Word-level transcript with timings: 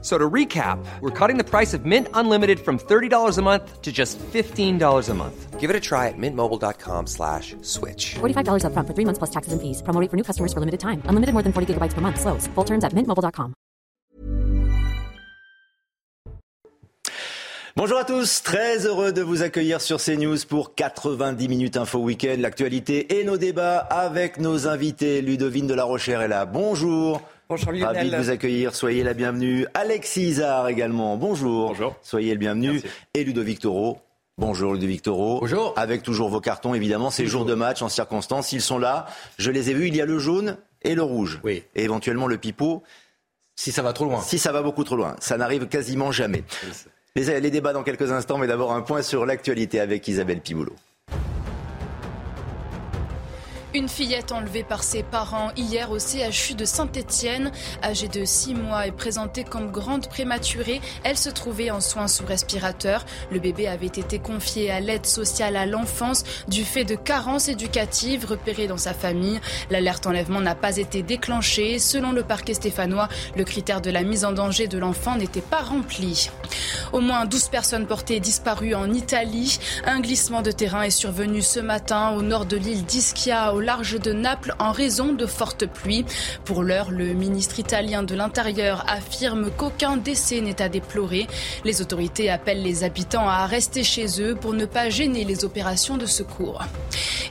So 0.00 0.16
to 0.16 0.30
recap, 0.30 0.78
we're 1.00 1.10
cutting 1.10 1.38
the 1.38 1.44
price 1.44 1.74
of 1.74 1.84
Mint 1.84 2.06
Unlimited 2.14 2.60
from 2.60 2.78
$30 2.78 3.36
a 3.36 3.42
month 3.42 3.82
to 3.82 3.90
just 3.90 4.16
$15 4.18 5.08
a 5.08 5.14
month. 5.14 5.58
Give 5.58 5.70
it 5.70 5.74
a 5.74 5.80
try 5.80 6.06
at 6.06 6.14
mintmobile.com 6.16 7.08
slash 7.08 7.56
switch. 7.62 8.14
$45 8.20 8.62
upfront 8.62 8.86
for 8.86 8.94
three 8.94 9.04
months 9.04 9.18
plus 9.18 9.30
taxes 9.30 9.52
and 9.52 9.60
fees. 9.60 9.82
Promo 9.82 10.00
rate 10.00 10.08
for 10.08 10.16
new 10.16 10.22
customers 10.22 10.52
for 10.52 10.60
limited 10.60 10.78
time. 10.78 11.02
Unlimited 11.06 11.32
more 11.34 11.42
than 11.42 11.52
40 11.52 11.74
gigabytes 11.74 11.94
per 11.94 12.00
month. 12.00 12.20
Slows. 12.20 12.46
Full 12.54 12.64
terms 12.64 12.84
at 12.84 12.92
mintmobile.com. 12.92 13.54
Bonjour 17.76 17.98
à 17.98 18.04
tous, 18.04 18.42
très 18.42 18.86
heureux 18.86 19.12
de 19.12 19.22
vous 19.22 19.42
accueillir 19.42 19.80
sur 19.80 20.00
CNews 20.00 20.38
pour 20.48 20.74
90 20.74 21.46
minutes 21.46 21.76
info 21.76 22.00
week-end, 22.00 22.34
l'actualité 22.40 23.20
et 23.20 23.24
nos 23.24 23.36
débats 23.36 23.78
avec 23.78 24.38
nos 24.38 24.66
invités. 24.66 25.22
Ludovine 25.22 25.68
de 25.68 25.74
la 25.74 25.84
Rochère 25.84 26.20
est 26.20 26.26
là. 26.26 26.44
Bonjour. 26.44 27.22
Bonjour 27.48 27.72
Lionel. 27.72 27.96
Ravi 27.96 28.10
de 28.10 28.16
vous 28.16 28.30
accueillir, 28.30 28.74
soyez 28.74 29.02
la 29.02 29.14
bienvenue. 29.14 29.66
Alexis 29.74 30.22
Isard 30.28 30.68
également, 30.68 31.16
bonjour. 31.16 31.68
Bonjour. 31.68 31.96
Soyez 32.02 32.32
le 32.32 32.38
bienvenu. 32.38 32.72
Merci. 32.72 32.88
Et 33.14 33.24
Ludovic 33.24 33.60
Toro. 33.60 33.98
Bonjour 34.36 34.74
Ludovic 34.74 35.02
Toro. 35.02 35.40
Bonjour. 35.40 35.72
Avec 35.76 36.02
toujours 36.02 36.28
vos 36.28 36.40
cartons 36.40 36.74
évidemment, 36.74 37.10
c'est 37.10 37.24
jour 37.26 37.44
de 37.46 37.54
match 37.54 37.80
en 37.80 37.88
circonstance, 37.88 38.52
ils 38.52 38.60
sont 38.60 38.78
là. 38.78 39.06
Je 39.38 39.50
les 39.50 39.70
ai 39.70 39.74
vus, 39.74 39.88
il 39.88 39.96
y 39.96 40.00
a 40.02 40.04
le 40.06 40.18
jaune 40.18 40.58
et 40.82 40.94
le 40.94 41.02
rouge. 41.02 41.40
Oui. 41.42 41.64
Et 41.74 41.84
éventuellement 41.84 42.26
le 42.26 42.36
pipeau, 42.36 42.82
Si 43.56 43.72
ça 43.72 43.80
va 43.82 43.92
trop 43.94 44.04
loin. 44.04 44.20
si 44.20 44.38
ça 44.38 44.52
va 44.52 44.60
beaucoup 44.62 44.84
trop 44.84 44.96
loin. 44.96 45.16
Ça 45.18 45.38
n'arrive 45.38 45.66
quasiment 45.68 46.12
jamais. 46.12 46.44
Les, 47.16 47.40
les 47.40 47.50
débats 47.50 47.72
dans 47.72 47.82
quelques 47.82 48.12
instants, 48.12 48.36
mais 48.36 48.46
d'abord 48.46 48.72
un 48.74 48.82
point 48.82 49.00
sur 49.02 49.24
l'actualité 49.24 49.80
avec 49.80 50.06
Isabelle 50.06 50.40
Piboulot. 50.40 50.76
Une 53.74 53.88
fillette 53.88 54.32
enlevée 54.32 54.62
par 54.62 54.82
ses 54.82 55.02
parents 55.02 55.50
hier 55.54 55.90
au 55.90 55.98
CHU 55.98 56.54
de 56.54 56.64
Saint-Étienne, 56.64 57.52
âgée 57.82 58.08
de 58.08 58.24
6 58.24 58.54
mois 58.54 58.86
et 58.86 58.92
présentée 58.92 59.44
comme 59.44 59.70
grande 59.70 60.08
prématurée, 60.08 60.80
elle 61.04 61.18
se 61.18 61.28
trouvait 61.28 61.70
en 61.70 61.80
soins 61.80 62.08
sous 62.08 62.24
respirateur. 62.24 63.04
Le 63.30 63.38
bébé 63.38 63.68
avait 63.68 63.86
été 63.86 64.18
confié 64.18 64.70
à 64.70 64.80
l'aide 64.80 65.04
sociale 65.04 65.54
à 65.54 65.66
l'enfance 65.66 66.24
du 66.48 66.64
fait 66.64 66.84
de 66.84 66.94
carences 66.94 67.48
éducatives 67.48 68.24
repérées 68.24 68.68
dans 68.68 68.78
sa 68.78 68.94
famille. 68.94 69.38
L'alerte 69.70 70.06
enlèvement 70.06 70.40
n'a 70.40 70.54
pas 70.54 70.78
été 70.78 71.02
déclenchée. 71.02 71.78
Selon 71.78 72.12
le 72.12 72.22
parquet 72.22 72.54
stéphanois, 72.54 73.08
le 73.36 73.44
critère 73.44 73.82
de 73.82 73.90
la 73.90 74.02
mise 74.02 74.24
en 74.24 74.32
danger 74.32 74.66
de 74.66 74.78
l'enfant 74.78 75.16
n'était 75.16 75.42
pas 75.42 75.60
rempli. 75.60 76.30
Au 76.94 77.00
moins 77.00 77.26
12 77.26 77.48
personnes 77.48 77.86
portées 77.86 78.18
disparues 78.18 78.74
en 78.74 78.90
Italie. 78.94 79.58
Un 79.84 80.00
glissement 80.00 80.40
de 80.40 80.52
terrain 80.52 80.82
est 80.82 80.90
survenu 80.90 81.42
ce 81.42 81.60
matin 81.60 82.12
au 82.16 82.22
nord 82.22 82.46
de 82.46 82.56
l'île 82.56 82.84
d'Ischia, 82.84 83.52
au 83.58 83.60
large 83.60 83.98
de 83.98 84.12
Naples, 84.12 84.54
en 84.60 84.70
raison 84.70 85.14
de 85.14 85.26
fortes 85.26 85.66
pluies. 85.66 86.04
Pour 86.44 86.62
l'heure, 86.62 86.92
le 86.92 87.12
ministre 87.12 87.58
italien 87.58 88.04
de 88.04 88.14
l'Intérieur 88.14 88.84
affirme 88.86 89.50
qu'aucun 89.50 89.96
décès 89.96 90.40
n'est 90.40 90.62
à 90.62 90.68
déplorer. 90.68 91.26
Les 91.64 91.82
autorités 91.82 92.30
appellent 92.30 92.62
les 92.62 92.84
habitants 92.84 93.28
à 93.28 93.46
rester 93.46 93.82
chez 93.82 94.22
eux 94.22 94.36
pour 94.36 94.54
ne 94.54 94.64
pas 94.64 94.90
gêner 94.90 95.24
les 95.24 95.44
opérations 95.44 95.96
de 95.96 96.06
secours. 96.06 96.62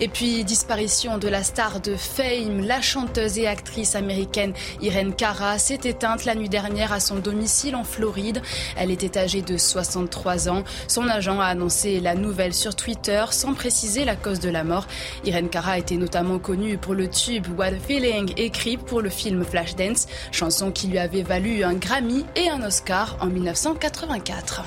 Et 0.02 0.10
puis, 0.10 0.44
disparition 0.44 1.18
de 1.18 1.30
la 1.30 1.44
star 1.44 1.80
de 1.80 1.96
Fame, 1.96 2.60
la 2.66 2.82
chanteuse 2.82 3.40
et 3.40 3.48
actrice 3.48 3.96
américaine 3.96 4.52
Irene 4.82 5.16
Cara 5.16 5.58
s'est 5.58 5.80
éteinte 5.86 6.26
la 6.26 6.36
nuit 6.36 6.50
dernière 6.50 6.92
à 6.92 7.00
son 7.00 7.16
domicile 7.16 7.78
en 7.78 7.86
Floride. 7.86 8.42
Elle 8.76 8.92
était 8.92 9.18
âgée 9.18 9.42
de 9.42 9.56
63 9.56 10.50
ans. 10.50 10.66
Son 10.90 11.08
agent 11.08 11.40
a 11.40 11.46
annoncé 11.46 12.02
la 12.02 12.16
nouvelle 12.16 12.54
sur 12.54 12.76
Twitter 12.76 13.24
sans 13.32 13.54
préciser 13.54 14.04
la 14.04 14.18
cause 14.18 14.42
de 14.42 14.50
la 14.50 14.66
mort. 14.66 14.88
Irene 15.24 15.50
Cara 15.50 15.78
était 15.78 15.96
notamment 15.96 16.17
connue 16.40 16.78
pour 16.78 16.94
le 16.96 17.08
tube 17.10 17.46
What 17.58 17.80
Feeling 17.88 18.34
écrit 18.38 18.78
pour 18.78 19.02
le 19.02 19.10
film 19.10 19.44
Flashdance, 19.46 20.08
chanson 20.32 20.72
qui 20.72 20.88
lui 20.88 20.98
avait 20.98 21.22
valu 21.22 21.64
un 21.64 21.76
Grammy 21.76 22.26
et 22.36 22.50
un 22.50 22.64
Oscar 22.64 23.18
en 23.22 23.28
1984. 23.28 24.64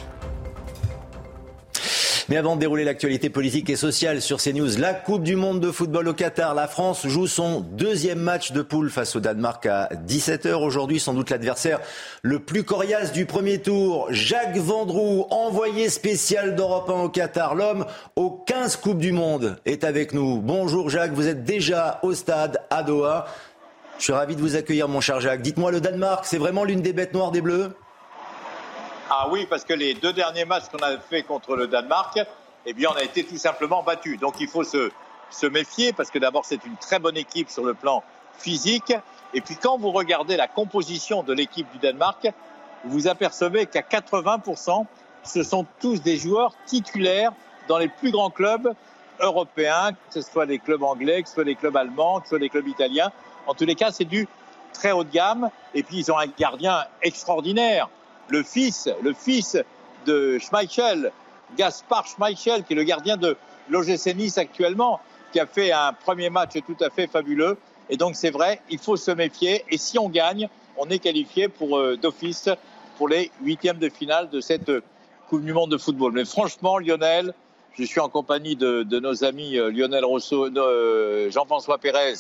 Mais 2.31 2.37
avant 2.37 2.55
de 2.55 2.61
dérouler 2.61 2.85
l'actualité 2.85 3.29
politique 3.29 3.71
et 3.71 3.77
sociale 3.77 4.23
sur 4.23 4.41
CNews, 4.41 4.79
la 4.79 4.95
Coupe 4.95 5.25
du 5.25 5.35
Monde 5.35 5.59
de 5.59 5.73
football 5.73 6.07
au 6.07 6.15
Qatar, 6.15 6.55
la 6.55 6.69
France 6.69 7.09
joue 7.09 7.27
son 7.27 7.59
deuxième 7.59 8.21
match 8.21 8.53
de 8.53 8.63
poule 8.63 8.89
face 8.89 9.17
au 9.17 9.21
Danemark 9.21 9.67
à 9.67 9.89
17h 10.07 10.55
aujourd'hui. 10.55 11.01
Sans 11.01 11.13
doute 11.13 11.31
l'adversaire 11.31 11.81
le 12.23 12.39
plus 12.39 12.63
coriace 12.63 13.11
du 13.11 13.27
premier 13.27 13.59
tour. 13.59 14.07
Jacques 14.11 14.59
Vendroux, 14.59 15.27
envoyé 15.31 15.89
spécial 15.89 16.55
d'Europe 16.55 16.89
1 16.89 16.93
au 17.03 17.09
Qatar, 17.09 17.57
l'homme 17.57 17.85
aux 18.15 18.31
15 18.31 18.77
Coupes 18.77 18.99
du 18.99 19.11
Monde, 19.11 19.57
est 19.67 19.83
avec 19.83 20.15
nous. 20.15 20.41
Bonjour 20.41 20.89
Jacques, 20.89 21.13
vous 21.13 21.27
êtes 21.27 21.43
déjà 21.43 21.99
au 22.05 22.15
stade 22.15 22.61
à 22.71 22.85
Doha. 22.85 23.27
Je 23.99 24.05
suis 24.05 24.13
ravi 24.13 24.37
de 24.37 24.41
vous 24.41 24.55
accueillir 24.55 24.87
mon 24.87 25.01
cher 25.01 25.21
Jacques. 25.21 25.43
Dites-moi, 25.43 25.73
le 25.73 25.81
Danemark, 25.81 26.25
c'est 26.25 26.39
vraiment 26.39 26.63
l'une 26.63 26.81
des 26.81 26.93
bêtes 26.93 27.13
noires 27.13 27.33
des 27.33 27.41
Bleus? 27.41 27.73
Ah 29.13 29.27
oui, 29.29 29.45
parce 29.51 29.65
que 29.65 29.73
les 29.73 29.95
deux 29.95 30.13
derniers 30.13 30.45
matchs 30.45 30.69
qu'on 30.71 30.85
a 30.85 30.97
fait 30.97 31.25
contre 31.25 31.57
le 31.57 31.67
Danemark, 31.67 32.17
eh 32.65 32.73
bien, 32.73 32.91
on 32.93 32.97
a 32.97 33.03
été 33.03 33.25
tout 33.25 33.39
simplement 33.39 33.83
battus. 33.83 34.21
Donc, 34.21 34.37
il 34.39 34.47
faut 34.47 34.63
se, 34.63 34.93
se 35.31 35.47
méfier 35.47 35.93
parce 35.93 36.13
que 36.13 36.21
d'abord, 36.21 36.45
c'est 36.45 36.65
une 36.65 36.77
très 36.77 37.01
bonne 37.01 37.17
équipe 37.17 37.51
sur 37.51 37.65
le 37.65 37.75
plan 37.75 38.05
physique. 38.39 38.95
Et 39.35 39.41
puis, 39.41 39.57
quand 39.57 39.79
vous 39.79 39.91
regardez 39.91 40.37
la 40.37 40.47
composition 40.47 41.25
de 41.25 41.33
l'équipe 41.33 41.69
du 41.73 41.79
Danemark, 41.79 42.29
vous 42.85 43.09
apercevez 43.09 43.67
qu'à 43.67 43.81
80%, 43.81 44.87
ce 45.25 45.43
sont 45.43 45.67
tous 45.81 46.03
des 46.03 46.17
joueurs 46.17 46.55
titulaires 46.65 47.33
dans 47.67 47.79
les 47.79 47.89
plus 47.89 48.13
grands 48.13 48.31
clubs 48.31 48.73
européens, 49.19 49.91
que 49.91 49.99
ce 50.11 50.23
soit 50.23 50.47
les 50.47 50.61
clubs 50.61 50.85
anglais, 50.85 51.21
que 51.25 51.29
ce 51.29 51.35
soit 51.35 51.45
les 51.45 51.57
clubs 51.57 51.77
allemands, 51.77 52.21
que 52.21 52.27
ce 52.27 52.29
soit 52.31 52.39
les 52.39 52.49
clubs 52.49 52.69
italiens. 52.69 53.11
En 53.49 53.55
tous 53.55 53.65
les 53.65 53.75
cas, 53.75 53.91
c'est 53.91 54.05
du 54.05 54.29
très 54.73 54.93
haut 54.93 55.03
de 55.03 55.11
gamme. 55.11 55.51
Et 55.75 55.83
puis, 55.83 55.97
ils 55.97 56.13
ont 56.13 56.19
un 56.19 56.29
gardien 56.29 56.85
extraordinaire 57.03 57.89
le 58.31 58.43
fils, 58.43 58.89
le 59.03 59.13
fils 59.13 59.59
de 60.07 60.39
Schmeichel, 60.39 61.13
Gaspard 61.57 62.07
Schmeichel, 62.07 62.65
qui 62.65 62.73
est 62.73 62.77
le 62.77 62.85
gardien 62.85 63.17
de 63.17 63.37
l'OGC 63.69 64.15
Nice 64.15 64.39
actuellement, 64.39 65.01
qui 65.33 65.41
a 65.41 65.47
fait 65.47 65.73
un 65.73 65.93
premier 65.93 66.31
match 66.31 66.53
tout 66.67 66.77
à 66.83 66.91
fait 66.91 67.07
fabuleux. 67.07 67.59
Et 67.89 67.97
donc 67.97 68.15
c'est 68.15 68.31
vrai, 68.31 68.61
il 68.71 68.79
faut 68.79 68.97
se 68.97 69.11
méfier. 69.11 69.65
Et 69.71 69.77
si 69.77 69.99
on 69.99 70.09
gagne, 70.09 70.49
on 70.77 70.89
est 70.89 70.99
qualifié 70.99 71.49
pour 71.49 71.77
euh, 71.77 71.97
d'office 71.97 72.49
pour 72.97 73.09
les 73.09 73.31
huitièmes 73.43 73.79
de 73.79 73.89
finale 73.89 74.31
de 74.31 74.41
cette 74.41 74.69
euh, 74.69 74.83
Coupe 75.29 75.45
du 75.45 75.53
Monde 75.53 75.71
de 75.71 75.79
football. 75.79 76.13
Mais 76.13 76.25
franchement, 76.25 76.79
Lionel, 76.79 77.35
je 77.75 77.85
suis 77.85 78.01
en 78.01 78.09
compagnie 78.09 78.57
de, 78.57 78.85
nos 78.99 79.25
amis 79.25 79.59
euh, 79.59 79.71
Lionel 79.71 80.05
Rousseau, 80.05 80.49
Jean-François 81.31 81.79
Pérez 81.79 82.15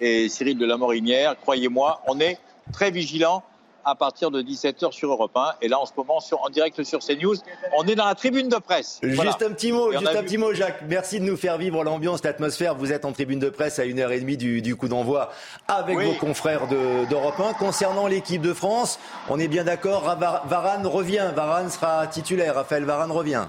et 0.00 0.28
Cyril 0.28 0.58
de 0.58 0.66
la 0.66 0.76
Morinière. 0.76 1.36
Croyez-moi, 1.40 2.02
on 2.08 2.18
est 2.20 2.38
très 2.72 2.90
vigilants 2.90 3.42
à 3.88 3.94
partir 3.94 4.32
de 4.32 4.42
17h 4.42 4.90
sur 4.90 5.10
Europe 5.10 5.30
1. 5.36 5.54
Et 5.62 5.68
là, 5.68 5.78
en 5.78 5.86
ce 5.86 5.92
moment, 5.96 6.18
sur, 6.18 6.42
en 6.42 6.48
direct 6.50 6.82
sur 6.82 6.98
CNews, 6.98 7.36
on 7.78 7.86
est 7.86 7.94
dans 7.94 8.04
la 8.04 8.16
tribune 8.16 8.48
de 8.48 8.56
presse. 8.56 8.98
Voilà. 9.02 9.30
Juste 9.30 9.42
un 9.42 9.52
petit 9.52 9.70
mot, 9.70 9.92
juste 9.92 10.06
un 10.08 10.20
vu- 10.20 10.26
petit 10.26 10.38
mot, 10.38 10.52
Jacques. 10.52 10.80
Merci 10.88 11.20
de 11.20 11.24
nous 11.24 11.36
faire 11.36 11.56
vivre 11.56 11.84
l'ambiance, 11.84 12.22
l'atmosphère. 12.24 12.74
Vous 12.74 12.92
êtes 12.92 13.04
en 13.04 13.12
tribune 13.12 13.38
de 13.38 13.48
presse 13.48 13.78
à 13.78 13.84
une 13.84 14.00
heure 14.00 14.10
et 14.10 14.18
demie 14.18 14.36
du, 14.36 14.60
du 14.60 14.74
coup 14.74 14.88
d'envoi 14.88 15.30
avec 15.68 15.96
Oui. 15.96 16.04
vos 16.06 16.14
confrères 16.14 16.66
de- 16.66 17.04
d'Europe 17.08 17.38
1. 17.38 17.52
Concernant 17.54 18.08
l'équipe 18.08 18.42
de 18.42 18.52
France, 18.52 18.98
on 19.30 19.38
est 19.38 19.48
bien 19.48 19.62
d'accord. 19.62 20.02
Var- 20.16 20.42
Varane 20.46 20.86
revient. 20.86 21.30
Varane 21.36 21.70
sera 21.70 22.08
titulaire. 22.08 22.56
Raphaël 22.56 22.84
Varane 22.84 23.12
revient. 23.12 23.44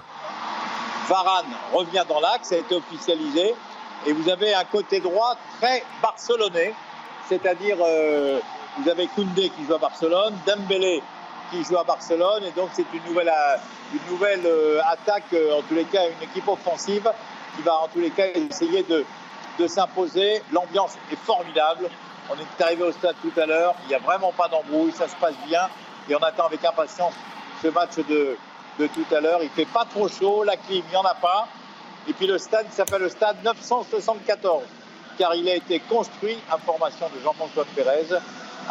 Varane 1.09 1.46
revient 1.74 2.04
dans 2.08 2.19
l'axe, 2.19 2.50
ça 2.50 2.56
a 2.56 2.58
été 2.59 2.75
officialisé. 2.75 3.56
Et 4.06 4.14
vous 4.14 4.30
avez 4.30 4.54
un 4.54 4.64
côté 4.66 5.00
droit 5.00 5.36
très 5.59 5.84
barcelonais, 6.02 6.74
c'est-à-dire 7.28 7.78
euh, 7.81 8.40
vous 8.78 8.90
avez 8.90 9.08
Koundé 9.08 9.50
qui 9.50 9.66
joue 9.66 9.76
à 9.76 9.80
Barcelone, 9.80 10.36
Dembélé 10.46 11.02
qui 11.51 11.63
joue 11.63 11.78
à 11.78 11.84
Barcelone, 11.84 12.44
et 12.44 12.51
donc 12.51 12.69
c'est 12.74 12.86
une 12.94 13.04
nouvelle, 13.06 13.30
euh, 13.30 13.57
une 13.94 14.12
nouvelle 14.12 14.46
euh, 14.46 14.81
attaque, 14.86 15.31
euh, 15.34 15.57
en 15.57 15.62
tous 15.62 15.75
les 15.75 15.86
cas 15.86 16.01
une 16.07 16.24
équipe 16.30 16.48
offensive 16.48 17.10
qui 17.56 17.62
va 17.62 17.75
en 17.75 17.88
tous 17.88 18.00
les 18.00 18.12
cas 18.12 18.28
essayer 18.28 18.84
de, 18.84 19.06
de 19.57 19.68
s'imposer. 19.68 20.42
L'ambiance 20.51 20.96
est 21.12 21.16
formidable. 21.16 21.90
On 22.30 22.36
est 22.36 22.63
arrivé 22.63 22.84
au 22.84 22.92
stade 22.92 23.16
tout 23.22 23.40
à 23.40 23.46
l'heure, 23.46 23.74
il 23.86 23.88
n'y 23.88 23.96
a 23.96 24.00
vraiment 24.00 24.34
pas 24.34 24.50
d'embrouille, 24.50 24.92
ça 24.92 25.07
se 25.07 25.16
passe 25.16 25.36
bien, 25.48 25.69
et 26.10 26.16
on 26.16 26.19
attend 26.19 26.46
avec 26.46 26.63
impatience 26.66 27.13
ce 27.62 27.69
match 27.69 27.96
de, 27.96 28.36
de 28.80 28.88
tout 28.88 29.16
à 29.16 29.22
l'heure. 29.22 29.40
Il 29.42 29.50
fait 29.50 29.66
pas 29.66 29.86
trop 29.86 30.10
chaud, 30.10 30.44
la 30.44 30.57
clim, 30.57 30.84
il 30.86 30.90
n'y 30.90 30.98
en 30.98 31.06
a 31.06 31.16
pas. 31.16 31.48
Et 32.06 32.13
puis 32.13 32.28
le 32.28 32.38
stade 32.38 32.68
s'appelle 32.72 33.01
le 33.04 33.10
stade 33.10 33.38
974, 33.46 34.63
car 35.18 35.34
il 35.36 35.48
a 35.48 35.56
été 35.56 35.80
construit, 35.80 36.38
information 36.51 37.07
de 37.16 37.24
Jean-François 37.24 37.66
Pérez, 37.74 38.07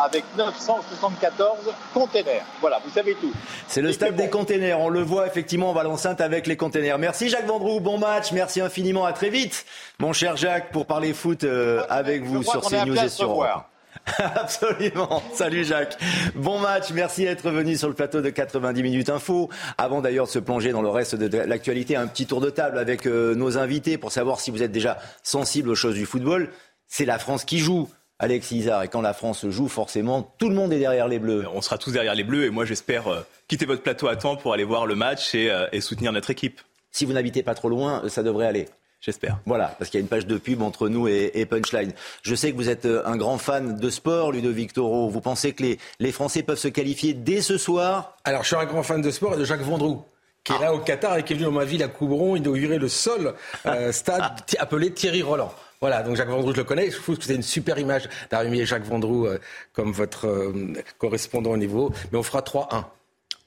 avec 0.02 0.24
974 0.36 1.58
containers. 1.92 2.44
Voilà, 2.60 2.80
vous 2.84 2.90
savez 2.90 3.14
tout. 3.14 3.32
C'est 3.68 3.82
le 3.82 3.92
stade 3.92 4.16
des 4.16 4.28
containers. 4.28 4.80
On 4.80 4.88
le 4.88 5.02
voit 5.02 5.26
effectivement 5.26 5.70
en 5.70 5.82
l'enceinte 5.82 6.20
avec 6.20 6.46
les 6.46 6.56
containers. 6.56 6.98
Merci 6.98 7.28
Jacques 7.28 7.46
Vendroux. 7.46 7.80
Bon 7.80 7.98
match. 7.98 8.32
Merci 8.32 8.60
infiniment. 8.60 9.04
À 9.04 9.12
très 9.12 9.30
vite, 9.30 9.66
mon 9.98 10.12
cher 10.12 10.36
Jacques, 10.36 10.72
pour 10.72 10.86
parler 10.86 11.12
foot 11.12 11.44
euh, 11.44 11.84
avec 11.88 12.24
vous 12.24 12.42
sur 12.42 12.60
CNews 12.60 12.96
et 12.98 13.08
sur 13.08 13.24
Europe 13.24 13.36
revoir. 13.36 13.58
1. 13.58 13.76
Absolument. 14.36 15.22
Salut 15.32 15.64
Jacques. 15.64 15.96
Bon 16.34 16.58
match. 16.58 16.90
Merci 16.92 17.24
d'être 17.24 17.50
venu 17.50 17.76
sur 17.76 17.88
le 17.88 17.94
plateau 17.94 18.20
de 18.20 18.30
90 18.30 18.82
minutes 18.82 19.10
info. 19.10 19.50
Avant 19.78 20.00
d'ailleurs 20.00 20.26
de 20.26 20.30
se 20.30 20.38
plonger 20.38 20.72
dans 20.72 20.82
le 20.82 20.88
reste 20.88 21.14
de 21.14 21.38
l'actualité, 21.38 21.96
un 21.96 22.06
petit 22.06 22.26
tour 22.26 22.40
de 22.40 22.50
table 22.50 22.78
avec 22.78 23.06
euh, 23.06 23.34
nos 23.34 23.58
invités 23.58 23.98
pour 23.98 24.12
savoir 24.12 24.40
si 24.40 24.50
vous 24.50 24.62
êtes 24.62 24.72
déjà 24.72 24.98
sensible 25.22 25.70
aux 25.70 25.74
choses 25.74 25.94
du 25.94 26.06
football. 26.06 26.50
C'est 26.86 27.04
la 27.04 27.18
France 27.18 27.44
qui 27.44 27.58
joue. 27.58 27.88
Alex 28.18 28.50
Isard, 28.50 28.82
et 28.82 28.88
quand 28.88 29.02
la 29.02 29.12
France 29.12 29.46
joue, 29.48 29.68
forcément, 29.68 30.34
tout 30.38 30.48
le 30.48 30.54
monde 30.54 30.72
est 30.72 30.78
derrière 30.78 31.08
les 31.08 31.18
Bleus. 31.18 31.44
On 31.52 31.60
sera 31.60 31.78
tous 31.78 31.92
derrière 31.92 32.14
les 32.14 32.24
Bleus, 32.24 32.44
et 32.44 32.50
moi 32.50 32.64
j'espère 32.64 33.08
euh, 33.08 33.20
quitter 33.48 33.66
votre 33.66 33.82
plateau 33.82 34.08
à 34.08 34.16
temps 34.16 34.36
pour 34.36 34.52
aller 34.54 34.64
voir 34.64 34.86
le 34.86 34.94
match 34.94 35.34
et, 35.34 35.50
euh, 35.50 35.66
et 35.72 35.80
soutenir 35.80 36.12
notre 36.12 36.30
équipe. 36.30 36.60
Si 36.92 37.04
vous 37.04 37.12
n'habitez 37.12 37.42
pas 37.42 37.54
trop 37.54 37.68
loin, 37.68 38.08
ça 38.08 38.22
devrait 38.22 38.46
aller. 38.46 38.66
J'espère. 39.00 39.38
Voilà, 39.46 39.74
parce 39.78 39.90
qu'il 39.90 39.98
y 39.98 40.00
a 40.00 40.04
une 40.04 40.08
page 40.08 40.26
de 40.26 40.38
pub 40.38 40.62
entre 40.62 40.88
nous 40.88 41.06
et, 41.06 41.46
Punchline. 41.46 41.92
Je 42.22 42.34
sais 42.34 42.50
que 42.50 42.56
vous 42.56 42.68
êtes 42.68 42.86
euh, 42.86 43.02
un 43.04 43.16
grand 43.16 43.38
fan 43.38 43.76
de 43.76 43.90
sport, 43.90 44.32
Ludovic 44.32 44.72
Toro. 44.72 45.08
Vous 45.08 45.20
pensez 45.20 45.52
que 45.52 45.76
les, 46.00 46.12
Français 46.12 46.42
peuvent 46.42 46.58
se 46.58 46.68
qualifier 46.68 47.14
dès 47.14 47.40
ce 47.40 47.58
soir? 47.58 48.16
Alors, 48.24 48.42
je 48.42 48.48
suis 48.48 48.56
un 48.56 48.64
grand 48.64 48.82
fan 48.82 49.02
de 49.02 49.10
sport 49.10 49.34
et 49.34 49.36
de 49.38 49.44
Jacques 49.44 49.60
Vendroux 49.60 50.02
qui 50.42 50.52
est 50.52 50.58
là 50.60 50.72
au 50.72 50.78
Qatar 50.78 51.18
et 51.18 51.24
qui 51.24 51.32
est 51.32 51.36
venu 51.36 51.46
dans 51.46 51.52
ma 51.52 51.64
ville 51.64 51.82
à 51.82 51.88
Coubron 51.88 52.36
inaugurer 52.36 52.78
le 52.78 52.88
seul 52.88 53.34
euh, 53.66 53.90
stade 53.92 54.22
appelé 54.58 54.92
Thierry 54.92 55.20
Roland. 55.20 55.52
Voilà, 55.80 56.02
donc 56.02 56.16
Jacques 56.16 56.28
Vendroux, 56.28 56.52
je 56.52 56.56
le 56.56 56.64
connais. 56.64 56.90
Je 56.90 56.96
trouve 56.96 57.18
que 57.18 57.24
c'est 57.24 57.34
une 57.34 57.42
super 57.42 57.78
image 57.78 58.08
d'arriver 58.30 58.64
Jacques 58.64 58.84
Vendroux 58.84 59.26
euh, 59.26 59.38
comme 59.72 59.92
votre 59.92 60.52
correspondant 60.98 61.50
au 61.50 61.56
niveau. 61.56 61.92
Mais 62.12 62.18
on 62.18 62.22
fera 62.22 62.40
3-1. 62.40 62.84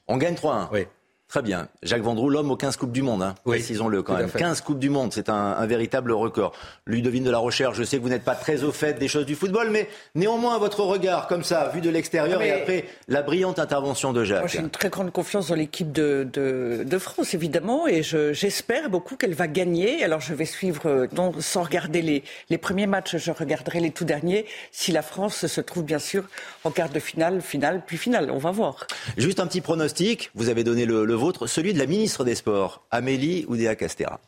On 0.08 0.16
gagne 0.16 0.34
3-1 0.34 0.68
Oui. 0.72 0.86
Très 1.30 1.42
bien. 1.42 1.68
Jacques 1.84 2.02
Vendroux, 2.02 2.28
l'homme 2.28 2.50
aux 2.50 2.56
15 2.56 2.76
Coupes 2.76 2.90
du 2.90 3.02
Monde, 3.02 3.22
hein. 3.22 3.36
précisons-le 3.44 4.02
quand 4.02 4.16
même. 4.16 4.28
15 4.28 4.62
Coupes 4.62 4.80
du 4.80 4.90
Monde, 4.90 5.12
c'est 5.12 5.28
un, 5.28 5.64
véritable 5.64 6.10
record. 6.10 6.52
Ludovine 6.86 7.22
de 7.22 7.30
la 7.30 7.38
Recherche, 7.38 7.76
je 7.76 7.84
sais 7.84 7.98
que 7.98 8.02
vous 8.02 8.08
n'êtes 8.08 8.24
pas 8.24 8.34
très 8.34 8.64
au 8.64 8.72
fait 8.72 8.98
des 8.98 9.06
choses 9.06 9.26
du 9.26 9.36
football, 9.36 9.70
mais 9.70 9.88
néanmoins, 10.16 10.58
votre 10.58 10.82
regard, 10.82 11.28
comme 11.28 11.44
ça, 11.44 11.70
vu 11.72 11.80
de 11.80 11.88
l'extérieur, 11.88 12.42
et 12.42 12.50
après 12.50 12.84
la 13.06 13.22
brillante 13.22 13.60
intervention 13.60 14.12
de 14.12 14.24
Jacques. 14.24 14.40
Moi, 14.40 14.48
j'ai 14.48 14.58
une 14.58 14.70
très 14.70 14.88
grande 14.88 15.12
confiance 15.12 15.46
dans 15.48 15.54
l'équipe 15.54 15.92
de, 15.92 16.26
de, 16.32 16.98
France, 16.98 17.32
évidemment, 17.32 17.86
et 17.86 18.02
j'espère 18.02 18.90
beaucoup 18.90 19.14
qu'elle 19.14 19.34
va 19.34 19.46
gagner. 19.46 20.02
Alors, 20.02 20.20
je 20.20 20.34
vais 20.34 20.46
suivre, 20.46 20.82
euh, 20.86 21.06
sans 21.38 21.62
regarder 21.62 22.02
les, 22.02 22.24
les 22.48 22.58
premiers 22.58 22.88
matchs, 22.88 23.18
je 23.18 23.30
regarderai 23.30 23.78
les 23.78 23.92
tout 23.92 24.04
derniers, 24.04 24.46
si 24.72 24.90
la 24.90 25.02
France 25.02 25.46
se 25.46 25.60
trouve, 25.60 25.84
bien 25.84 26.00
sûr, 26.00 26.24
en 26.64 26.72
quart 26.72 26.88
de 26.88 26.98
finale, 26.98 27.40
finale, 27.40 27.84
puis 27.86 27.98
finale. 27.98 28.32
On 28.32 28.38
va 28.38 28.50
voir. 28.50 28.88
Juste 29.16 29.38
un 29.38 29.46
petit 29.46 29.60
pronostic. 29.60 30.32
Vous 30.34 30.48
avez 30.48 30.64
donné 30.64 30.86
le, 30.86 31.04
le 31.04 31.19
vôtre, 31.20 31.46
celui 31.46 31.72
de 31.72 31.78
la 31.78 31.86
ministre 31.86 32.24
des 32.24 32.34
Sports, 32.34 32.84
Amélie 32.90 33.44
Oudéa-Castera. 33.46 34.20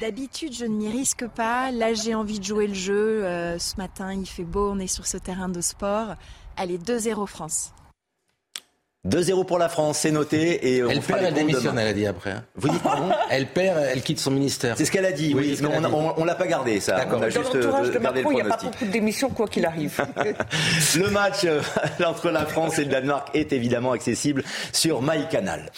D'habitude, 0.00 0.52
je 0.52 0.64
ne 0.64 0.76
m'y 0.76 0.88
risque 0.90 1.26
pas. 1.28 1.70
Là, 1.70 1.94
j'ai 1.94 2.14
envie 2.14 2.40
de 2.40 2.44
jouer 2.44 2.66
le 2.66 2.74
jeu. 2.74 3.24
Euh, 3.24 3.58
ce 3.58 3.76
matin, 3.76 4.12
il 4.12 4.26
fait 4.26 4.44
beau, 4.44 4.70
on 4.70 4.78
est 4.78 4.88
sur 4.88 5.06
ce 5.06 5.16
terrain 5.16 5.48
de 5.48 5.60
sport. 5.60 6.14
Allez, 6.56 6.78
2-0 6.78 7.26
France. 7.26 7.72
2-0 9.06 9.44
pour 9.44 9.58
la 9.58 9.68
France, 9.68 9.98
c'est 9.98 10.10
noté. 10.10 10.66
Et 10.66 10.78
elle 10.78 11.00
perd, 11.00 11.22
elle 11.22 11.34
démissionne, 11.34 11.78
elle 11.78 11.88
a 11.88 11.92
dit 11.92 12.06
après. 12.06 12.30
Hein. 12.30 12.44
Vous 12.54 12.68
dites 12.68 12.82
pardon 12.82 13.10
Elle 13.30 13.46
perd, 13.46 13.78
elle 13.92 14.02
quitte 14.02 14.18
son 14.18 14.30
ministère. 14.30 14.76
C'est 14.78 14.86
ce 14.86 14.90
qu'elle 14.90 15.04
a 15.04 15.12
dit, 15.12 15.34
oui. 15.34 15.58
mais 15.60 15.68
on, 15.68 16.20
ne 16.20 16.26
l'a 16.26 16.34
pas 16.34 16.46
gardé, 16.46 16.80
ça. 16.80 16.96
D'accord. 16.96 17.20
Dans 17.20 17.26
l'entourage 17.26 17.90
de 17.90 17.98
Macron, 17.98 18.30
il 18.30 18.34
n'y 18.36 18.40
a 18.40 18.44
pas 18.44 18.58
beaucoup 18.62 18.84
de 18.84 18.90
démissions, 18.90 19.28
quoi 19.28 19.46
qu'il 19.46 19.66
arrive. 19.66 20.00
le 20.96 21.10
match 21.10 21.44
euh, 21.44 21.60
entre 22.04 22.30
la 22.30 22.46
France 22.46 22.78
et 22.78 22.84
le 22.84 22.90
Danemark 22.90 23.28
est 23.34 23.52
évidemment 23.52 23.92
accessible 23.92 24.42
sur 24.72 25.02
MyCanal. 25.02 25.70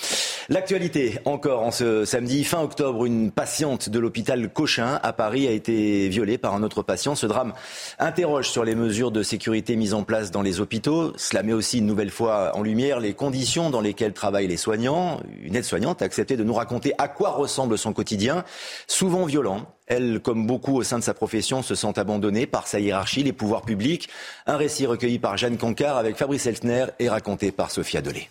L'actualité, 0.49 1.19
encore 1.25 1.63
en 1.63 1.73
ce 1.73 2.05
samedi, 2.05 2.45
fin 2.45 2.61
octobre, 2.61 3.05
une 3.05 3.33
patiente 3.33 3.89
de 3.89 3.99
l'hôpital 3.99 4.49
Cochin 4.49 5.01
à 5.03 5.13
Paris 5.13 5.49
a 5.49 5.51
été 5.51 6.09
violée 6.09 6.39
par 6.39 6.55
un 6.55 6.63
autre 6.63 6.83
patient. 6.83 7.17
Ce 7.17 7.27
drame 7.27 7.53
interroge 7.99 8.49
sur 8.49 8.63
les 8.63 8.77
mesures 8.77 9.11
de 9.11 9.25
sécurité 9.25 9.75
mises 9.75 9.95
en 9.95 10.05
place 10.05 10.31
dans 10.31 10.43
les 10.43 10.61
hôpitaux. 10.61 11.13
Cela 11.17 11.43
met 11.43 11.53
aussi 11.53 11.79
une 11.79 11.87
nouvelle 11.87 12.11
fois 12.11 12.53
en 12.55 12.63
lumière 12.63 13.01
les 13.01 13.16
conditions 13.17 13.71
dans 13.71 13.81
lesquelles 13.81 14.13
travaillent 14.13 14.47
les 14.47 14.57
soignants. 14.57 15.21
Une 15.43 15.57
aide-soignante 15.57 16.03
a 16.03 16.05
accepté 16.05 16.37
de 16.37 16.45
nous 16.45 16.55
raconter 16.55 16.93
à 16.99 17.09
quoi 17.09 17.31
ressemble 17.31 17.77
son 17.77 17.93
quotidien, 17.93 18.45
souvent 18.87 19.25
violent. 19.25 19.63
Elle, 19.89 20.21
comme 20.21 20.47
beaucoup 20.47 20.77
au 20.77 20.85
sein 20.85 20.99
de 20.99 21.05
sa 21.05 21.15
profession, 21.15 21.63
se 21.63 21.75
sent 21.75 21.99
abandonnée 21.99 22.47
par 22.47 22.69
sa 22.69 22.79
hiérarchie, 22.79 23.25
les 23.25 23.33
pouvoirs 23.33 23.63
publics. 23.63 24.09
Un 24.47 24.57
récit 24.57 24.87
recueilli 24.87 25.19
par 25.19 25.37
Jeanne 25.37 25.59
Cancard 25.59 25.97
avec 25.97 26.17
Fabrice 26.17 26.47
Elsner 26.47 26.87
et 27.01 27.09
raconté 27.09 27.51
par 27.51 27.73
Sophia 27.73 28.01
Delay. 28.01 28.29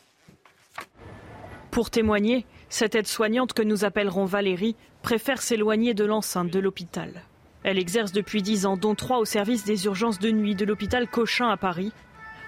Pour 1.71 1.89
témoigner, 1.89 2.45
cette 2.69 2.95
aide-soignante 2.95 3.51
que 3.53 3.61
nous 3.61 3.83
appellerons 3.83 4.23
Valérie 4.23 4.77
préfère 5.01 5.41
s'éloigner 5.41 5.93
de 5.93 6.05
l'enceinte 6.05 6.49
de 6.49 6.59
l'hôpital. 6.59 7.23
Elle 7.63 7.79
exerce 7.79 8.11
depuis 8.11 8.41
dix 8.41 8.65
ans, 8.65 8.77
dont 8.77 8.95
trois 8.95 9.17
au 9.17 9.25
service 9.25 9.65
des 9.65 9.85
urgences 9.85 10.19
de 10.19 10.29
nuit 10.29 10.55
de 10.55 10.65
l'hôpital 10.65 11.07
Cochin 11.07 11.49
à 11.49 11.57
Paris. 11.57 11.91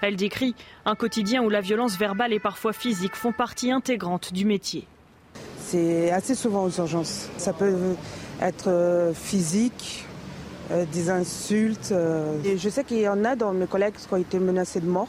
Elle 0.00 0.16
décrit 0.16 0.54
un 0.84 0.94
quotidien 0.94 1.42
où 1.42 1.48
la 1.48 1.60
violence 1.60 1.98
verbale 1.98 2.32
et 2.32 2.40
parfois 2.40 2.72
physique 2.72 3.16
font 3.16 3.32
partie 3.32 3.72
intégrante 3.72 4.32
du 4.32 4.44
métier. 4.44 4.86
C'est 5.58 6.10
assez 6.10 6.34
souvent 6.34 6.64
aux 6.64 6.70
urgences. 6.70 7.28
Ça 7.36 7.52
peut 7.52 7.74
être 8.40 8.68
euh, 8.68 9.12
physique, 9.12 10.06
euh, 10.70 10.84
des 10.92 11.10
insultes. 11.10 11.90
Euh. 11.92 12.40
Et 12.44 12.56
je 12.56 12.68
sais 12.68 12.84
qu'il 12.84 12.98
y 12.98 13.08
en 13.08 13.24
a 13.24 13.36
dans 13.36 13.52
mes 13.52 13.66
collègues 13.66 13.94
qui 13.94 14.12
ont 14.12 14.16
été 14.16 14.38
menacés 14.38 14.80
de 14.80 14.86
mort. 14.86 15.08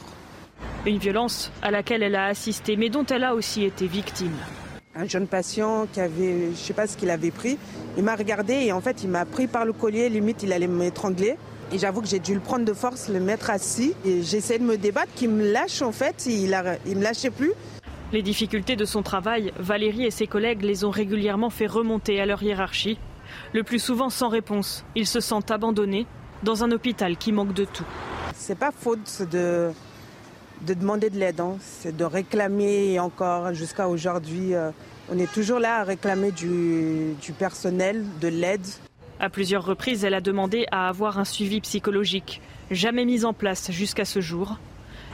Une 0.86 0.98
violence 0.98 1.52
à 1.62 1.70
laquelle 1.70 2.02
elle 2.02 2.16
a 2.16 2.26
assisté, 2.26 2.76
mais 2.76 2.88
dont 2.88 3.06
elle 3.06 3.24
a 3.24 3.34
aussi 3.34 3.64
été 3.64 3.86
victime. 3.86 4.34
Un 4.94 5.06
jeune 5.06 5.26
patient 5.26 5.86
qui 5.92 6.00
avait, 6.00 6.46
je 6.46 6.50
ne 6.50 6.54
sais 6.54 6.72
pas 6.72 6.86
ce 6.86 6.96
qu'il 6.96 7.10
avait 7.10 7.30
pris, 7.30 7.58
il 7.96 8.02
m'a 8.02 8.16
regardé 8.16 8.54
et 8.54 8.72
en 8.72 8.80
fait 8.80 9.02
il 9.04 9.08
m'a 9.08 9.24
pris 9.24 9.46
par 9.46 9.64
le 9.64 9.72
collier, 9.72 10.08
limite 10.08 10.42
il 10.42 10.52
allait 10.52 10.66
m'étrangler. 10.66 11.36
Et 11.72 11.78
j'avoue 11.78 12.00
que 12.00 12.08
j'ai 12.08 12.18
dû 12.18 12.34
le 12.34 12.40
prendre 12.40 12.64
de 12.64 12.72
force, 12.72 13.08
le 13.08 13.20
mettre 13.20 13.50
assis. 13.50 13.94
Et 14.04 14.22
j'essaie 14.22 14.58
de 14.58 14.64
me 14.64 14.76
débattre, 14.76 15.12
qu'il 15.14 15.30
me 15.30 15.52
lâche 15.52 15.82
en 15.82 15.92
fait, 15.92 16.26
il 16.26 16.50
ne 16.50 16.94
me 16.94 17.02
lâchait 17.02 17.30
plus. 17.30 17.52
Les 18.12 18.22
difficultés 18.22 18.74
de 18.74 18.84
son 18.84 19.02
travail, 19.02 19.52
Valérie 19.56 20.04
et 20.04 20.10
ses 20.10 20.26
collègues 20.26 20.62
les 20.62 20.84
ont 20.84 20.90
régulièrement 20.90 21.48
fait 21.48 21.68
remonter 21.68 22.20
à 22.20 22.26
leur 22.26 22.42
hiérarchie. 22.42 22.98
Le 23.52 23.62
plus 23.62 23.78
souvent 23.78 24.10
sans 24.10 24.28
réponse, 24.28 24.84
ils 24.96 25.06
se 25.06 25.20
sentent 25.20 25.52
abandonnés 25.52 26.06
dans 26.42 26.64
un 26.64 26.72
hôpital 26.72 27.16
qui 27.16 27.30
manque 27.30 27.54
de 27.54 27.64
tout. 27.64 27.84
C'est 28.34 28.58
pas 28.58 28.72
faute 28.72 29.22
de, 29.30 29.70
de 30.66 30.74
demander 30.74 31.08
de 31.08 31.18
l'aide, 31.18 31.40
hein. 31.40 31.56
c'est 31.60 31.96
de 31.96 32.04
réclamer 32.04 32.98
encore 32.98 33.52
jusqu'à 33.54 33.88
aujourd'hui. 33.88 34.54
Euh, 34.54 34.70
on 35.08 35.18
est 35.18 35.30
toujours 35.32 35.60
là 35.60 35.76
à 35.76 35.84
réclamer 35.84 36.32
du, 36.32 37.14
du 37.20 37.32
personnel, 37.32 38.04
de 38.20 38.26
l'aide. 38.26 38.66
À 39.22 39.28
plusieurs 39.28 39.66
reprises, 39.66 40.02
elle 40.02 40.14
a 40.14 40.22
demandé 40.22 40.64
à 40.70 40.88
avoir 40.88 41.18
un 41.18 41.26
suivi 41.26 41.60
psychologique, 41.60 42.40
jamais 42.70 43.04
mis 43.04 43.26
en 43.26 43.34
place 43.34 43.70
jusqu'à 43.70 44.06
ce 44.06 44.22
jour. 44.22 44.56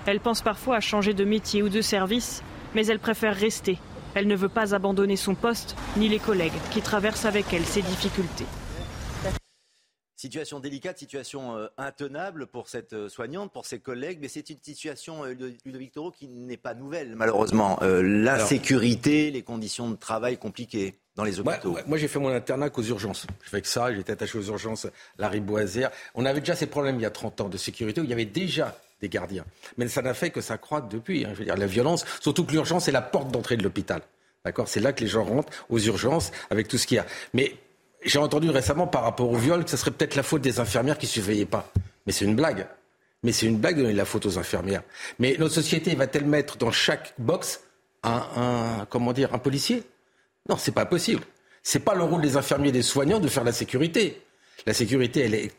Elle 0.06 0.20
pense 0.20 0.43
parfois 0.43 0.76
à 0.76 0.81
changer 0.81 1.12
de 1.12 1.25
métier 1.25 1.61
ou 1.61 1.69
de 1.69 1.81
service, 1.81 2.44
mais 2.76 2.87
elle 2.87 3.00
préfère 3.00 3.35
rester. 3.35 3.78
Elle 4.14 4.28
ne 4.28 4.37
veut 4.37 4.49
pas 4.49 4.76
abandonner 4.76 5.16
son 5.16 5.35
poste 5.35 5.75
ni 5.97 6.09
les 6.09 6.21
collègues 6.21 6.52
qui 6.71 6.83
traversent 6.83 7.25
avec 7.25 7.52
elle 7.52 7.64
ces 7.64 7.83
difficultés. 7.83 8.47
Situation 10.14 10.61
délicate, 10.61 10.99
situation 10.99 11.57
euh, 11.57 11.66
intenable 11.76 12.47
pour 12.47 12.69
cette 12.69 12.92
euh, 12.92 13.09
soignante, 13.09 13.52
pour 13.52 13.66
ses 13.66 13.80
collègues, 13.80 14.19
mais 14.23 14.28
c'est 14.28 14.49
une 14.50 14.62
situation, 14.62 15.25
euh, 15.25 15.35
de 15.35 15.78
Victoro, 15.78 16.12
qui 16.12 16.28
n'est 16.28 16.57
pas 16.57 16.75
nouvelle, 16.75 17.16
malheureusement. 17.16 17.78
L'insécurité, 17.83 19.33
les 19.33 19.42
conditions 19.42 19.90
de 19.90 19.97
travail 19.97 20.38
compliquées 20.38 20.95
dans 21.16 21.25
les 21.25 21.40
hôpitaux. 21.40 21.76
Moi, 21.87 21.99
j'ai 21.99 22.08
fait 22.08 22.18
mon 22.18 22.28
internat 22.28 22.68
aux 22.76 22.82
urgences. 22.82 23.26
Je 23.42 23.49
fais 23.49 23.62
que 23.62 23.68
ça, 23.68 23.92
j'étais 23.92 24.12
attaché 24.12 24.38
aux 24.38 24.42
urgences 24.42 24.87
la 25.18 25.28
Riboisière. 25.28 25.90
On 26.14 26.25
avait 26.26 26.40
déjà 26.40 26.54
ces 26.54 26.66
problèmes 26.66 26.96
il 26.96 27.02
y 27.02 27.06
a 27.06 27.11
30 27.11 27.40
ans 27.40 27.49
de 27.49 27.56
sécurité 27.56 28.00
où 28.00 28.04
il 28.04 28.11
y 28.11 28.12
avait 28.12 28.26
déjà 28.26 28.78
des 29.00 29.08
gardiens. 29.08 29.44
Mais 29.78 29.88
ça 29.88 30.02
n'a 30.02 30.14
fait 30.14 30.30
que 30.30 30.40
ça 30.40 30.58
croît 30.58 30.82
depuis. 30.82 31.25
Hein. 31.25 31.30
Je 31.32 31.38
veux 31.38 31.44
dire, 31.44 31.56
la 31.56 31.66
violence, 31.66 32.04
surtout 32.20 32.44
que 32.44 32.52
l'urgence 32.52 32.87
est 32.88 32.92
la 32.92 33.02
porte 33.02 33.30
d'entrée 33.32 33.56
de 33.56 33.62
l'hôpital. 33.62 34.02
D'accord? 34.44 34.68
C'est 34.68 34.80
là 34.80 34.92
que 34.92 35.00
les 35.00 35.08
gens 35.08 35.25
rentrent 35.25 35.52
aux 35.70 35.78
urgences 35.78 36.32
avec 36.50 36.68
tout 36.68 36.78
ce 36.78 36.87
qu'il 36.87 36.96
y 36.96 37.00
a. 37.00 37.06
Mais 37.32 37.56
j'ai 38.04 38.18
entendu 38.18 38.50
récemment 38.50 38.87
par 38.87 39.02
rapport 39.02 39.30
au 39.30 39.37
viol 39.37 39.64
que 39.64 39.70
ce 39.70 39.76
serait 39.76 39.90
peut-être 39.90 40.14
la 40.14 40.23
faute 40.23 40.42
des 40.42 40.61
infirmières 40.61 40.99
qui 40.99 41.06
ne 41.06 41.11
surveillaient 41.11 41.46
pas. 41.46 41.70
Mais 42.06 42.12
c'est 42.12 42.26
une 42.26 42.37
blague. 42.37 42.66
Mais 43.23 43.32
c'est 43.32 43.46
une 43.46 43.58
blague 43.58 43.76
de 43.76 43.82
donner 43.82 43.94
la 43.94 44.04
faute 44.04 44.26
aux 44.26 44.38
infirmières. 44.38 44.82
Mais 45.18 45.37
notre 45.38 45.54
société 45.54 45.94
va-t-elle 45.94 46.26
mettre 46.26 46.58
dans 46.58 46.70
chaque 46.70 47.14
box 47.18 47.61
un, 48.04 48.87
comment 48.88 49.12
dire, 49.12 49.35
un 49.35 49.38
policier? 49.38 49.82
Non, 50.49 50.57
c'est 50.57 50.73
pas 50.73 50.87
possible. 50.87 51.23
C'est 51.62 51.81
pas 51.81 51.95
le 51.95 52.05
rôle 52.05 52.23
des 52.23 52.37
infirmiers 52.37 52.69
et 52.69 52.73
des 52.73 52.83
soignants 52.83 53.21
de 53.21 53.29
faire 53.29 53.45
la 53.45 53.53
sécurité. 53.53 54.23
La 54.67 54.73
sécurité, 54.73 55.21
elle, 55.21 55.35
est, 55.35 55.53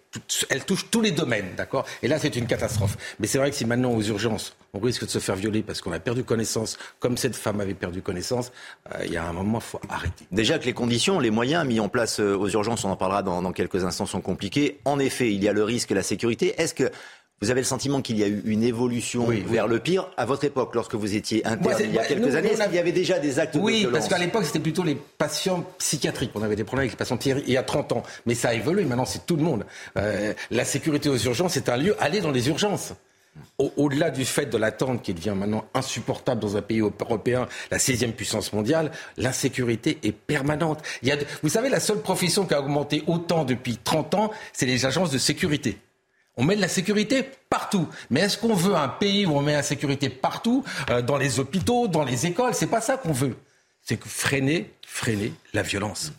elle 0.50 0.66
touche 0.66 0.90
tous 0.90 1.02
les 1.02 1.12
domaines, 1.12 1.54
d'accord? 1.56 1.86
Et 2.02 2.08
là, 2.08 2.20
c'est 2.20 2.36
une 2.36 2.48
catastrophe. 2.48 2.98
Mais 3.20 3.28
c'est 3.28 3.38
vrai 3.38 3.52
que 3.52 3.56
si 3.56 3.64
maintenant, 3.64 3.92
aux 3.92 4.02
urgences, 4.02 4.56
on 4.74 4.80
risque 4.80 5.06
de 5.06 5.10
se 5.10 5.20
faire 5.20 5.36
violer 5.36 5.62
parce 5.62 5.82
qu'on 5.82 5.94
a 5.94 6.00
perdu 6.00 6.24
connaissance, 6.24 6.78
comme 7.00 7.16
cette 7.16 7.36
femme 7.36 7.62
avait 7.62 7.74
perdu 7.74 8.02
connaissance, 8.02 8.52
euh, 8.94 9.06
il 9.06 9.14
y 9.14 9.18
a 9.18 9.24
un 9.26 9.34
moment, 9.34 9.60
il 9.60 9.64
faut 9.64 9.80
arrêter. 9.88 10.26
Déjà 10.32 10.60
que 10.60 10.66
les 10.66 10.74
conditions, 10.74 11.20
les 11.20 11.30
moyens 11.30 11.66
mis 11.66 11.80
en 11.80 11.90
place 11.90 12.20
euh, 12.20 12.36
aux 12.36 12.50
urgences, 12.50 12.84
on 12.84 12.90
en 12.90 12.98
parlera 12.98 13.24
dans, 13.24 13.42
dans 13.42 13.54
quelques 13.54 13.86
instants, 13.86 14.08
sont 14.08 14.22
compliqués. 14.22 14.80
En 14.84 15.00
effet, 15.00 15.32
il 15.32 15.42
y 15.42 15.48
a 15.48 15.54
le 15.54 15.64
risque 15.64 15.92
et 15.92 15.96
la 15.96 16.04
sécurité. 16.04 16.56
Est-ce 16.58 16.74
que 16.74 16.92
Vous 17.40 17.52
avez 17.52 17.62
le 17.62 17.66
sentiment 17.66 18.02
qu'il 18.02 18.18
y 18.18 18.24
a 18.24 18.28
eu 18.28 18.42
une 18.46 18.64
évolution 18.64 19.28
vers 19.28 19.68
le 19.68 19.80
pire 19.80 20.10
à 20.18 20.26
votre 20.26 20.44
époque, 20.44 20.74
lorsque 20.74 20.96
vous 20.96 21.16
étiez 21.16 21.46
interne 21.46 21.82
il 21.84 21.94
y 21.94 22.00
a 22.00 22.06
quelques 22.06 22.34
années. 22.34 22.52
il 22.70 22.76
y 22.76 22.80
avait 22.80 22.92
déjà 22.92 23.20
des 23.20 23.38
actes 23.38 23.56
oui, 23.62 23.74
de 23.74 23.78
violence 23.78 23.94
Oui, 23.94 24.00
parce 24.00 24.08
qu'à 24.08 24.18
l'époque, 24.18 24.46
c'était 24.46 24.60
plutôt 24.60 24.84
les 24.84 24.96
patients 24.96 25.64
psychiatriques. 25.78 26.32
On 26.34 26.42
avait 26.42 26.56
des 26.56 26.64
problèmes 26.64 26.88
avec 26.88 26.94
les 26.94 26.98
patients 26.98 27.20
il 27.24 27.54
y 27.54 27.58
a 27.58 27.64
30 27.64 27.92
ans. 27.92 28.04
Mais 28.26 28.34
ça 28.34 28.50
a 28.50 28.54
évolué. 28.56 28.86
Maintenant, 28.86 29.06
c'est 29.06 29.26
tout 29.28 29.36
le 29.36 29.44
monde. 29.44 29.66
Euh, 29.98 30.34
la 30.50 30.66
sécurité 30.66 31.10
aux 31.10 31.18
urgences, 31.18 31.54
c'est 31.54 31.70
un 31.70 31.78
lieu. 31.78 31.96
Aller 32.00 32.22
dans 32.22 32.32
les 32.32 32.48
urgences. 32.48 32.94
Au-delà 33.60 34.10
du 34.10 34.26
fait 34.26 34.48
de 34.48 34.58
l'attente 34.58 35.04
qui 35.04 35.14
devient 35.14 35.36
maintenant 35.36 35.66
insupportable 35.76 36.42
dans 36.42 36.58
un 36.58 36.64
pays 36.64 36.80
européen, 36.80 37.48
la 37.70 37.78
sixième 37.78 38.14
puissance 38.14 38.52
mondiale, 38.52 38.92
l'insécurité 39.16 40.00
est 40.02 40.12
permanente. 40.12 40.82
Il 41.04 41.10
y 41.10 41.12
a, 41.12 41.18
vous 41.44 41.50
savez, 41.50 41.70
la 41.70 41.80
seule 41.80 42.02
profession 42.02 42.48
qui 42.48 42.56
a 42.56 42.60
augmenté 42.60 43.04
autant 43.06 43.46
depuis 43.46 43.78
30 43.78 44.16
ans, 44.16 44.32
c'est 44.54 44.66
les 44.66 44.88
agences 44.88 45.12
de 45.12 45.20
sécurité. 45.20 45.78
On 46.38 46.44
met 46.44 46.56
de 46.56 46.62
la 46.62 46.68
sécurité 46.68 47.26
partout. 47.50 47.88
Mais 48.10 48.22
est-ce 48.22 48.38
qu'on 48.38 48.54
veut 48.54 48.76
un 48.76 48.88
pays 48.88 49.26
où 49.26 49.32
on 49.32 49.42
met 49.42 49.54
la 49.54 49.64
sécurité 49.64 50.10
partout, 50.10 50.64
euh, 50.90 51.02
dans 51.02 51.18
les 51.18 51.40
hôpitaux, 51.40 51.88
dans 51.88 52.04
les 52.04 52.28
écoles? 52.28 52.54
C'est 52.54 52.68
pas 52.68 52.82
ça 52.82 52.98
qu'on 52.98 53.12
veut. 53.12 53.36
C'est 53.82 54.02
freiner, 54.04 54.72
freiner 54.86 55.34
la 55.54 55.64
violence. 55.64 56.12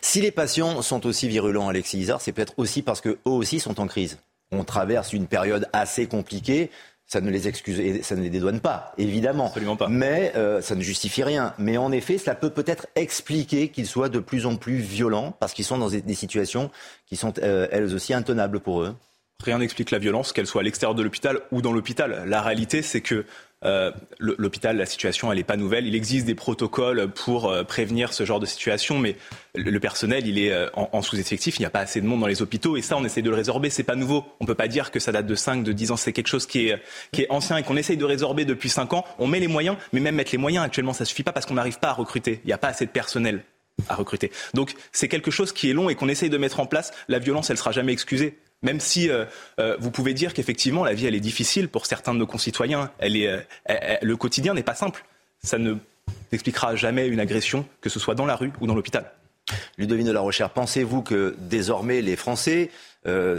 Si 0.00 0.20
les 0.20 0.30
patients 0.30 0.80
sont 0.80 1.04
aussi 1.06 1.28
virulents, 1.28 1.68
Alexis 1.68 1.98
Isard, 1.98 2.20
c'est 2.20 2.32
peut-être 2.32 2.54
aussi 2.56 2.82
parce 2.82 3.00
qu'eux 3.00 3.18
aussi 3.24 3.60
sont 3.60 3.80
en 3.80 3.86
crise. 3.86 4.18
On 4.52 4.64
traverse 4.64 5.12
une 5.12 5.26
période 5.26 5.68
assez 5.72 6.06
compliquée. 6.06 6.70
Ça 7.08 7.20
ne 7.20 7.30
les 7.30 7.46
excuse 7.46 7.78
et 7.78 8.02
ça 8.02 8.16
ne 8.16 8.22
les 8.22 8.30
dédouane 8.30 8.60
pas, 8.60 8.92
évidemment. 8.98 9.46
Absolument 9.46 9.76
pas. 9.76 9.88
Mais 9.88 10.32
euh, 10.34 10.60
ça 10.60 10.74
ne 10.74 10.80
justifie 10.80 11.22
rien. 11.22 11.54
Mais 11.58 11.76
en 11.76 11.92
effet, 11.92 12.18
ça 12.18 12.34
peut 12.34 12.50
peut-être 12.50 12.86
expliquer 12.96 13.68
qu'ils 13.68 13.86
soient 13.86 14.08
de 14.08 14.18
plus 14.18 14.46
en 14.46 14.56
plus 14.56 14.78
violents 14.78 15.36
parce 15.38 15.52
qu'ils 15.52 15.64
sont 15.64 15.78
dans 15.78 15.90
des 15.90 16.14
situations 16.14 16.70
qui 17.06 17.16
sont 17.16 17.34
euh, 17.42 17.68
elles 17.70 17.94
aussi 17.94 18.14
intenables 18.14 18.60
pour 18.60 18.82
eux. 18.82 18.94
Rien 19.44 19.58
n'explique 19.58 19.90
la 19.90 19.98
violence, 19.98 20.32
qu'elle 20.32 20.46
soit 20.46 20.62
à 20.62 20.64
l'extérieur 20.64 20.94
de 20.94 21.02
l'hôpital 21.02 21.40
ou 21.52 21.60
dans 21.60 21.72
l'hôpital. 21.72 22.24
La 22.26 22.40
réalité, 22.40 22.80
c'est 22.80 23.02
que 23.02 23.26
euh, 23.64 23.90
l'hôpital, 24.18 24.76
la 24.76 24.86
situation, 24.86 25.30
elle 25.30 25.38
n'est 25.38 25.44
pas 25.44 25.56
nouvelle. 25.56 25.86
Il 25.86 25.94
existe 25.94 26.26
des 26.26 26.34
protocoles 26.34 27.08
pour 27.08 27.50
euh, 27.50 27.62
prévenir 27.62 28.12
ce 28.12 28.24
genre 28.24 28.40
de 28.40 28.46
situation, 28.46 28.98
mais 28.98 29.16
le, 29.54 29.78
personnel, 29.78 30.26
il 30.26 30.38
est 30.38 30.52
euh, 30.52 30.68
en, 30.74 31.02
sous-effectif. 31.02 31.58
Il 31.58 31.62
n'y 31.62 31.66
a 31.66 31.70
pas 31.70 31.80
assez 31.80 32.00
de 32.00 32.06
monde 32.06 32.20
dans 32.20 32.26
les 32.26 32.42
hôpitaux, 32.42 32.76
et 32.76 32.82
ça, 32.82 32.96
on 32.96 33.04
essaie 33.04 33.22
de 33.22 33.30
le 33.30 33.36
résorber. 33.36 33.68
C'est 33.68 33.82
pas 33.82 33.94
nouveau. 33.94 34.24
On 34.40 34.46
peut 34.46 34.54
pas 34.54 34.68
dire 34.68 34.90
que 34.90 35.00
ça 35.00 35.12
date 35.12 35.26
de 35.26 35.34
5, 35.34 35.62
de 35.62 35.72
10 35.72 35.90
ans. 35.90 35.96
C'est 35.96 36.12
quelque 36.12 36.28
chose 36.28 36.46
qui 36.46 36.68
est, 36.68 36.82
qui 37.12 37.22
est 37.22 37.30
ancien 37.30 37.56
et 37.56 37.62
qu'on 37.62 37.76
essaye 37.76 37.96
de 37.96 38.04
résorber 38.04 38.44
depuis 38.44 38.70
5 38.70 38.94
ans. 38.94 39.04
On 39.18 39.26
met 39.26 39.40
les 39.40 39.48
moyens, 39.48 39.76
mais 39.92 40.00
même 40.00 40.14
mettre 40.14 40.32
les 40.32 40.38
moyens 40.38 40.64
actuellement, 40.64 40.92
ça 40.92 41.04
suffit 41.04 41.22
pas 41.22 41.32
parce 41.32 41.44
qu'on 41.44 41.54
n'arrive 41.54 41.78
pas 41.78 41.88
à 41.88 41.94
recruter. 41.94 42.40
Il 42.44 42.46
n'y 42.46 42.52
a 42.54 42.58
pas 42.58 42.68
assez 42.68 42.86
de 42.86 42.90
personnel 42.90 43.42
à 43.88 43.94
recruter. 43.94 44.32
Donc 44.54 44.74
c'est 44.92 45.08
quelque 45.08 45.30
chose 45.30 45.52
qui 45.52 45.70
est 45.70 45.74
long 45.74 45.90
et 45.90 45.94
qu'on 45.94 46.08
essaye 46.08 46.30
de 46.30 46.38
mettre 46.38 46.60
en 46.60 46.66
place. 46.66 46.92
La 47.08 47.18
violence, 47.18 47.50
elle 47.50 47.58
sera 47.58 47.72
jamais 47.72 47.92
excusée. 47.92 48.38
Même 48.62 48.80
si 48.80 49.10
euh, 49.10 49.24
euh, 49.60 49.76
vous 49.78 49.90
pouvez 49.90 50.14
dire 50.14 50.32
qu'effectivement 50.32 50.84
la 50.84 50.94
vie 50.94 51.06
elle 51.06 51.14
est 51.14 51.20
difficile 51.20 51.68
pour 51.68 51.86
certains 51.86 52.14
de 52.14 52.18
nos 52.18 52.26
concitoyens, 52.26 52.90
euh, 53.02 53.40
le 54.02 54.16
quotidien 54.16 54.54
n'est 54.54 54.62
pas 54.62 54.74
simple. 54.74 55.04
Ça 55.42 55.58
ne 55.58 55.74
n'expliquera 56.32 56.76
jamais 56.76 57.06
une 57.06 57.20
agression, 57.20 57.66
que 57.80 57.88
ce 57.88 57.98
soit 57.98 58.14
dans 58.14 58.26
la 58.26 58.36
rue 58.36 58.52
ou 58.60 58.66
dans 58.66 58.74
l'hôpital. 58.74 59.12
Ludovine 59.78 60.06
de 60.06 60.12
la 60.12 60.20
Rochère, 60.20 60.50
pensez-vous 60.50 61.02
que 61.02 61.36
désormais 61.38 62.00
les 62.00 62.16
Français 62.16 62.70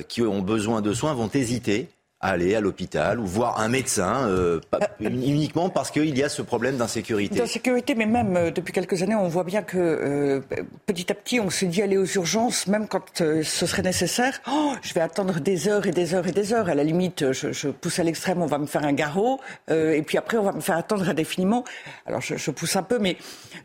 qui 0.07 0.21
ont 0.21 0.41
besoin 0.41 0.81
de 0.81 0.93
soins 0.93 1.13
vont 1.13 1.29
hésiter 1.33 1.89
aller 2.19 2.55
à 2.55 2.61
l'hôpital 2.61 3.19
ou 3.19 3.27
voir 3.27 3.59
un 3.59 3.67
médecin 3.67 4.27
euh, 4.27 4.59
uniquement 4.99 5.69
parce 5.69 5.91
qu'il 5.91 6.17
y 6.17 6.23
a 6.23 6.29
ce 6.29 6.41
problème 6.41 6.77
d'insécurité. 6.77 7.35
D'insécurité, 7.35 7.93
mais 7.93 8.07
même 8.07 8.35
euh, 8.35 8.51
depuis 8.51 8.73
quelques 8.73 9.03
années, 9.03 9.13
on 9.13 9.27
voit 9.27 9.43
bien 9.43 9.61
que 9.61 9.77
euh, 9.77 10.41
petit 10.87 11.11
à 11.11 11.15
petit, 11.15 11.39
on 11.39 11.51
se 11.51 11.65
dit 11.65 11.83
aller 11.83 11.97
aux 11.97 12.05
urgences, 12.05 12.65
même 12.65 12.87
quand 12.87 13.03
ce 13.17 13.43
serait 13.43 13.83
nécessaire. 13.83 14.41
Oh, 14.49 14.73
je 14.81 14.95
vais 14.95 15.01
attendre 15.01 15.39
des 15.39 15.67
heures 15.67 15.85
et 15.85 15.91
des 15.91 16.15
heures 16.15 16.27
et 16.27 16.31
des 16.31 16.53
heures. 16.53 16.69
À 16.69 16.75
la 16.75 16.83
limite, 16.83 17.31
je, 17.33 17.51
je 17.51 17.67
pousse 17.69 17.99
à 17.99 18.03
l'extrême, 18.03 18.41
on 18.41 18.47
va 18.47 18.57
me 18.57 18.65
faire 18.65 18.83
un 18.83 18.93
garrot, 18.93 19.39
et 19.69 20.01
puis 20.01 20.17
après, 20.17 20.37
on 20.37 20.43
va 20.43 20.53
me 20.53 20.61
faire 20.61 20.77
attendre 20.77 21.07
indéfiniment. 21.07 21.63
Alors, 22.05 22.21
je, 22.21 22.35
je 22.35 22.51
pousse 22.51 22.75
un 22.75 22.83
peu, 22.83 22.97
mais 22.99 23.17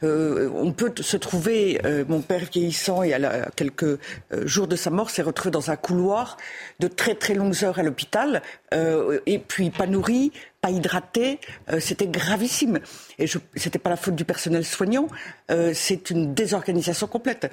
on 0.02 0.72
peut 0.72 0.92
se 1.00 1.16
trouver. 1.16 1.80
mon 2.08 2.20
père 2.20 2.42
vieillissant 2.52 3.02
et 3.02 3.14
à, 3.14 3.50
quelques 3.56 3.98
jours 4.44 4.66
de 4.66 4.76
sa 4.76 4.90
mort, 4.90 5.10
s'est 5.10 5.22
retrouvé 5.22 5.50
dans 5.50 5.70
un 5.70 5.76
couloir 5.76 6.36
de 6.80 6.88
très 6.88 7.14
très 7.14 7.34
longues 7.34 7.64
heures 7.64 7.78
à 7.78 7.82
l'hôpital 7.82 8.41
euh, 8.74 9.20
et 9.26 9.38
puis 9.38 9.70
pas 9.70 9.86
nourri, 9.86 10.32
pas 10.62 10.70
hydraté, 10.70 11.40
euh, 11.70 11.80
c'était 11.80 12.06
gravissime. 12.06 12.78
Et 13.18 13.26
ce 13.26 13.38
n'était 13.56 13.80
pas 13.80 13.90
la 13.90 13.96
faute 13.96 14.14
du 14.14 14.24
personnel 14.24 14.64
soignant, 14.64 15.08
euh, 15.50 15.72
c'est 15.74 16.08
une 16.08 16.34
désorganisation 16.34 17.08
complète. 17.08 17.52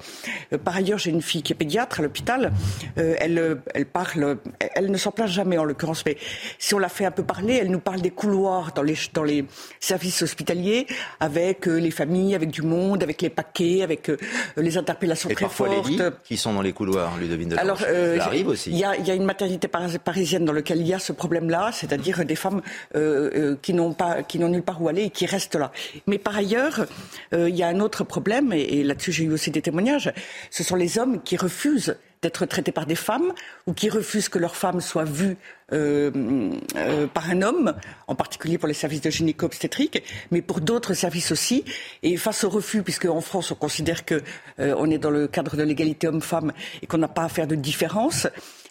Euh, 0.52 0.58
par 0.58 0.76
ailleurs, 0.76 0.98
j'ai 0.98 1.10
une 1.10 1.20
fille 1.20 1.42
qui 1.42 1.52
est 1.52 1.56
pédiatre 1.56 1.98
à 1.98 2.02
l'hôpital. 2.04 2.52
elle, 2.96 3.58
elle 3.74 3.86
parle, 3.86 4.38
elle 4.76 4.92
ne 4.92 4.96
s'en 4.96 5.10
place 5.10 5.30
jamais 5.30 5.58
en 5.58 5.64
l'occurrence, 5.64 6.04
mais 6.06 6.16
si 6.60 6.72
on 6.74 6.78
la 6.78 6.88
fait 6.88 7.04
un 7.04 7.10
peu 7.10 7.24
parler, 7.24 7.54
elle 7.54 7.70
nous 7.70 7.80
parle 7.80 8.00
des 8.00 8.10
couloirs 8.10 8.72
dans 8.74 8.82
les, 8.82 8.94
dans 9.12 9.24
les 9.24 9.44
services 9.80 10.22
hospitaliers, 10.22 10.86
avec 11.18 11.66
les 11.66 11.90
familles, 11.90 12.36
avec 12.36 12.50
du 12.50 12.62
monde, 12.62 13.02
avec 13.02 13.22
les 13.22 13.30
paquets, 13.30 13.82
avec 13.82 14.10
les 14.56 14.78
interpellations 14.78 15.28
Et 15.30 15.34
très 15.34 15.46
parfois 15.46 15.66
fortes. 15.66 15.88
Les 15.88 15.96
lits 15.96 16.02
qui 16.22 16.36
sont 16.36 16.54
dans 16.54 16.62
les 16.62 16.72
couloirs, 16.72 17.18
Ludovine 17.18 17.48
de 17.48 17.58
Alors, 17.58 17.80
ça 17.80 18.24
arrive 18.24 18.48
aussi. 18.48 18.70
Il 18.70 18.78
y, 18.78 18.84
a, 18.84 18.96
y 18.96 19.10
a 19.10 19.14
une 19.14 19.24
maternité 19.24 19.66
parisienne 19.66 20.44
dans 20.44 20.52
laquelle 20.52 20.80
il 20.80 20.86
y 20.86 20.94
a 20.94 21.00
ce 21.00 21.12
problème-là, 21.12 21.70
c'est-à-dire 21.72 22.24
des 22.24 22.36
femmes 22.36 22.62
euh, 23.00 23.30
euh, 23.34 23.56
qui 23.60 23.72
n'ont 23.72 24.48
nulle 24.48 24.62
part 24.62 24.82
où 24.82 24.88
aller 24.88 25.04
et 25.04 25.10
qui 25.10 25.26
restent 25.26 25.56
là. 25.56 25.72
Mais 26.06 26.18
par 26.18 26.36
ailleurs, 26.36 26.86
euh, 27.32 27.48
il 27.48 27.56
y 27.56 27.62
a 27.62 27.68
un 27.68 27.80
autre 27.80 28.04
problème, 28.04 28.52
et, 28.52 28.82
là-dessus 28.82 29.12
j'ai 29.12 29.24
eu 29.24 29.32
aussi 29.32 29.50
des 29.50 29.62
témoignages. 29.62 30.12
Ce 30.50 30.62
sont 30.62 30.76
les 30.76 30.98
hommes 30.98 31.22
qui 31.22 31.36
refusent 31.36 31.96
d'être 32.22 32.44
traités 32.44 32.72
par 32.72 32.84
des 32.84 32.96
femmes 32.96 33.32
ou 33.66 33.72
qui 33.72 33.88
refusent 33.88 34.28
que 34.28 34.38
leur 34.38 34.54
femme 34.54 34.82
soit 34.82 35.04
vue 35.04 35.38
par 35.70 37.30
un 37.30 37.42
homme, 37.42 37.74
en 38.08 38.14
particulier 38.14 38.58
pour 38.58 38.68
les 38.68 38.74
services 38.74 39.00
de 39.00 39.08
gynéco-obstétrique, 39.08 40.02
mais 40.30 40.42
pour 40.42 40.60
d'autres 40.60 40.92
services 40.92 41.32
aussi. 41.32 41.64
Et 42.02 42.18
face 42.18 42.44
au 42.44 42.50
refus, 42.50 42.82
puisque 42.82 43.06
en 43.06 43.22
France 43.22 43.52
on 43.52 43.54
considère 43.54 44.04
que 44.04 44.22
on 44.58 44.90
est 44.90 44.98
dans 44.98 45.10
le 45.10 45.28
cadre 45.28 45.56
de 45.56 45.62
l'égalité 45.62 46.08
homme-femme 46.08 46.52
et 46.82 46.86
qu'on 46.86 46.98
n'a 46.98 47.08
pas 47.08 47.24
à 47.24 47.28
faire 47.30 47.46
de 47.46 47.54
différence, 47.54 48.26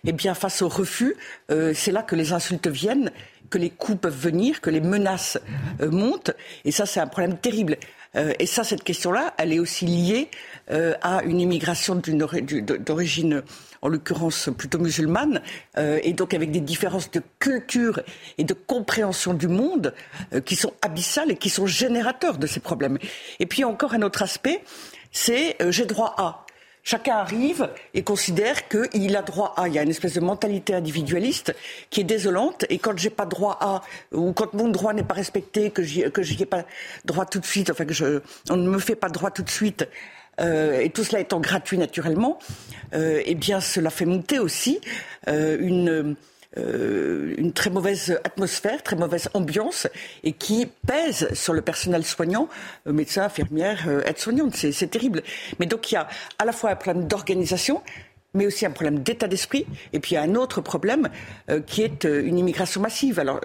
eh 0.06 0.12
bien 0.12 0.36
face 0.36 0.62
au 0.62 0.68
refus, 0.70 1.16
c'est 1.74 1.92
là 1.92 2.04
que 2.04 2.16
les 2.16 2.34
insultes 2.34 2.68
viennent 2.68 3.12
que 3.50 3.58
les 3.58 3.70
coups 3.70 4.00
peuvent 4.00 4.18
venir, 4.18 4.62
que 4.62 4.70
les 4.70 4.82
menaces 4.82 5.40
euh, 5.82 5.90
montent. 5.92 6.32
Et 6.66 6.72
ça, 6.72 6.86
c'est 6.86 7.00
un 7.00 7.08
problème 7.08 7.38
terrible. 7.38 7.78
Euh, 8.16 8.34
et 8.40 8.46
ça, 8.46 8.64
cette 8.64 8.84
question-là, 8.84 9.34
elle 9.38 9.54
est 9.54 9.60
aussi 9.60 9.86
liée 9.86 10.30
euh, 10.72 10.96
à 11.02 11.24
une 11.24 11.40
immigration 11.40 11.96
d'origine, 11.96 13.44
en 13.82 13.88
l'occurrence 13.88 14.50
plutôt 14.58 14.80
musulmane, 14.80 15.42
et 15.78 16.12
donc 16.12 16.34
avec 16.34 16.52
des 16.52 16.60
différences 16.60 17.10
de 17.12 17.22
culture 17.40 18.02
et 18.38 18.44
de 18.44 18.54
compréhension 18.54 19.34
du 19.34 19.48
monde 19.48 19.94
qui 20.44 20.58
sont 20.58 20.74
abyssales 20.82 21.32
et 21.32 21.38
qui 21.38 21.50
sont 21.50 21.66
générateurs 21.66 22.38
de 22.38 22.46
ces 22.46 22.60
problèmes. 22.60 22.98
Et 23.40 23.46
puis 23.46 23.64
encore 23.64 23.94
un 23.94 24.02
autre 24.02 24.22
aspect, 24.22 24.62
c'est 25.12 25.56
j'ai 25.70 25.86
droit 25.86 26.14
à. 26.18 26.46
Chacun 26.90 27.18
arrive 27.18 27.70
et 27.94 28.02
considère 28.02 28.68
qu'il 28.68 29.16
a 29.16 29.22
droit 29.22 29.54
à. 29.58 29.68
Il 29.68 29.76
y 29.76 29.78
a 29.78 29.84
une 29.84 29.92
espèce 29.92 30.16
de 30.16 30.22
mentalité 30.22 30.74
individualiste 30.74 31.56
qui 31.92 32.02
est 32.02 32.04
désolante. 32.04 32.66
Et 32.70 32.80
quand 32.80 32.98
j'ai 32.98 33.12
pas 33.12 33.28
droit 33.28 33.60
à, 33.62 33.84
ou 34.12 34.34
quand 34.34 34.56
mon 34.56 34.70
droit 34.70 34.92
n'est 34.94 35.04
pas 35.04 35.14
respecté, 35.14 35.70
que 35.70 35.84
j'y, 35.84 36.02
que 36.12 36.22
ai 36.22 36.46
pas 36.48 36.66
droit 37.06 37.28
tout 37.28 37.38
de 37.38 37.46
suite, 37.46 37.70
enfin 37.70 37.86
que 37.86 37.94
je, 37.94 38.22
on 38.50 38.58
ne 38.58 38.68
me 38.68 38.80
fait 38.80 38.96
pas 38.96 39.10
droit 39.10 39.30
tout 39.30 39.44
de 39.44 39.52
suite, 39.52 39.88
euh, 40.40 40.80
et 40.80 40.90
tout 40.90 41.04
cela 41.04 41.20
étant 41.20 41.40
gratuit 41.40 41.78
naturellement, 41.78 42.40
euh, 42.96 43.22
eh 43.24 43.36
bien 43.36 43.62
cela 43.62 43.92
fait 43.92 44.06
monter 44.06 44.40
aussi 44.40 44.82
euh, 45.28 45.58
une 45.60 46.16
euh, 46.58 47.36
une 47.38 47.54
très 47.54 47.70
mauvaise 47.70 48.20
atmosphère, 48.24 48.82
très 48.82 48.96
mauvaise 48.96 49.30
ambiance, 49.36 49.88
et 50.24 50.32
qui 50.34 50.68
pèse 50.88 51.32
sur 51.34 51.54
le 51.54 51.62
personnel 51.62 52.04
soignant, 52.04 52.50
euh, 52.88 52.92
médecins, 52.92 53.24
infirmières, 53.24 53.86
euh, 53.88 54.02
aides-soignantes. 54.04 54.56
C'est 54.56 54.90
terrible. 54.90 55.22
Mais 55.60 55.68
donc 55.68 55.92
il 55.92 55.96
y 55.96 55.98
a 55.98 56.08
à 56.40 56.46
la 56.46 56.52
fois 56.52 56.72
un 56.72 56.76
problème 56.76 57.08
d'organisation, 57.08 57.84
mais 58.34 58.48
aussi 58.48 58.66
un 58.66 58.72
problème 58.72 59.00
d'état 59.04 59.28
d'esprit. 59.28 59.68
Et 59.94 60.00
puis 60.00 60.12
il 60.12 60.16
y 60.16 60.18
a 60.18 60.24
un 60.24 60.36
autre 60.36 60.62
problème 60.62 61.10
qui 61.66 61.82
est 61.82 62.04
une 62.04 62.38
immigration 62.38 62.80
massive. 62.80 63.20
Alors 63.20 63.42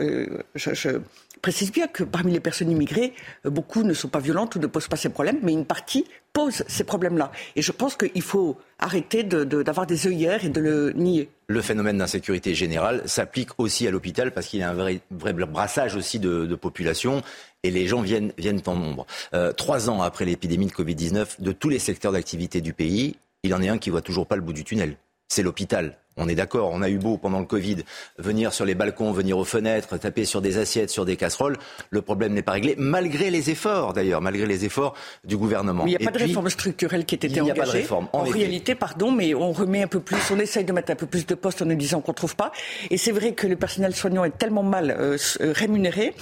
je, 0.54 0.74
je, 0.74 1.00
précise 1.44 1.70
bien 1.70 1.88
que 1.88 2.04
parmi 2.04 2.32
les 2.32 2.40
personnes 2.40 2.70
immigrées, 2.70 3.12
euh, 3.44 3.50
beaucoup 3.50 3.82
ne 3.82 3.92
sont 3.92 4.08
pas 4.08 4.18
violentes 4.18 4.56
ou 4.56 4.58
ne 4.58 4.66
posent 4.66 4.88
pas 4.88 4.96
ces 4.96 5.10
problèmes, 5.10 5.40
mais 5.42 5.52
une 5.52 5.66
partie 5.66 6.06
pose 6.32 6.64
ces 6.68 6.84
problèmes-là. 6.84 7.32
Et 7.54 7.60
je 7.60 7.70
pense 7.70 7.96
qu'il 7.96 8.22
faut 8.22 8.56
arrêter 8.78 9.24
d'avoir 9.24 9.86
des 9.86 10.06
œillères 10.06 10.46
et 10.46 10.48
de 10.48 10.58
le 10.58 10.92
nier. 10.92 11.28
Le 11.48 11.60
phénomène 11.60 11.98
d'insécurité 11.98 12.54
générale 12.54 13.02
s'applique 13.04 13.50
aussi 13.58 13.86
à 13.86 13.90
l'hôpital 13.90 14.32
parce 14.32 14.46
qu'il 14.46 14.60
y 14.60 14.62
a 14.62 14.70
un 14.70 14.74
vrai, 14.74 15.02
brassage 15.10 15.96
aussi 15.96 16.18
de, 16.18 16.54
population 16.54 17.20
et 17.62 17.70
les 17.70 17.86
gens 17.86 18.00
viennent, 18.00 18.32
en 18.64 18.76
nombre. 18.76 19.06
Euh, 19.34 19.52
trois 19.52 19.90
ans 19.90 20.00
après 20.00 20.24
l'épidémie 20.24 20.66
de 20.66 20.72
Covid-19, 20.72 21.42
de 21.42 21.52
tous 21.52 21.68
les 21.68 21.78
secteurs 21.78 22.12
d'activité 22.12 22.62
du 22.62 22.72
pays, 22.72 23.16
il 23.42 23.50
y 23.50 23.54
en 23.54 23.62
a 23.62 23.70
un 23.70 23.76
qui 23.76 23.90
voit 23.90 24.00
toujours 24.00 24.26
pas 24.26 24.36
le 24.36 24.42
bout 24.42 24.54
du 24.54 24.64
tunnel. 24.64 24.96
C'est 25.28 25.42
l'hôpital. 25.42 25.98
On 26.16 26.28
est 26.28 26.34
d'accord, 26.34 26.70
on 26.72 26.82
a 26.82 26.88
eu 26.88 26.98
beau 26.98 27.18
pendant 27.18 27.40
le 27.40 27.46
Covid 27.46 27.78
venir 28.18 28.52
sur 28.52 28.64
les 28.64 28.74
balcons, 28.74 29.10
venir 29.12 29.36
aux 29.36 29.44
fenêtres, 29.44 29.98
taper 29.98 30.24
sur 30.24 30.40
des 30.40 30.58
assiettes, 30.58 30.90
sur 30.90 31.04
des 31.04 31.16
casseroles. 31.16 31.56
Le 31.90 32.02
problème 32.02 32.34
n'est 32.34 32.42
pas 32.42 32.52
réglé, 32.52 32.74
malgré 32.78 33.30
les 33.30 33.50
efforts 33.50 33.92
d'ailleurs, 33.92 34.20
malgré 34.20 34.46
les 34.46 34.64
efforts 34.64 34.94
du 35.24 35.36
gouvernement. 35.36 35.84
il 35.86 35.90
n'y 35.90 35.96
a 35.96 35.98
pas 35.98 36.16
de 36.16 36.18
réforme 36.22 36.48
structurelle 36.50 37.04
qui 37.04 37.16
ait 37.16 37.18
été 37.18 37.40
engagée. 37.40 37.60
Pas 37.60 37.66
de 37.66 37.70
réforme, 37.70 38.08
en, 38.12 38.22
réalité, 38.22 38.74
pardon, 38.74 39.10
mais 39.10 39.34
on 39.34 39.52
remet 39.52 39.82
un 39.82 39.88
peu 39.88 40.00
plus, 40.00 40.18
on 40.30 40.38
essaye 40.38 40.64
de 40.64 40.72
mettre 40.72 40.92
un 40.92 40.96
peu 40.96 41.06
plus 41.06 41.26
de 41.26 41.34
postes 41.34 41.62
en 41.62 41.66
nous 41.66 41.74
disant 41.74 42.00
qu'on 42.00 42.12
ne 42.12 42.16
trouve 42.16 42.36
pas. 42.36 42.52
Et 42.90 42.96
c'est 42.96 43.12
vrai 43.12 43.32
que 43.32 43.46
le 43.46 43.56
personnel 43.56 43.94
soignant 43.94 44.24
est 44.24 44.38
tellement 44.38 44.62
mal 44.62 44.90
euh, 44.90 45.16
euh, 45.40 45.52
rémunéré 45.52 46.14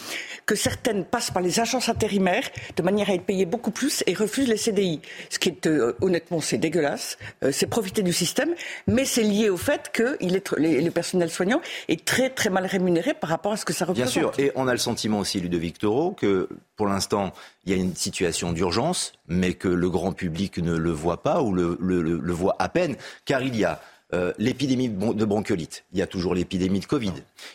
que 0.47 0.55
certaines 0.55 1.05
passent 1.05 1.31
par 1.31 1.43
les 1.43 1.61
agences 1.61 1.89
intérimaires 1.89 2.49
de 2.77 2.83
manière 2.83 3.11
à 3.11 3.15
être 3.15 3.25
payées 3.25 3.47
beaucoup 3.47 3.71
plus 3.71 4.03
et 4.07 4.15
refusent 4.15 4.49
les 4.49 4.57
CDI. 4.57 5.01
Ce 5.29 5.39
qui 5.39 5.51
est 5.51 5.67
euh, 5.67 5.95
honnêtement, 6.01 6.41
c'est 6.41 6.59
dégueulasse. 6.59 7.19
c'est 7.51 7.67
profiter 7.67 8.03
du 8.03 8.13
système, 8.13 8.55
mais 8.87 9.05
c'est 9.05 9.23
lié 9.23 9.51
au 9.51 9.57
fait 9.57 9.82
que 9.91 10.17
il 10.21 10.37
est, 10.37 10.51
le 10.59 10.91
personnel 10.91 11.31
soignant 11.31 11.61
est 11.89 12.05
très 12.05 12.31
très 12.31 12.51
mal 12.51 12.67
rémunéré 12.67 13.15
par 13.15 13.31
rapport 13.31 13.53
à 13.53 13.57
ce 13.57 13.65
que 13.65 13.73
ça 13.73 13.85
représente. 13.85 14.13
Bien 14.13 14.33
sûr, 14.33 14.33
et 14.39 14.53
on 14.55 14.69
a 14.69 14.73
le 14.73 14.79
sentiment 14.79 15.19
aussi, 15.19 15.41
Ludovic 15.41 15.79
Toro, 15.79 16.13
que 16.13 16.49
pour 16.77 16.87
l'instant, 16.87 17.33
il 17.65 17.73
y 17.73 17.75
a 17.75 17.79
une 17.79 17.95
situation 17.95 18.53
d'urgence, 18.53 19.13
mais 19.29 19.55
que 19.55 19.69
le 19.69 19.91
grand 19.91 20.13
public 20.13 20.59
ne 20.59 20.77
le 20.77 20.91
voit 20.91 21.23
pas 21.23 21.43
ou 21.43 21.53
le, 21.53 21.77
le 21.81 22.33
voit 22.33 22.57
à 22.59 22.69
peine, 22.69 22.97
car 23.25 23.43
il 23.43 23.57
y 23.57 23.65
a 23.65 23.81
euh, 24.15 24.33
l'épidémie 24.39 24.89
de 24.89 25.25
bronchiolite, 25.25 25.85
il 25.93 25.99
y 25.99 26.03
a 26.03 26.07
toujours 26.07 26.35
l'épidémie 26.35 26.81
de 26.81 26.87
Covid, 26.87 27.13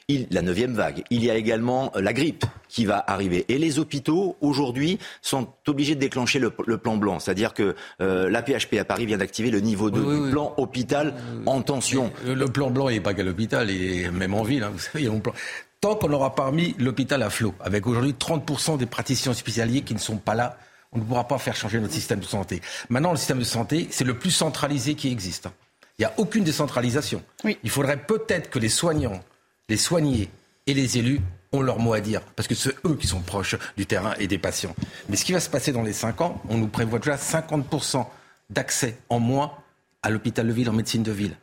il, 0.08 0.28
la 0.32 0.42
neuvième 0.42 0.74
vague, 0.74 1.04
il 1.12 1.24
y 1.24 1.30
a 1.30 1.36
également 1.36 1.92
euh, 1.96 2.02
la 2.02 2.14
grippe 2.14 2.46
qui 2.68 2.86
va 2.86 3.04
arriver. 3.06 3.46
Et 3.50 3.58
les 3.58 3.80
hôpitaux, 3.80 4.38
aujourd'hui, 4.42 4.98
sont 5.22 5.48
obligés 5.68 5.96
de 5.96 6.00
déclencher 6.00 6.40
le, 6.40 6.50
plan 6.50 6.98
blanc. 6.98 7.20
C'est-à-dire 7.20 7.54
que 7.54 7.76
euh, 8.02 8.30
la 8.30 8.42
PHP 8.42 8.76
à 8.80 8.86
Paris 8.86 9.06
vient 9.06 9.18
d'activer 9.18 9.52
le 9.52 9.60
niveau 9.60 9.92
2 9.92 10.26
du 10.26 10.32
plan 10.32 10.54
hôpital 10.58 11.14
en 11.46 11.62
tension. 11.62 12.12
le, 12.26 12.46
plan 12.46 12.72
blanc, 12.72 12.90
il 12.90 12.96
n'est 12.96 13.02
pas 13.02 13.14
qu'à 13.14 13.24
l'hôpital, 13.24 13.70
il 13.70 14.06
est 14.06 14.12
même 14.12 14.34
en 14.34 14.44
ville. 14.44 14.64
Hein, 14.64 14.72
vous 14.74 14.80
savez, 14.80 15.04
il 15.04 15.14
y 15.14 15.16
a 15.16 15.20
plan. 15.20 15.34
Tant 15.80 15.96
qu'on 15.96 16.10
n'aura 16.10 16.34
pas 16.34 16.52
mis 16.52 16.76
l'hôpital 16.80 17.22
à 17.22 17.30
flot, 17.30 17.54
avec 17.60 17.86
aujourd'hui 17.86 18.14
30% 18.14 18.78
des 18.80 18.88
praticiens 18.88 19.32
hospitaliers 19.32 19.82
qui 19.82 19.94
ne 19.94 20.00
sont 20.00 20.18
pas 20.18 20.34
là, 20.34 20.58
on 20.92 20.98
ne 20.98 21.04
pourra 21.04 21.28
pas 21.28 21.38
faire 21.38 21.56
changer 21.56 21.80
notre 21.80 21.94
système 21.94 22.20
de 22.20 22.26
santé. 22.26 22.62
Maintenant, 22.90 23.12
le 23.12 23.18
système 23.18 23.40
de 23.40 23.44
santé, 23.44 23.88
c'est 23.92 24.04
le 24.04 24.18
plus 24.18 24.32
centralisé 24.32 24.96
qui 24.96 25.12
existe. 25.12 25.50
Il 25.98 26.04
n'y 26.04 26.06
a 26.06 26.14
aucune 26.18 26.44
décentralisation. 26.44 27.24
Il 27.64 27.70
faudrait 27.70 27.98
peut-être 27.98 28.50
que 28.50 28.60
les 28.60 28.70
soignants, 28.70 29.20
les 29.68 29.78
soignés 29.78 30.30
et 30.68 30.74
les 30.74 30.98
élus 31.00 31.22
ont 31.52 31.62
leur 31.62 31.80
mot 31.80 31.94
à 31.94 32.02
dire, 32.02 32.22
parce 32.36 32.48
que 32.48 32.56
c'est 32.56 32.76
eux 32.86 32.96
qui 32.96 33.08
sont 33.08 33.22
proches 33.22 33.56
du 33.78 33.86
terrain 33.86 34.14
et 34.20 34.28
des 34.28 34.38
patients. 34.38 34.76
Mais 35.10 35.16
ce 35.16 35.26
qui 35.26 35.32
va 35.32 35.40
se 35.40 35.50
passer 35.50 35.72
dans 35.72 35.82
les 35.82 35.94
5 35.94 36.22
ans, 36.22 36.42
on 36.50 36.58
nous 36.58 36.68
prévoit 36.68 37.00
déjà 37.00 37.16
50% 37.16 38.06
d'accès 38.50 38.98
en 39.10 39.20
moins 39.20 39.54
à 40.04 40.10
l'hôpital 40.10 40.46
de 40.46 40.54
ville 40.54 40.70
en 40.70 40.74
médecine 40.74 41.04
de 41.04 41.12
ville. 41.12 41.36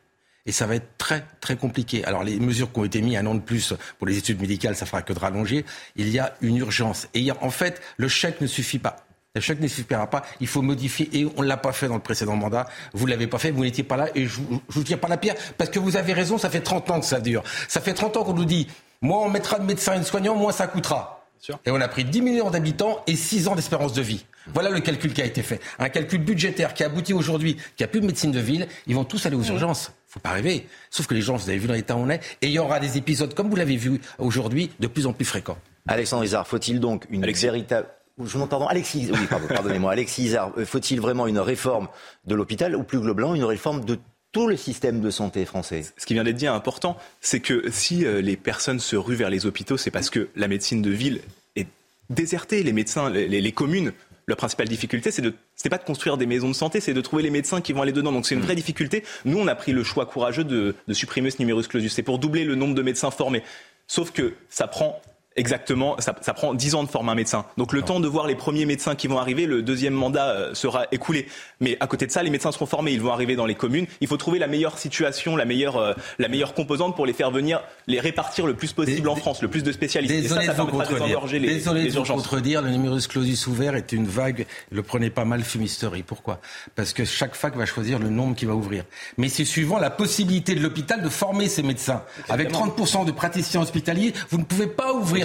Et 0.46 0.52
ça 0.52 0.66
va 0.66 0.76
être 0.76 0.98
très, 0.98 1.24
très 1.40 1.56
compliqué. 1.56 2.04
Alors, 2.04 2.22
les 2.22 2.38
mesures 2.38 2.70
qui 2.70 2.78
ont 2.78 2.84
été 2.84 3.00
mises 3.00 3.16
un 3.16 3.26
an 3.26 3.34
de 3.34 3.40
plus 3.40 3.72
pour 3.98 4.06
les 4.06 4.18
études 4.18 4.40
médicales, 4.40 4.76
ça 4.76 4.84
fera 4.84 5.02
que 5.02 5.14
de 5.14 5.18
rallonger. 5.18 5.64
Il 5.96 6.10
y 6.10 6.18
a 6.18 6.36
une 6.42 6.58
urgence. 6.58 7.08
Et 7.14 7.32
en 7.32 7.50
fait, 7.50 7.80
le 7.96 8.08
chèque 8.08 8.40
ne 8.42 8.46
suffit 8.46 8.78
pas. 8.78 9.06
Le 9.36 9.40
chèque 9.40 9.60
ne 9.60 9.66
suffira 9.66 10.08
pas. 10.08 10.22
Il 10.38 10.46
faut 10.46 10.62
modifier. 10.62 11.08
Et 11.12 11.26
on 11.36 11.42
ne 11.42 11.48
l'a 11.48 11.56
pas 11.56 11.72
fait 11.72 11.88
dans 11.88 11.96
le 11.96 12.00
précédent 12.00 12.36
mandat. 12.36 12.68
Vous 12.92 13.06
ne 13.06 13.10
l'avez 13.10 13.26
pas 13.26 13.38
fait. 13.38 13.50
Vous 13.50 13.64
n'étiez 13.64 13.82
pas 13.82 13.96
là. 13.96 14.06
Et 14.14 14.26
je 14.26 14.40
ne 14.40 14.58
vous 14.68 14.84
tire 14.84 15.00
pas 15.00 15.08
la 15.08 15.16
pierre. 15.16 15.34
Parce 15.58 15.70
que 15.70 15.80
vous 15.80 15.96
avez 15.96 16.12
raison. 16.12 16.38
Ça 16.38 16.50
fait 16.50 16.60
30 16.60 16.90
ans 16.90 17.00
que 17.00 17.06
ça 17.06 17.18
dure. 17.18 17.42
Ça 17.66 17.80
fait 17.80 17.94
30 17.94 18.16
ans 18.16 18.22
qu'on 18.22 18.34
nous 18.34 18.44
dit, 18.44 18.68
moins 19.02 19.18
on 19.18 19.28
mettra 19.28 19.58
de 19.58 19.64
médecins 19.64 19.94
et 19.94 19.98
de 19.98 20.04
soignants, 20.04 20.36
moins 20.36 20.52
ça 20.52 20.68
coûtera. 20.68 21.26
Et 21.66 21.72
on 21.72 21.80
a 21.80 21.88
pris 21.88 22.04
10 22.04 22.22
millions 22.22 22.48
d'habitants 22.48 23.02
et 23.08 23.16
6 23.16 23.48
ans 23.48 23.56
d'espérance 23.56 23.92
de 23.92 24.02
vie. 24.02 24.24
Voilà 24.54 24.70
le 24.70 24.78
calcul 24.78 25.12
qui 25.12 25.20
a 25.20 25.24
été 25.24 25.42
fait. 25.42 25.60
Un 25.80 25.88
calcul 25.88 26.22
budgétaire 26.22 26.72
qui 26.72 26.84
aboutit 26.84 27.12
aujourd'hui, 27.12 27.56
qui 27.76 27.82
a 27.82 27.88
plus 27.88 28.00
de 28.00 28.06
médecine 28.06 28.30
de 28.30 28.38
ville. 28.38 28.68
Ils 28.86 28.94
vont 28.94 29.04
tous 29.04 29.26
aller 29.26 29.36
aux 29.36 29.42
urgences. 29.42 29.90
Faut 30.06 30.20
pas 30.20 30.30
rêver. 30.30 30.68
Sauf 30.90 31.08
que 31.08 31.14
les 31.14 31.22
gens, 31.22 31.34
vous 31.34 31.48
avez 31.48 31.58
vu 31.58 31.66
dans 31.66 31.74
l'état 31.74 31.96
où 31.96 31.98
on 31.98 32.08
est. 32.08 32.20
Et 32.40 32.46
il 32.46 32.52
y 32.52 32.60
aura 32.60 32.78
des 32.78 32.98
épisodes, 32.98 33.34
comme 33.34 33.50
vous 33.50 33.56
l'avez 33.56 33.76
vu 33.76 34.00
aujourd'hui, 34.18 34.70
de 34.78 34.86
plus 34.86 35.06
en 35.06 35.12
plus 35.12 35.24
fréquents. 35.24 35.58
Alexandre 35.88 36.24
Isard, 36.24 36.46
faut-il 36.46 36.78
donc 36.78 37.04
une 37.10 37.26
véritable 37.26 37.88
je 38.22 38.38
vous 38.38 38.46
pardon, 38.46 38.66
Alexis, 38.66 39.10
oui, 39.12 39.26
pardonnez-moi, 39.48 39.90
Alexis 39.90 40.24
Isard, 40.24 40.52
euh, 40.56 40.64
faut-il 40.64 41.00
vraiment 41.00 41.26
une 41.26 41.40
réforme 41.40 41.88
de 42.26 42.34
l'hôpital 42.34 42.76
ou 42.76 42.84
plus 42.84 43.00
globalement 43.00 43.34
une 43.34 43.44
réforme 43.44 43.84
de 43.84 43.98
tout 44.30 44.46
le 44.46 44.56
système 44.56 45.00
de 45.00 45.10
santé 45.10 45.44
français? 45.44 45.84
Ce 45.96 46.06
qui 46.06 46.14
vient 46.14 46.22
d'être 46.22 46.36
dit 46.36 46.44
est 46.44 46.48
important, 46.48 46.96
c'est 47.20 47.40
que 47.40 47.70
si 47.70 48.04
euh, 48.04 48.20
les 48.20 48.36
personnes 48.36 48.78
se 48.78 48.94
ruent 48.94 49.16
vers 49.16 49.30
les 49.30 49.46
hôpitaux, 49.46 49.76
c'est 49.76 49.90
parce 49.90 50.10
que 50.10 50.28
la 50.36 50.46
médecine 50.46 50.80
de 50.80 50.90
ville 50.90 51.22
est 51.56 51.66
désertée. 52.08 52.62
Les 52.62 52.72
médecins, 52.72 53.10
les, 53.10 53.52
communes, 53.52 53.92
la 54.28 54.36
principale 54.36 54.68
difficulté, 54.68 55.10
c'est 55.10 55.22
de, 55.22 55.34
c'est 55.56 55.68
pas 55.68 55.78
de 55.78 55.84
construire 55.84 56.16
des 56.16 56.26
maisons 56.26 56.48
de 56.48 56.54
santé, 56.54 56.78
c'est 56.78 56.94
de 56.94 57.00
trouver 57.00 57.24
les 57.24 57.30
médecins 57.30 57.60
qui 57.60 57.72
vont 57.72 57.82
aller 57.82 57.92
dedans. 57.92 58.12
Donc 58.12 58.26
c'est 58.26 58.36
une 58.36 58.42
vraie 58.42 58.54
difficulté. 58.54 59.02
Nous, 59.24 59.38
on 59.38 59.48
a 59.48 59.56
pris 59.56 59.72
le 59.72 59.82
choix 59.82 60.06
courageux 60.06 60.44
de, 60.44 60.76
de 60.86 60.94
supprimer 60.94 61.32
ce 61.32 61.38
numerus 61.40 61.66
clausus. 61.66 61.92
C'est 61.92 62.04
pour 62.04 62.20
doubler 62.20 62.44
le 62.44 62.54
nombre 62.54 62.76
de 62.76 62.82
médecins 62.82 63.10
formés. 63.10 63.42
Sauf 63.88 64.12
que 64.12 64.34
ça 64.48 64.68
prend 64.68 65.02
Exactement, 65.36 65.96
ça, 65.98 66.14
ça, 66.20 66.32
prend 66.32 66.54
10 66.54 66.76
ans 66.76 66.84
de 66.84 66.88
former 66.88 67.10
un 67.10 67.16
médecin. 67.16 67.44
Donc 67.56 67.72
le 67.72 67.82
temps 67.82 67.98
de 67.98 68.06
voir 68.06 68.28
les 68.28 68.36
premiers 68.36 68.66
médecins 68.66 68.94
qui 68.94 69.08
vont 69.08 69.18
arriver, 69.18 69.46
le 69.46 69.62
deuxième 69.62 69.92
mandat 69.92 70.28
euh, 70.28 70.54
sera 70.54 70.86
écoulé. 70.92 71.26
Mais 71.58 71.76
à 71.80 71.88
côté 71.88 72.06
de 72.06 72.12
ça, 72.12 72.22
les 72.22 72.30
médecins 72.30 72.52
seront 72.52 72.66
formés, 72.66 72.92
ils 72.92 73.00
vont 73.00 73.10
arriver 73.10 73.34
dans 73.34 73.44
les 73.44 73.56
communes. 73.56 73.86
Il 74.00 74.06
faut 74.06 74.16
trouver 74.16 74.38
la 74.38 74.46
meilleure 74.46 74.78
situation, 74.78 75.34
la 75.34 75.44
meilleure, 75.44 75.76
euh, 75.76 75.92
la 76.20 76.28
meilleure 76.28 76.54
composante 76.54 76.94
pour 76.94 77.04
les 77.04 77.12
faire 77.12 77.32
venir, 77.32 77.60
les 77.88 77.98
répartir 77.98 78.46
le 78.46 78.54
plus 78.54 78.72
possible 78.72 79.08
en 79.08 79.16
France, 79.16 79.42
le 79.42 79.48
plus 79.48 79.64
de 79.64 79.72
spécialistes. 79.72 80.14
Désolé 80.14 80.44
Et 80.44 80.46
ça, 80.46 80.54
ça 80.54 80.64
de 80.64 80.70
vous 80.70 80.78
contredire. 80.78 81.26
Les, 81.26 81.40
désolé 81.40 81.82
les 81.82 81.90
de 81.90 81.98
vous 81.98 82.04
contredire, 82.04 82.62
le 82.62 82.70
numerus 82.70 83.08
clausus 83.08 83.48
ouvert 83.48 83.74
est 83.74 83.90
une 83.90 84.06
vague. 84.06 84.46
Le 84.70 84.84
prenez 84.84 85.10
pas 85.10 85.24
mal 85.24 85.42
fumisterie. 85.42 86.04
Pourquoi? 86.04 86.40
Parce 86.76 86.92
que 86.92 87.04
chaque 87.04 87.34
fac 87.34 87.56
va 87.56 87.66
choisir 87.66 87.98
le 87.98 88.08
nombre 88.08 88.36
qui 88.36 88.44
va 88.44 88.54
ouvrir. 88.54 88.84
Mais 89.18 89.28
c'est 89.28 89.44
suivant 89.44 89.80
la 89.80 89.90
possibilité 89.90 90.54
de 90.54 90.60
l'hôpital 90.60 91.02
de 91.02 91.08
former 91.08 91.48
ses 91.48 91.64
médecins. 91.64 92.04
Avec 92.28 92.52
30% 92.52 93.04
de 93.04 93.10
praticiens 93.10 93.62
hospitaliers, 93.62 94.14
vous 94.30 94.38
ne 94.38 94.44
pouvez 94.44 94.68
pas 94.68 94.92
ouvrir 94.92 95.23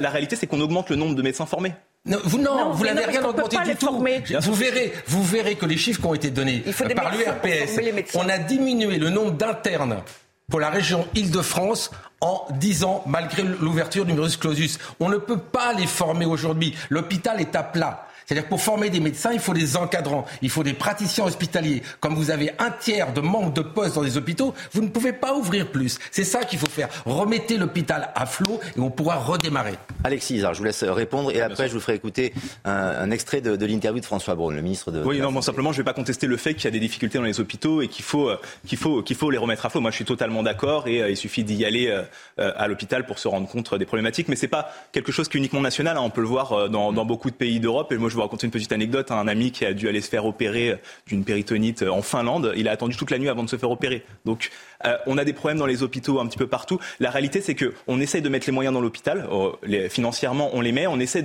la, 0.00 0.10
réalité, 0.10 0.36
c'est 0.36 0.46
qu'on 0.46 0.60
augmente 0.60 0.90
le 0.90 0.96
nombre 0.96 1.14
de 1.14 1.22
médecins 1.22 1.46
formés. 1.46 1.74
Non, 2.04 2.18
vous 2.24 2.38
non, 2.38 2.70
vous 2.70 2.84
n'avez 2.84 3.04
rien 3.04 3.24
augmenté 3.24 3.56
du 3.64 3.74
tout. 3.76 4.02
Vous 4.40 4.54
verrez, 4.54 4.92
vous 5.06 5.22
verrez 5.22 5.56
que 5.56 5.66
les 5.66 5.76
chiffres 5.76 6.00
qui 6.00 6.06
ont 6.06 6.14
été 6.14 6.30
donnés 6.30 6.62
par 6.94 7.12
l'URPS, 7.14 7.80
on 8.14 8.28
a 8.28 8.38
diminué 8.38 8.98
le 8.98 9.10
nombre 9.10 9.32
d'internes 9.32 10.02
pour 10.48 10.60
la 10.60 10.70
région 10.70 11.06
Île-de-France 11.14 11.90
en 12.20 12.46
10 12.52 12.84
ans, 12.84 13.02
malgré 13.06 13.42
l'ouverture 13.42 14.04
du 14.04 14.12
virus 14.12 14.36
clausus. 14.36 14.78
On 15.00 15.08
ne 15.08 15.16
peut 15.16 15.38
pas 15.38 15.72
les 15.72 15.86
former 15.86 16.26
aujourd'hui. 16.26 16.74
L'hôpital 16.88 17.40
est 17.40 17.54
à 17.56 17.62
plat. 17.62 18.05
C'est-à-dire 18.26 18.44
que 18.44 18.48
pour 18.48 18.60
former 18.60 18.90
des 18.90 18.98
médecins, 18.98 19.30
il 19.32 19.38
faut 19.38 19.54
des 19.54 19.76
encadrants, 19.76 20.26
il 20.42 20.50
faut 20.50 20.64
des 20.64 20.72
praticiens 20.72 21.24
hospitaliers. 21.24 21.82
Comme 22.00 22.16
vous 22.16 22.30
avez 22.30 22.50
un 22.58 22.70
tiers 22.70 23.12
de 23.12 23.20
manque 23.20 23.54
de 23.54 23.62
postes 23.62 23.94
dans 23.94 24.02
les 24.02 24.16
hôpitaux, 24.16 24.52
vous 24.72 24.82
ne 24.82 24.88
pouvez 24.88 25.12
pas 25.12 25.34
ouvrir 25.34 25.70
plus. 25.70 25.98
C'est 26.10 26.24
ça 26.24 26.42
qu'il 26.42 26.58
faut 26.58 26.68
faire. 26.68 26.88
Remettez 27.04 27.56
l'hôpital 27.56 28.10
à 28.14 28.26
flot 28.26 28.60
et 28.76 28.80
on 28.80 28.90
pourra 28.90 29.16
redémarrer. 29.16 29.74
Alexis, 30.02 30.40
je 30.40 30.58
vous 30.58 30.64
laisse 30.64 30.82
répondre 30.82 31.30
et 31.30 31.40
après 31.40 31.68
je 31.68 31.74
vous 31.74 31.80
ferai 31.80 31.94
écouter 31.94 32.34
un, 32.64 33.10
extrait 33.10 33.40
de, 33.40 33.64
l'interview 33.64 34.00
de 34.00 34.06
François 34.06 34.34
Braun, 34.34 34.54
le 34.54 34.62
ministre 34.62 34.90
de. 34.90 35.02
Oui, 35.02 35.20
non, 35.20 35.30
bon, 35.30 35.40
simplement, 35.40 35.72
je 35.72 35.78
ne 35.78 35.82
vais 35.82 35.84
pas 35.84 35.92
contester 35.92 36.26
le 36.26 36.36
fait 36.36 36.54
qu'il 36.54 36.64
y 36.64 36.68
a 36.68 36.70
des 36.70 36.80
difficultés 36.80 37.18
dans 37.18 37.24
les 37.24 37.40
hôpitaux 37.40 37.80
et 37.82 37.88
qu'il 37.88 38.04
faut, 38.04 38.28
euh, 38.28 38.40
qu'il 38.66 38.78
faut, 38.78 39.02
qu'il 39.02 39.16
faut 39.16 39.30
les 39.30 39.38
remettre 39.38 39.66
à 39.66 39.70
flot. 39.70 39.80
Moi, 39.80 39.90
je 39.92 39.96
suis 39.96 40.04
totalement 40.04 40.42
d'accord 40.42 40.88
et 40.88 41.02
euh, 41.02 41.10
il 41.10 41.16
suffit 41.16 41.44
d'y 41.44 41.64
aller 41.64 41.88
euh, 41.88 42.52
à 42.56 42.66
l'hôpital 42.66 43.06
pour 43.06 43.18
se 43.18 43.28
rendre 43.28 43.48
compte 43.48 43.74
des 43.74 43.86
problématiques. 43.86 44.28
Mais 44.28 44.36
c'est 44.36 44.48
pas 44.48 44.72
quelque 44.92 45.12
chose 45.12 45.28
qui 45.28 45.36
est 45.36 45.40
uniquement 45.40 45.60
national. 45.60 45.96
Hein. 45.96 46.02
On 46.02 46.10
peut 46.10 46.20
le 46.20 46.26
voir 46.26 46.68
dans, 46.68 46.92
dans 46.92 47.04
beaucoup 47.04 47.30
de 47.30 47.36
pays 47.36 47.60
d'Europe. 47.60 47.92
Et 47.92 47.96
moi, 47.96 48.08
je 48.08 48.15
vous 48.16 48.22
raconter 48.22 48.46
une 48.46 48.50
petite 48.50 48.72
anecdote. 48.72 49.10
Un 49.10 49.28
ami 49.28 49.52
qui 49.52 49.64
a 49.64 49.72
dû 49.72 49.88
aller 49.88 50.00
se 50.00 50.08
faire 50.08 50.26
opérer 50.26 50.78
d'une 51.06 51.24
péritonite 51.24 51.82
en 51.82 52.02
Finlande, 52.02 52.52
il 52.56 52.68
a 52.68 52.72
attendu 52.72 52.96
toute 52.96 53.10
la 53.10 53.18
nuit 53.18 53.28
avant 53.28 53.44
de 53.44 53.48
se 53.48 53.56
faire 53.56 53.70
opérer. 53.70 54.04
Donc, 54.24 54.50
euh, 54.86 54.96
on 55.06 55.18
a 55.18 55.24
des 55.24 55.32
problèmes 55.32 55.58
dans 55.58 55.66
les 55.66 55.82
hôpitaux 55.82 56.20
un 56.20 56.26
petit 56.26 56.38
peu 56.38 56.46
partout. 56.46 56.78
La 57.00 57.10
réalité, 57.10 57.40
c'est 57.40 57.54
qu'on 57.54 58.00
essaye 58.00 58.22
de 58.22 58.28
mettre 58.28 58.46
les 58.46 58.52
moyens 58.52 58.74
dans 58.74 58.80
l'hôpital. 58.80 59.26
Euh, 59.30 59.88
financièrement, 59.88 60.50
on 60.52 60.60
les 60.60 60.72
met. 60.72 60.86
On 60.86 61.00
essaie 61.00 61.22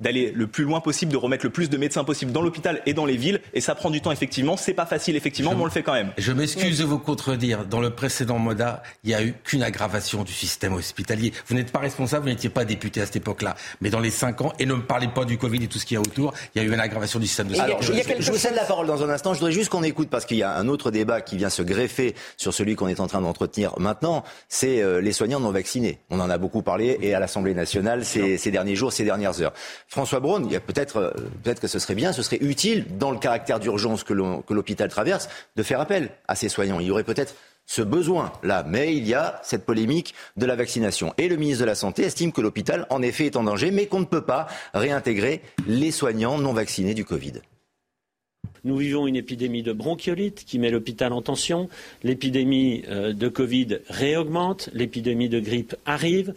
d'aller 0.00 0.32
le 0.34 0.46
plus 0.46 0.64
loin 0.64 0.80
possible, 0.80 1.12
de 1.12 1.16
remettre 1.16 1.44
le 1.44 1.50
plus 1.50 1.70
de 1.70 1.76
médecins 1.76 2.04
possible 2.04 2.32
dans 2.32 2.42
l'hôpital 2.42 2.82
et 2.86 2.94
dans 2.94 3.06
les 3.06 3.16
villes. 3.16 3.40
Et 3.54 3.60
ça 3.60 3.74
prend 3.74 3.90
du 3.90 4.00
temps, 4.00 4.12
effectivement. 4.12 4.56
C'est 4.56 4.74
pas 4.74 4.86
facile, 4.86 5.16
effectivement, 5.16 5.54
mais 5.54 5.62
on 5.62 5.64
le 5.64 5.70
fait 5.70 5.82
quand 5.82 5.92
même. 5.92 6.12
Je 6.18 6.32
m'excuse 6.32 6.78
de 6.78 6.84
vous 6.84 6.98
contredire. 6.98 7.64
Dans 7.64 7.80
le 7.80 7.90
précédent 7.90 8.38
mandat, 8.38 8.82
il 9.04 9.08
n'y 9.08 9.14
a 9.14 9.22
eu 9.22 9.34
qu'une 9.44 9.62
aggravation 9.62 10.24
du 10.24 10.32
système 10.32 10.74
hospitalier. 10.74 11.32
Vous 11.46 11.54
n'êtes 11.54 11.72
pas 11.72 11.78
responsable, 11.78 12.24
vous 12.24 12.30
n'étiez 12.30 12.50
pas 12.50 12.64
député 12.64 13.00
à 13.00 13.06
cette 13.06 13.16
époque-là. 13.16 13.56
Mais 13.80 13.90
dans 13.90 14.00
les 14.00 14.10
cinq 14.10 14.40
ans, 14.40 14.52
et 14.58 14.66
ne 14.66 14.74
me 14.74 14.82
parlez 14.82 15.08
pas 15.08 15.24
du 15.24 15.38
Covid 15.38 15.62
et 15.64 15.68
tout 15.68 15.78
ce 15.78 15.86
qu'il 15.86 15.94
y 15.96 15.98
a 15.98 16.00
autour, 16.00 16.34
il 16.54 16.62
y 16.62 16.64
a 16.64 16.68
eu 16.68 16.72
une 16.72 16.80
aggravation 16.80 17.18
du 17.18 17.26
système 17.26 17.48
de 17.48 17.54
santé. 17.54 17.76
je, 17.80 17.92
je 18.18 18.32
vous 18.32 18.38
cède 18.38 18.54
la 18.54 18.64
parole 18.64 18.86
dans 18.86 19.02
un 19.02 19.10
instant. 19.10 19.34
Je 19.34 19.38
voudrais 19.38 19.52
juste 19.52 19.70
qu'on 19.70 19.82
écoute 19.82 20.08
parce 20.10 20.24
qu'il 20.24 20.36
y 20.36 20.42
a 20.42 20.56
un 20.56 20.68
autre 20.68 20.90
débat 20.90 21.20
qui 21.20 21.36
vient 21.36 21.50
se 21.50 21.62
greffer 21.62 22.14
sur 22.36 22.54
celui 22.54 22.76
qu'on 22.76 22.88
est 22.88 23.00
en 23.00 23.01
train 23.06 23.20
d'entretenir 23.20 23.78
maintenant, 23.78 24.24
c'est 24.48 24.82
euh, 24.82 25.00
les 25.00 25.12
soignants 25.12 25.40
non 25.40 25.50
vaccinés. 25.50 25.98
On 26.10 26.20
en 26.20 26.30
a 26.30 26.38
beaucoup 26.38 26.62
parlé 26.62 26.98
et 27.00 27.14
à 27.14 27.20
l'Assemblée 27.20 27.54
nationale 27.54 28.04
ces, 28.04 28.38
ces, 28.38 28.50
derniers 28.50 28.76
jours, 28.76 28.92
ces 28.92 29.04
dernières 29.04 29.40
heures. 29.40 29.52
François 29.88 30.20
Braun, 30.20 30.44
il 30.46 30.52
y 30.52 30.56
a 30.56 30.60
peut-être 30.60 30.96
euh, 30.96 31.10
peut-être 31.42 31.60
que 31.60 31.68
ce 31.68 31.78
serait 31.78 31.94
bien, 31.94 32.12
ce 32.12 32.22
serait 32.22 32.38
utile 32.40 32.86
dans 32.98 33.10
le 33.10 33.18
caractère 33.18 33.60
d'urgence 33.60 34.04
que 34.04 34.12
l'hôpital 34.12 34.88
traverse 34.88 35.28
de 35.56 35.62
faire 35.62 35.80
appel 35.80 36.10
à 36.28 36.34
ces 36.34 36.48
soignants. 36.48 36.80
Il 36.80 36.86
y 36.86 36.90
aurait 36.90 37.04
peut-être 37.04 37.34
ce 37.66 37.82
besoin-là. 37.82 38.64
Mais 38.66 38.94
il 38.94 39.06
y 39.06 39.14
a 39.14 39.40
cette 39.42 39.64
polémique 39.64 40.14
de 40.36 40.46
la 40.46 40.56
vaccination. 40.56 41.14
Et 41.18 41.28
le 41.28 41.36
ministre 41.36 41.62
de 41.62 41.66
la 41.66 41.74
Santé 41.74 42.02
estime 42.02 42.32
que 42.32 42.40
l'hôpital, 42.40 42.86
en 42.90 43.02
effet, 43.02 43.26
est 43.26 43.36
en 43.36 43.44
danger, 43.44 43.70
mais 43.70 43.86
qu'on 43.86 44.00
ne 44.00 44.04
peut 44.04 44.24
pas 44.24 44.46
réintégrer 44.74 45.42
les 45.66 45.90
soignants 45.90 46.38
non 46.38 46.52
vaccinés 46.52 46.94
du 46.94 47.04
Covid. 47.04 47.34
Nous 48.64 48.76
vivons 48.76 49.08
une 49.08 49.16
épidémie 49.16 49.64
de 49.64 49.72
bronchiolite 49.72 50.44
qui 50.44 50.60
met 50.60 50.70
l'hôpital 50.70 51.12
en 51.12 51.20
tension. 51.20 51.68
L'épidémie 52.04 52.84
euh, 52.88 53.12
de 53.12 53.28
Covid 53.28 53.78
réaugmente. 53.88 54.70
L'épidémie 54.72 55.28
de 55.28 55.40
grippe 55.40 55.74
arrive. 55.84 56.34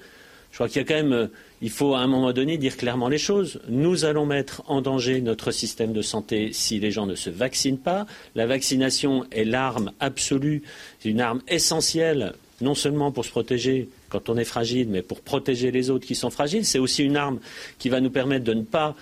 Je 0.50 0.58
crois 0.58 0.70
qu'il 0.70 0.86
euh, 0.92 1.28
faut 1.70 1.94
à 1.94 2.00
un 2.00 2.08
moment 2.08 2.34
donné 2.34 2.58
dire 2.58 2.78
clairement 2.78 3.10
les 3.10 3.20
choses. 3.20 3.60
Nous 3.70 4.06
allons 4.06 4.26
mettre 4.26 4.64
en 4.68 4.82
danger 4.82 5.22
notre 5.22 5.52
système 5.52 5.94
de 5.94 6.02
santé 6.02 6.50
si 6.52 6.80
les 6.80 6.90
gens 6.90 7.06
ne 7.06 7.14
se 7.14 7.30
vaccinent 7.30 7.78
pas. 7.78 8.08
La 8.34 8.48
vaccination 8.48 9.26
est 9.32 9.44
l'arme 9.44 9.92
absolue, 10.00 10.64
une 11.04 11.22
arme 11.22 11.42
essentielle, 11.48 12.34
non 12.62 12.74
seulement 12.74 13.12
pour 13.12 13.26
se 13.26 13.32
protéger 13.32 13.90
quand 14.10 14.30
on 14.30 14.38
est 14.38 14.46
fragile, 14.46 14.88
mais 14.90 15.02
pour 15.02 15.22
protéger 15.22 15.72
les 15.72 15.90
autres 15.90 16.08
qui 16.08 16.16
sont 16.16 16.30
fragiles. 16.30 16.66
C'est 16.66 16.80
aussi 16.80 17.04
une 17.04 17.18
arme 17.18 17.40
qui 17.78 17.90
va 17.90 18.00
nous 18.00 18.10
permettre 18.10 18.46
de 18.46 18.54
ne 18.54 18.64
pas 18.64 18.96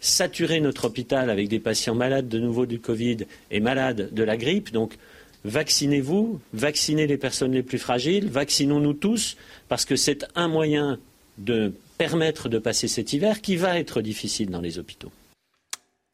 saturer 0.00 0.60
notre 0.60 0.86
hôpital 0.86 1.30
avec 1.30 1.48
des 1.48 1.58
patients 1.58 1.94
malades 1.94 2.28
de 2.28 2.38
nouveau 2.38 2.66
du 2.66 2.78
Covid 2.78 3.18
et 3.50 3.60
malades 3.60 4.12
de 4.12 4.22
la 4.22 4.36
grippe. 4.36 4.72
Donc, 4.72 4.96
vaccinez-vous, 5.44 6.40
vaccinez 6.52 7.06
les 7.06 7.16
personnes 7.16 7.52
les 7.52 7.62
plus 7.62 7.78
fragiles, 7.78 8.28
vaccinons-nous 8.28 8.94
tous, 8.94 9.36
parce 9.68 9.84
que 9.84 9.96
c'est 9.96 10.26
un 10.34 10.48
moyen 10.48 10.98
de 11.38 11.72
permettre 11.98 12.48
de 12.48 12.58
passer 12.58 12.88
cet 12.88 13.12
hiver 13.12 13.40
qui 13.40 13.56
va 13.56 13.78
être 13.78 14.00
difficile 14.00 14.50
dans 14.50 14.60
les 14.60 14.78
hôpitaux. 14.78 15.10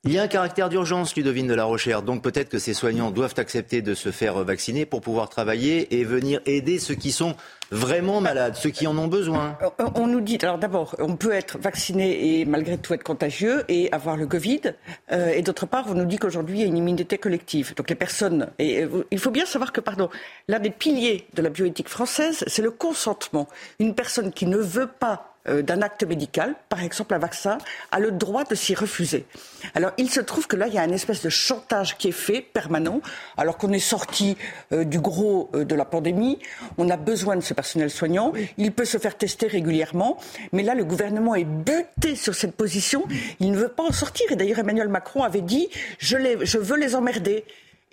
Il 0.04 0.12
y 0.12 0.18
a 0.18 0.22
un 0.22 0.28
caractère 0.28 0.68
d'urgence, 0.68 1.14
Ludovine 1.14 1.46
de 1.46 1.54
la 1.54 1.62
Rochère. 1.62 2.02
Donc 2.02 2.24
peut-être 2.24 2.48
que 2.48 2.58
ces 2.58 2.74
soignants 2.74 3.12
doivent 3.12 3.36
accepter 3.36 3.82
de 3.82 3.94
se 3.94 4.10
faire 4.10 4.42
vacciner 4.42 4.84
pour 4.84 5.00
pouvoir 5.00 5.28
travailler 5.28 5.94
et 5.94 6.02
venir 6.02 6.40
aider 6.44 6.80
ceux 6.80 6.96
qui 6.96 7.12
sont 7.12 7.36
vraiment 7.70 8.20
malades, 8.20 8.56
ceux 8.56 8.70
qui 8.70 8.88
en 8.88 8.98
ont 8.98 9.06
besoin. 9.06 9.56
Euh, 9.62 9.86
on 9.94 10.08
nous 10.08 10.20
dit, 10.20 10.38
alors 10.42 10.58
d'abord, 10.58 10.96
on 10.98 11.14
peut 11.14 11.30
être 11.30 11.56
vacciné 11.56 12.40
et 12.40 12.44
malgré 12.44 12.78
tout 12.78 12.94
être 12.94 13.04
contagieux 13.04 13.62
et 13.68 13.92
avoir 13.92 14.16
le 14.16 14.26
Covid. 14.26 14.74
Euh, 15.12 15.28
et 15.28 15.42
d'autre 15.42 15.66
part, 15.66 15.84
on 15.88 15.94
nous 15.94 16.04
dit 16.04 16.18
qu'aujourd'hui, 16.18 16.58
il 16.58 16.62
y 16.62 16.64
a 16.64 16.66
une 16.66 16.78
immunité 16.78 17.16
collective. 17.16 17.72
Donc 17.76 17.88
les 17.88 17.94
personnes. 17.94 18.50
Et 18.58 18.82
euh, 18.82 19.06
il 19.12 19.20
faut 19.20 19.30
bien 19.30 19.46
savoir 19.46 19.70
que, 19.70 19.80
pardon, 19.80 20.10
l'un 20.48 20.58
des 20.58 20.70
piliers 20.70 21.28
de 21.34 21.42
la 21.42 21.48
bioéthique 21.48 21.88
française, 21.88 22.42
c'est 22.48 22.62
le 22.62 22.72
consentement. 22.72 23.46
Une 23.78 23.94
personne 23.94 24.32
qui 24.32 24.46
ne 24.46 24.58
veut 24.58 24.88
pas 24.88 25.31
d'un 25.46 25.82
acte 25.82 26.04
médical, 26.04 26.54
par 26.68 26.82
exemple 26.82 27.14
un 27.14 27.18
vaccin, 27.18 27.58
a 27.90 27.98
le 27.98 28.12
droit 28.12 28.44
de 28.44 28.54
s'y 28.54 28.74
refuser. 28.74 29.26
Alors 29.74 29.92
il 29.98 30.08
se 30.10 30.20
trouve 30.20 30.46
que 30.46 30.56
là, 30.56 30.68
il 30.68 30.74
y 30.74 30.78
a 30.78 30.84
une 30.84 30.92
espèce 30.92 31.22
de 31.22 31.28
chantage 31.28 31.98
qui 31.98 32.08
est 32.08 32.12
fait, 32.12 32.40
permanent, 32.40 33.00
alors 33.36 33.56
qu'on 33.56 33.72
est 33.72 33.78
sorti 33.78 34.36
euh, 34.72 34.84
du 34.84 35.00
gros 35.00 35.50
euh, 35.54 35.64
de 35.64 35.74
la 35.74 35.84
pandémie, 35.84 36.38
on 36.78 36.88
a 36.90 36.96
besoin 36.96 37.36
de 37.36 37.40
ce 37.40 37.54
personnel 37.54 37.90
soignant, 37.90 38.32
il 38.56 38.72
peut 38.72 38.84
se 38.84 38.98
faire 38.98 39.16
tester 39.16 39.46
régulièrement, 39.46 40.18
mais 40.52 40.62
là, 40.62 40.74
le 40.74 40.84
gouvernement 40.84 41.34
est 41.34 41.44
buté 41.44 42.14
sur 42.14 42.34
cette 42.34 42.56
position, 42.56 43.04
il 43.40 43.50
ne 43.50 43.56
veut 43.56 43.68
pas 43.68 43.84
en 43.84 43.92
sortir. 43.92 44.30
Et 44.30 44.36
d'ailleurs, 44.36 44.58
Emmanuel 44.60 44.88
Macron 44.88 45.22
avait 45.22 45.40
dit, 45.40 45.68
je, 45.98 46.16
je 46.42 46.58
veux 46.58 46.76
les 46.76 46.94
emmerder. 46.94 47.44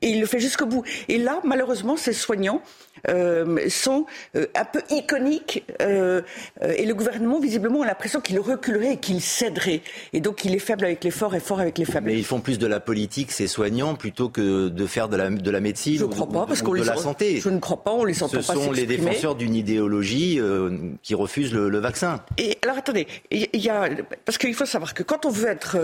Et 0.01 0.11
il 0.11 0.21
le 0.21 0.25
fait 0.25 0.39
jusqu'au 0.39 0.65
bout. 0.65 0.83
Et 1.09 1.17
là, 1.17 1.41
malheureusement, 1.43 1.97
ces 1.97 2.13
soignants 2.13 2.61
euh, 2.61 2.88
sont 3.69 4.05
euh, 4.35 4.45
un 4.55 4.65
peu 4.65 4.81
iconiques 4.89 5.63
euh, 5.81 6.21
et 6.61 6.85
le 6.85 6.93
gouvernement, 6.93 7.39
visiblement, 7.39 7.81
a 7.81 7.87
l'impression 7.87 8.21
qu'il 8.21 8.39
reculerait 8.39 8.93
et 8.93 8.97
qu'il 8.97 9.21
céderait. 9.21 9.81
Et 10.13 10.21
donc, 10.21 10.45
il 10.45 10.55
est 10.55 10.59
faible 10.59 10.85
avec 10.85 11.03
les 11.03 11.11
forts 11.11 11.35
et 11.35 11.39
fort 11.39 11.59
avec 11.59 11.77
les 11.77 11.85
faibles. 11.85 12.07
Mais 12.07 12.17
ils 12.17 12.25
font 12.25 12.41
plus 12.41 12.59
de 12.59 12.67
la 12.67 12.79
politique, 12.79 13.31
ces 13.31 13.47
soignants, 13.47 13.95
plutôt 13.95 14.29
que 14.29 14.67
de 14.69 14.85
faire 14.85 15.09
de 15.09 15.17
la, 15.17 15.29
de 15.29 15.51
la 15.51 15.59
médecine 15.59 15.97
je 15.97 16.05
ou, 16.05 16.09
crois 16.09 16.27
pas, 16.27 16.45
parce 16.45 16.61
qu'on 16.61 16.73
de 16.73 16.79
les 16.79 16.83
la 16.85 16.97
santé. 16.97 17.39
Je 17.39 17.49
ne 17.49 17.59
crois 17.59 17.83
pas, 17.83 17.91
on 17.91 18.03
les 18.03 18.21
entend 18.23 18.41
Ce 18.41 18.47
pas 18.47 18.53
sont 18.53 18.71
les 18.71 18.85
défenseurs 18.85 19.35
d'une 19.35 19.55
idéologie 19.55 20.39
qui 21.03 21.15
refuse 21.15 21.53
le, 21.53 21.69
le, 21.69 21.79
vaccin. 21.79 22.21
Et 22.37 22.57
alors, 22.63 22.77
attendez, 22.77 23.07
il 23.31 23.47
y 23.53 23.69
a, 23.69 23.89
parce 24.25 24.37
qu'il 24.37 24.53
faut 24.53 24.65
savoir 24.65 24.93
que 24.93 25.03
quand 25.03 25.25
on 25.25 25.29
veut 25.29 25.47
être, 25.47 25.77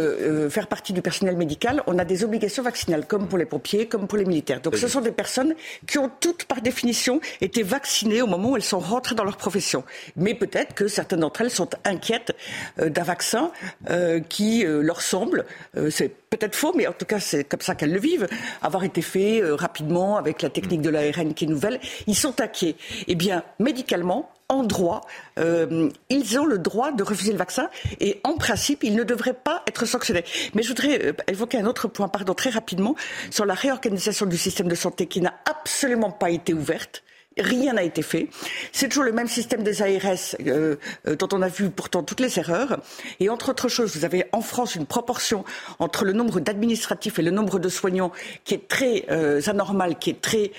faire 0.49 0.67
partie 0.67 0.93
du 0.93 1.01
personnel 1.01 1.37
médical, 1.37 1.83
on 1.87 1.97
a 1.97 2.05
des 2.05 2.23
obligations 2.23 2.63
vaccinales, 2.63 3.05
comme 3.05 3.27
pour 3.27 3.37
les 3.37 3.45
pompiers, 3.45 3.87
comme 3.87 4.07
pour 4.07 4.17
les 4.17 4.25
militaires. 4.25 4.61
Donc, 4.61 4.77
ce 4.77 4.87
sont 4.87 5.01
des 5.01 5.11
personnes 5.11 5.55
qui 5.87 5.97
ont 5.97 6.11
toutes, 6.19 6.45
par 6.45 6.61
définition, 6.61 7.04
étaient 7.41 7.63
vaccinées 7.63 8.21
au 8.21 8.27
moment 8.27 8.51
où 8.51 8.55
elles 8.55 8.63
sont 8.63 8.79
rentrées 8.79 9.15
dans 9.15 9.23
leur 9.23 9.37
profession. 9.37 9.83
Mais 10.15 10.33
peut-être 10.33 10.73
que 10.73 10.87
certaines 10.87 11.19
d'entre 11.21 11.41
elles 11.41 11.51
sont 11.51 11.69
inquiètes 11.83 12.35
euh, 12.79 12.89
d'un 12.89 13.03
vaccin 13.03 13.51
euh, 13.89 14.19
qui 14.19 14.65
euh, 14.65 14.81
leur 14.81 15.01
semble, 15.01 15.45
c'est 15.89 16.09
peut-être 16.29 16.55
faux, 16.55 16.73
mais 16.75 16.87
en 16.87 16.93
tout 16.93 17.05
cas 17.05 17.19
c'est 17.19 17.43
comme 17.43 17.61
ça 17.61 17.75
qu'elles 17.75 17.91
le 17.91 17.99
vivent, 17.99 18.27
avoir 18.61 18.83
été 18.83 19.01
fait 19.01 19.41
rapidement 19.43 20.17
avec 20.17 20.41
la 20.41 20.49
technique 20.49 20.81
de 20.81 20.89
l'ARN 20.89 21.33
qui 21.33 21.45
est 21.45 21.47
nouvelle. 21.47 21.79
Ils 22.07 22.15
sont 22.15 22.39
inquiets. 22.41 22.75
Eh 23.07 23.15
bien, 23.15 23.43
médicalement, 23.59 24.31
en 24.49 24.63
droit, 24.63 25.01
ils 25.37 26.39
ont 26.39 26.45
le 26.45 26.57
droit 26.59 26.91
de 26.91 27.03
refuser 27.03 27.31
le 27.31 27.37
vaccin 27.37 27.69
et 27.99 28.21
en 28.23 28.37
principe, 28.37 28.83
ils 28.83 28.95
ne 28.95 29.03
devraient 29.03 29.33
pas 29.33 29.63
être 29.67 29.85
sanctionnés. 29.85 30.23
Mais 30.53 30.61
je 30.61 30.69
voudrais 30.69 31.15
évoquer 31.27 31.59
un 31.59 31.65
autre 31.65 31.87
point, 31.87 32.07
pardon, 32.07 32.33
très 32.33 32.51
rapidement, 32.51 32.95
sur 33.31 33.45
la 33.45 33.55
réorganisation 33.55 34.25
du 34.25 34.37
système 34.37 34.67
de 34.67 34.75
santé 34.75 35.07
qui 35.07 35.21
n'a 35.21 35.33
absolument 35.45 36.11
pas 36.11 36.29
été 36.29 36.53
ouverte. 36.53 37.03
Rien 37.37 37.73
n'a 37.73 37.83
été 37.83 38.01
fait. 38.01 38.29
C'est 38.71 38.87
toujours 38.87 39.03
le 39.03 39.11
même 39.11 39.27
système 39.27 39.61
des 39.61 39.81
ARS 39.81 40.37
euh, 40.47 40.77
euh, 41.05 41.15
dont 41.17 41.27
on 41.33 41.41
a 41.41 41.49
vu 41.49 41.69
pourtant 41.69 42.01
toutes 42.01 42.21
les 42.21 42.39
erreurs. 42.39 42.79
Et 43.19 43.27
entre 43.27 43.49
autres 43.49 43.67
choses, 43.67 43.97
vous 43.97 44.05
avez 44.05 44.25
en 44.31 44.39
France 44.39 44.75
une 44.75 44.85
proportion 44.85 45.43
entre 45.79 46.05
le 46.05 46.13
nombre 46.13 46.39
d'administratifs 46.39 47.19
et 47.19 47.21
le 47.21 47.31
nombre 47.31 47.59
de 47.59 47.67
soignants 47.67 48.13
qui 48.45 48.53
est 48.53 48.69
très 48.69 49.05
euh, 49.11 49.41
anormale, 49.47 49.97
qui 49.99 50.11
est 50.11 50.21
très 50.21 50.51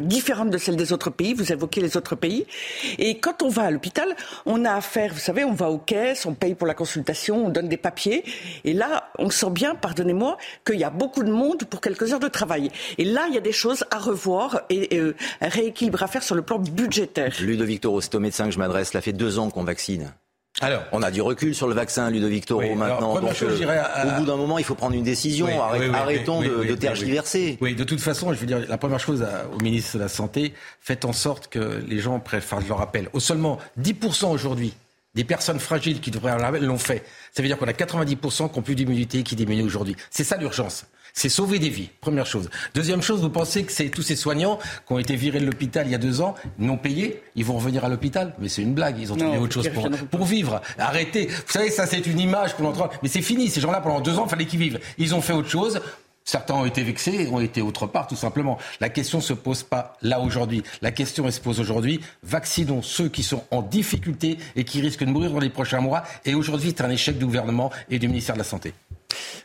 différente 0.00 0.50
de 0.50 0.58
celle 0.58 0.76
des 0.76 0.92
autres 0.92 1.10
pays. 1.10 1.34
Vous 1.34 1.52
évoquez 1.52 1.80
les 1.80 1.96
autres 1.96 2.16
pays. 2.16 2.46
Et 2.98 3.18
quand 3.18 3.42
on 3.42 3.48
va 3.48 3.62
à 3.62 3.70
l'hôpital, 3.70 4.16
on 4.46 4.64
a 4.64 4.72
affaire, 4.72 5.12
vous 5.12 5.20
savez, 5.20 5.44
on 5.44 5.52
va 5.52 5.70
aux 5.70 5.78
caisses, 5.78 6.26
on 6.26 6.34
paye 6.34 6.54
pour 6.54 6.66
la 6.66 6.74
consultation, 6.74 7.46
on 7.46 7.48
donne 7.50 7.68
des 7.68 7.76
papiers. 7.76 8.24
Et 8.64 8.72
là, 8.72 9.10
on 9.18 9.30
sent 9.30 9.50
bien, 9.50 9.74
pardonnez-moi, 9.74 10.38
qu'il 10.64 10.80
y 10.80 10.84
a 10.84 10.90
beaucoup 10.90 11.22
de 11.22 11.30
monde 11.30 11.64
pour 11.64 11.80
quelques 11.80 12.12
heures 12.12 12.20
de 12.20 12.28
travail. 12.28 12.70
Et 12.98 13.04
là, 13.04 13.26
il 13.28 13.34
y 13.34 13.38
a 13.38 13.42
des 13.42 13.52
choses 13.52 13.84
à 13.90 13.98
revoir 13.98 14.62
rééquilibre 15.40 16.02
à 16.02 16.06
faire 16.06 16.22
sur 16.22 16.34
le 16.34 16.42
plan 16.42 16.58
budgétaire. 16.58 17.32
Ludovic 17.40 17.80
Toro, 17.80 18.00
c'est 18.00 18.14
au 18.14 18.20
médecin 18.20 18.46
que 18.46 18.52
je 18.52 18.58
m'adresse. 18.58 18.90
Cela 18.90 19.00
fait 19.00 19.12
deux 19.12 19.38
ans 19.38 19.50
qu'on 19.50 19.64
vaccine. 19.64 20.12
Alors, 20.62 20.84
on 20.92 21.02
a 21.02 21.10
du 21.10 21.20
recul 21.20 21.54
sur 21.54 21.68
le 21.68 21.74
vaccin, 21.74 22.10
Ludovic 22.10 22.46
Toro, 22.46 22.74
maintenant. 22.74 23.20
Donc, 23.20 23.34
chose, 23.34 23.60
euh, 23.60 24.04
Au 24.04 24.20
bout 24.20 24.26
d'un 24.26 24.36
moment, 24.36 24.56
il 24.56 24.64
faut 24.64 24.74
prendre 24.74 24.94
une 24.94 25.04
décision. 25.04 25.48
Arrêtons 25.62 26.40
de, 26.40 26.74
tergiverser. 26.74 27.58
Oui, 27.60 27.74
de 27.74 27.84
toute 27.84 28.00
façon, 28.00 28.32
je 28.32 28.38
veux 28.38 28.46
dire, 28.46 28.60
la 28.66 28.78
première 28.78 29.00
chose 29.00 29.26
au 29.52 29.62
ministre 29.62 29.98
de 29.98 30.02
la 30.02 30.08
Santé, 30.08 30.54
faites 30.80 31.04
en 31.04 31.12
sorte 31.12 31.48
que 31.48 31.82
les 31.86 31.98
gens 31.98 32.20
préfèrent, 32.20 32.62
je 32.62 32.68
le 32.68 32.74
rappelle, 32.74 33.10
au 33.12 33.20
seulement 33.20 33.58
10% 33.80 34.30
aujourd'hui 34.30 34.74
des 35.14 35.24
personnes 35.24 35.58
fragiles 35.58 36.00
qui 36.00 36.10
devraient 36.10 36.32
avoir 36.32 36.52
l'ont 36.52 36.78
fait. 36.78 37.02
Ça 37.32 37.42
veut 37.42 37.48
dire 37.48 37.58
qu'on 37.58 37.68
a 37.68 37.72
90% 37.72 38.52
qui 38.52 38.58
ont 38.58 38.62
plus 38.62 38.74
d'immunité 38.74 39.22
qui 39.22 39.34
diminuent 39.34 39.64
aujourd'hui. 39.64 39.96
C'est 40.10 40.24
ça 40.24 40.36
l'urgence 40.36 40.84
c'est 41.16 41.30
sauver 41.30 41.58
des 41.58 41.70
vies, 41.70 41.88
première 42.00 42.26
chose. 42.26 42.50
Deuxième 42.74 43.00
chose, 43.00 43.22
vous 43.22 43.30
pensez 43.30 43.64
que 43.64 43.72
c'est 43.72 43.88
tous 43.88 44.02
ces 44.02 44.16
soignants 44.16 44.58
qui 44.86 44.92
ont 44.92 44.98
été 44.98 45.16
virés 45.16 45.40
de 45.40 45.46
l'hôpital 45.46 45.86
il 45.86 45.92
y 45.92 45.94
a 45.94 45.98
deux 45.98 46.20
ans, 46.20 46.34
non 46.58 46.76
payés, 46.76 47.22
ils 47.34 47.44
vont 47.44 47.56
revenir 47.56 47.84
à 47.84 47.88
l'hôpital? 47.88 48.34
Mais 48.38 48.48
c'est 48.48 48.62
une 48.62 48.74
blague, 48.74 48.98
ils 49.00 49.12
ont 49.12 49.16
trouvé 49.16 49.38
autre 49.38 49.54
chose 49.54 49.68
pour, 49.70 49.88
pour 49.88 50.24
vivre. 50.26 50.60
Arrêtez. 50.78 51.26
Vous 51.26 51.52
savez, 51.52 51.70
ça 51.70 51.86
c'est 51.86 52.06
une 52.06 52.20
image 52.20 52.54
pour 52.54 52.64
l'entendre. 52.64 52.90
Mais 53.02 53.08
c'est 53.08 53.22
fini, 53.22 53.48
ces 53.48 53.62
gens-là 53.62 53.80
pendant 53.80 54.00
deux 54.00 54.18
ans, 54.18 54.26
il 54.26 54.30
fallait 54.30 54.44
qu'ils 54.44 54.60
vivent. 54.60 54.78
Ils 54.98 55.14
ont 55.14 55.22
fait 55.22 55.32
autre 55.32 55.48
chose. 55.48 55.80
Certains 56.22 56.54
ont 56.54 56.66
été 56.66 56.82
vexés, 56.82 57.28
ont 57.28 57.40
été 57.40 57.62
autre 57.62 57.86
part, 57.86 58.08
tout 58.08 58.16
simplement. 58.16 58.58
La 58.80 58.90
question 58.90 59.18
ne 59.18 59.22
se 59.22 59.32
pose 59.32 59.62
pas 59.62 59.96
là 60.02 60.20
aujourd'hui. 60.20 60.64
La 60.82 60.90
question, 60.90 61.24
elle 61.24 61.32
se 61.32 61.40
pose 61.40 61.60
aujourd'hui. 61.60 62.00
Vaccinons 62.24 62.82
ceux 62.82 63.08
qui 63.08 63.22
sont 63.22 63.44
en 63.52 63.62
difficulté 63.62 64.36
et 64.54 64.64
qui 64.64 64.80
risquent 64.80 65.04
de 65.04 65.10
mourir 65.10 65.30
dans 65.30 65.38
les 65.38 65.50
prochains 65.50 65.80
mois. 65.80 66.02
Et 66.24 66.34
aujourd'hui, 66.34 66.74
c'est 66.76 66.84
un 66.84 66.90
échec 66.90 67.16
du 67.16 67.24
gouvernement 67.24 67.70
et 67.88 67.98
du 68.00 68.08
ministère 68.08 68.34
de 68.34 68.40
la 68.40 68.44
Santé. 68.44 68.74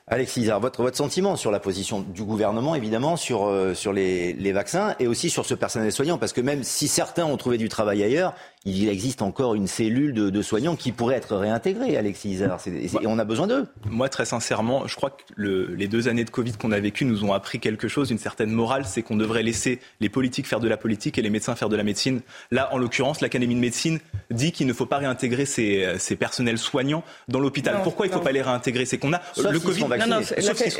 Alexis 0.07 0.49
votre, 0.59 0.81
votre 0.81 0.97
sentiment 0.97 1.35
sur 1.35 1.51
la 1.51 1.59
position 1.59 2.01
du 2.01 2.23
gouvernement, 2.23 2.75
évidemment, 2.75 3.15
sur, 3.15 3.47
euh, 3.47 3.73
sur 3.73 3.93
les, 3.93 4.33
les, 4.33 4.51
vaccins 4.51 4.95
et 4.99 5.07
aussi 5.07 5.29
sur 5.29 5.45
ce 5.45 5.53
personnel 5.53 5.91
soignant, 5.91 6.17
parce 6.17 6.33
que 6.33 6.41
même 6.41 6.63
si 6.63 6.87
certains 6.87 7.25
ont 7.25 7.37
trouvé 7.37 7.57
du 7.57 7.69
travail 7.69 8.03
ailleurs, 8.03 8.33
il 8.63 8.89
existe 8.89 9.23
encore 9.23 9.55
une 9.55 9.65
cellule 9.65 10.13
de, 10.13 10.29
de 10.29 10.41
soignants 10.43 10.75
qui 10.75 10.91
pourrait 10.91 11.15
être 11.15 11.35
réintégrée, 11.35 11.97
Alexis 11.97 12.29
Isard, 12.29 12.59
et 12.67 12.89
on 13.07 13.17
a 13.17 13.25
besoin 13.25 13.47
d'eux. 13.47 13.65
Moi, 13.89 14.07
très 14.07 14.25
sincèrement, 14.25 14.85
je 14.87 14.95
crois 14.95 15.09
que 15.09 15.23
le, 15.35 15.73
les 15.73 15.87
deux 15.87 16.07
années 16.07 16.23
de 16.25 16.29
Covid 16.29 16.53
qu'on 16.53 16.71
a 16.71 16.79
vécues 16.79 17.05
nous 17.05 17.23
ont 17.23 17.33
appris 17.33 17.59
quelque 17.59 17.87
chose, 17.87 18.11
une 18.11 18.19
certaine 18.19 18.51
morale, 18.51 18.83
c'est 18.85 19.01
qu'on 19.01 19.15
devrait 19.15 19.41
laisser 19.41 19.79
les 19.99 20.09
politiques 20.09 20.45
faire 20.45 20.59
de 20.59 20.67
la 20.67 20.77
politique 20.77 21.17
et 21.17 21.23
les 21.23 21.31
médecins 21.31 21.55
faire 21.55 21.69
de 21.69 21.75
la 21.75 21.83
médecine. 21.83 22.21
Là, 22.51 22.69
en 22.71 22.77
l'occurrence, 22.77 23.21
l'Académie 23.21 23.55
de 23.55 23.59
médecine 23.59 23.99
dit 24.29 24.51
qu'il 24.51 24.67
ne 24.67 24.73
faut 24.73 24.85
pas 24.85 24.97
réintégrer 24.97 25.45
ces, 25.45 25.95
ces 25.97 26.15
personnels 26.15 26.59
soignants 26.59 27.03
dans 27.27 27.39
l'hôpital. 27.39 27.79
Pourquoi 27.83 28.05
il 28.05 28.09
ne 28.09 28.13
faut 28.13 28.21
pas 28.21 28.31
les 28.31 28.43
réintégrer? 28.43 28.85
C'est 28.85 28.99
qu'on 28.99 29.13
a 29.13 29.21
le 29.37 29.59
Covid. 29.59 29.85
Non, 29.85 30.07
non, 30.07 30.19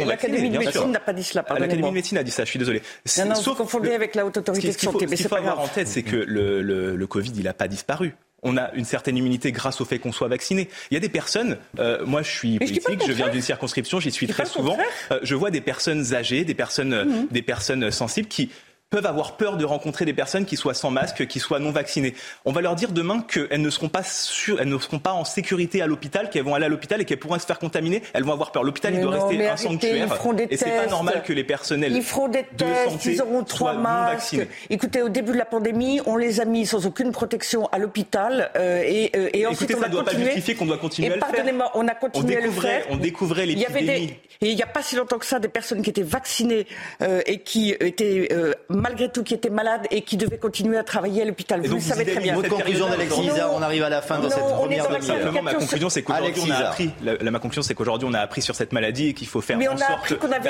l'Académie 0.06 0.52
de 0.52 0.58
médecine 0.60 0.92
n'a 0.92 1.00
pas 1.00 1.14
dit 1.14 1.24
cela. 1.24 1.44
L'Académie 1.50 1.82
de 1.82 1.90
médecine 1.90 2.20
a 2.20 2.24
dit 2.24 2.32
ça, 2.32 2.46
je 2.46 2.50
suis 2.52 2.60
désolé. 2.60 2.84
Non, 3.18 3.26
non, 3.26 3.42
vous 3.42 3.56
confondez 3.56 3.94
avec 3.94 4.14
la 4.14 4.26
haute 4.26 4.38
autorité 4.38 4.68
de 4.68 4.74
santé. 4.74 5.08
Ce 5.08 5.16
qu'il 5.16 5.28
faut 5.28 5.36
avoir 5.36 5.60
en 5.60 5.68
tête, 5.68 5.88
c'est 5.88 6.04
que 6.04 6.16
le, 6.16 6.62
le, 6.62 6.96
le 6.96 7.08
Covid, 7.08 7.32
il 7.36 7.44
n'a 7.44 7.54
pas 7.54 7.68
disparu 7.72 8.14
on 8.44 8.58
a 8.58 8.72
une 8.74 8.86
certaine 8.86 9.18
immunité 9.18 9.52
grâce 9.52 9.82
au 9.82 9.86
fait 9.86 10.00
qu'on 10.00 10.12
soit 10.12 10.28
vacciné. 10.28 10.70
Il 10.90 10.96
y 10.96 10.98
a 10.98 11.00
des 11.00 11.10
personnes, 11.10 11.58
euh, 11.80 12.06
moi 12.06 12.22
je 12.22 12.30
suis 12.30 12.58
politique, 12.58 13.04
je, 13.06 13.12
viens 13.12 13.30
d'une 13.30 13.42
circonscription, 13.42 14.00
j'y 14.00 14.12
suis 14.12 14.28
très 14.28 14.46
souvent, 14.46 14.78
euh, 15.12 15.20
je 15.22 15.36
vois 15.36 15.52
des 15.52 15.62
personnes 15.62 16.14
âgées, 16.14 16.44
des 16.44 16.56
personnes, 16.56 17.04
mmh. 17.04 17.28
des 17.32 17.42
personnes 17.42 17.92
sensibles 17.92 18.28
qui 18.28 18.50
peuvent 18.92 19.06
avoir 19.06 19.38
peur 19.38 19.56
de 19.58 19.64
rencontrer 19.64 20.04
des 20.04 20.14
personnes 20.14 20.46
qui 20.46 20.58
soient 20.58 20.74
sans 20.74 20.92
masque, 20.92 21.26
qui 21.26 21.40
soient 21.40 21.60
non 21.60 21.72
vaccinées. 21.72 22.14
On 22.46 22.52
va 22.52 22.60
leur 22.62 22.76
dire 22.76 22.92
demain 22.92 23.22
qu'elles 23.22 23.62
ne 23.62 23.70
seront 23.70 23.88
pas 23.88 24.04
sûres, 24.04 24.60
elles 24.62 24.68
ne 24.68 24.78
seront 24.78 25.00
pas 25.00 25.14
en 25.14 25.24
sécurité 25.24 25.82
à 25.82 25.88
l'hôpital, 25.88 26.30
qu'elles 26.30 26.44
vont 26.44 26.54
aller 26.54 26.66
à 26.66 26.70
l'hôpital 26.70 27.00
et 27.02 27.06
qu'elles 27.06 27.18
pourront 27.18 27.40
se 27.40 27.46
faire 27.46 27.58
contaminer. 27.58 28.04
Elles 28.14 28.26
vont 28.26 28.34
avoir 28.34 28.52
peur. 28.52 28.64
L'hôpital, 28.64 28.94
il 28.94 29.00
doit 29.02 29.16
non, 29.16 29.28
rester 29.28 29.44
un 29.44 29.48
arrêtez, 29.48 29.64
sanctuaire. 29.64 30.48
et 30.50 30.58
c'est 30.58 30.76
pas 30.76 30.88
normal 30.88 31.24
que 31.26 31.32
les 31.32 31.46
personnels 31.46 31.94
ils 31.96 32.04
feront 32.04 32.28
des 32.28 32.42
de 32.44 32.48
tests, 32.58 32.90
santé 32.90 33.14
ils 33.14 33.22
auront 33.22 33.44
trois 33.46 33.74
masques. 33.74 34.36
Écoutez, 34.70 35.02
au 35.02 35.10
début 35.10 35.32
de 35.32 35.38
la 35.38 35.46
pandémie, 35.46 36.02
on 36.06 36.18
les 36.18 36.42
a 36.42 36.46
mis 36.46 36.66
sans 36.66 36.86
aucune 36.86 37.12
protection 37.14 37.68
à 37.68 37.78
l'hôpital 37.78 38.52
euh, 38.58 38.84
et, 38.86 39.12
euh, 39.16 39.30
et 39.34 39.46
ensuite 39.48 39.72
Écoutez, 39.72 39.76
on 39.76 39.82
ça 39.84 39.88
ne 39.88 39.92
doit 39.94 40.04
pas 40.04 40.16
justifier 40.18 40.56
qu'on 40.56 40.66
doit 40.66 40.78
continuer 40.78 41.08
et 41.08 41.12
à 41.12 41.16
le 41.16 41.22
faire. 41.22 41.32
pardonnez-moi, 41.32 41.72
on 41.76 41.88
a 41.88 41.96
continué 41.96 42.36
On 42.36 42.40
à 42.40 42.46
le 42.46 42.52
faire. 42.52 42.86
on 42.90 42.98
découvrait 42.98 43.48
Il 43.48 43.58
y 43.58 43.66
avait 43.66 43.80
des, 43.80 43.86
l'épidémie. 43.86 44.20
et 44.42 44.50
il 44.50 44.56
n'y 44.56 44.64
a 44.64 44.68
pas 44.68 44.82
si 44.82 44.98
longtemps 44.98 45.18
que 45.18 45.26
ça, 45.26 45.40
des 45.40 45.48
personnes 45.48 45.82
qui 45.82 45.90
étaient 45.90 46.02
vaccinées 46.02 46.68
euh, 47.02 47.22
et 47.26 47.40
qui 47.40 47.72
étaient 47.80 48.28
euh, 48.32 48.54
malgré 48.82 49.10
tout 49.10 49.24
qui 49.24 49.34
étaient 49.34 49.50
malades 49.50 49.86
et 49.92 50.02
qui 50.02 50.18
devaient 50.18 50.38
continuer 50.38 50.78
à 50.78 50.84
travailler 50.84 51.22
à 51.22 51.26
l'hôpital. 51.26 51.62
Vous 51.62 51.68
donc, 51.70 51.76
le 51.82 51.84
savez 51.86 52.06
très 52.06 52.20
bien. 52.22 52.36
Votre 52.36 52.50
conclusion 52.50 52.90
d'Alexis 52.90 53.30
on 53.54 53.62
arrive 53.62 53.84
à 53.84 53.90
la 53.90 54.02
fin 54.02 54.20
de 54.20 54.28
cette 54.30 54.40
on 54.42 54.56
première 54.58 54.84
demi-heure. 54.88 55.04
Simplement, 55.04 55.42
ma 55.44 55.54
conclusion, 55.54 55.90
c'est 55.90 56.02
qu'aujourd'hui, 56.04 56.42
on 56.48 56.52
a 56.52 56.56
appris. 56.68 56.92
La, 57.04 57.14
la- 57.16 57.32
ma 57.32 57.40
conclusion, 57.40 57.62
c'est 57.62 57.74
qu'aujourd'hui, 57.76 58.08
on 58.10 58.14
a 58.14 58.20
appris 58.20 58.42
sur 58.42 58.56
cette 58.56 58.74
maladie 58.74 59.10
et 59.10 59.14
qu'il 59.14 59.28
faut 59.28 59.42
faire 59.42 59.58
Mais 59.58 59.68
en 59.68 59.74
on 59.74 59.76
a 59.76 59.80
sorte 59.80 59.92
appris 59.94 60.16
qu'on 60.18 60.28
avait 60.32 60.38
été 60.40 60.50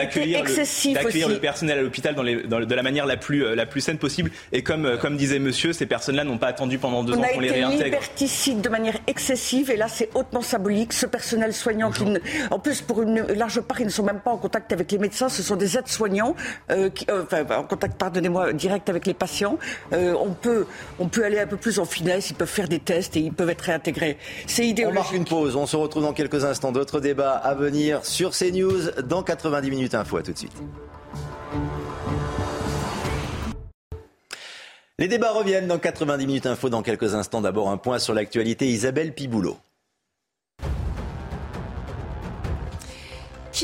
d'accueillir 0.93 1.27
le, 1.27 1.33
le 1.35 1.39
personnel 1.39 1.79
à 1.79 1.81
l'hôpital 1.81 2.15
dans 2.15 2.23
les- 2.23 2.43
dans 2.43 2.59
le- 2.59 2.65
de 2.65 2.75
la 2.75 2.83
manière 2.83 3.05
la 3.05 3.17
plus, 3.17 3.45
euh, 3.45 3.55
la 3.55 3.65
plus 3.65 3.81
saine 3.81 3.97
possible. 3.97 4.31
Et 4.51 4.63
comme, 4.63 4.85
euh, 4.85 4.97
comme 4.97 5.17
disait 5.17 5.39
Monsieur, 5.39 5.73
ces 5.73 5.85
personnes-là 5.85 6.23
n'ont 6.23 6.37
pas 6.37 6.47
attendu 6.47 6.77
pendant 6.77 7.03
deux 7.03 7.13
On 7.13 7.19
ans 7.19 7.23
a 7.23 7.27
qu'on 7.29 7.39
les 7.41 7.49
été 7.49 7.59
réintègre. 7.59 7.83
liberticide 7.85 8.61
de 8.61 8.69
manière 8.69 8.97
excessive 9.07 9.69
et 9.71 9.77
là 9.77 9.87
c'est 9.87 10.09
hautement 10.15 10.41
symbolique. 10.41 10.93
Ce 10.93 11.05
personnel 11.05 11.53
soignant 11.53 11.91
qui, 11.91 12.05
en 12.49 12.59
plus 12.59 12.81
pour 12.81 13.01
une 13.01 13.21
large 13.33 13.59
part, 13.61 13.81
ils 13.81 13.85
ne 13.85 13.91
sont 13.91 14.03
même 14.03 14.19
pas 14.19 14.31
en 14.31 14.37
contact 14.37 14.71
avec 14.71 14.91
les 14.91 14.97
médecins, 14.97 15.27
ce 15.29 15.43
sont 15.43 15.55
des 15.55 15.77
aides-soignants, 15.77 16.35
euh, 16.71 16.89
qui- 16.89 17.05
euh, 17.09 17.23
enfin 17.23 17.43
en 17.57 17.63
contact, 17.63 17.97
pardonnez-moi, 18.21 18.53
direct 18.53 18.89
avec 18.89 19.05
les 19.05 19.13
patients. 19.13 19.57
Euh, 19.93 20.13
on 20.19 20.31
peut, 20.33 20.65
on 20.99 21.07
peut 21.07 21.23
aller 21.25 21.39
un 21.39 21.47
peu 21.47 21.57
plus 21.57 21.79
en 21.79 21.85
finesse, 21.85 22.29
ils 22.29 22.35
peuvent 22.35 22.47
faire 22.47 22.67
des 22.67 22.79
tests 22.79 23.15
et 23.17 23.21
ils 23.21 23.33
peuvent 23.33 23.49
être 23.49 23.61
réintégrés. 23.61 24.17
C'est 24.47 24.63
On 24.63 24.65
idéologique. 24.65 24.99
marque 24.99 25.13
une 25.13 25.25
pause, 25.25 25.55
on 25.55 25.65
se 25.65 25.75
retrouve 25.75 26.03
dans 26.03 26.13
quelques 26.13 26.45
instants. 26.45 26.71
D'autres 26.71 26.99
débats 26.99 27.31
à 27.33 27.53
venir 27.55 28.05
sur 28.05 28.31
CNews 28.31 28.91
dans 29.03 29.23
90 29.23 29.69
minutes 29.69 29.95
info. 29.95 30.17
À 30.17 30.23
tout 30.23 30.33
de 30.33 30.37
suite. 30.37 30.53
Les 34.99 35.07
débats 35.07 35.31
reviennent 35.31 35.67
dans 35.67 35.79
90 35.79 36.27
minutes 36.27 36.45
info 36.45 36.69
dans 36.69 36.83
quelques 36.83 37.15
instants. 37.15 37.41
D'abord 37.41 37.69
un 37.71 37.77
point 37.77 37.97
sur 37.97 38.13
l'actualité. 38.13 38.67
Isabelle 38.67 39.13
Piboulot. 39.13 39.57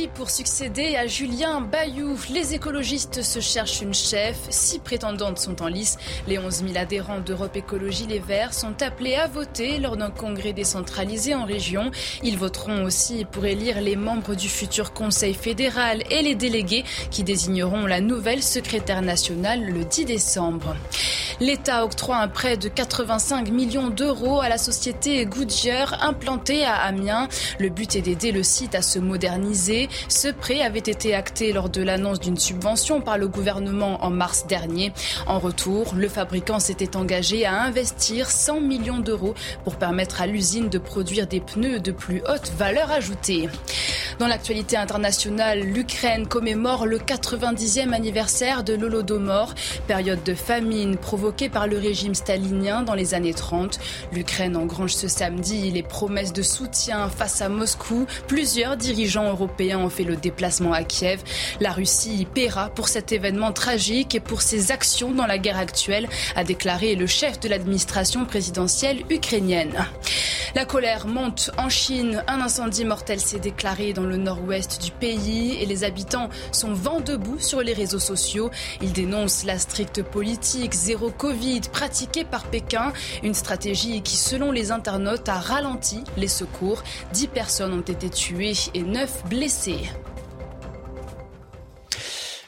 Pour 0.06 0.30
succéder 0.30 0.96
à 0.96 1.08
Julien 1.08 1.60
Bayou? 1.60 2.20
Les 2.30 2.54
écologistes 2.54 3.24
se 3.24 3.40
cherchent 3.40 3.82
une 3.82 3.96
chef. 3.96 4.38
Six 4.50 4.78
prétendantes 4.78 5.40
sont 5.40 5.64
en 5.64 5.68
lice. 5.68 5.98
Les 6.28 6.38
11 6.38 6.66
000 6.68 6.78
adhérents 6.78 7.20
d'Europe 7.20 7.56
Écologie 7.56 8.06
Les 8.06 8.20
Verts 8.20 8.54
sont 8.54 8.80
appelés 8.84 9.16
à 9.16 9.26
voter 9.26 9.80
lors 9.80 9.98
d'un 9.98 10.12
congrès 10.12 10.54
décentralisé 10.54 11.34
en 11.34 11.46
région. 11.46 11.90
Ils 12.22 12.38
voteront 12.38 12.84
aussi 12.84 13.26
pour 13.26 13.46
élire 13.46 13.82
les 13.82 13.96
membres 13.96 14.36
du 14.36 14.50
futur 14.50 14.94
Conseil 14.94 15.34
fédéral 15.34 16.04
et 16.12 16.22
les 16.22 16.36
délégués 16.36 16.86
qui 17.10 17.24
désigneront 17.24 17.88
la 17.88 18.00
nouvelle 18.00 18.44
secrétaire 18.44 19.02
nationale 19.02 19.66
le 19.66 19.84
10 19.84 20.06
décembre. 20.06 20.76
L'État 21.40 21.86
octroie 21.86 22.18
un 22.18 22.28
prêt 22.28 22.58
de 22.58 22.68
85 22.68 23.52
millions 23.52 23.90
d'euros 23.90 24.42
à 24.42 24.50
la 24.50 24.58
société 24.58 25.24
Goodyear 25.28 26.04
implantée 26.04 26.66
à 26.66 26.74
Amiens. 26.78 27.28
Le 27.60 27.70
but 27.70 27.96
est 27.96 28.02
d'aider 28.02 28.32
le 28.32 28.42
site 28.42 28.74
à 28.74 28.82
se 28.82 28.98
moderniser. 28.98 29.87
Ce 30.08 30.28
prêt 30.28 30.62
avait 30.62 30.80
été 30.80 31.16
acté 31.16 31.54
lors 31.54 31.70
de 31.70 31.82
l'annonce 31.82 32.20
d'une 32.20 32.38
subvention 32.38 33.02
par 33.02 33.18
le 33.18 33.28
gouvernement 33.28 34.04
en 34.04 34.10
mars 34.10 34.46
dernier. 34.48 34.94
En 35.26 35.40
retour, 35.40 35.94
le 35.96 36.10
fabricant 36.10 36.60
s'était 36.60 36.96
engagé 36.96 37.46
à 37.46 37.62
investir 37.62 38.30
100 38.30 38.62
millions 38.62 39.00
d'euros 39.00 39.36
pour 39.64 39.76
permettre 39.76 40.22
à 40.22 40.28
l'usine 40.28 40.70
de 40.70 40.78
produire 40.78 41.28
des 41.28 41.40
pneus 41.40 41.80
de 41.80 41.92
plus 41.92 42.22
haute 42.28 42.52
valeur 42.58 42.92
ajoutée. 42.92 43.50
Dans 44.20 44.28
l'actualité 44.28 44.78
internationale, 44.78 45.60
l'Ukraine 45.60 46.28
commémore 46.28 46.88
le 46.88 46.98
90e 46.98 47.94
anniversaire 47.94 48.64
de 48.64 48.74
l'Holodomor, 48.74 49.54
période 49.88 50.24
de 50.24 50.34
famine 50.34 50.98
provoquée 50.98 51.50
par 51.50 51.68
le 51.68 51.78
régime 51.78 52.16
stalinien 52.16 52.82
dans 52.82 52.96
les 52.96 53.14
années 53.14 53.36
30. 53.36 53.80
L'Ukraine 54.12 54.58
engrange 54.58 54.96
ce 54.96 55.08
samedi 55.08 55.70
les 55.70 55.84
promesses 55.84 56.34
de 56.34 56.42
soutien 56.42 57.10
face 57.10 57.42
à 57.42 57.50
Moscou. 57.50 58.08
Plusieurs 58.28 58.76
dirigeants 58.76 59.30
européens 59.30 59.77
ont 59.78 59.90
fait 59.90 60.04
le 60.04 60.16
déplacement 60.16 60.74
à 60.74 60.84
Kiev. 60.84 61.22
La 61.60 61.72
Russie 61.72 62.28
paiera 62.34 62.70
pour 62.70 62.88
cet 62.88 63.12
événement 63.12 63.52
tragique 63.52 64.16
et 64.16 64.20
pour 64.20 64.42
ses 64.42 64.72
actions 64.72 65.12
dans 65.12 65.26
la 65.26 65.38
guerre 65.38 65.58
actuelle, 65.58 66.08
a 66.36 66.44
déclaré 66.44 66.96
le 66.96 67.08
chef 67.08 67.40
de 67.40 67.50
l'administration 67.50 68.26
présidentielle 68.26 69.04
ukrainienne. 69.10 69.74
La 70.56 70.66
colère 70.66 71.08
monte 71.08 71.52
en 71.58 71.70
Chine. 71.70 72.24
Un 72.28 72.42
incendie 72.42 72.86
mortel 72.86 73.20
s'est 73.20 73.40
déclaré 73.40 73.94
dans 73.94 74.04
le 74.04 74.18
nord-ouest 74.18 74.82
du 74.82 74.92
pays 74.92 75.56
et 75.62 75.66
les 75.66 75.84
habitants 75.84 76.30
sont 76.52 76.74
vent 76.74 77.00
debout 77.00 77.40
sur 77.40 77.62
les 77.62 77.74
réseaux 77.74 78.00
sociaux. 78.00 78.50
Ils 78.82 78.94
dénoncent 78.94 79.44
la 79.44 79.60
stricte 79.60 80.02
politique 80.02 80.74
zéro 80.74 81.12
Covid 81.12 81.62
pratiquée 81.72 82.24
par 82.24 82.46
Pékin, 82.46 82.94
une 83.24 83.34
stratégie 83.34 84.02
qui, 84.02 84.16
selon 84.16 84.52
les 84.52 84.72
internautes, 84.72 85.30
a 85.30 85.36
ralenti 85.36 86.04
les 86.16 86.28
secours. 86.28 86.82
Dix 87.14 87.28
personnes 87.28 87.74
ont 87.74 87.82
été 87.82 88.10
tuées 88.10 88.54
et 88.74 88.82
neuf 88.82 89.24
blessées. 89.30 89.67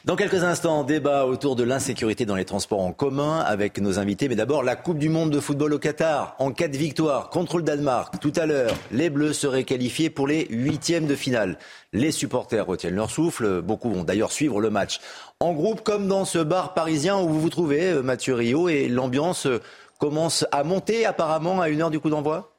Dans 0.06 0.16
quelques 0.16 0.42
instants, 0.42 0.82
débat 0.82 1.26
autour 1.26 1.56
de 1.56 1.62
l'insécurité 1.62 2.24
dans 2.24 2.34
les 2.34 2.46
transports 2.46 2.80
en 2.80 2.92
commun 2.92 3.40
avec 3.40 3.78
nos 3.78 3.98
invités. 3.98 4.28
Mais 4.28 4.34
d'abord, 4.34 4.62
la 4.62 4.74
Coupe 4.74 4.98
du 4.98 5.10
Monde 5.10 5.30
de 5.30 5.40
football 5.40 5.74
au 5.74 5.78
Qatar. 5.78 6.34
En 6.38 6.52
cas 6.52 6.68
de 6.68 6.76
victoire 6.76 7.28
contre 7.28 7.58
le 7.58 7.62
Danemark, 7.62 8.18
tout 8.18 8.32
à 8.36 8.46
l'heure, 8.46 8.74
les 8.90 9.10
Bleus 9.10 9.34
seraient 9.34 9.64
qualifiés 9.64 10.08
pour 10.08 10.26
les 10.26 10.46
huitièmes 10.48 11.06
de 11.06 11.14
finale. 11.14 11.58
Les 11.92 12.12
supporters 12.12 12.66
retiennent 12.66 12.96
leur 12.96 13.10
souffle. 13.10 13.60
Beaucoup 13.60 13.90
vont 13.90 14.02
d'ailleurs 14.02 14.32
suivre 14.32 14.60
le 14.60 14.70
match 14.70 15.00
en 15.38 15.52
groupe, 15.52 15.82
comme 15.82 16.08
dans 16.08 16.24
ce 16.24 16.38
bar 16.38 16.72
parisien 16.72 17.20
où 17.20 17.28
vous 17.28 17.40
vous 17.40 17.50
trouvez, 17.50 17.90
euh, 17.90 18.02
Mathieu 18.02 18.34
Rio. 18.34 18.68
Et 18.70 18.88
l'ambiance 18.88 19.46
euh, 19.46 19.60
commence 19.98 20.46
à 20.50 20.64
monter 20.64 21.04
apparemment 21.04 21.60
à 21.60 21.68
une 21.68 21.82
heure 21.82 21.90
du 21.90 22.00
coup 22.00 22.10
d'envoi? 22.10 22.49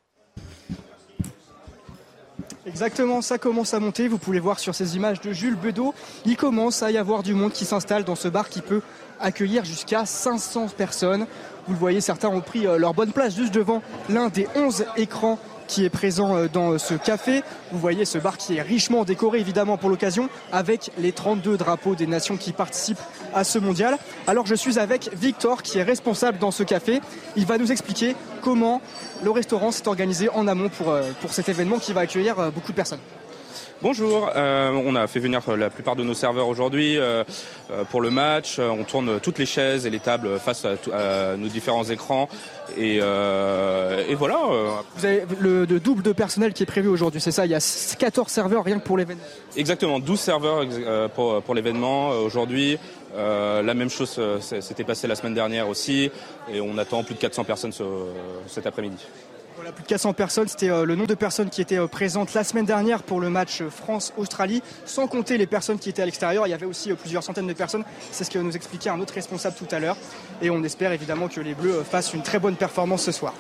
Exactement, 2.68 3.22
ça 3.22 3.40
commence 3.40 3.74
à 3.74 3.80
monter. 3.80 4.08
Vous 4.08 4.20
pouvez 4.20 4.40
voir 4.40 4.60
sur 4.60 4.76
ces 4.76 4.96
images 4.96 5.20
de 5.20 5.34
Jules 5.34 5.56
Bedeau, 5.56 5.96
il 6.26 6.38
commence 6.38 6.84
à 6.84 6.92
y 6.92 6.98
avoir 6.98 7.24
du 7.24 7.34
monde 7.34 7.52
qui 7.52 7.66
s'installe 7.66 8.04
dans 8.04 8.16
ce 8.16 8.28
bar 8.28 8.50
qui 8.50 8.62
peut 8.62 8.82
accueillir 9.20 9.66
jusqu'à 9.66 10.06
500 10.06 10.68
personnes. 10.78 11.26
Vous 11.68 11.74
le 11.74 11.80
voyez, 11.80 12.02
certains 12.02 12.30
ont 12.30 12.42
pris 12.42 12.68
euh, 12.68 12.78
leur 12.78 12.94
bonne 12.94 13.12
place 13.12 13.36
juste 13.36 13.54
devant 13.54 13.82
l'un 14.10 14.30
des 14.30 14.48
11 14.56 14.86
écrans 14.98 15.40
qui 15.72 15.86
est 15.86 15.90
présent 15.90 16.36
euh, 16.36 16.48
dans 16.52 16.78
ce 16.78 16.94
café. 16.96 17.44
Vous 17.72 17.80
voyez 17.80 18.04
ce 18.04 18.18
bar 18.18 18.38
qui 18.38 18.58
est 18.58 18.62
richement 18.62 19.06
décoré 19.06 19.40
évidemment 19.40 19.78
pour 19.78 19.90
l'occasion 19.90 20.28
avec 20.52 20.92
les 20.98 21.14
32 21.14 21.56
drapeaux 21.56 21.96
des 21.96 22.08
nations 22.08 22.36
qui 22.36 22.52
participent 22.52 23.00
à 23.34 23.46
ce 23.46 23.58
mondial. 23.58 23.98
Alors 24.28 24.46
je 24.46 24.56
suis 24.56 24.80
avec 24.80 25.10
Victor 25.14 25.64
qui 25.64 25.78
est 25.78 25.84
responsable 25.84 26.40
dans 26.40 26.52
ce 26.52 26.64
café. 26.64 27.00
Il 27.38 27.46
va 27.46 27.58
nous 27.58 27.72
expliquer 27.72 28.18
comment 28.42 28.82
le 29.24 29.32
restaurant 29.32 29.72
s'est 29.72 29.88
organisé 29.88 30.28
en 30.28 30.46
amont 30.50 30.68
pour, 30.68 30.90
euh, 30.90 31.04
cet 31.30 31.48
événement 31.48 31.80
qui 31.80 31.94
va 31.94 32.02
accueillir 32.02 32.38
euh, 32.38 32.52
beaucoup 32.52 32.74
de 32.74 32.78
personnes. 32.78 33.00
Bonjour, 33.84 34.30
euh, 34.36 34.70
on 34.86 34.96
a 34.96 35.08
fait 35.08 35.20
venir 35.20 35.42
la 35.58 35.72
plupart 35.72 35.96
de 35.96 36.04
nos 36.04 36.14
serveurs 36.14 36.48
aujourd'hui 36.48 36.98
euh, 37.00 37.24
euh, 37.72 37.84
pour 37.86 38.00
le 38.02 38.12
match. 38.12 38.58
Euh, 38.60 38.70
On 38.70 38.84
tourne 38.84 39.20
toutes 39.20 39.40
les 39.40 39.48
chaises 39.48 39.88
et 39.88 39.90
les 39.90 40.00
tables 40.00 40.38
face 40.38 40.66
à, 40.66 41.36
nos 41.36 41.48
différents 41.48 41.84
écrans. 41.86 42.30
Et, 42.78 43.00
euh, 43.02 44.04
et 44.08 44.14
voilà. 44.14 44.38
euh, 44.52 44.70
Vous 44.96 45.06
avez 45.06 45.24
le, 45.40 45.66
le 45.66 45.80
double 45.80 46.04
de 46.04 46.12
personnel 46.12 46.54
qui 46.54 46.62
est 46.62 46.68
prévu 46.68 46.90
aujourd'hui, 46.90 47.20
c'est 47.20 47.32
ça? 47.32 47.48
Il 47.48 47.52
y 47.52 47.56
a 47.56 47.96
14 47.98 48.28
serveurs 48.32 48.64
rien 48.64 48.78
que 48.78 48.86
pour 48.86 48.98
l'événement. 49.00 49.24
Exactement, 49.58 50.00
12 50.00 50.20
serveurs 50.20 50.64
euh, 50.70 51.08
pour, 51.08 51.42
pour 51.42 51.56
l'événement 51.56 52.12
euh, 52.12 52.18
aujourd'hui. 52.20 52.78
Euh, 53.16 53.64
la 53.64 53.74
même 53.74 53.90
chose 53.90 54.16
euh, 54.20 54.40
s'était 54.40 54.84
passé 54.84 55.08
la 55.08 55.16
semaine 55.16 55.34
dernière 55.34 55.68
aussi. 55.68 56.12
Et 56.54 56.62
on 56.62 56.78
attend 56.78 57.04
plus 57.04 57.16
de 57.16 57.20
400 57.20 57.46
personnes 57.46 57.72
ce- 57.72 57.84
cet 58.46 58.68
après-midi. 58.68 59.04
Voilà, 59.62 59.74
plus 59.74 59.84
de 59.84 59.90
400 59.90 60.14
personnes, 60.14 60.48
c'était 60.48 60.72
euh, 60.72 60.86
le 60.86 60.96
nombre 60.96 61.10
de 61.10 61.14
personnes 61.14 61.52
qui 61.52 61.62
étaient 61.62 61.78
euh, 61.78 61.86
présentes 61.86 62.34
la 62.34 62.44
semaine 62.44 62.66
dernière 62.66 63.04
pour 63.04 63.22
le 63.22 63.30
match 63.30 63.62
euh, 63.62 63.70
France-Australie, 63.70 64.64
sans 64.86 65.06
compter 65.06 65.38
les 65.38 65.46
personnes 65.46 65.78
qui 65.78 65.88
étaient 65.88 66.02
à 66.02 66.06
l'extérieur. 66.06 66.48
Il 66.48 66.50
y 66.50 66.54
avait 66.56 66.66
aussi 66.66 66.92
plusieurs 66.94 67.22
centaines 67.22 67.46
de 67.46 67.54
personnes. 67.54 67.84
C'est 68.12 68.24
ce 68.24 68.32
que 68.32 68.40
nous 68.40 68.56
expliquait 68.56 68.90
un 68.90 69.00
autre 69.00 69.14
responsable 69.14 69.56
tout 69.56 69.68
à 69.70 69.78
l'heure. 69.78 69.98
Et 70.42 70.50
on 70.50 70.64
espère 70.64 70.94
évidemment 70.94 71.28
que 71.28 71.42
les 71.42 71.54
Bleus 71.54 71.84
fassent 71.84 72.16
une 72.16 72.24
très 72.24 72.40
bonne 72.40 72.56
performance 72.56 73.04
ce 73.04 73.12
soir. 73.12 73.36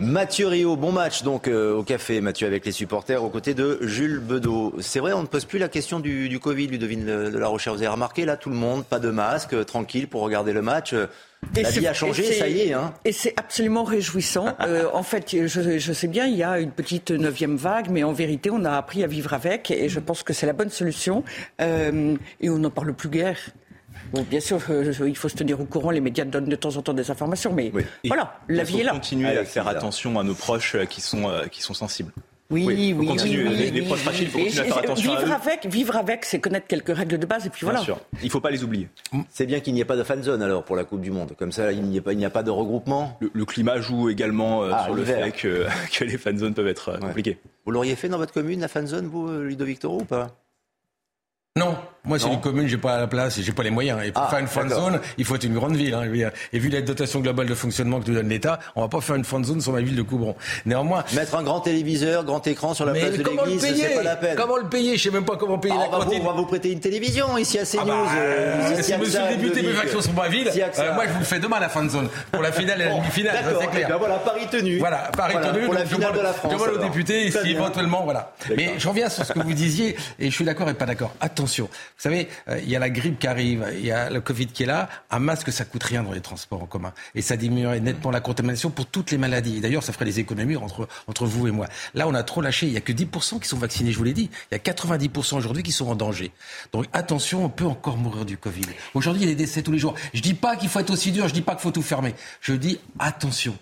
Mathieu 0.00 0.48
Rio, 0.48 0.76
bon 0.76 0.90
match 0.90 1.22
donc 1.22 1.46
euh, 1.46 1.74
au 1.76 1.82
café, 1.84 2.20
Mathieu, 2.20 2.46
avec 2.46 2.66
les 2.66 2.72
supporters 2.72 3.22
aux 3.22 3.28
côtés 3.28 3.54
de 3.54 3.78
Jules 3.82 4.18
Bedeau. 4.18 4.74
C'est 4.80 4.98
vrai, 4.98 5.12
on 5.12 5.22
ne 5.22 5.26
pose 5.26 5.44
plus 5.44 5.58
la 5.58 5.68
question 5.68 6.00
du, 6.00 6.28
du 6.28 6.40
Covid, 6.40 6.66
Ludovine 6.66 7.04
de 7.06 7.38
la 7.38 7.46
Rochère. 7.46 7.72
Vous 7.74 7.78
avez 7.80 7.88
remarqué, 7.88 8.24
là, 8.24 8.36
tout 8.36 8.50
le 8.50 8.56
monde, 8.56 8.84
pas 8.84 8.98
de 8.98 9.10
masque, 9.10 9.54
euh, 9.54 9.64
tranquille 9.64 10.08
pour 10.08 10.22
regarder 10.22 10.52
le 10.52 10.62
match. 10.62 10.92
Euh, 10.94 11.06
La 11.54 11.70
vie 11.70 11.86
a 11.86 11.94
changé, 11.94 12.24
ça 12.32 12.48
y 12.48 12.60
est. 12.62 12.72
Hein. 12.72 12.92
Et 13.04 13.12
c'est 13.12 13.34
absolument 13.38 13.84
réjouissant. 13.84 14.56
Euh, 14.64 14.88
en 14.94 15.02
fait, 15.02 15.46
je, 15.46 15.78
je 15.78 15.92
sais 15.92 16.08
bien, 16.08 16.26
il 16.26 16.36
y 16.36 16.42
a 16.42 16.58
une 16.58 16.70
petite 16.70 17.10
neuvième 17.10 17.56
vague, 17.56 17.88
mais 17.90 18.02
en 18.02 18.12
vérité, 18.12 18.50
on 18.50 18.64
a 18.64 18.72
appris 18.72 19.04
à 19.04 19.06
vivre 19.06 19.34
avec, 19.34 19.70
et 19.70 19.88
je 19.90 20.00
pense 20.00 20.22
que 20.22 20.32
c'est 20.32 20.46
la 20.46 20.54
bonne 20.54 20.70
solution. 20.70 21.22
Euh, 21.60 22.16
et 22.40 22.48
on 22.48 22.58
n'en 22.58 22.70
parle 22.70 22.94
plus 22.94 23.10
guère. 23.10 23.38
Bon, 24.14 24.22
bien 24.22 24.40
sûr, 24.40 24.60
euh, 24.70 24.92
il 25.06 25.16
faut 25.16 25.28
se 25.28 25.36
tenir 25.36 25.60
au 25.60 25.64
courant. 25.64 25.90
Les 25.90 26.00
médias 26.00 26.24
donnent 26.24 26.48
de 26.48 26.56
temps 26.56 26.76
en 26.76 26.82
temps 26.82 26.94
des 26.94 27.10
informations, 27.10 27.52
mais 27.52 27.72
voilà, 28.04 28.38
la 28.48 28.62
vie 28.64 28.80
est 28.80 28.84
là. 28.84 28.92
Continuer 28.92 29.36
à 29.36 29.44
faire 29.44 29.66
attention 29.68 30.18
à 30.18 30.22
nos 30.22 30.34
proches 30.34 30.76
qui 30.88 31.00
sont, 31.00 31.30
qui 31.50 31.62
sont 31.62 31.74
sensibles. 31.74 32.12
Oui, 32.50 32.64
oui, 32.66 32.94
oui, 32.96 33.06
continue, 33.06 33.48
oui, 33.48 33.56
les, 33.56 33.70
les 33.70 33.80
oui, 33.80 33.86
proches 33.86 34.00
fragiles, 34.00 34.28
il 34.28 34.30
faut 34.30 34.38
continuer 34.38 34.60
à 34.60 34.64
faire 34.64 34.78
attention 34.78 35.16
vivre 35.16 35.32
à 35.32 35.34
avec, 35.36 35.66
vivre 35.66 35.96
avec, 35.96 36.24
c'est 36.26 36.40
connaître 36.40 36.66
quelques 36.66 36.94
règles 36.94 37.16
de 37.16 37.24
base, 37.24 37.46
et 37.46 37.50
puis 37.50 37.64
voilà. 37.64 37.78
Bien 37.78 37.86
sûr. 37.86 38.00
Il 38.20 38.26
ne 38.26 38.30
faut 38.30 38.40
pas 38.40 38.50
les 38.50 38.62
oublier. 38.62 38.88
C'est 39.30 39.46
bien 39.46 39.60
qu'il 39.60 39.72
n'y 39.72 39.80
ait 39.80 39.86
pas 39.86 39.96
de 39.96 40.02
fan 40.02 40.22
zone 40.22 40.42
alors 40.42 40.62
pour 40.62 40.76
la 40.76 40.84
Coupe 40.84 41.00
du 41.00 41.10
Monde. 41.10 41.32
Comme 41.38 41.52
ça, 41.52 41.72
il 41.72 41.82
n'y 41.82 41.98
a 41.98 42.02
pas, 42.02 42.12
il 42.12 42.18
n'y 42.18 42.24
a 42.26 42.30
pas 42.30 42.42
de 42.42 42.50
regroupement. 42.50 43.16
Le, 43.20 43.30
le 43.32 43.44
climat 43.46 43.80
joue 43.80 44.10
également 44.10 44.62
euh, 44.62 44.70
Ah, 44.74 44.84
sur 44.84 44.94
le 44.94 45.04
fait 45.04 45.32
que, 45.32 45.66
que 45.98 46.04
les 46.04 46.18
fan 46.18 46.36
zones 46.36 46.52
peuvent 46.52 46.68
être 46.68 46.90
euh, 46.90 46.98
compliquées. 46.98 47.38
Vous 47.64 47.72
l'auriez 47.72 47.96
fait 47.96 48.10
dans 48.10 48.18
votre 48.18 48.34
commune, 48.34 48.60
la 48.60 48.68
fan 48.68 48.86
zone, 48.86 49.06
vous, 49.06 49.26
euh, 49.26 49.44
Ludo 49.44 49.64
Victoro, 49.64 50.02
ou 50.02 50.04
pas? 50.04 50.36
Non, 51.56 51.76
moi 52.04 52.18
c'est 52.18 52.28
une 52.28 52.40
commune, 52.40 52.66
j'ai 52.68 52.76
pas 52.76 52.98
la 52.98 53.06
place, 53.06 53.38
et 53.38 53.42
j'ai 53.42 53.52
pas 53.52 53.62
les 53.62 53.70
moyens. 53.70 53.98
Et 54.04 54.12
pour 54.12 54.22
Ah, 54.24 54.28
faire 54.30 54.38
une 54.40 54.46
fan 54.46 54.68
zone, 54.68 55.00
il 55.18 55.24
faut 55.24 55.36
être 55.36 55.44
une 55.44 55.54
grande 55.54 55.76
ville. 55.76 55.94
hein. 55.94 56.02
Et 56.52 56.58
vu 56.58 56.68
la 56.68 56.82
dotation 56.82 57.20
globale 57.20 57.46
de 57.46 57.54
fonctionnement 57.54 58.00
que 58.00 58.08
nous 58.08 58.14
donne 58.14 58.28
l'État, 58.28 58.58
on 58.76 58.82
va 58.82 58.88
pas 58.88 59.00
faire 59.00 59.16
une 59.16 59.24
fan 59.24 59.44
zone 59.44 59.60
sur 59.60 59.72
ma 59.72 59.80
ville 59.80 59.96
de 59.96 60.02
Coubron. 60.02 60.36
Néanmoins, 60.66 61.04
Mettre 61.14 61.34
un 61.36 61.42
grand 61.42 61.60
téléviseur, 61.60 62.24
grand 62.24 62.46
écran 62.46 62.74
sur 62.74 62.84
la 62.86 62.92
mais 62.92 63.00
place 63.00 63.12
de 63.18 63.22
l'église, 63.24 63.74
c'est 63.80 63.94
pas 63.94 64.02
la 64.02 64.16
peine. 64.16 64.36
Comment 64.36 64.56
le 64.56 64.68
payer? 64.68 64.96
Je 64.96 65.02
sais 65.02 65.10
même 65.10 65.24
pas 65.24 65.36
comment 65.36 65.58
payer 65.58 65.74
Ah, 65.76 65.88
la 65.90 65.96
on, 65.96 65.98
va 66.00 66.04
vous, 66.04 66.12
on 66.14 66.24
va 66.24 66.32
vous 66.32 66.46
prêter 66.46 66.72
une 66.72 66.80
télévision 66.80 67.36
ici 67.38 67.58
à 67.58 67.64
CNews. 67.64 67.82
Ah 67.82 67.86
bah, 67.86 68.10
euh, 68.18 68.82
si 68.82 68.92
a 68.92 68.96
que 68.96 69.00
monsieur 69.02 69.20
le 69.20 69.36
député 69.36 69.60
Ludovic. 69.62 69.82
veut 69.84 69.88
faire 69.88 70.02
sur 70.02 70.12
ma 70.14 70.28
ville, 70.28 70.48
S'il 70.50 70.60
y 70.60 70.62
a 70.62 70.68
que 70.68 70.76
ça. 70.76 70.82
euh, 70.82 70.94
moi 70.94 71.04
je 71.06 71.12
vous 71.12 71.18
le 71.20 71.24
fais 71.24 71.38
demain 71.38 71.58
la 71.60 71.68
fan 71.68 71.88
zone. 71.88 72.08
Pour 72.32 72.42
la 72.42 72.52
finale 72.52 72.80
et 72.80 72.84
la 72.84 72.94
demi-finale, 72.96 73.36
c'est 73.60 73.66
clair. 73.70 73.88
Ben 73.88 73.96
voilà, 73.96 74.16
Paris 74.18 74.46
tenu. 74.50 74.78
Voilà, 74.78 75.10
Paris 75.16 75.34
Voilà, 75.34 75.52
tenu. 75.52 75.64
pour 75.64 75.74
la 75.74 75.86
finale 75.86 76.12
de 76.14 76.20
la 76.20 76.32
France, 76.32 76.52
demande 76.52 76.68
aux 76.74 76.78
députés 76.78 77.30
si 77.30 77.50
éventuellement, 77.50 78.02
voilà. 78.04 78.32
Mais 78.56 78.74
je 78.78 78.88
reviens 78.88 79.08
sur 79.08 79.24
ce 79.24 79.32
que 79.32 79.40
vous 79.40 79.52
disiez, 79.54 79.96
et 80.18 80.30
je 80.30 80.34
suis 80.34 80.44
d'accord 80.44 80.68
et 80.68 80.74
pas 80.74 80.86
d'accord. 80.86 81.12
Attention, 81.20 81.68
savez, 81.96 82.28
euh, 82.48 82.58
il 82.62 82.68
y 82.68 82.76
a 82.76 82.78
la 82.78 82.90
grippe 82.90 83.18
qui 83.18 83.26
arrive, 83.26 83.66
il 83.72 83.84
y 83.84 83.90
a 83.90 84.10
le 84.10 84.20
Covid 84.20 84.46
qui 84.46 84.64
est 84.64 84.66
là. 84.66 84.88
Un 85.10 85.18
masque, 85.18 85.52
ça 85.52 85.64
coûte 85.64 85.82
rien 85.84 86.02
dans 86.02 86.12
les 86.12 86.20
transports 86.20 86.62
en 86.62 86.66
commun. 86.66 86.92
Et 87.14 87.22
ça 87.22 87.36
diminuerait 87.36 87.80
nettement 87.80 88.10
la 88.10 88.20
contamination 88.20 88.70
pour 88.70 88.86
toutes 88.86 89.10
les 89.10 89.18
maladies. 89.18 89.60
D'ailleurs, 89.60 89.82
ça 89.82 89.92
ferait 89.92 90.04
des 90.04 90.20
économies 90.20 90.56
entre, 90.56 90.88
entre 91.06 91.26
vous 91.26 91.48
et 91.48 91.50
moi. 91.50 91.66
Là, 91.94 92.08
on 92.08 92.14
a 92.14 92.22
trop 92.22 92.40
lâché. 92.40 92.66
Il 92.66 92.72
y 92.72 92.76
a 92.76 92.80
que 92.80 92.92
10% 92.92 93.40
qui 93.40 93.48
sont 93.48 93.58
vaccinés, 93.58 93.92
je 93.92 93.98
vous 93.98 94.04
l'ai 94.04 94.12
dit. 94.12 94.30
Il 94.50 94.54
y 94.54 94.56
a 94.56 94.58
90% 94.58 95.36
aujourd'hui 95.36 95.62
qui 95.62 95.72
sont 95.72 95.88
en 95.88 95.94
danger. 95.94 96.32
Donc 96.72 96.86
attention, 96.92 97.44
on 97.44 97.48
peut 97.48 97.66
encore 97.66 97.96
mourir 97.96 98.24
du 98.24 98.36
Covid. 98.36 98.66
Aujourd'hui, 98.94 99.22
il 99.22 99.28
y 99.28 99.32
a 99.32 99.34
des 99.34 99.44
décès 99.44 99.62
tous 99.62 99.72
les 99.72 99.78
jours. 99.78 99.94
Je 100.12 100.20
dis 100.20 100.34
pas 100.34 100.56
qu'il 100.56 100.68
faut 100.68 100.80
être 100.80 100.90
aussi 100.90 101.12
dur, 101.12 101.28
je 101.28 101.34
dis 101.34 101.42
pas 101.42 101.52
qu'il 101.52 101.62
faut 101.62 101.70
tout 101.70 101.82
fermer. 101.82 102.14
Je 102.40 102.54
dis 102.54 102.78
attention, 102.98 103.56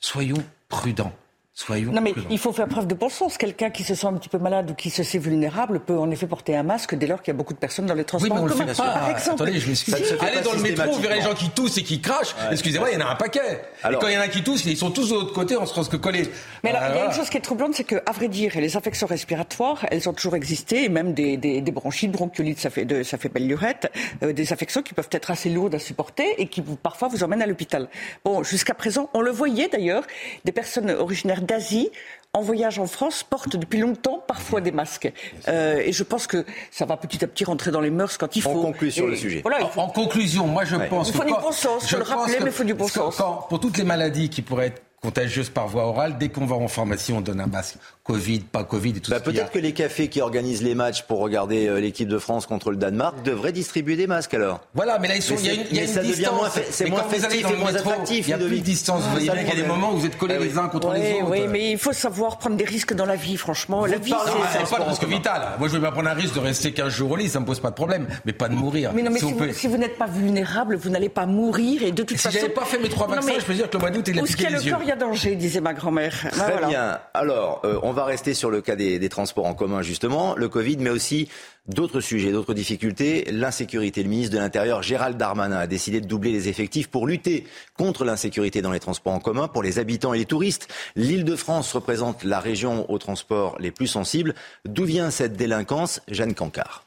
soyons 0.00 0.42
prudents. 0.68 1.12
Soyons 1.60 1.90
Non 1.90 2.00
mais 2.00 2.12
prudents. 2.12 2.28
il 2.30 2.38
faut 2.38 2.52
faire 2.52 2.68
preuve 2.68 2.86
de 2.86 2.94
bon 2.94 3.08
sens. 3.08 3.36
Quelqu'un 3.36 3.70
qui 3.70 3.82
se 3.82 3.96
sent 3.96 4.06
un 4.06 4.12
petit 4.12 4.28
peu 4.28 4.38
malade 4.38 4.70
ou 4.70 4.74
qui 4.74 4.90
se 4.90 5.02
sait 5.02 5.18
vulnérable 5.18 5.80
peut 5.80 5.98
en 5.98 6.08
effet 6.12 6.28
porter 6.28 6.54
un 6.56 6.62
masque 6.62 6.94
dès 6.94 7.08
lors 7.08 7.20
qu'il 7.20 7.32
y 7.32 7.34
a 7.34 7.36
beaucoup 7.36 7.52
de 7.52 7.58
personnes 7.58 7.86
dans 7.86 7.94
les 7.94 8.02
Oui, 8.02 8.06
transports 8.06 8.36
mais 8.36 8.42
on 8.42 8.46
le 8.46 8.54
fait 8.54 8.64
pas. 8.64 8.74
Par 8.74 9.10
exemple. 9.10 9.42
Attendez, 9.42 9.58
je 9.58 9.66
m'excuse. 9.66 9.94
Allez 10.20 10.40
dans 10.42 10.52
le 10.52 10.62
métro, 10.62 10.92
vous 10.92 11.00
verrez 11.00 11.16
les 11.16 11.22
gens 11.22 11.34
qui 11.34 11.50
toussent 11.50 11.76
et 11.78 11.82
qui 11.82 12.00
crachent. 12.00 12.36
Excusez-moi, 12.52 12.90
il 12.92 12.94
y 13.00 13.02
en 13.02 13.04
a 13.06 13.10
un 13.10 13.16
paquet. 13.16 13.40
Alors- 13.82 14.00
et 14.00 14.04
quand 14.04 14.08
il 14.08 14.14
y 14.14 14.18
en 14.18 14.20
a 14.20 14.28
qui 14.28 14.44
toussent, 14.44 14.66
ils 14.66 14.76
sont 14.76 14.92
tous 14.92 15.10
de 15.10 15.14
l'autre 15.14 15.32
côté, 15.32 15.56
on 15.56 15.66
se 15.66 15.74
rose 15.74 15.88
que 15.88 15.96
collés. 15.96 16.30
Mais 16.62 16.70
alors, 16.70 16.82
Euh, 16.82 16.88
il 16.94 16.98
y 16.98 17.00
a 17.00 17.06
une 17.06 17.12
chose 17.12 17.28
qui 17.28 17.36
est 17.36 17.40
troublante, 17.40 17.74
c'est 17.74 17.82
que, 17.82 17.96
à 18.06 18.12
vrai 18.12 18.28
dire, 18.28 18.52
les 18.54 18.76
infections 18.76 19.08
respiratoires, 19.08 19.84
elles 19.90 20.08
ont 20.08 20.12
toujours 20.12 20.36
existé, 20.36 20.84
et 20.84 20.88
même 20.88 21.12
des, 21.12 21.36
des, 21.36 21.60
des 21.60 21.72
bronchites, 21.72 22.12
bronchiolites, 22.12 22.60
ça 22.60 22.70
fait, 22.70 22.84
de, 22.84 23.02
ça 23.02 23.18
fait 23.18 23.30
belle 23.30 23.48
lurette, 23.48 23.90
euh, 24.22 24.32
des 24.32 24.52
infections 24.52 24.82
qui 24.82 24.94
peuvent 24.94 25.08
être 25.10 25.32
assez 25.32 25.50
lourdes 25.50 25.74
à 25.74 25.80
supporter 25.80 26.40
et 26.40 26.46
qui 26.46 26.60
vous- 26.60 26.76
parfois 26.76 27.08
vous 27.08 27.24
emmènent 27.24 27.42
à 27.42 27.46
l'hôpital. 27.46 27.88
Bon, 28.24 28.44
jusqu'à 28.44 28.74
présent, 28.74 29.10
on 29.12 29.22
le 29.22 29.32
voyait 29.32 29.66
d'ailleurs, 29.68 30.04
des 30.44 30.52
personnes 30.52 30.92
originaires 30.92 31.42
d'Asie 31.48 31.90
en 32.34 32.42
voyage 32.42 32.78
en 32.78 32.86
France 32.86 33.22
portent 33.24 33.56
depuis 33.56 33.78
longtemps 33.80 34.22
parfois 34.28 34.60
des 34.60 34.70
masques. 34.70 35.10
Euh, 35.48 35.78
et 35.78 35.92
je 35.92 36.02
pense 36.04 36.26
que 36.26 36.44
ça 36.70 36.84
va 36.84 36.96
petit 36.98 37.24
à 37.24 37.26
petit 37.26 37.44
rentrer 37.44 37.70
dans 37.70 37.80
les 37.80 37.90
mœurs 37.90 38.16
quand 38.18 38.36
il 38.36 38.42
faut. 38.42 38.50
On 38.50 38.62
conclut 38.62 38.90
sur 38.92 39.06
Et 39.06 39.10
le 39.10 39.16
sujet. 39.16 39.40
Voilà, 39.42 39.60
il 39.60 39.64
En, 39.64 39.68
faut- 39.68 39.80
en 39.80 39.88
conclusion, 39.88 40.46
moi 40.46 40.64
je 40.64 40.76
pense 40.76 41.08
Il 41.08 41.14
faut 41.14 41.22
que 41.22 41.26
du 41.26 41.32
bon 41.32 41.50
sens, 41.52 41.82
faut 41.82 41.88
je 41.88 41.96
le 41.96 42.02
rappeler, 42.02 42.36
mais 42.40 42.46
il 42.46 42.52
faut 42.52 42.64
du 42.64 42.74
bon 42.74 42.86
sens. 42.86 43.16
quand- 43.16 43.46
pour 43.48 43.58
toutes 43.60 43.78
les 43.78 43.84
maladies 43.84 44.28
qui 44.28 44.42
pourraient 44.42 44.66
être 44.68 44.82
contagieuses 45.00 45.48
par 45.48 45.68
voie 45.68 45.86
orale, 45.86 46.18
dès 46.18 46.28
qu'on 46.28 46.44
va 46.44 46.56
en 46.56 46.68
pharmacie, 46.68 47.12
on 47.12 47.20
donne 47.22 47.40
un 47.40 47.46
masque. 47.46 47.76
Covid, 48.08 48.40
pas 48.40 48.64
Covid 48.64 48.90
et 48.96 49.00
tout 49.00 49.10
Bah, 49.10 49.18
ce 49.18 49.22
qu'il 49.22 49.34
y 49.34 49.38
a. 49.38 49.42
Peut-être 49.42 49.52
que 49.52 49.58
les 49.58 49.72
cafés 49.74 50.08
qui 50.08 50.22
organisent 50.22 50.62
les 50.62 50.74
matchs 50.74 51.02
pour 51.02 51.18
regarder 51.20 51.66
euh, 51.68 51.78
l'équipe 51.78 52.08
de 52.08 52.18
France 52.18 52.46
contre 52.46 52.70
le 52.70 52.76
Danemark 52.78 53.22
devraient 53.22 53.52
distribuer 53.52 53.96
des 53.96 54.06
masques 54.06 54.32
alors. 54.32 54.60
Voilà, 54.74 54.98
mais 54.98 55.08
là, 55.08 55.16
ils 55.16 55.22
sont, 55.22 55.34
Mais 55.34 55.40
il 55.42 55.46
y 55.46 55.50
a 55.50 55.52
une, 55.52 55.60
il 55.70 55.76
y 55.76 55.80
a 55.80 55.82
une 55.82 55.88
ça 55.88 56.00
distance. 56.02 56.58
c'est 56.70 56.88
moins 56.88 57.02
festif 57.02 57.46
et 57.50 57.56
moins 57.56 57.74
attractif, 57.74 58.26
Il 58.26 58.34
n'y 58.34 58.42
a 58.42 58.46
plus 58.46 58.58
de 58.60 58.64
distance. 58.64 59.02
Vous 59.02 59.06
Ah, 59.08 59.12
voyez 59.12 59.26
ça 59.26 59.32
bien 59.34 59.42
le 59.42 59.48
qu'il 59.50 59.58
y 59.58 59.60
a 59.60 59.62
des 59.64 59.68
moments 59.68 59.92
où 59.92 59.98
vous 59.98 60.06
êtes 60.06 60.16
collés 60.16 60.36
Ah 60.38 60.40
oui. 60.40 60.48
les 60.48 60.56
uns 60.58 60.68
contre 60.68 60.88
oui, 60.94 61.00
les 61.00 61.12
autres. 61.20 61.30
oui, 61.30 61.40
mais 61.50 61.72
il 61.72 61.78
faut 61.78 61.92
savoir 61.92 62.38
prendre 62.38 62.56
des 62.56 62.64
risques 62.64 62.94
dans 62.94 63.04
la 63.04 63.16
vie, 63.16 63.36
franchement. 63.36 63.84
la 63.84 63.98
vie, 63.98 64.14
c'est- 64.24 64.70
pas 64.74 64.82
de 64.84 64.88
risque 64.88 65.04
vital. 65.04 65.42
Moi, 65.58 65.68
je 65.68 65.76
vais 65.76 65.82
pas 65.86 65.92
prendre 65.92 66.08
un 66.08 66.14
risque 66.14 66.34
de 66.34 66.40
rester 66.40 66.72
15 66.72 66.88
jours 66.92 67.10
au 67.10 67.16
lit, 67.16 67.28
ça 67.28 67.40
me 67.40 67.44
pose 67.44 67.60
pas 67.60 67.68
de 67.70 67.74
problème. 67.74 68.06
Mais 68.24 68.32
pas 68.32 68.48
de 68.48 68.54
mourir. 68.54 68.92
Mais 68.94 69.02
non, 69.02 69.10
mais 69.10 69.18
si, 69.18 69.26
vous, 69.26 69.34
peut- 69.36 69.52
si 69.52 69.66
vous 69.68 69.76
n'êtes 69.76 69.98
pas 69.98 70.06
vulnérable, 70.06 70.76
vous 70.76 70.88
n'allez 70.88 71.10
pas 71.10 71.26
mourir 71.26 71.82
et 71.82 71.92
de 71.92 72.02
toute 72.02 72.16
Si 72.16 72.22
façon. 72.22 72.38
j'avais 72.40 72.52
pas 72.54 72.64
fait 72.64 72.78
mes 72.78 72.88
trois 72.88 73.06
vaccins, 73.06 73.32
je 73.38 73.44
peux 73.44 73.52
dire 73.54 73.68
que 73.68 73.76
le 73.76 73.80
mois 73.80 73.90
d'août, 73.90 74.04
il 74.08 74.18
a 74.18 74.22
Où 74.22 74.24
est-ce 74.24 74.32
piqué 74.32 74.44
qu'il 74.44 74.52
y 74.52 74.54
a 74.54 74.58
les 74.58 74.64
le 74.64 74.68
yeux. 74.70 74.72
corps, 74.72 74.82
il 74.82 74.88
y 74.88 74.92
a 74.92 74.96
danger, 74.96 75.36
disait 75.36 75.60
ma 75.60 75.74
grand-mère. 75.74 76.14
Très 76.32 76.66
bien. 76.66 76.98
Alors, 77.14 77.60
euh, 77.64 77.78
on 77.82 77.92
va 77.98 78.04
rester 78.04 78.32
sur 78.32 78.50
le 78.50 78.60
cas 78.60 78.76
des, 78.76 79.08
transports 79.08 79.46
en 79.46 79.54
commun, 79.54 79.82
justement, 79.82 80.36
le 80.36 80.48
Covid, 80.48 80.76
mais 80.78 80.90
aussi 80.90 81.28
d'autres 81.66 82.00
sujets, 82.00 82.30
d'autres 82.30 82.54
difficultés. 82.54 83.24
L'insécurité. 83.32 84.04
Le 84.04 84.08
ministre 84.08 84.32
de 84.34 84.38
l'Intérieur, 84.38 84.84
Gérald 84.84 85.16
Darmanin, 85.16 85.56
a 85.56 85.66
décidé 85.66 86.00
de 86.00 86.06
doubler 86.06 86.30
les 86.30 86.48
effectifs 86.48 86.86
pour 86.86 87.08
lutter 87.08 87.44
contre 87.76 88.04
l'insécurité 88.04 88.62
dans 88.62 88.70
les 88.70 88.78
transports 88.78 89.14
en 89.14 89.18
commun 89.18 89.48
pour 89.48 89.64
les 89.64 89.80
habitants 89.80 90.14
et 90.14 90.18
les 90.18 90.26
touristes. 90.26 90.68
L'Île-de-France 90.94 91.72
représente 91.72 92.22
la 92.22 92.38
région 92.38 92.88
aux 92.88 92.98
transports 92.98 93.56
les 93.58 93.72
plus 93.72 93.88
sensibles. 93.88 94.34
D'où 94.64 94.84
vient 94.84 95.10
cette 95.10 95.32
délinquance 95.32 96.00
Jeanne 96.06 96.34
Cancard. 96.34 96.84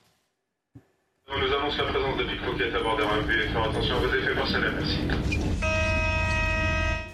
On 1.27 1.39
nous 1.39 1.53
annonce 1.53 1.77
la 1.77 1.83
présence 1.83 2.17
de 2.17 2.23
pickpockets 2.23 2.73
à 2.73 2.83
bord 2.83 2.97
des 2.97 3.03
faire 3.51 3.63
attention 3.63 3.95
à 3.95 3.99
vos 3.99 4.15
effets 4.15 4.33
personnels, 4.33 4.73
merci. 4.79 5.30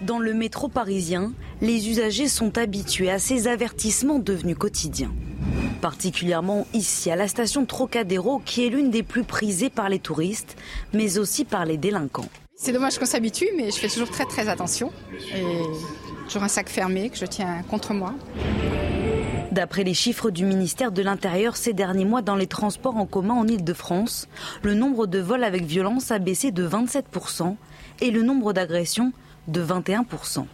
Dans 0.08 0.20
le 0.20 0.34
métro 0.34 0.70
parisien, 0.70 1.34
les 1.60 1.90
usagers 1.90 2.30
sont 2.30 2.58
habitués 2.58 3.12
à 3.12 3.20
ces 3.20 3.50
avertissements 3.50 4.20
devenus 4.20 4.56
quotidiens. 4.58 5.12
Particulièrement 5.82 6.66
ici, 6.74 7.12
à 7.12 7.18
la 7.18 7.28
station 7.28 7.66
Trocadéro, 7.66 8.40
qui 8.40 8.66
est 8.66 8.70
l'une 8.70 8.90
des 8.90 9.04
plus 9.04 9.26
prisées 9.26 9.70
par 9.70 9.90
les 9.90 10.00
touristes, 10.00 10.56
mais 10.94 11.18
aussi 11.18 11.44
par 11.44 11.66
les 11.66 11.76
délinquants. 11.76 12.30
C'est 12.56 12.72
dommage 12.72 12.98
qu'on 12.98 13.06
s'habitue, 13.06 13.50
mais 13.58 13.70
je 13.70 13.76
fais 13.76 13.90
toujours 13.90 14.10
très 14.10 14.24
très 14.24 14.48
attention. 14.48 14.94
Et 15.36 15.44
toujours 16.24 16.44
un 16.44 16.48
sac 16.48 16.70
fermé 16.70 17.10
que 17.10 17.18
je 17.18 17.26
tiens 17.26 17.62
contre 17.70 17.94
moi. 17.94 18.14
D'après 19.52 19.84
les 19.84 19.94
chiffres 19.94 20.30
du 20.30 20.46
ministère 20.46 20.94
de 20.94 21.02
l'Intérieur 21.02 21.58
ces 21.58 21.74
derniers 21.74 22.06
mois 22.06 22.22
dans 22.22 22.38
les 22.38 22.48
transports 22.48 22.96
en 22.96 23.06
commun 23.06 23.34
en 23.34 23.46
Ile-de-France, 23.46 24.30
le 24.64 24.74
nombre 24.74 25.06
de 25.06 25.20
vols 25.20 25.44
avec 25.44 25.66
violence 25.66 26.12
a 26.12 26.20
baissé 26.20 26.52
de 26.52 26.66
27% 26.66 27.58
et 28.00 28.12
le 28.12 28.22
nombre 28.22 28.54
d'agressions 28.54 29.12
de 29.48 29.64
21%. 29.64 30.46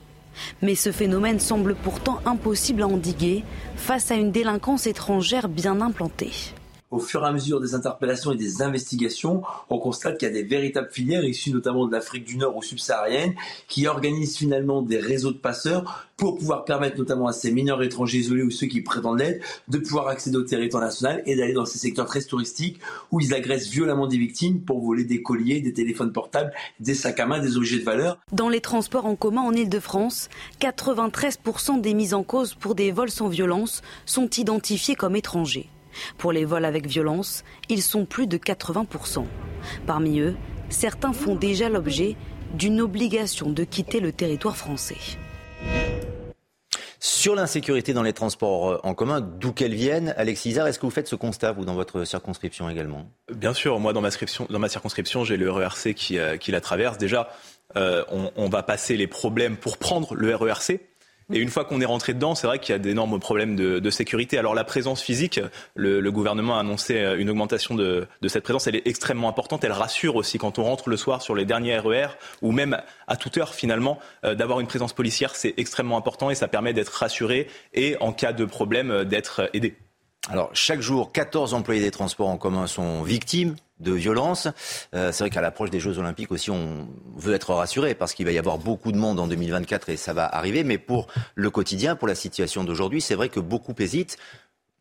Mais 0.61 0.75
ce 0.75 0.91
phénomène 0.91 1.39
semble 1.39 1.75
pourtant 1.75 2.19
impossible 2.25 2.83
à 2.83 2.87
endiguer 2.87 3.43
face 3.75 4.11
à 4.11 4.15
une 4.15 4.31
délinquance 4.31 4.87
étrangère 4.87 5.47
bien 5.47 5.81
implantée. 5.81 6.31
Au 6.93 6.99
fur 6.99 7.23
et 7.23 7.27
à 7.27 7.31
mesure 7.31 7.59
des 7.59 7.73
interpellations 7.73 8.33
et 8.33 8.35
des 8.35 8.61
investigations, 8.61 9.41
on 9.71 9.79
constate 9.79 10.19
qu'il 10.19 10.27
y 10.27 10.31
a 10.31 10.33
des 10.35 10.43
véritables 10.43 10.91
filières 10.91 11.25
issues 11.25 11.49
notamment 11.49 11.87
de 11.87 11.91
l'Afrique 11.91 12.23
du 12.23 12.37
Nord 12.37 12.55
ou 12.55 12.61
subsaharienne 12.61 13.33
qui 13.67 13.87
organisent 13.87 14.37
finalement 14.37 14.83
des 14.83 14.99
réseaux 14.99 15.31
de 15.31 15.39
passeurs 15.39 16.07
pour 16.17 16.37
pouvoir 16.37 16.65
permettre 16.65 16.99
notamment 16.99 17.25
à 17.25 17.33
ces 17.33 17.49
mineurs 17.51 17.81
étrangers 17.81 18.19
isolés 18.19 18.43
ou 18.43 18.51
ceux 18.51 18.67
qui 18.67 18.81
prétendent 18.81 19.17
l'être 19.17 19.43
de 19.69 19.79
pouvoir 19.79 20.07
accéder 20.07 20.37
au 20.37 20.43
territoire 20.43 20.83
national 20.83 21.23
et 21.25 21.35
d'aller 21.35 21.53
dans 21.53 21.65
ces 21.65 21.79
secteurs 21.79 22.05
très 22.05 22.21
touristiques 22.21 22.79
où 23.11 23.19
ils 23.19 23.33
agressent 23.33 23.69
violemment 23.69 24.05
des 24.05 24.19
victimes 24.19 24.61
pour 24.61 24.79
voler 24.79 25.03
des 25.03 25.23
colliers, 25.23 25.61
des 25.61 25.73
téléphones 25.73 26.13
portables, 26.13 26.53
des 26.79 26.93
sacs 26.93 27.19
à 27.19 27.25
main, 27.25 27.39
des 27.39 27.57
objets 27.57 27.79
de 27.79 27.85
valeur. 27.85 28.19
Dans 28.31 28.49
les 28.49 28.61
transports 28.61 29.07
en 29.07 29.15
commun 29.15 29.41
en 29.41 29.53
Ile-de-France, 29.53 30.29
93% 30.61 31.81
des 31.81 31.95
mises 31.95 32.13
en 32.13 32.21
cause 32.21 32.53
pour 32.53 32.75
des 32.75 32.91
vols 32.91 33.09
sans 33.09 33.29
violence 33.29 33.81
sont 34.05 34.29
identifiés 34.29 34.93
comme 34.93 35.15
étrangers. 35.15 35.72
Pour 36.17 36.31
les 36.31 36.45
vols 36.45 36.65
avec 36.65 36.87
violence, 36.87 37.43
ils 37.69 37.81
sont 37.81 38.05
plus 38.05 38.27
de 38.27 38.37
80%. 38.37 39.25
Parmi 39.85 40.19
eux, 40.19 40.35
certains 40.69 41.13
font 41.13 41.35
déjà 41.35 41.69
l'objet 41.69 42.15
d'une 42.53 42.81
obligation 42.81 43.49
de 43.49 43.63
quitter 43.63 43.99
le 43.99 44.11
territoire 44.11 44.57
français. 44.57 44.97
Sur 46.99 47.35
l'insécurité 47.35 47.93
dans 47.93 48.03
les 48.03 48.13
transports 48.13 48.69
euh, 48.69 48.77
en 48.83 48.93
commun, 48.93 49.19
d'où 49.19 49.51
qu'elle 49.51 49.73
vienne, 49.73 50.13
Alexis 50.17 50.49
Isard, 50.51 50.67
est-ce 50.67 50.79
que 50.79 50.85
vous 50.85 50.91
faites 50.91 51.07
ce 51.07 51.15
constat, 51.15 51.51
vous, 51.51 51.65
dans 51.65 51.73
votre 51.73 52.05
circonscription 52.05 52.69
également? 52.69 53.09
Bien 53.33 53.53
sûr, 53.53 53.77
moi 53.79 53.91
dans 53.91 53.99
ma, 54.01 54.09
circonscription- 54.09 54.47
dans 54.49 54.59
ma 54.59 54.69
circonscription, 54.69 55.25
j'ai 55.25 55.35
le 55.35 55.51
RERC 55.51 55.93
qui, 55.95 56.17
euh, 56.17 56.37
qui 56.37 56.51
la 56.51 56.61
traverse. 56.61 56.97
Déjà, 56.97 57.29
euh, 57.75 58.05
on, 58.09 58.31
on 58.37 58.47
va 58.47 58.63
passer 58.63 58.95
les 58.95 59.07
problèmes 59.07 59.57
pour 59.57 59.77
prendre 59.77 60.15
le 60.15 60.33
RERC. 60.33 60.79
Et 61.31 61.39
une 61.39 61.49
fois 61.49 61.63
qu'on 61.65 61.79
est 61.79 61.85
rentré 61.85 62.13
dedans, 62.13 62.35
c'est 62.35 62.47
vrai 62.47 62.59
qu'il 62.59 62.73
y 62.73 62.75
a 62.75 62.79
d'énormes 62.79 63.19
problèmes 63.19 63.55
de, 63.55 63.89
sécurité. 63.89 64.37
Alors 64.37 64.55
la 64.55 64.63
présence 64.63 65.01
physique, 65.01 65.39
le, 65.75 66.11
gouvernement 66.11 66.57
a 66.57 66.59
annoncé 66.59 66.97
euh, 66.97 67.19
une 67.19 67.29
augmentation 67.29 67.75
de, 67.75 68.07
cette 68.27 68.43
présence. 68.43 68.67
Elle 68.67 68.75
est 68.75 68.87
extrêmement 68.87 69.29
importante. 69.29 69.63
Elle 69.63 69.71
rassure 69.71 70.15
aussi 70.15 70.37
quand 70.37 70.57
on 70.59 70.63
rentre 70.63 70.89
le 70.89 70.97
soir 70.97 71.21
sur 71.21 71.35
les 71.35 71.45
derniers 71.45 71.77
RER 71.77 72.07
ou 72.41 72.51
même 72.51 72.81
à 73.07 73.15
toute 73.15 73.37
heure 73.37 73.53
finalement 73.53 73.99
euh, 74.25 74.35
d'avoir 74.35 74.59
une 74.59 74.67
présence 74.67 74.93
policière. 74.93 75.35
C'est 75.35 75.53
extrêmement 75.57 75.97
important 75.97 76.29
et 76.29 76.35
ça 76.35 76.47
permet 76.47 76.73
d'être 76.73 76.89
rassuré 76.89 77.47
et 77.73 77.95
en 77.99 78.13
cas 78.13 78.33
de 78.33 78.45
problème 78.45 79.03
d'être 79.05 79.49
aidé. 79.53 79.75
Alors, 80.29 80.51
chaque 80.53 80.79
jour, 80.79 81.11
14 81.11 81.53
employés 81.53 81.81
des 81.81 81.91
transports 81.91 82.29
en 82.29 82.37
commun 82.37 82.65
sont 82.65 83.03
victimes 83.03 83.55
de 83.81 83.91
violences. 83.91 84.47
Euh, 84.95 85.11
c'est 85.11 85.25
vrai 85.25 85.29
qu'à 85.29 85.41
l'approche 85.41 85.69
des 85.69 85.81
Jeux 85.81 85.97
Olympiques 85.97 86.31
aussi, 86.31 86.49
on 86.49 86.87
veut 87.17 87.33
être 87.33 87.53
rassuré 87.53 87.93
parce 87.93 88.13
qu'il 88.13 88.25
va 88.25 88.31
y 88.31 88.37
avoir 88.37 88.57
beaucoup 88.57 88.93
de 88.93 88.97
monde 88.97 89.19
en 89.19 89.27
2024 89.27 89.89
et 89.89 89.97
ça 89.97 90.13
va 90.13 90.25
arriver. 90.25 90.63
Mais 90.63 90.77
pour 90.77 91.07
le 91.35 91.49
quotidien, 91.49 91.97
pour 91.97 92.07
la 92.07 92.15
situation 92.15 92.63
d'aujourd'hui, 92.63 93.01
c'est 93.01 93.15
vrai 93.15 93.27
que 93.27 93.41
beaucoup 93.41 93.75
hésitent. 93.77 94.17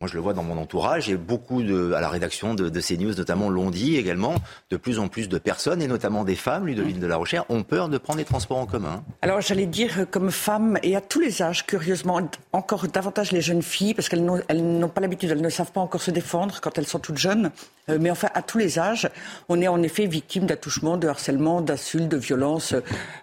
Moi, 0.03 0.09
je 0.09 0.15
le 0.15 0.21
vois 0.21 0.33
dans 0.33 0.43
mon 0.43 0.57
entourage 0.57 1.09
et 1.09 1.15
beaucoup 1.15 1.63
de, 1.63 1.93
à 1.93 2.01
la 2.01 2.09
rédaction 2.09 2.55
de, 2.55 2.81
CNews, 2.81 3.13
notamment, 3.13 3.49
l'ont 3.49 3.69
dit 3.69 3.95
également. 3.95 4.35
De 4.69 4.75
plus 4.75 4.99
en 4.99 5.07
plus 5.07 5.29
de 5.29 5.37
personnes, 5.37 5.81
et 5.81 5.87
notamment 5.87 6.25
des 6.25 6.35
femmes, 6.35 6.67
Ludovine 6.67 6.99
de 6.99 7.07
la 7.07 7.15
Rochère, 7.15 7.45
ont 7.47 7.63
peur 7.63 7.87
de 7.87 7.97
prendre 7.97 8.19
les 8.19 8.25
transports 8.25 8.57
en 8.57 8.65
commun. 8.65 9.01
Alors, 9.21 9.39
j'allais 9.39 9.65
dire, 9.65 9.99
euh, 9.99 10.05
comme 10.05 10.29
femme, 10.29 10.77
et 10.83 10.97
à 10.97 10.99
tous 10.99 11.21
les 11.21 11.41
âges, 11.41 11.65
curieusement, 11.65 12.19
encore 12.51 12.89
davantage 12.89 13.31
les 13.31 13.39
jeunes 13.39 13.61
filles, 13.61 13.93
parce 13.93 14.09
qu'elles 14.09 14.25
n'ont 14.25 14.89
pas 14.89 14.99
l'habitude, 14.99 15.31
elles 15.31 15.41
ne 15.41 15.47
savent 15.47 15.71
pas 15.71 15.79
encore 15.79 16.01
se 16.01 16.11
défendre 16.11 16.59
quand 16.59 16.77
elles 16.77 16.85
sont 16.87 16.99
toutes 16.99 17.17
jeunes. 17.17 17.51
Euh, 17.89 17.97
mais 17.99 18.11
enfin, 18.11 18.29
à 18.33 18.41
tous 18.41 18.57
les 18.57 18.79
âges, 18.79 19.09
on 19.47 19.61
est 19.61 19.69
en 19.69 19.81
effet 19.83 20.05
victime 20.05 20.45
d'attouchements, 20.45 20.97
de 20.97 21.07
harcèlement, 21.07 21.61
d'insultes, 21.61 22.09
de 22.09 22.17
violences. 22.17 22.75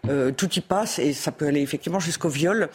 Euh, 0.09 0.33
tout 0.33 0.51
y 0.55 0.61
passe 0.61 0.99
et 0.99 1.13
ça 1.13 1.31
peut 1.31 1.47
aller 1.47 1.61
effectivement 1.61 2.01
jusqu'au 2.01 2.29
viol. 2.29 2.69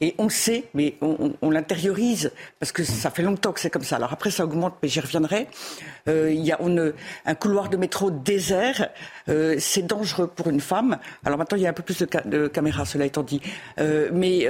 Et 0.00 0.14
on 0.16 0.30
sait, 0.30 0.64
mais 0.72 0.96
on, 1.02 1.34
on 1.40 1.50
l'intériorise 1.50 2.32
parce 2.58 2.72
que 2.72 2.84
ça 2.84 3.10
fait 3.10 3.22
longtemps 3.22 3.49
que 3.52 3.60
c'est 3.60 3.70
comme 3.70 3.84
ça. 3.84 3.96
Alors 3.96 4.12
après, 4.12 4.30
ça 4.30 4.44
augmente, 4.44 4.74
mais 4.82 4.88
j'y 4.88 5.00
reviendrai. 5.00 5.48
Euh, 6.08 6.30
il 6.32 6.44
y 6.44 6.52
a 6.52 6.58
un 7.26 7.34
couloir 7.34 7.68
de 7.68 7.76
métro 7.76 8.10
désert. 8.10 8.88
Euh, 9.28 9.56
c'est 9.58 9.86
dangereux 9.86 10.28
pour 10.28 10.48
une 10.48 10.60
femme. 10.60 10.98
Alors 11.24 11.38
maintenant, 11.38 11.56
il 11.56 11.62
y 11.62 11.66
a 11.66 11.70
un 11.70 11.74
peu 11.74 11.82
plus 11.82 11.98
de, 11.98 12.08
ca 12.10 12.22
de 12.22 12.48
caméras, 12.48 12.84
cela 12.84 13.04
étant 13.04 13.22
dit. 13.22 13.40
Euh, 13.78 14.10
mais 14.12 14.46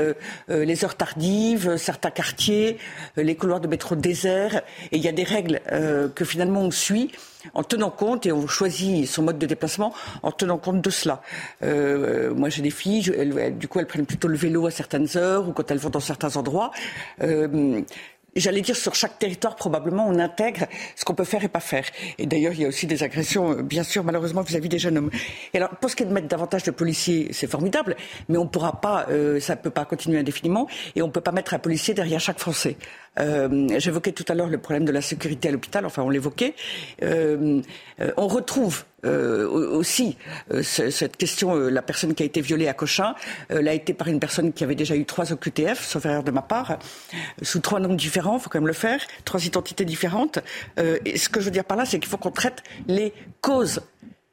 les 0.48 0.84
heures 0.84 0.96
tardives, 0.96 1.76
certains 1.76 2.11
quartiers, 2.11 2.78
les 3.16 3.34
couloirs 3.34 3.61
de 3.61 3.68
métro 3.68 3.94
désert, 3.94 4.62
et 4.92 4.96
il 4.96 5.03
y 5.03 5.09
a 5.09 5.12
des 5.12 5.24
règles 5.24 5.61
que 6.14 6.24
finalement 6.24 6.62
on 6.62 6.70
suit 6.70 7.11
en 7.55 7.62
tenant 7.62 7.90
compte, 7.90 8.26
et 8.26 8.32
on 8.32 8.46
choisit 8.46 9.07
son 9.09 9.22
mode 9.22 9.38
de 9.38 9.46
déplacement 9.46 9.94
en 10.22 10.30
tenant 10.30 10.59
compte 10.59 10.82
de 10.82 10.90
cela. 10.90 11.22
Moi, 11.62 12.48
j'ai 12.48 12.62
des 12.62 12.70
filles, 12.70 13.11
du 13.53 13.68
coup, 13.68 13.78
elles 13.78 13.86
prennent 13.86 14.07
plutôt 14.07 14.28
le 14.28 14.36
vélo 14.36 14.66
à 14.66 14.70
certaines 14.70 15.09
heures 15.16 15.48
ou 15.48 15.53
quand 15.53 15.70
elles 15.70 15.78
vont 15.78 15.90
dans 15.90 16.01
certains 16.01 16.36
endroits. 16.36 16.70
J'allais 18.37 18.61
dire 18.61 18.76
sur 18.76 18.95
chaque 18.95 19.18
territoire, 19.18 19.57
probablement, 19.57 20.07
on 20.07 20.18
intègre 20.18 20.66
ce 20.95 21.05
qu'on 21.05 21.14
peut 21.14 21.24
faire 21.24 21.43
et 21.43 21.49
pas 21.49 21.61
faire. 21.61 21.85
Et 22.18 22.26
d'ailleurs, 22.26 22.53
il 22.53 22.61
y 22.61 22.64
a 22.64 22.68
aussi 22.68 22.87
des 22.87 23.03
agressions, 23.03 23.62
bien 23.62 23.83
sûr, 23.83 24.05
malheureusement, 24.05 24.43
vis-à-vis 24.43 24.68
-vis 24.68 24.70
des 24.70 24.78
jeunes 24.78 24.99
hommes. 24.99 25.11
Et 25.53 25.57
alors, 25.57 25.70
pour 25.70 25.91
ce 25.91 25.97
qui 25.97 26.05
est 26.05 26.07
de 26.07 26.12
mettre 26.12 26.28
davantage 26.28 26.62
de 26.62 26.70
policiers, 26.70 27.28
c'est 27.33 27.51
formidable, 27.51 27.97
mais 28.28 28.39
on 28.39 28.45
ne 28.45 28.49
pourra 28.49 28.81
pas, 28.81 29.07
euh, 29.11 29.41
ça 29.41 29.57
ne 29.57 29.61
peut 29.61 29.70
pas 29.70 29.85
continuer 29.85 30.18
indéfiniment, 30.18 30.68
et 30.95 31.03
on 31.03 31.09
ne 31.09 31.12
peut 31.12 31.20
pas 31.20 31.33
mettre 31.33 31.55
un 31.55 31.59
policier 31.59 31.93
derrière 31.95 32.20
chaque 32.20 32.39
Français. 32.39 32.76
Euh, 33.18 33.68
J'évoquais 33.78 34.12
tout 34.12 34.24
à 34.28 34.34
l'heure 34.34 34.48
le 34.48 34.58
problème 34.58 34.84
de 34.84 34.92
la 34.92 35.02
sécurité 35.02 35.48
à 35.48 35.52
l'hôpital, 35.52 35.84
enfin 35.84 36.02
on 36.02 36.11
l'évoquait. 36.11 36.54
Euh, 37.02 37.61
euh, 38.00 38.12
on 38.16 38.28
retrouve 38.28 38.84
euh, 39.04 39.48
aussi 39.48 40.16
euh, 40.52 40.62
cette 40.62 41.16
question, 41.16 41.56
euh, 41.56 41.70
la 41.70 41.82
personne 41.82 42.14
qui 42.14 42.22
a 42.22 42.26
été 42.26 42.40
violée 42.40 42.68
à 42.68 42.74
Cochin 42.74 43.14
l'a 43.48 43.74
été 43.74 43.94
par 43.94 44.08
une 44.08 44.20
personne 44.20 44.52
qui 44.52 44.62
avait 44.62 44.74
déjà 44.74 44.94
eu 44.94 45.04
trois 45.04 45.32
OQTF, 45.32 45.84
sauf 45.84 46.04
erreur 46.06 46.22
de 46.22 46.30
ma 46.30 46.42
part, 46.42 46.78
sous 47.42 47.61
trois 47.61 47.80
noms 47.80 47.94
différents, 47.94 48.36
il 48.36 48.40
faut 48.40 48.50
quand 48.50 48.61
même 48.61 48.66
le 48.66 48.72
faire, 48.72 49.00
trois 49.24 49.44
identités 49.44 49.84
différentes. 49.84 50.38
et 50.78 51.18
ce 51.18 51.28
que 51.28 51.40
je 51.40 51.46
veux 51.46 51.50
dire 51.50 51.64
par 51.64 51.76
là, 51.76 51.84
c'est 51.84 51.98
qu'il 51.98 52.08
faut 52.08 52.16
qu'on 52.16 52.30
traite 52.30 52.62
les 52.86 53.12
causes 53.40 53.80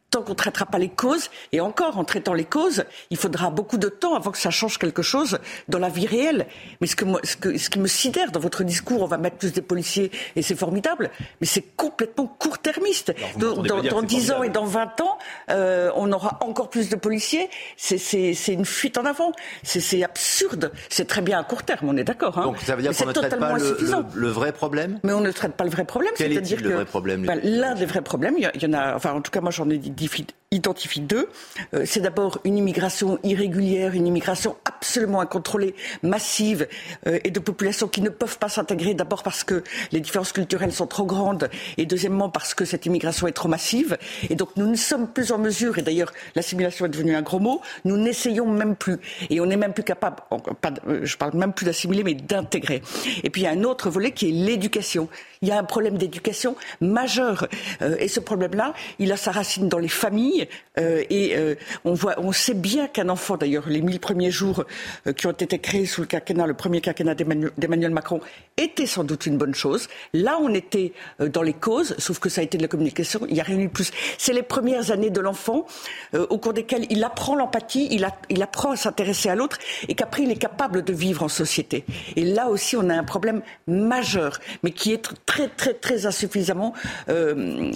tant 0.10 0.22
qu'on 0.22 0.32
ne 0.32 0.36
traitera 0.36 0.66
pas 0.66 0.78
les 0.78 0.90
causes, 0.90 1.30
et 1.52 1.60
encore 1.60 1.98
en 1.98 2.06
traitant 2.06 2.34
les 2.34 2.46
causes, 2.46 2.86
il 3.10 3.18
faudra 3.18 3.50
beaucoup 3.50 3.78
de 3.78 3.90
temps 3.90 4.16
avant 4.16 4.32
que 4.32 4.38
ça 4.38 4.52
change 4.52 4.78
quelque 4.78 5.02
chose 5.02 5.40
dans 5.68 5.80
la 5.80 5.90
vie 5.90 6.08
réelle. 6.08 6.48
Mais 6.80 6.88
ce, 6.88 6.96
que 6.96 7.06
moi, 7.06 7.20
ce, 7.24 7.36
que, 7.36 7.58
ce 7.58 7.70
qui 7.70 7.80
me 7.80 7.88
sidère 7.88 8.32
dans 8.32 8.40
votre 8.40 8.64
discours, 8.64 9.02
on 9.02 9.08
va 9.08 9.18
mettre 9.18 9.38
plus 9.38 9.54
de 9.54 9.62
policiers 9.62 10.12
et 10.36 10.42
c'est 10.42 10.56
formidable, 10.56 11.10
mais 11.42 11.48
c'est 11.48 11.76
complètement 11.76 12.28
court-termiste. 12.28 13.14
Dans, 13.38 13.62
dans, 13.62 13.82
dans 13.82 14.02
10 14.02 14.32
ans 14.32 14.44
et 14.44 14.50
dans 14.50 14.66
20 14.66 15.02
ans, 15.02 15.18
euh, 15.50 15.92
on 15.96 16.12
aura 16.12 16.38
encore 16.42 16.70
plus 16.70 16.90
de 16.90 16.96
policiers. 16.96 17.50
C'est 17.76 18.34
une 18.48 18.66
fuite 18.66 18.98
en 18.98 19.06
avant. 19.06 19.32
C'est 19.64 20.04
absurde. 20.04 20.72
C'est 20.90 21.08
très 21.08 21.22
bien 21.22 21.40
à 21.40 21.44
court 21.44 21.64
terme, 21.64 21.90
on 21.90 21.98
est 21.98 22.04
d'accord. 22.04 22.38
Hein. 22.38 22.44
Donc 22.44 22.60
ça 22.60 22.76
veut 22.76 22.82
dire 22.82 22.96
qu'on 22.96 23.06
ne 23.06 23.12
traite 23.12 23.38
pas 23.38 23.54
le, 23.54 23.78
le, 23.80 24.06
le, 24.16 24.28
vrai 24.30 24.52
problème? 24.52 25.00
Mais 25.04 25.14
on 25.14 25.22
ne 25.22 25.32
traite 25.32 25.54
pas 25.54 25.64
le 25.64 25.70
vrai 25.70 25.86
problème. 25.86 26.14
Quel 26.16 26.32
est, 26.32 26.42
dire 26.42 26.62
le 26.62 26.76
vrai 26.76 26.86
problème 26.86 27.26
ben, 27.26 27.40
L'un 27.44 27.76
des 27.76 27.86
vrais 27.86 28.02
problèmes, 28.02 28.36
il 28.38 28.62
y, 28.62 28.66
en 28.66 28.74
a, 28.74 28.96
enfin 28.96 29.14
en 29.14 29.22
tout 29.22 29.32
cas 29.32 29.42
moi 29.42 29.52
j'en 29.52 29.70
ai 29.70 29.78
dit 29.78 29.92
difficile 29.98 30.28
identifie 30.52 31.02
deux. 31.02 31.28
Euh, 31.74 31.84
c'est 31.86 32.00
d'abord 32.00 32.40
une 32.46 32.58
immigration 32.58 33.20
irrégulière, 33.24 33.94
une 33.94 34.08
immigration 34.08 34.56
absolument 34.64 35.20
incontrôlée, 35.20 35.76
massive, 36.04 36.70
euh, 37.06 37.20
et 37.26 37.32
de 37.32 37.40
populations 37.42 37.90
qui 37.90 38.02
ne 38.02 38.08
peuvent 38.08 38.38
pas 38.38 38.48
s'intégrer, 38.48 38.94
d'abord 38.94 39.24
parce 39.24 39.44
que 39.44 39.62
les 39.92 40.00
différences 40.00 40.32
culturelles 40.32 40.72
sont 40.72 40.88
trop 40.88 41.06
grandes, 41.06 41.50
et 41.78 41.86
deuxièmement 41.86 42.30
parce 42.30 42.54
que 42.54 42.64
cette 42.64 42.86
immigration 42.86 43.28
est 43.28 43.34
trop 43.34 43.50
massive. 43.50 43.98
Et 44.30 44.36
donc 44.36 44.50
nous 44.56 44.68
ne 44.68 44.78
sommes 44.78 45.10
plus 45.10 45.34
en 45.34 45.38
mesure, 45.38 45.80
et 45.80 45.82
d'ailleurs 45.82 46.14
l'assimilation 46.36 46.86
est 46.86 46.90
devenue 46.90 47.16
un 47.16 47.24
gros 47.24 47.40
mot, 47.40 47.62
nous 47.84 47.98
n'essayons 47.98 48.48
même 48.48 48.78
plus. 48.78 49.00
Et 49.30 49.42
on 49.42 49.48
n'est 49.48 49.58
même 49.58 49.74
plus 49.74 49.84
capable, 49.84 50.18
pas, 50.62 50.72
je 51.04 51.18
parle 51.18 51.36
même 51.36 51.52
plus 51.52 51.66
d'assimiler, 51.66 52.04
mais 52.04 52.14
d'intégrer. 52.14 52.82
Et 53.24 53.30
puis 53.30 53.42
il 53.42 53.44
y 53.44 53.48
a 53.48 53.52
un 53.52 53.64
autre 53.64 53.90
volet 53.90 54.12
qui 54.12 54.30
est 54.30 54.32
l'éducation. 54.32 55.10
Il 55.42 55.50
y 55.50 55.52
a 55.52 55.60
un 55.60 55.64
problème 55.64 55.98
d'éducation 55.98 56.56
majeur. 56.82 57.48
Euh, 57.82 57.96
et 58.00 58.08
ce 58.08 58.20
problème-là, 58.20 58.74
il 58.98 59.12
a 59.12 59.18
sa 59.18 59.32
racine 59.32 59.70
dans 59.70 59.78
les 59.78 59.88
familles. 59.88 60.37
Euh, 60.78 61.04
et 61.10 61.36
euh, 61.36 61.56
on, 61.86 61.94
voit, 61.94 62.16
on 62.18 62.32
sait 62.32 62.54
bien 62.54 62.88
qu'un 62.88 63.10
enfant, 63.10 63.38
d'ailleurs, 63.38 63.68
les 63.68 63.82
mille 63.82 64.00
premiers 64.00 64.32
jours 64.32 64.66
euh, 65.06 65.14
qui 65.14 65.28
ont 65.28 65.32
été 65.32 65.60
créés 65.60 65.86
sous 65.86 66.02
le 66.02 66.08
quinquennat, 66.08 66.46
le 66.46 66.54
premier 66.54 66.82
quinquennat 66.82 67.16
d'Emmanuel 67.16 67.92
Macron, 67.92 68.20
était 68.58 68.86
sans 68.86 69.04
doute 69.04 69.26
une 69.26 69.38
bonne 69.38 69.56
chose. 69.56 69.88
Là, 70.14 70.38
on 70.42 70.54
était 70.54 70.94
dans 71.20 71.42
les 71.42 71.54
causes, 71.54 71.96
sauf 71.98 72.20
que 72.20 72.30
ça 72.30 72.42
a 72.42 72.44
été 72.44 72.58
de 72.58 72.64
la 72.64 72.68
communication. 72.68 73.22
Il 73.28 73.34
n'y 73.34 73.40
a 73.40 73.44
rien 73.44 73.60
eu 73.60 73.68
de 73.68 73.72
plus. 73.72 73.92
C'est 74.18 74.34
les 74.34 74.42
premières 74.42 74.92
années 74.92 75.10
de 75.10 75.22
l'enfant 75.22 75.66
au 76.14 76.38
cours 76.38 76.54
desquelles 76.54 76.88
il 76.90 77.04
apprend 77.04 77.36
l'empathie, 77.36 77.88
il, 77.92 78.08
il 78.30 78.42
apprend 78.42 78.72
à 78.72 78.76
s'intéresser 78.76 79.30
à 79.30 79.36
l'autre 79.36 79.60
et 79.88 79.94
qu'après, 79.94 80.24
il 80.24 80.32
est 80.32 80.38
capable 80.38 80.84
de 80.84 80.94
vivre 80.94 81.24
en 81.24 81.28
société. 81.28 81.86
Et 82.16 82.24
là 82.24 82.48
aussi, 82.48 82.76
on 82.76 82.90
a 82.90 82.96
un 82.96 83.04
problème 83.04 83.42
majeur, 83.68 84.40
mais 84.64 84.72
qui 84.72 84.92
est 84.92 85.08
très, 85.26 85.50
très, 85.50 85.74
très 85.74 86.06
insuffisamment 86.08 86.74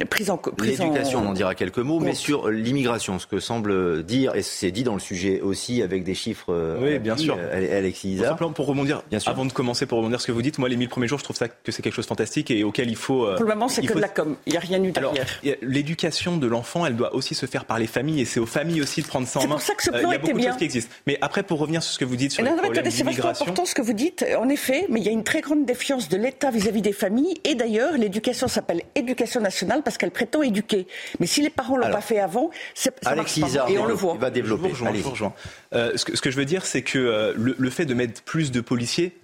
pris 0.10 0.30
en 0.30 0.38
compte. 0.38 0.60
L'éducation, 0.62 1.20
on 1.20 1.30
en 1.30 1.34
dira 1.34 1.54
quelques 1.54 1.78
mots, 1.78 2.00
mais 2.00 2.16
sur 2.16 2.50
l'immigration, 2.52 3.20
ce 3.20 3.28
que 3.28 3.40
semble 3.40 4.04
dire, 4.04 4.36
et 4.36 4.42
c'est 4.42 4.72
dit 4.72 4.84
dans 4.84 4.94
le 4.94 5.00
sujet 5.00 5.42
aussi 5.42 5.82
avec 5.82 6.04
des 6.04 6.16
chiffres. 6.16 6.78
Oui, 6.82 7.00
bien 7.00 7.18
sûr. 7.18 7.38
Alexis 7.52 8.14
Isard. 8.14 8.30
Simplement 8.30 8.52
pour 8.52 8.66
rebondir, 8.66 9.04
bien 9.10 9.20
sûr. 9.20 9.32
avant 9.32 9.46
de 9.46 9.54
commencer, 9.54 9.86
pour 9.86 9.98
rebondir 9.98 10.22
ce 10.22 10.28
que 10.28 10.32
vous 10.32 10.42
dites, 10.42 10.58
moi, 10.58 10.70
les 10.70 10.78
mille 10.78 10.90
premiers 10.90 11.08
jours, 11.08 11.20
je 11.20 11.24
trouve 11.24 11.36
ça 11.36 11.48
que 11.48 11.72
c'est 11.72 11.82
quelque 11.82 11.94
chose 11.94 12.06
de 12.06 12.10
fantastique 12.10 12.52
et 12.52 12.64
auquel 12.64 12.90
il 12.90 12.96
faut. 12.96 13.28
Pour 13.36 13.44
le 13.44 13.50
moment, 13.50 13.68
c'est 13.68 13.82
que 13.82 13.88
faut... 13.88 13.96
de 13.96 14.02
la 14.02 14.10
com. 14.10 14.36
Il 14.46 14.52
n'y 14.52 14.58
a 14.58 14.62
rien 14.62 14.84
eu 14.84 14.92
derrière. 14.92 15.28
L'éducation 15.62 16.38
de 16.38 16.48
l'enfant, 16.48 16.86
elle 16.86 16.96
doit 16.96 17.16
aussi 17.16 17.36
se 17.36 17.46
faire 17.46 17.66
par 17.66 17.80
les 17.80 17.88
familles 17.88 18.22
et 18.22 18.26
c'est 18.26 18.40
aux 18.40 18.46
familles 18.46 18.82
aussi 18.82 19.02
de 19.02 19.08
prendre 19.08 19.28
ça 19.28 19.40
en 19.40 19.48
main. 19.48 19.48
C'est 19.48 19.54
pour 19.54 19.62
ça 19.62 19.76
que 19.76 19.84
ce 19.84 19.90
plan 19.90 20.00
euh, 20.00 20.04
il 20.04 20.12
y 20.12 20.16
a 20.16 20.18
beaucoup 20.20 20.38
de 20.38 20.44
choses 20.44 20.58
qui 20.58 20.64
existent. 20.64 20.94
Mais 21.08 21.18
après, 21.22 21.44
pour 21.44 21.60
revenir 21.60 21.84
sur 21.84 21.94
ce 21.94 22.00
que 22.00 22.06
vous 22.06 22.16
dites 22.16 22.32
sur 22.32 22.44
non, 22.44 22.52
le 22.52 22.56
non, 22.58 22.64
problème 22.64 22.90
C'est 22.90 23.04
vachement 23.04 23.30
important 23.30 23.66
ce 23.66 23.76
que 23.76 23.82
vous 23.82 23.94
dites, 23.94 24.26
en 24.38 24.50
effet, 24.50 24.86
mais 24.90 25.00
il 25.00 25.06
y 25.06 25.10
a 25.10 25.12
une 25.12 25.24
très 25.24 25.42
grande 25.42 25.66
défiance 25.66 26.10
de 26.10 26.18
l'État 26.18 26.52
vis-à-vis 26.52 26.82
des 26.82 26.94
familles 26.94 27.40
et 27.44 27.56
d'ailleurs, 27.56 27.98
l'éducation 27.98 28.48
s'appelle 28.48 28.82
éducation 28.96 29.42
nationale 29.42 29.82
parce 29.84 29.98
qu'elle 29.98 30.12
prétend 30.12 30.42
éduquer. 30.42 30.88
Mais 31.20 31.28
si 31.28 31.42
les 31.42 31.50
parents 31.50 31.78
l'ont 31.78 31.92
pas 31.92 32.02
fait 32.02 32.20
avant, 32.20 32.41
ça 32.74 33.16
marche 33.16 33.40
pas. 33.40 33.48
Isard, 33.48 33.70
Et 33.70 33.78
on 33.78 33.86
le 33.86 33.94
voit. 33.94 34.16
va 34.16 34.30
développer. 34.32 34.70
Je 34.70 34.76
vous 34.76 34.86
rejoins, 34.86 34.94
je 34.94 35.02
vous 35.02 35.10
rejoins. 35.12 35.34
Euh, 35.74 35.96
ce, 35.96 36.06
que, 36.06 36.16
ce, 36.16 36.22
que, 36.22 36.32
je 36.32 36.38
veux 36.38 36.46
dire, 36.46 36.66
c'est 36.66 36.82
que 36.82 36.98
euh, 36.98 37.34
le, 37.36 37.56
le, 37.58 37.70
fait 37.70 37.86
de 37.86 37.94
mettre 37.94 38.24
plus 38.24 38.52
de 38.52 38.62
policiers 38.62 39.18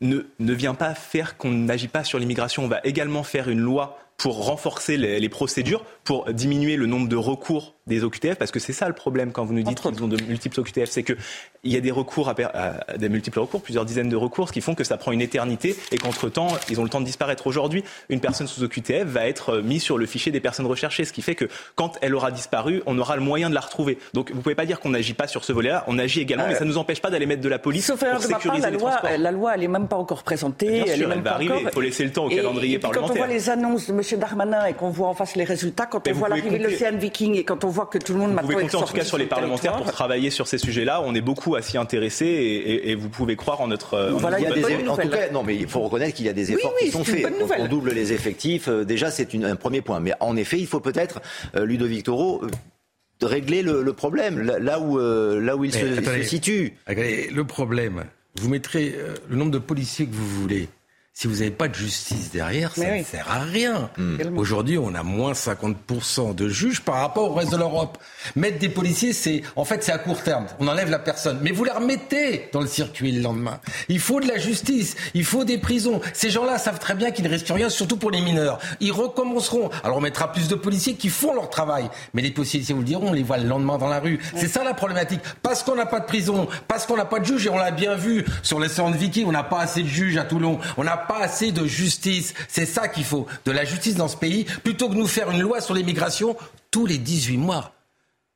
ne, 0.00 0.20
ne 0.38 0.52
vient 0.52 0.74
pas 0.74 0.94
faire 0.94 1.36
qu'on 1.36 1.50
n'agit 1.50 1.88
pas 1.88 2.04
sur 2.04 2.18
l'immigration. 2.18 2.64
On 2.64 2.68
va 2.68 2.80
également 2.84 3.22
faire 3.22 3.48
une 3.48 3.60
loi 3.60 3.98
pour 4.16 4.46
renforcer 4.46 4.96
les, 4.96 5.20
les, 5.20 5.28
procédures, 5.28 5.84
pour 6.04 6.32
diminuer 6.32 6.76
le 6.76 6.86
nombre 6.86 7.08
de 7.08 7.16
recours 7.16 7.75
des 7.86 8.02
OQTF, 8.02 8.34
parce 8.34 8.50
que 8.50 8.58
c'est 8.58 8.72
ça 8.72 8.88
le 8.88 8.94
problème 8.94 9.32
quand 9.32 9.44
vous 9.44 9.54
nous 9.54 9.62
dites 9.62 9.80
qu'ils 9.80 10.02
ont 10.02 10.08
de 10.08 10.22
multiples 10.24 10.60
OQTF, 10.60 10.90
c'est 10.90 11.04
qu'il 11.04 11.16
y 11.64 11.76
a 11.76 11.80
des 11.80 11.90
recours, 11.90 12.28
à, 12.28 12.34
à, 12.54 12.96
des 12.96 13.08
multiples 13.08 13.38
recours, 13.38 13.62
plusieurs 13.62 13.84
dizaines 13.84 14.08
de 14.08 14.16
recours, 14.16 14.48
ce 14.48 14.52
qui 14.52 14.60
font 14.60 14.74
que 14.74 14.84
ça 14.84 14.96
prend 14.96 15.12
une 15.12 15.20
éternité 15.20 15.76
et 15.92 15.98
qu'entre-temps, 15.98 16.48
ils 16.68 16.80
ont 16.80 16.84
le 16.84 16.88
temps 16.88 17.00
de 17.00 17.06
disparaître. 17.06 17.46
Aujourd'hui, 17.46 17.84
une 18.08 18.20
personne 18.20 18.46
sous 18.46 18.62
OQTF 18.64 19.04
va 19.04 19.26
être 19.26 19.58
mise 19.58 19.82
sur 19.82 19.98
le 19.98 20.06
fichier 20.06 20.32
des 20.32 20.40
personnes 20.40 20.66
recherchées, 20.66 21.04
ce 21.04 21.12
qui 21.12 21.22
fait 21.22 21.34
que 21.34 21.46
quand 21.74 21.96
elle 22.02 22.14
aura 22.14 22.30
disparu, 22.30 22.82
on 22.86 22.98
aura 22.98 23.16
le 23.16 23.22
moyen 23.22 23.50
de 23.50 23.54
la 23.54 23.60
retrouver. 23.60 23.98
Donc 24.14 24.32
vous 24.32 24.40
pouvez 24.40 24.54
pas 24.54 24.66
dire 24.66 24.80
qu'on 24.80 24.90
n'agit 24.90 25.14
pas 25.14 25.28
sur 25.28 25.44
ce 25.44 25.52
volet-là, 25.52 25.84
on 25.86 25.98
agit 25.98 26.20
également, 26.20 26.44
euh, 26.44 26.48
mais 26.48 26.54
ça 26.54 26.64
ne 26.64 26.70
nous 26.70 26.78
empêche 26.78 27.00
pas 27.00 27.10
d'aller 27.10 27.26
mettre 27.26 27.42
de 27.42 27.48
la 27.48 27.58
police 27.58 27.86
sauf 27.86 28.00
pour 28.00 28.08
part, 28.08 28.58
la 28.58 28.70
loi, 28.70 29.00
la 29.16 29.30
loi, 29.30 29.54
elle 29.54 29.62
est 29.62 29.68
même 29.68 29.88
pas 29.88 29.96
encore 29.96 30.22
présentée. 30.24 30.82
Bien 30.82 30.84
elle, 30.86 30.98
sûr, 30.98 31.06
est 31.06 31.08
même 31.08 31.18
elle 31.18 31.24
va 31.24 31.30
pas 31.30 31.36
arriver, 31.36 31.60
il 31.62 31.70
faut 31.70 31.80
laisser 31.80 32.04
le 32.04 32.12
temps 32.12 32.26
au 32.26 32.30
et, 32.30 32.36
calendrier 32.36 32.74
et 32.74 32.78
puis 32.78 32.82
parlementaire. 32.82 33.14
Quand 33.14 33.14
on 33.14 33.26
voit 33.26 33.32
les 33.32 33.48
annonces 33.48 33.86
de 33.86 33.92
M. 33.92 34.18
Darmanin 34.18 34.66
et 34.66 34.74
qu'on 34.74 34.90
voit 34.90 35.08
en 35.08 35.14
face 35.14 35.36
les 35.36 35.44
résultats, 35.44 35.86
quand 35.86 36.04
Mais 36.04 36.12
on 36.12 36.16
voit 36.16 36.28
l'arrivée 36.28 36.58
de 36.58 36.64
l'Océan 36.64 36.96
Viking 36.96 37.36
et 37.36 37.44
quand 37.44 37.64
on 37.64 37.68
voit 37.76 37.86
que 37.86 37.98
tout 37.98 38.12
le 38.12 38.18
monde 38.18 38.32
Vous 38.32 38.38
pouvez 38.40 38.54
compter 38.56 38.76
en 38.76 38.82
tout 38.82 38.92
cas 38.94 39.04
sur 39.04 39.16
les 39.18 39.24
le 39.24 39.28
parlementaires 39.28 39.76
pour 39.76 39.92
travailler 39.92 40.30
sur 40.30 40.46
ces 40.48 40.58
sujets-là. 40.58 41.02
On 41.04 41.14
est 41.14 41.20
beaucoup 41.20 41.54
à 41.54 41.62
s'y 41.62 41.78
intéresser 41.78 42.26
et, 42.26 42.56
et- 42.56 42.90
et 42.90 42.94
vous 42.96 43.08
pouvez 43.08 43.36
croire 43.36 43.60
en 43.60 43.68
notre. 43.68 43.96
en 44.12 44.16
Voilà, 44.16 44.38
notre 44.40 44.56
Il 44.56 44.62
y 44.62 44.64
a 44.74 44.76
des, 44.78 44.88
en 44.88 44.96
tout 44.96 45.08
cas, 45.08 45.30
non, 45.30 45.42
mais 45.44 45.54
il 45.56 45.68
faut 45.68 45.80
reconnaître 45.80 46.14
qu'il 46.16 46.26
y 46.26 46.28
a 46.28 46.32
des 46.32 46.48
Oui, 46.48 46.54
efforts 46.58 46.72
oui, 46.80 46.86
qui 46.86 46.92
sont 46.92 47.04
c'est 47.04 47.10
une 47.12 47.16
faits. 47.18 47.22
bonne 47.24 47.34
On, 47.36 47.40
nouvelle. 47.42 47.60
on 47.60 47.68
double 47.68 47.90
les 47.92 48.12
effectifs. 48.12 48.68
euh, 48.68 48.84
déjà, 48.84 49.10
c'est 49.10 49.32
un 49.36 49.56
premier 49.56 49.82
point. 49.82 50.00
Mais 50.00 50.12
en 50.20 50.36
effet, 50.36 50.58
il 50.58 50.66
faut 50.66 50.80
peut-être, 50.80 51.20
euh, 51.54 51.64
Ludovic 51.64 52.04
Toro, 52.04 52.42
euh, 52.42 52.48
régler 53.26 53.62
le, 53.62 53.82
le 53.82 53.92
problème 53.92 54.40
là, 54.40 54.58
là 54.58 54.80
où, 54.80 54.98
euh, 54.98 55.40
là 55.40 55.56
où 55.56 55.64
il 55.64 55.72
se, 55.72 55.78
attendez. 55.98 56.22
se 56.22 56.28
situe. 56.28 56.74
Regardez, 56.86 57.28
le 57.32 57.44
problème, 57.44 58.04
vous 58.40 58.48
mettrez 58.48 58.94
euh, 58.96 59.14
le 59.30 59.36
nombre 59.36 59.50
de 59.52 59.58
policiers 59.58 60.06
que 60.06 60.14
vous 60.14 60.26
voulez. 60.42 60.68
Si 61.18 61.28
vous 61.28 61.36
n'avez 61.36 61.50
pas 61.50 61.66
de 61.66 61.74
justice 61.74 62.30
derrière, 62.30 62.74
ça 62.74 62.94
ne 62.94 63.02
sert 63.02 63.26
à 63.30 63.38
rien. 63.38 63.88
Hmm. 63.96 64.18
Aujourd'hui, 64.36 64.76
on 64.76 64.94
a 64.94 65.02
moins 65.02 65.32
50% 65.32 66.34
de 66.34 66.46
juges 66.46 66.82
par 66.82 66.96
rapport 66.96 67.30
au 67.30 67.34
reste 67.34 67.52
de 67.52 67.56
l'Europe. 67.56 67.96
Mettre 68.34 68.58
des 68.58 68.68
policiers, 68.68 69.14
c'est 69.14 69.40
en 69.56 69.64
fait 69.64 69.82
c'est 69.82 69.92
à 69.92 69.96
court 69.96 70.22
terme. 70.22 70.44
On 70.58 70.68
enlève 70.68 70.90
la 70.90 70.98
personne, 70.98 71.38
mais 71.40 71.52
vous 71.52 71.64
la 71.64 71.72
remettez 71.72 72.50
dans 72.52 72.60
le 72.60 72.66
circuit 72.66 73.12
le 73.12 73.22
lendemain. 73.22 73.60
Il 73.88 73.98
faut 73.98 74.20
de 74.20 74.28
la 74.28 74.36
justice, 74.36 74.94
il 75.14 75.24
faut 75.24 75.44
des 75.44 75.56
prisons. 75.56 76.02
Ces 76.12 76.28
gens-là 76.28 76.58
savent 76.58 76.80
très 76.80 76.94
bien 76.94 77.10
qu'il 77.10 77.24
ne 77.24 77.30
reste 77.30 77.48
rien, 77.48 77.70
surtout 77.70 77.96
pour 77.96 78.10
les 78.10 78.20
mineurs. 78.20 78.58
Ils 78.80 78.92
recommenceront. 78.92 79.70
Alors 79.84 79.96
on 79.96 80.02
mettra 80.02 80.30
plus 80.30 80.48
de 80.48 80.54
policiers 80.54 80.96
qui 80.96 81.08
font 81.08 81.32
leur 81.32 81.48
travail, 81.48 81.88
mais 82.12 82.20
les 82.20 82.30
policiers 82.30 82.60
vous 82.74 82.80
le 82.80 82.84
diront, 82.84 83.08
on 83.08 83.12
les 83.14 83.22
voit 83.22 83.38
le 83.38 83.48
lendemain 83.48 83.78
dans 83.78 83.88
la 83.88 84.00
rue. 84.00 84.18
C'est 84.34 84.48
ça 84.48 84.64
la 84.64 84.74
problématique. 84.74 85.20
Parce 85.42 85.62
qu'on 85.62 85.76
n'a 85.76 85.86
pas 85.86 86.00
de 86.00 86.06
prison, 86.06 86.46
parce 86.68 86.84
qu'on 86.84 86.98
n'a 86.98 87.06
pas 87.06 87.20
de 87.20 87.24
juge, 87.24 87.46
et 87.46 87.48
on 87.48 87.56
l'a 87.56 87.70
bien 87.70 87.94
vu 87.94 88.22
sur 88.42 88.60
les 88.60 88.68
de 88.68 88.96
Vicky, 88.98 89.24
on 89.26 89.32
n'a 89.32 89.44
pas 89.44 89.60
assez 89.60 89.82
de 89.82 89.88
juges 89.88 90.18
à 90.18 90.24
Toulon. 90.24 90.58
On 90.76 90.84
n'a 90.84 91.05
pas 91.06 91.18
assez 91.18 91.52
de 91.52 91.66
justice. 91.66 92.34
C'est 92.48 92.66
ça 92.66 92.88
qu'il 92.88 93.04
faut, 93.04 93.26
de 93.44 93.52
la 93.52 93.64
justice 93.64 93.96
dans 93.96 94.08
ce 94.08 94.16
pays, 94.16 94.44
plutôt 94.64 94.88
que 94.88 94.94
nous 94.94 95.06
faire 95.06 95.30
une 95.30 95.40
loi 95.40 95.60
sur 95.60 95.74
l'immigration 95.74 96.36
tous 96.70 96.86
les 96.86 96.98
18 96.98 97.36
mois. 97.36 97.72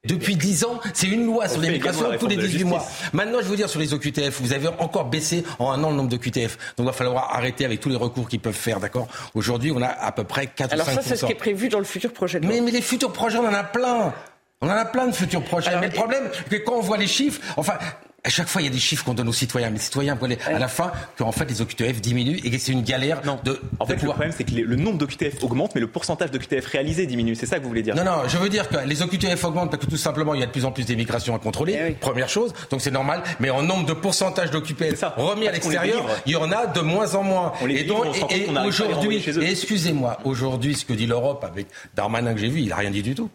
Depuis 0.07 0.35
10 0.35 0.65
ans, 0.65 0.81
c'est 0.95 1.09
une 1.09 1.27
loi 1.27 1.47
sur 1.47 1.61
l'immigration 1.61 2.07
tous 2.19 2.27
les 2.27 2.37
18 2.37 2.65
mois. 2.65 2.83
Maintenant, 3.13 3.41
je 3.43 3.47
veux 3.47 3.57
dire 3.57 3.69
sur 3.69 3.81
les 3.81 3.93
OQTF, 3.93 4.41
vous 4.41 4.55
avez 4.55 4.69
encore 4.69 5.05
baissé 5.05 5.45
en 5.59 5.71
un 5.73 5.85
an 5.85 5.91
le 5.91 5.97
nombre 5.97 6.09
de 6.09 6.17
QTF. 6.17 6.57
Donc 6.77 6.85
il 6.85 6.87
va 6.87 6.93
falloir 6.93 7.35
arrêter 7.35 7.67
avec 7.67 7.81
tous 7.81 7.91
les 7.91 7.97
recours 7.97 8.27
qu'ils 8.27 8.41
peuvent 8.41 8.55
faire, 8.55 8.81
d'accord? 8.81 9.09
Aujourd'hui, 9.35 9.73
on 9.73 9.83
a 9.83 9.89
à 9.89 10.11
peu 10.13 10.25
près 10.25 10.47
4 10.47 10.73
Alors 10.73 10.87
ou 10.87 10.91
5 10.91 10.95
ça, 10.97 11.03
c'est 11.03 11.17
ce 11.17 11.27
qui 11.27 11.33
est 11.33 11.35
prévu 11.35 11.69
dans 11.69 11.79
le 11.79 11.85
futur 11.85 12.15
projet 12.15 12.41
de 12.41 12.47
loi. 12.47 12.55
Mais, 12.55 12.63
mais 12.63 12.71
les 12.71 12.81
futurs 12.81 13.13
projets, 13.13 13.37
on 13.37 13.47
en 13.47 13.53
a 13.53 13.63
plein. 13.63 14.15
On 14.63 14.69
en 14.69 14.73
a 14.73 14.87
plein 14.87 15.07
de 15.07 15.13
futurs 15.13 15.43
projets. 15.43 15.71
mais 15.79 15.89
le 15.89 15.93
problème, 15.93 16.31
c'est 16.33 16.61
que 16.61 16.65
quand 16.65 16.77
on 16.77 16.83
voit 16.83 16.99
les 16.99 17.07
chiffres, 17.07 17.41
enfin, 17.59 17.75
à 18.23 18.29
chaque 18.29 18.49
fois, 18.49 18.61
il 18.61 18.67
y 18.67 18.69
a 18.69 18.73
des 18.73 18.79
chiffres 18.79 19.05
qu'on 19.05 19.15
donne 19.15 19.29
aux 19.29 19.33
citoyens. 19.33 19.71
Mais 19.71 19.77
les 19.77 19.83
citoyens 19.83 20.15
voient 20.15 20.29
à 20.47 20.59
la 20.59 20.69
fin 20.69 20.93
qu'en 21.17 21.33
fait, 21.33 21.47
les 21.47 21.63
OQTF 21.63 22.01
diminuent 22.01 22.39
et 22.45 22.51
que 22.51 22.59
c'est 22.59 22.73
une 22.73 22.83
galère 22.83 23.23
non. 23.25 23.39
de. 23.45 23.61
En 23.79 23.87
fait, 23.87 24.01
le 24.03 24.09
problème, 24.09 24.33
c'est 24.37 24.45
que 24.45 24.55
le 24.55 24.77
nombre 24.77 24.99
d'OQTF 24.99 25.43
augmente, 25.43 25.75
mais 25.75 25.81
le 25.81 25.87
pourcentage 25.87 26.31
d'OQTF 26.31 26.67
réalisé 26.67 27.07
diminue. 27.07 27.35
C'est 27.35 27.47
ça 27.47 27.57
que 27.57 27.63
vous 27.63 27.69
voulez 27.69 27.83
dire 27.83 27.95
Non, 27.95 28.05
non, 28.05 28.29
je 28.29 28.37
veux 28.37 28.49
dire 28.49 28.69
que 28.69 28.77
les 28.87 29.03
OQTF 29.03 29.43
augmentent 29.45 29.71
parce 29.71 29.85
que 29.85 29.91
tout 29.91 29.97
simplement, 29.97 30.35
il 30.35 30.41
y 30.41 30.43
a 30.43 30.47
de 30.47 30.53
plus 30.53 30.65
en 30.65 30.73
plus 30.73 30.85
d'immigration 30.85 31.35
à 31.35 31.39
contrôler. 31.39 31.97
Première 32.01 32.29
chose. 32.29 32.53
Donc 32.71 32.81
c'est 32.81 32.91
normal. 32.91 33.23
Mais 33.41 33.51
en 33.51 33.63
nombre 33.63 33.87
de 33.87 33.95
pourcentage 33.95 34.51
d'OQTF 34.51 35.05
remis 35.17 35.49
à 35.49 35.53
l'extérieur, 35.53 36.05
il 36.27 36.33
y 36.33 36.37
en 36.37 36.53
a 36.53 36.67
de 36.67 36.81
moins 36.81 37.15
en 37.15 37.23
moins. 37.23 37.53
et 37.69 37.85
donc, 37.85 38.07
et, 38.31 38.49
aujourd'hui, 38.67 39.25
excusez-moi, 39.41 40.19
aujourd'hui, 40.25 40.75
ce 40.75 40.85
que 40.85 40.93
dit 40.93 41.07
l'Europe 41.07 41.45
avec 41.45 41.69
Darmanin 41.95 42.35
que 42.35 42.41
j'ai 42.41 42.49
vu, 42.49 42.61
il 42.61 42.73
a 42.73 42.77
rien 42.77 42.91
dit 42.91 43.03
du 43.03 43.15
tout. 43.15 43.31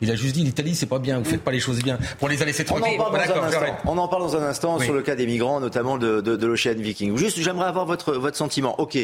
Il 0.00 0.10
a 0.10 0.14
juste 0.14 0.34
dit 0.34 0.44
l'Italie, 0.44 0.74
c'est 0.74 0.86
pas 0.86 0.98
bien, 0.98 1.18
vous 1.18 1.24
faites 1.24 1.42
pas 1.42 1.50
les 1.50 1.60
choses 1.60 1.82
bien. 1.82 1.98
Pour 2.18 2.28
les 2.28 2.40
a 2.42 2.44
laissés 2.44 2.64
tranquilles. 2.64 2.98
On, 3.84 3.96
en 3.98 4.08
parle 4.08 4.22
dans 4.22 4.36
un 4.36 4.42
instant 4.42 4.78
sur 4.78 4.92
le 4.92 5.02
cas 5.02 5.14
des 5.14 5.26
migrants, 5.26 5.60
notamment 5.60 5.98
de, 5.98 6.20
de, 6.20 6.36
de 6.36 6.46
l'Ocean 6.46 6.74
Viking. 6.76 7.16
Juste, 7.16 7.40
j'aimerais 7.40 7.66
avoir 7.66 7.86
votre, 7.86 8.14
votre 8.14 8.36
sentiment. 8.36 8.78
Ok, 8.80 8.98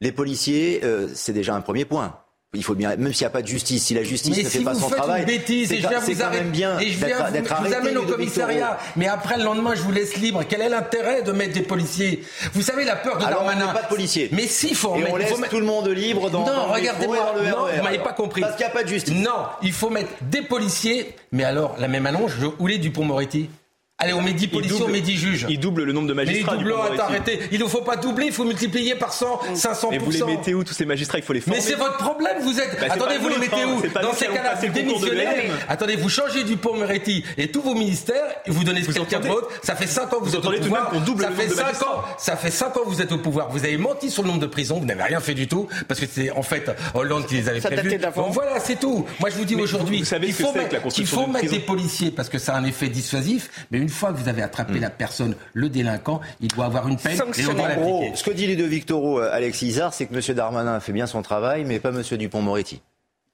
les 0.00 0.12
policiers, 0.12 0.80
euh, 0.84 1.08
c'est 1.14 1.32
déjà 1.32 1.54
un 1.54 1.60
premier 1.60 1.84
point 1.84 2.18
il 2.54 2.64
faut 2.64 2.74
bien, 2.74 2.96
même 2.96 3.12
s'il 3.12 3.24
n'y 3.24 3.28
a 3.28 3.30
pas 3.30 3.42
de 3.42 3.46
justice, 3.46 3.84
si 3.84 3.94
la 3.94 4.02
justice 4.02 4.42
ne 4.42 4.48
fait 4.48 4.60
pas 4.60 4.74
son 4.74 4.88
travail, 4.88 5.26
c'est 5.46 5.80
quand 5.80 6.30
même 6.30 6.50
bien 6.50 6.78
et 6.78 6.90
je 6.90 7.04
viens 7.04 7.18
vous, 7.28 7.64
vous 7.64 7.74
amène 7.74 7.98
au 7.98 8.04
commissariat. 8.04 8.78
Mais 8.96 9.08
après 9.08 9.36
le 9.36 9.44
lendemain, 9.44 9.74
je 9.74 9.82
vous 9.82 9.92
laisse 9.92 10.16
libre. 10.16 10.42
Quel 10.48 10.62
est 10.62 10.68
l'intérêt 10.68 11.22
de 11.22 11.32
mettre 11.32 11.52
des 11.52 11.62
policiers? 11.62 12.24
Vous 12.54 12.62
savez 12.62 12.84
la 12.84 12.96
peur 12.96 13.18
de 13.18 13.24
Alors 13.24 13.44
Darmanin. 13.44 13.68
On 13.70 13.74
pas 13.74 13.82
de 13.82 13.88
policiers. 13.88 14.28
Mais 14.32 14.46
si, 14.46 14.74
faut 14.74 14.94
et 14.96 15.00
mettre, 15.00 15.12
on 15.12 15.16
laisse 15.16 15.28
faut 15.28 15.38
mettre... 15.38 15.50
tout 15.50 15.60
le 15.60 15.66
monde 15.66 15.88
libre 15.88 16.30
dans. 16.30 16.46
Non, 16.46 16.72
regardez-moi. 16.72 17.34
Non, 17.44 17.66
vous 17.76 17.82
m'avez 17.82 17.98
pas 17.98 18.12
compris. 18.12 18.40
Parce 18.40 18.56
qu'il 18.56 18.64
n'y 18.64 18.70
a 18.70 18.74
pas 18.74 18.84
de 18.84 18.88
justice. 18.88 19.14
Non, 19.14 19.46
il 19.62 19.72
faut 19.72 19.90
mettre 19.90 20.10
des 20.22 20.42
policiers. 20.42 21.14
Mais 21.32 21.44
alors, 21.44 21.76
la 21.78 21.88
même 21.88 22.06
annonce, 22.06 22.32
je 22.38 22.46
voulais 22.46 22.78
du 22.78 22.88
Dupont-Moretti? 22.88 23.50
Allez, 23.98 24.12
on 24.12 24.20
met 24.20 24.34
10 24.34 24.48
policiers, 24.48 24.82
on 24.84 24.88
met 24.88 25.00
10 25.00 25.16
juges. 25.16 25.46
Il 25.48 25.58
double 25.58 25.84
le 25.84 25.94
nombre 25.94 26.06
de 26.06 26.12
magistrats. 26.12 26.52
Mais 26.56 26.60
il 26.60 26.64
double, 26.64 27.00
arrêtez. 27.00 27.40
Il 27.50 27.60
ne 27.60 27.64
faut 27.64 27.80
pas 27.80 27.96
doubler, 27.96 28.26
il 28.26 28.32
faut 28.32 28.44
multiplier 28.44 28.94
par 28.94 29.14
100, 29.14 29.54
500 29.54 29.88
Mais 29.90 29.96
vous 29.96 30.10
les 30.10 30.22
mettez 30.22 30.52
où, 30.52 30.62
tous 30.64 30.74
ces 30.74 30.84
magistrats 30.84 31.18
Il 31.18 31.24
faut 31.24 31.32
les 31.32 31.40
former. 31.40 31.56
Mais 31.56 31.62
c'est 31.62 31.76
votre 31.76 31.96
problème, 31.96 32.36
vous 32.42 32.60
êtes. 32.60 32.78
Bah, 32.78 32.88
Attendez, 32.90 33.16
vous 33.16 33.30
les 33.30 33.38
mettez 33.38 33.64
où 33.64 33.80
Dans 34.02 34.12
ces 34.12 34.26
cas-là, 34.26 34.54
vous 34.60 34.68
démissionnez. 34.68 35.50
Attendez, 35.66 35.96
vous 35.96 36.10
changez 36.10 36.44
du 36.44 36.58
pont 36.58 36.76
Moretti 36.76 37.24
et 37.38 37.50
tous 37.50 37.62
vos 37.62 37.72
ministères, 37.72 38.26
vous 38.46 38.64
donnez 38.64 38.82
quelqu'un 38.82 39.20
d'autre. 39.20 39.48
Ça 39.62 39.74
fait 39.74 39.86
5 39.86 40.12
ans 40.12 40.18
que 40.20 40.24
vous 40.24 40.36
êtes 40.36 40.44
au 40.44 40.52
pouvoir. 40.52 40.92
Ça 41.18 41.30
fait 41.30 41.48
5 41.48 41.82
ans. 41.82 42.02
Ça 42.18 42.36
fait 42.36 42.50
5 42.50 42.76
ans 42.76 42.80
que 42.80 42.88
vous 42.90 43.00
êtes 43.00 43.12
au 43.12 43.18
pouvoir. 43.18 43.48
Vous 43.48 43.64
avez 43.64 43.78
menti 43.78 44.10
sur 44.10 44.22
le 44.24 44.28
nombre 44.28 44.40
de 44.42 44.46
prisons, 44.46 44.78
vous 44.78 44.84
n'avez 44.84 45.04
rien 45.04 45.20
fait 45.20 45.32
du 45.32 45.48
tout, 45.48 45.68
parce 45.88 46.00
que 46.00 46.06
c'est 46.06 46.30
en 46.32 46.42
fait 46.42 46.70
Hollande 46.92 47.24
qui 47.26 47.36
les 47.36 47.48
avait 47.48 47.62
prévus. 47.62 47.96
Donc 47.96 48.32
voilà, 48.32 48.60
c'est 48.60 48.78
tout. 48.78 49.06
Moi, 49.20 49.30
je 49.30 49.36
vous 49.36 49.46
dis 49.46 49.54
aujourd'hui, 49.54 50.04
il 50.22 50.34
faut 50.34 50.52
mettre 50.52 51.50
des 51.50 51.60
policiers 51.60 52.10
parce 52.10 52.28
que 52.28 52.38
ça 52.38 52.54
a 52.54 52.58
un 52.58 52.64
effet 52.64 52.88
dissuasif, 52.88 53.48
mais 53.70 53.85
une 53.86 53.92
fois 53.92 54.12
que 54.12 54.18
vous 54.18 54.28
avez 54.28 54.42
attrapé 54.42 54.78
Hmm. 54.78 54.82
la 54.82 54.90
personne, 54.90 55.36
le 55.54 55.68
délinquant, 55.68 56.20
il 56.40 56.48
doit 56.48 56.64
avoir 56.64 56.88
une 56.88 56.96
peine 56.96 57.16
et 57.16 57.46
on 57.46 57.54
doit 57.54 57.68
l'appliquer. 57.68 58.12
Ce 58.16 58.24
que 58.24 58.30
dit 58.32 58.48
les 58.48 58.56
deux 58.56 58.66
Victoro, 58.66 59.20
euh, 59.20 59.30
Alex 59.32 59.62
Isard, 59.62 59.94
c'est 59.94 60.06
que 60.06 60.14
M. 60.14 60.34
Darmanin 60.34 60.80
fait 60.80 60.92
bien 60.92 61.06
son 61.06 61.22
travail, 61.22 61.64
mais 61.64 61.78
pas 61.78 61.90
M. 61.90 62.02
Dupont-Moretti. 62.02 62.82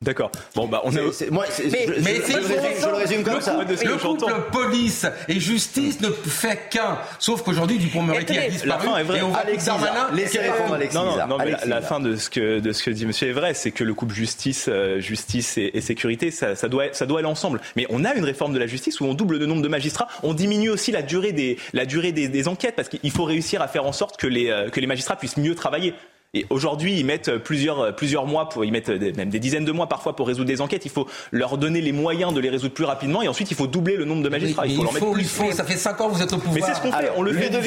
D'accord. 0.02 0.32
Bon 0.56 0.66
bah 0.66 0.80
on 0.84 0.94
a. 0.96 1.00
moi, 1.30 1.44
mais, 1.46 1.86
je, 1.86 2.02
mais 2.02 2.16
je, 2.16 2.32
je, 2.32 2.88
le 2.88 2.94
résume 2.94 3.22
comme 3.22 3.36
le 3.36 3.40
ça. 3.40 3.52
Couple, 3.52 3.86
le 3.86 3.96
couple 3.96 4.34
police 4.50 5.06
et 5.28 5.38
justice 5.38 6.00
ne 6.00 6.10
fait 6.10 6.68
qu'un. 6.70 6.98
Sauf 7.20 7.42
qu'aujourd'hui 7.42 7.78
Dupont-Moretti 7.78 8.36
a 8.36 8.48
disparu. 8.48 8.68
La 8.68 8.78
fin 8.78 8.98
est 8.98 9.04
vraie. 9.04 9.18
Et 9.18 9.22
on 9.22 9.32
Alex 9.32 9.64
Darmanin. 9.64 10.08
Laissez 10.12 10.40
répondre 10.40 10.74
Alex 10.74 10.92
Non, 10.92 11.04
non, 11.04 11.26
non 11.28 11.38
mais 11.38 11.52
la, 11.52 11.64
la, 11.64 11.80
fin 11.80 12.00
de 12.00 12.16
ce 12.16 12.30
que 12.30 12.58
de 12.58 12.72
ce 12.72 12.82
que 12.82 12.90
dit 12.90 13.06
Monsieur 13.06 13.28
est 13.28 13.32
vrai, 13.32 13.54
c'est 13.54 13.70
que 13.70 13.84
le 13.84 13.94
couple 13.94 14.14
justice, 14.14 14.66
euh, 14.68 14.98
justice 14.98 15.56
et, 15.56 15.70
et, 15.74 15.80
sécurité, 15.80 16.32
ça, 16.32 16.56
ça 16.56 16.68
doit 16.68 16.86
ça 16.92 17.06
doit 17.06 17.20
aller 17.20 17.28
ensemble. 17.28 17.60
Mais 17.76 17.86
on 17.88 18.04
a 18.04 18.12
une 18.14 18.24
réforme 18.24 18.52
de 18.52 18.58
la 18.58 18.66
justice 18.66 19.00
où 19.00 19.04
on 19.04 19.14
double 19.14 19.38
le 19.38 19.46
nombre 19.46 19.62
de 19.62 19.68
magistrats, 19.68 20.08
on 20.24 20.34
diminue 20.34 20.70
aussi 20.70 20.90
la 20.90 21.02
durée 21.02 21.32
des 21.32 21.58
la 21.72 21.86
durée 21.86 22.10
des, 22.10 22.26
des 22.26 22.48
enquêtes 22.48 22.74
parce 22.74 22.88
qu'il 22.88 23.10
faut 23.12 23.24
réussir 23.24 23.62
à 23.62 23.68
faire 23.68 23.86
en 23.86 23.92
sorte 23.92 24.16
que 24.16 24.26
les 24.26 24.50
euh, 24.50 24.68
que 24.68 24.80
les 24.80 24.88
magistrats 24.88 25.14
puissent 25.16 25.36
mieux 25.36 25.54
travailler. 25.54 25.94
Et 26.34 26.46
aujourd'hui, 26.48 26.98
ils 26.98 27.04
mettent 27.04 27.36
plusieurs, 27.36 27.94
plusieurs 27.94 28.24
mois, 28.24 28.48
pour, 28.48 28.64
ils 28.64 28.72
mettent 28.72 28.88
même 28.88 29.28
des 29.28 29.38
dizaines 29.38 29.66
de 29.66 29.72
mois 29.72 29.86
parfois 29.86 30.16
pour 30.16 30.26
résoudre 30.26 30.46
des 30.46 30.62
enquêtes. 30.62 30.86
Il 30.86 30.90
faut 30.90 31.06
leur 31.30 31.58
donner 31.58 31.82
les 31.82 31.92
moyens 31.92 32.32
de 32.32 32.40
les 32.40 32.48
résoudre 32.48 32.72
plus 32.72 32.86
rapidement 32.86 33.20
et 33.20 33.28
ensuite 33.28 33.50
il 33.50 33.54
faut 33.54 33.66
doubler 33.66 33.96
le 33.96 34.06
nombre 34.06 34.22
de 34.22 34.30
magistrats. 34.30 34.66
Il 34.66 34.76
faut 34.76 34.82
leur 34.82 34.92
faut, 34.92 34.94
mettre 34.94 35.12
plus. 35.12 35.22
Il 35.24 35.28
faut, 35.28 35.52
ça 35.52 35.64
fait 35.64 35.76
5 35.76 36.00
ans 36.00 36.08
que 36.08 36.14
vous 36.14 36.22
êtes 36.22 36.32
au 36.32 36.38
pouvoir. 36.38 36.54
Mais 36.54 36.62
c'est 36.62 36.72
ce 36.72 36.80
qu'on 36.80 36.90
fait, 36.90 37.10
on 37.14 37.20
le 37.20 37.34
fait. 37.34 37.50
De 37.50 37.58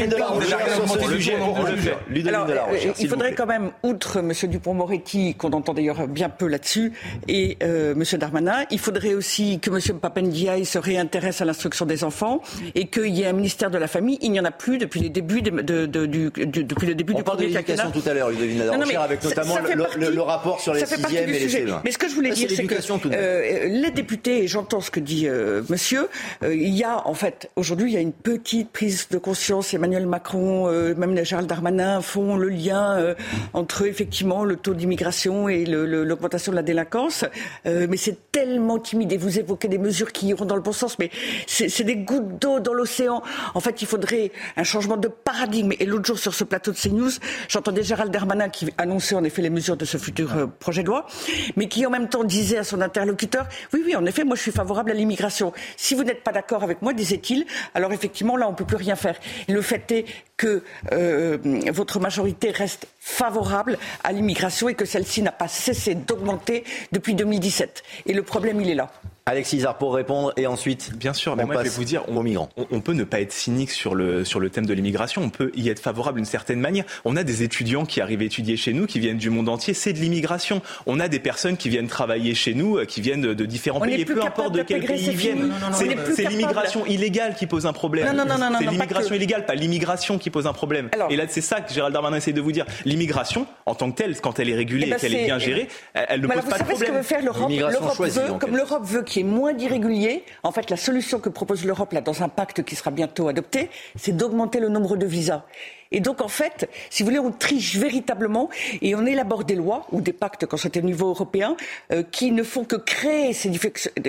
la. 2.28 2.42
Alors, 2.42 2.70
il 3.00 3.08
faudrait 3.08 3.36
quand 3.36 3.46
même, 3.46 3.70
outre 3.84 4.18
M. 4.18 4.34
Dupont-Moretti, 4.50 5.36
qu'on 5.36 5.52
entend 5.52 5.76
d'ailleurs 5.76 6.08
bien 6.08 6.30
peu 6.30 6.48
là-dessus, 6.48 6.94
et 7.28 7.60
euh, 7.62 7.94
M. 7.94 8.04
Darmanin, 8.18 8.64
il 8.72 8.80
faudrait 8.80 9.14
aussi 9.14 9.60
que 9.60 9.70
M. 9.70 9.80
Papendiaï 10.00 10.66
se 10.66 10.80
réintéresse 10.80 11.40
à 11.40 11.46
l'instruction 11.46 11.86
des 11.86 12.04
enfants 12.04 12.42
et 12.74 12.88
qu'il 12.88 13.16
y 13.16 13.22
ait 13.22 13.28
un 13.28 13.34
ministère 13.34 13.70
de 13.70 13.78
la 13.78 13.88
famille. 13.88 14.18
Il 14.24 14.32
n'y 14.32 14.40
en 14.40 14.46
a 14.46 14.50
plus 14.50 14.80
depuis 14.80 15.02
les 15.02 15.10
débuts 15.10 15.44
de, 15.44 15.52
de, 15.62 15.86
de, 15.86 16.08
du, 16.08 16.32
depuis 16.32 16.88
le 16.88 16.96
début 16.96 17.14
on 17.14 17.36
du 17.36 17.44
l'éducation 17.44 17.92
tout 17.92 18.10
à 18.10 18.16
l'heure, 18.16 18.32
Avec 18.62 19.24
notamment 19.24 19.58
le, 19.58 19.84
partie, 19.84 20.00
le, 20.00 20.10
le, 20.12 20.22
rapport 20.22 20.60
sur 20.60 20.74
les 20.74 20.86
sixièmes 20.86 21.30
et 21.30 21.40
les 21.40 21.48
CE1. 21.48 21.82
Mais 21.84 21.92
ce 21.92 21.98
que 21.98 22.08
je 22.08 22.16
voulais 22.16 22.32
dire, 22.32 22.50
c'est 22.50 22.66
que 22.66 22.76
euh, 23.14 23.68
les 23.68 23.92
députés, 23.92 24.44
et 24.44 24.48
j'entends 24.48 24.82
ce 24.82 24.92
que 24.92 25.00
dit 25.00 25.28
euh, 25.28 25.62
monsieur, 25.70 26.10
euh, 26.44 26.54
il 26.54 26.76
y 26.76 26.84
a 26.84 27.08
en 27.08 27.14
fait, 27.14 27.50
aujourd'hui, 27.56 27.92
il 27.92 27.94
y 27.94 27.98
a 27.98 28.02
une 28.02 28.14
petite 28.14 28.72
prise 28.72 29.08
de 29.10 29.18
conscience. 29.18 29.74
Emmanuel 29.74 30.08
Macron, 30.08 30.70
même 30.96 31.24
Gérald 31.24 31.48
Darmanin 31.48 32.02
font 32.02 32.36
le 32.38 32.50
lien 32.50 33.16
entre 33.54 33.86
effectivement 33.86 34.44
le 34.44 34.56
taux 34.56 34.74
d'immigration 34.74 35.50
et 35.50 35.66
l'augmentation 35.66 36.52
de 36.52 36.58
la 36.58 36.64
délinquance. 36.64 37.26
Mais 37.66 37.98
c'est 37.98 38.32
tellement 38.32 38.80
timide. 38.80 39.12
Et 39.12 39.18
vous 39.18 39.40
évoquez 39.40 39.68
des 39.68 39.78
mesures 39.78 40.12
qui 40.12 40.28
iront 40.28 40.46
dans 40.46 40.56
le 40.56 40.62
bon 40.62 40.72
sens, 40.72 40.98
mais 41.00 41.10
c'est 41.48 41.84
des 41.84 41.98
gouttes 41.98 42.40
d'eau 42.40 42.60
dans 42.60 42.74
l'océan. 42.74 43.22
En 43.54 43.60
fait, 43.60 43.82
il 43.82 43.88
faudrait 43.88 44.32
un 44.58 44.64
changement 44.64 44.98
de 44.98 45.08
paradigme. 45.08 45.72
Et 45.80 45.86
l'autre 45.86 46.06
jour, 46.06 46.18
sur 46.18 46.34
ce 46.34 46.44
plateau 46.44 46.72
de 46.72 46.78
CNews, 46.78 47.12
j'entendais 47.48 47.84
Gérald 47.84 48.12
Darmanin 48.12 48.45
qui 48.50 48.70
annonçait 48.78 49.16
en 49.16 49.24
effet 49.24 49.42
les 49.42 49.50
mesures 49.50 49.78
de 49.78 49.86
ce 49.86 49.98
futur 49.98 50.36
euh, 50.36 50.48
projet 50.48 50.82
de 50.84 50.88
loi, 50.88 51.06
mais 51.56 51.68
qui 51.68 51.86
en 51.86 51.90
même 51.90 52.08
temps 52.10 52.24
disait 52.24 52.58
à 52.58 52.64
son 52.64 52.82
interlocuteur, 52.82 53.48
oui, 53.74 53.84
oui, 53.86 53.96
en 53.96 54.06
effet, 54.06 54.24
moi 54.24 54.36
je 54.36 54.42
suis 54.42 54.52
favorable 54.52 54.92
à 54.92 54.94
l'immigration. 54.94 55.54
Si 55.78 55.96
vous 55.96 56.04
n'êtes 56.04 56.24
pas 56.24 56.32
d'accord 56.32 56.64
avec 56.64 56.82
moi, 56.82 56.94
disait-il, 56.94 57.46
alors 57.74 57.92
effectivement 57.94 58.38
là 58.38 58.48
on 58.48 58.54
peut 58.54 58.66
plus 58.66 58.78
rien 58.78 58.96
faire. 58.96 59.16
Le 59.48 59.62
fait 59.62 59.92
est 59.92 60.06
que 60.38 60.64
euh, 60.92 61.38
votre 61.72 62.00
majorité 62.00 62.52
reste 62.52 62.88
favorable 63.00 63.78
à 64.04 64.12
l'immigration 64.12 64.70
et 64.70 64.76
que 64.76 64.86
celle-ci 64.86 65.22
n'a 65.22 65.32
pas 65.32 65.48
cessé 65.48 65.96
d'augmenter 65.96 66.64
depuis 66.92 67.16
2017. 67.16 67.84
Et 68.08 68.14
le 68.14 68.24
problème, 68.24 68.62
il 68.62 68.70
est 68.70 68.76
là. 68.76 68.92
Alexis 69.28 69.62
Zard 69.62 69.80
pour 69.80 69.96
répondre 69.96 70.34
et 70.38 70.46
ensuite. 70.46 70.96
Bien 70.96 71.14
sûr, 71.14 71.36
mais 71.36 71.46
moi 71.46 71.56
je 71.58 71.64
vais 71.64 71.70
vous 71.70 71.84
dire, 71.84 72.04
on, 72.08 72.24
on, 72.24 72.48
on, 72.70 72.80
peut 72.80 72.94
ne 72.94 73.04
pas 73.04 73.22
être 73.22 73.32
cynique 73.32 73.72
sur 73.72 73.96
le, 73.96 74.24
sur 74.24 74.40
le 74.40 74.52
thème 74.52 74.68
de 74.68 74.74
l'immigration, 74.76 75.24
on 75.24 75.32
peut 75.32 75.50
y 75.56 75.70
être 75.70 75.80
favorable 75.80 76.18
d'une 76.18 76.26
certaine 76.26 76.60
manière. 76.60 76.86
On 77.06 77.16
a 77.16 77.24
des 77.24 77.42
étudiants 77.42 77.88
qui 77.88 78.02
arrivent 78.02 78.22
étudier 78.22 78.56
chez 78.56 78.72
nous, 78.72 78.86
qui 78.86 79.00
viennent 79.00 79.18
du 79.18 79.32
monde 79.32 79.50
entier, 79.50 79.74
c'est 79.74 79.94
de 79.94 79.98
l'immigration. 79.98 80.62
On 80.86 81.00
a 81.00 81.08
des 81.08 81.18
personnes 81.18 81.58
qui 81.58 81.70
viennent 81.70 81.88
travailler 81.88 82.36
chez 82.36 82.54
nous, 82.54 82.86
qui 82.86 83.02
viennent 83.02 83.22
de, 83.22 83.34
de 83.34 83.46
différents 83.48 83.80
on 83.80 83.86
pays, 83.86 84.02
et 84.02 84.06
peu 84.06 84.22
importe 84.22 84.54
de 84.54 84.62
quel 84.62 84.86
pays 84.86 85.08
ils 85.08 85.18
viennent. 85.18 85.52
C'est 85.74 86.30
l'immigration 86.30 86.86
illégale 86.86 87.34
qui 87.34 87.48
pose 87.48 87.66
un 87.66 87.74
problème. 87.74 88.08
C'est 88.60 88.64
l'immigration 88.70 89.16
illégale, 89.16 89.48
pas 89.48 89.56
l'immigration 89.56 90.20
qui 90.20 90.30
pose 90.30 90.46
un 90.46 90.54
problème. 90.54 90.90
Alors, 90.92 91.12
et 91.12 91.16
là, 91.16 91.24
c'est 91.28 91.42
ça 91.42 91.62
que 91.62 91.74
Gérald 91.74 91.96
Darmanin 91.96 92.18
essaie 92.18 92.32
de 92.32 92.42
vous 92.42 92.52
dire. 92.52 92.66
L'immigration, 92.86 93.48
en 93.66 93.74
tant 93.74 93.90
que 93.90 93.98
telle, 93.98 94.22
quand 94.22 94.38
elle 94.38 94.52
est 94.52 94.56
régulée 94.56 94.86
eh 94.86 94.92
ben 94.92 94.98
et 94.98 95.00
qu'elle 95.00 95.16
est 95.16 95.26
bien 95.26 95.40
gérée, 95.40 95.68
elle, 95.96 96.22
ne 96.22 96.28
pose 96.28 96.44
pas 96.44 96.60
de 96.60 96.64
problème. 96.64 96.68
Vous 96.68 96.76
savez 96.76 96.86
ce 96.86 96.92
que 96.92 96.96
veut 96.96 97.02
faire 97.02 97.24
l'Europe? 97.24 98.40
Comme 98.40 98.56
l'Europe 98.56 98.86
veut 98.86 99.02
qu'il 99.16 99.26
y 99.26 99.30
ait 99.30 99.32
moins 99.32 99.54
d'irréguliers, 99.54 100.24
en 100.44 100.52
fait, 100.52 100.70
la 100.70 100.76
solution 100.76 101.20
que 101.20 101.30
propose 101.30 101.64
l'Europe 101.64 101.94
là 101.94 102.02
dans 102.02 102.22
un 102.22 102.28
pacte 102.28 102.64
qui 102.64 102.76
sera 102.76 102.92
bientôt 102.92 103.30
adopté, 103.30 103.70
c'est 103.96 104.12
d'augmenter 104.12 104.60
le 104.60 104.68
nombre 104.68 104.98
de 104.98 105.06
visas. 105.06 105.46
Et 105.92 106.00
donc, 106.00 106.22
en 106.22 106.28
fait, 106.28 106.70
si 106.90 107.04
vous 107.04 107.10
voulez, 107.10 107.20
on 107.20 107.32
triche 107.32 107.78
véritablement 107.78 108.50
et 108.82 108.96
on 108.96 109.06
élabore 109.06 109.44
des 109.44 109.56
lois 109.56 109.88
ou 109.92 110.02
des 110.02 110.14
pactes 110.14 110.46
quand 110.46 110.58
c'était 110.58 110.80
au 110.80 110.86
niveau 110.86 111.10
européen 111.10 111.56
euh, 111.92 112.04
qui 112.04 112.32
ne 112.32 112.44
font 112.44 112.64
que 112.64 112.76
créer 112.76 113.34
ces 113.34 113.50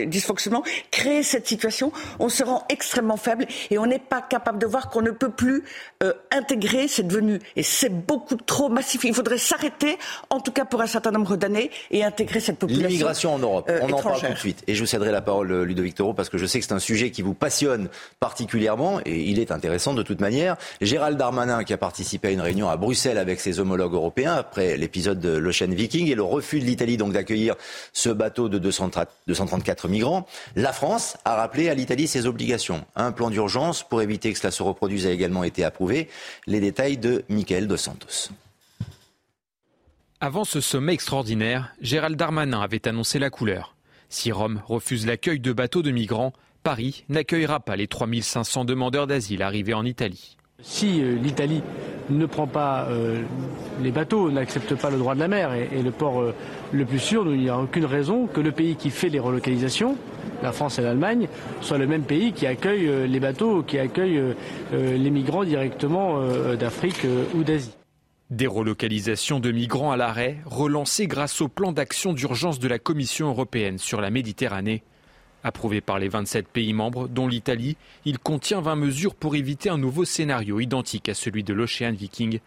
dysfonctionnements, 0.07 0.65
créer 0.91 1.23
cette 1.23 1.47
situation. 1.47 1.93
On 2.19 2.29
se 2.29 2.43
rend 2.43 2.65
extrêmement 2.69 3.17
faible 3.17 3.47
et 3.71 3.79
on 3.79 3.87
n'est 3.87 3.99
pas 3.99 4.23
capable 4.23 4.59
de 4.59 4.67
voir 4.67 4.91
qu'on 4.91 5.03
ne 5.03 5.11
peut 5.11 5.31
plus 5.31 5.65
euh, 6.03 6.13
intégrer. 6.31 6.89
C'est 6.89 7.07
devenu 7.07 7.41
et 7.57 7.63
c'est 7.63 7.89
beaucoup 7.89 8.37
trop 8.37 8.69
massif. 8.69 9.05
Il 9.05 9.15
faudrait 9.15 9.39
s'arrêter, 9.39 9.99
en 10.31 10.41
tout 10.41 10.53
cas 10.53 10.65
pour 10.65 10.81
un 10.81 10.87
certain 10.87 11.11
nombre 11.11 11.37
d'années, 11.37 11.71
et 11.91 12.05
intégrer 12.05 12.41
cette 12.41 12.59
population. 12.59 12.89
L'immigration 12.89 13.35
en 13.35 13.39
Europe, 13.39 13.67
euh, 13.69 13.81
on 13.83 13.93
en 13.93 14.03
parle 14.03 14.21
tout 14.21 14.33
de 14.33 14.39
suite. 14.39 14.63
Et 14.67 14.75
je 14.75 14.81
vous 14.81 14.87
céderai 14.87 15.13
la 15.13 15.23
parole, 15.23 15.63
Ludovic 15.63 15.95
Toro, 15.95 16.15
parce 16.15 16.29
que 16.29 16.39
je 16.39 16.47
sais 16.47 16.59
que 16.59 16.67
c'est 16.67 16.75
un 16.75 16.79
sujet 16.79 17.11
qui 17.11 17.23
vous 17.23 17.35
passionne 17.35 17.89
particulièrement 18.21 19.01
et 19.05 19.21
il 19.21 19.39
est 19.39 19.51
intéressant 19.51 19.95
de 19.95 20.03
toute 20.03 20.21
manière. 20.21 20.57
Gérald 20.81 21.19
Darmanin, 21.19 21.65
qui 21.65 21.73
a 21.73 21.76
participé 21.77 22.29
à 22.29 22.31
une 22.31 22.41
réunion 22.41 22.69
à 22.69 22.77
Bruxelles 22.77 23.19
avec 23.19 23.41
ses 23.41 23.61
homologues 23.61 23.95
européens 23.95 24.35
après 24.35 24.77
l'épisode 24.77 25.21
de 25.21 25.31
l'Ocean 25.31 25.69
Viking 25.69 26.09
et 26.09 26.15
le 26.15 26.23
refus 26.23 26.61
de 26.61 26.65
l'Italie 26.65 26.97
donc 26.97 27.13
d'accueillir 27.13 27.55
ce 27.93 28.09
bateau 28.09 28.49
de 28.49 28.59
230 28.59 29.09
234 29.27 29.89
migrants, 29.89 30.27
la 30.55 30.73
France 30.73 31.17
a 31.25 31.37
rappelé 31.37 31.69
à 31.69 31.75
l'Italie 31.75 32.07
ses 32.07 32.27
obligations. 32.27 32.85
Un 32.95 33.13
plan 33.13 33.31
d'urgence 33.31 33.83
pour 33.83 34.03
éviter 34.03 34.33
que 34.33 34.39
cela 34.39 34.51
se 34.51 34.63
reproduise 34.63 35.07
a 35.07 35.11
également 35.11 35.45
été 35.45 35.65
approuvé. 35.65 36.09
Les 36.47 36.61
détails 36.61 36.99
de 36.99 37.25
Michael 37.29 37.67
Dos 37.67 37.77
Santos. 37.77 38.31
Avant 40.21 40.45
ce 40.45 40.61
sommet 40.61 40.95
extraordinaire, 40.95 41.75
Gérald 41.83 42.17
Darmanin 42.17 42.63
avait 42.63 42.89
annoncé 42.89 43.19
la 43.19 43.31
couleur. 43.31 43.77
Si 44.09 44.33
Rome 44.33 44.63
refuse 44.67 45.07
l'accueil 45.07 45.41
de 45.41 45.53
bateaux 45.53 45.83
de 45.83 45.91
migrants, 45.91 46.33
Paris 46.63 47.05
n'accueillera 47.09 47.61
pas 47.61 47.77
les 47.77 47.87
3500 47.87 48.65
demandeurs 48.65 49.07
d'asile 49.07 49.43
arrivés 49.43 49.75
en 49.75 49.85
Italie. 49.85 50.36
Si 50.63 51.03
euh, 51.03 51.17
l'Italie 51.17 51.63
ne 52.09 52.25
prend 52.25 52.47
pas 52.47 52.87
euh, 52.89 53.23
les 53.83 53.91
bateaux, 53.91 54.31
n'accepte 54.31 54.75
pas 54.75 54.91
le 54.91 54.97
droit 54.97 55.15
de 55.15 55.21
la 55.21 55.29
mer 55.29 55.53
et, 55.53 55.83
le 55.83 55.91
port 55.91 56.21
euh, 56.21 56.35
le 56.73 56.85
plus 56.87 56.99
sûr, 56.99 57.27
il 57.33 57.41
n'y 57.41 57.51
a 57.51 57.59
aucune 57.59 57.85
raison 57.85 58.27
que 58.27 58.41
le 58.41 58.53
pays 58.53 58.75
qui 58.75 58.91
fait 58.91 59.11
les 59.11 59.19
relocalisations, 59.19 59.97
la 60.43 60.53
France 60.53 60.79
et 60.79 60.83
l'Allemagne, 60.83 61.29
soit 61.61 61.77
le 61.79 61.87
même 61.87 62.05
pays 62.05 62.33
qui 62.33 62.47
accueille 62.47 63.09
les 63.09 63.21
bateaux, 63.21 63.63
qui 63.63 63.79
accueille 63.79 64.21
les 64.73 65.11
migrants 65.11 65.45
directement 65.45 66.21
d'Afrique 66.59 67.07
ou 67.35 67.43
d'Asie. 67.43 67.75
Des 68.31 68.47
relocalisations 68.47 69.41
de 69.41 69.53
migrants 69.53 69.93
à 69.93 69.97
l'arrêt, 69.97 70.39
relancées 70.45 71.07
grâce 71.07 71.41
au 71.41 71.49
plan 71.49 71.73
d'action 71.73 72.13
d'urgence 72.13 72.59
de 72.59 72.69
la 72.69 72.79
Commission 72.79 73.29
européenne 73.29 73.79
sur 73.79 74.01
la 74.01 74.11
Méditerranée. 74.11 74.83
Approuvé 75.47 75.81
par 75.81 76.01
les 76.01 76.09
27 76.09 76.49
pays 76.49 76.73
membres, 76.73 77.07
dont 77.07 77.29
l'Italie, 77.29 77.77
il 78.05 78.19
contient 78.19 78.61
20 78.61 78.75
mesures 78.75 79.15
pour 79.15 79.37
éviter 79.37 79.71
un 79.71 79.79
nouveau 79.79 80.05
scénario 80.05 80.59
identique 80.59 81.09
à 81.09 81.15
celui 81.15 81.45
de 81.45 81.55
l'Ocean 81.55 81.93
Viking. 81.93 82.41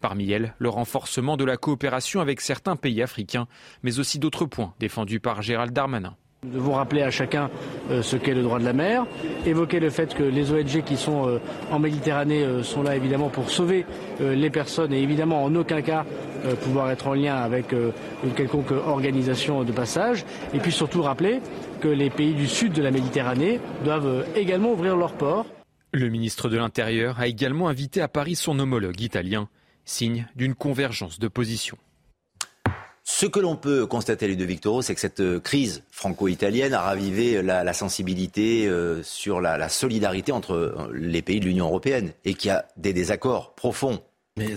Parmi 0.00 0.28
elles, 0.32 0.52
le 0.58 0.68
renforcement 0.68 1.36
de 1.36 1.44
la 1.44 1.56
coopération 1.56 2.20
avec 2.20 2.40
certains 2.40 2.74
pays 2.74 3.00
africains, 3.00 3.46
mais 3.84 4.00
aussi 4.00 4.18
d'autres 4.18 4.46
points 4.46 4.74
défendus 4.80 5.20
par 5.20 5.40
Gérald 5.40 5.72
Darmanin. 5.72 6.16
Nous 6.44 6.54
devons 6.54 6.72
rappeler 6.72 7.02
à 7.02 7.12
chacun 7.12 7.50
euh, 7.88 8.02
ce 8.02 8.16
qu'est 8.16 8.34
le 8.34 8.42
droit 8.42 8.58
de 8.58 8.64
la 8.64 8.72
mer, 8.72 9.06
évoquer 9.46 9.78
le 9.78 9.90
fait 9.90 10.12
que 10.12 10.24
les 10.24 10.50
ONG 10.50 10.82
qui 10.82 10.96
sont 10.96 11.28
euh, 11.28 11.38
en 11.70 11.78
Méditerranée 11.78 12.42
euh, 12.42 12.64
sont 12.64 12.82
là 12.82 12.96
évidemment 12.96 13.28
pour 13.28 13.48
sauver 13.48 13.86
les 14.18 14.50
personnes 14.50 14.92
et 14.92 15.00
évidemment 15.00 15.44
en 15.44 15.54
aucun 15.54 15.82
cas 15.82 16.04
pouvoir 16.62 16.90
être 16.90 17.06
en 17.06 17.14
lien 17.14 17.36
avec 17.36 17.72
une 17.72 18.32
quelconque 18.34 18.72
organisation 18.72 19.62
de 19.62 19.70
passage. 19.70 20.24
Et 20.52 20.58
puis 20.58 20.72
surtout 20.72 21.02
rappeler 21.02 21.40
que 21.80 21.88
les 21.88 22.10
pays 22.10 22.34
du 22.34 22.48
sud 22.48 22.72
de 22.72 22.82
la 22.82 22.90
Méditerranée 22.90 23.60
doivent 23.84 24.26
également 24.34 24.72
ouvrir 24.72 24.96
leurs 24.96 25.12
ports. 25.12 25.46
Le 25.92 26.08
ministre 26.08 26.48
de 26.48 26.56
l'Intérieur 26.56 27.20
a 27.20 27.28
également 27.28 27.68
invité 27.68 28.00
à 28.00 28.08
Paris 28.08 28.34
son 28.34 28.58
homologue 28.58 29.00
italien, 29.00 29.48
signe 29.84 30.26
d'une 30.34 30.54
convergence 30.54 31.20
de 31.20 31.28
positions. 31.28 31.78
Ce 33.04 33.26
que 33.26 33.40
l'on 33.40 33.56
peut 33.56 33.86
constater, 33.86 34.28
Ludovic 34.28 34.60
Toro, 34.60 34.80
c'est 34.80 34.94
que 34.94 35.00
cette 35.00 35.20
euh, 35.20 35.40
crise 35.40 35.82
franco-italienne 35.90 36.72
a 36.72 36.80
ravivé 36.82 37.42
la, 37.42 37.64
la 37.64 37.72
sensibilité 37.72 38.66
euh, 38.68 39.02
sur 39.02 39.40
la, 39.40 39.58
la 39.58 39.68
solidarité 39.68 40.30
entre 40.30 40.52
euh, 40.54 40.90
les 40.94 41.20
pays 41.20 41.40
de 41.40 41.46
l'Union 41.46 41.66
européenne 41.66 42.12
et 42.24 42.34
qu'il 42.34 42.48
y 42.48 42.50
a 42.52 42.64
des 42.76 42.92
désaccords 42.92 43.54
profonds. 43.54 44.00
Mais 44.36 44.50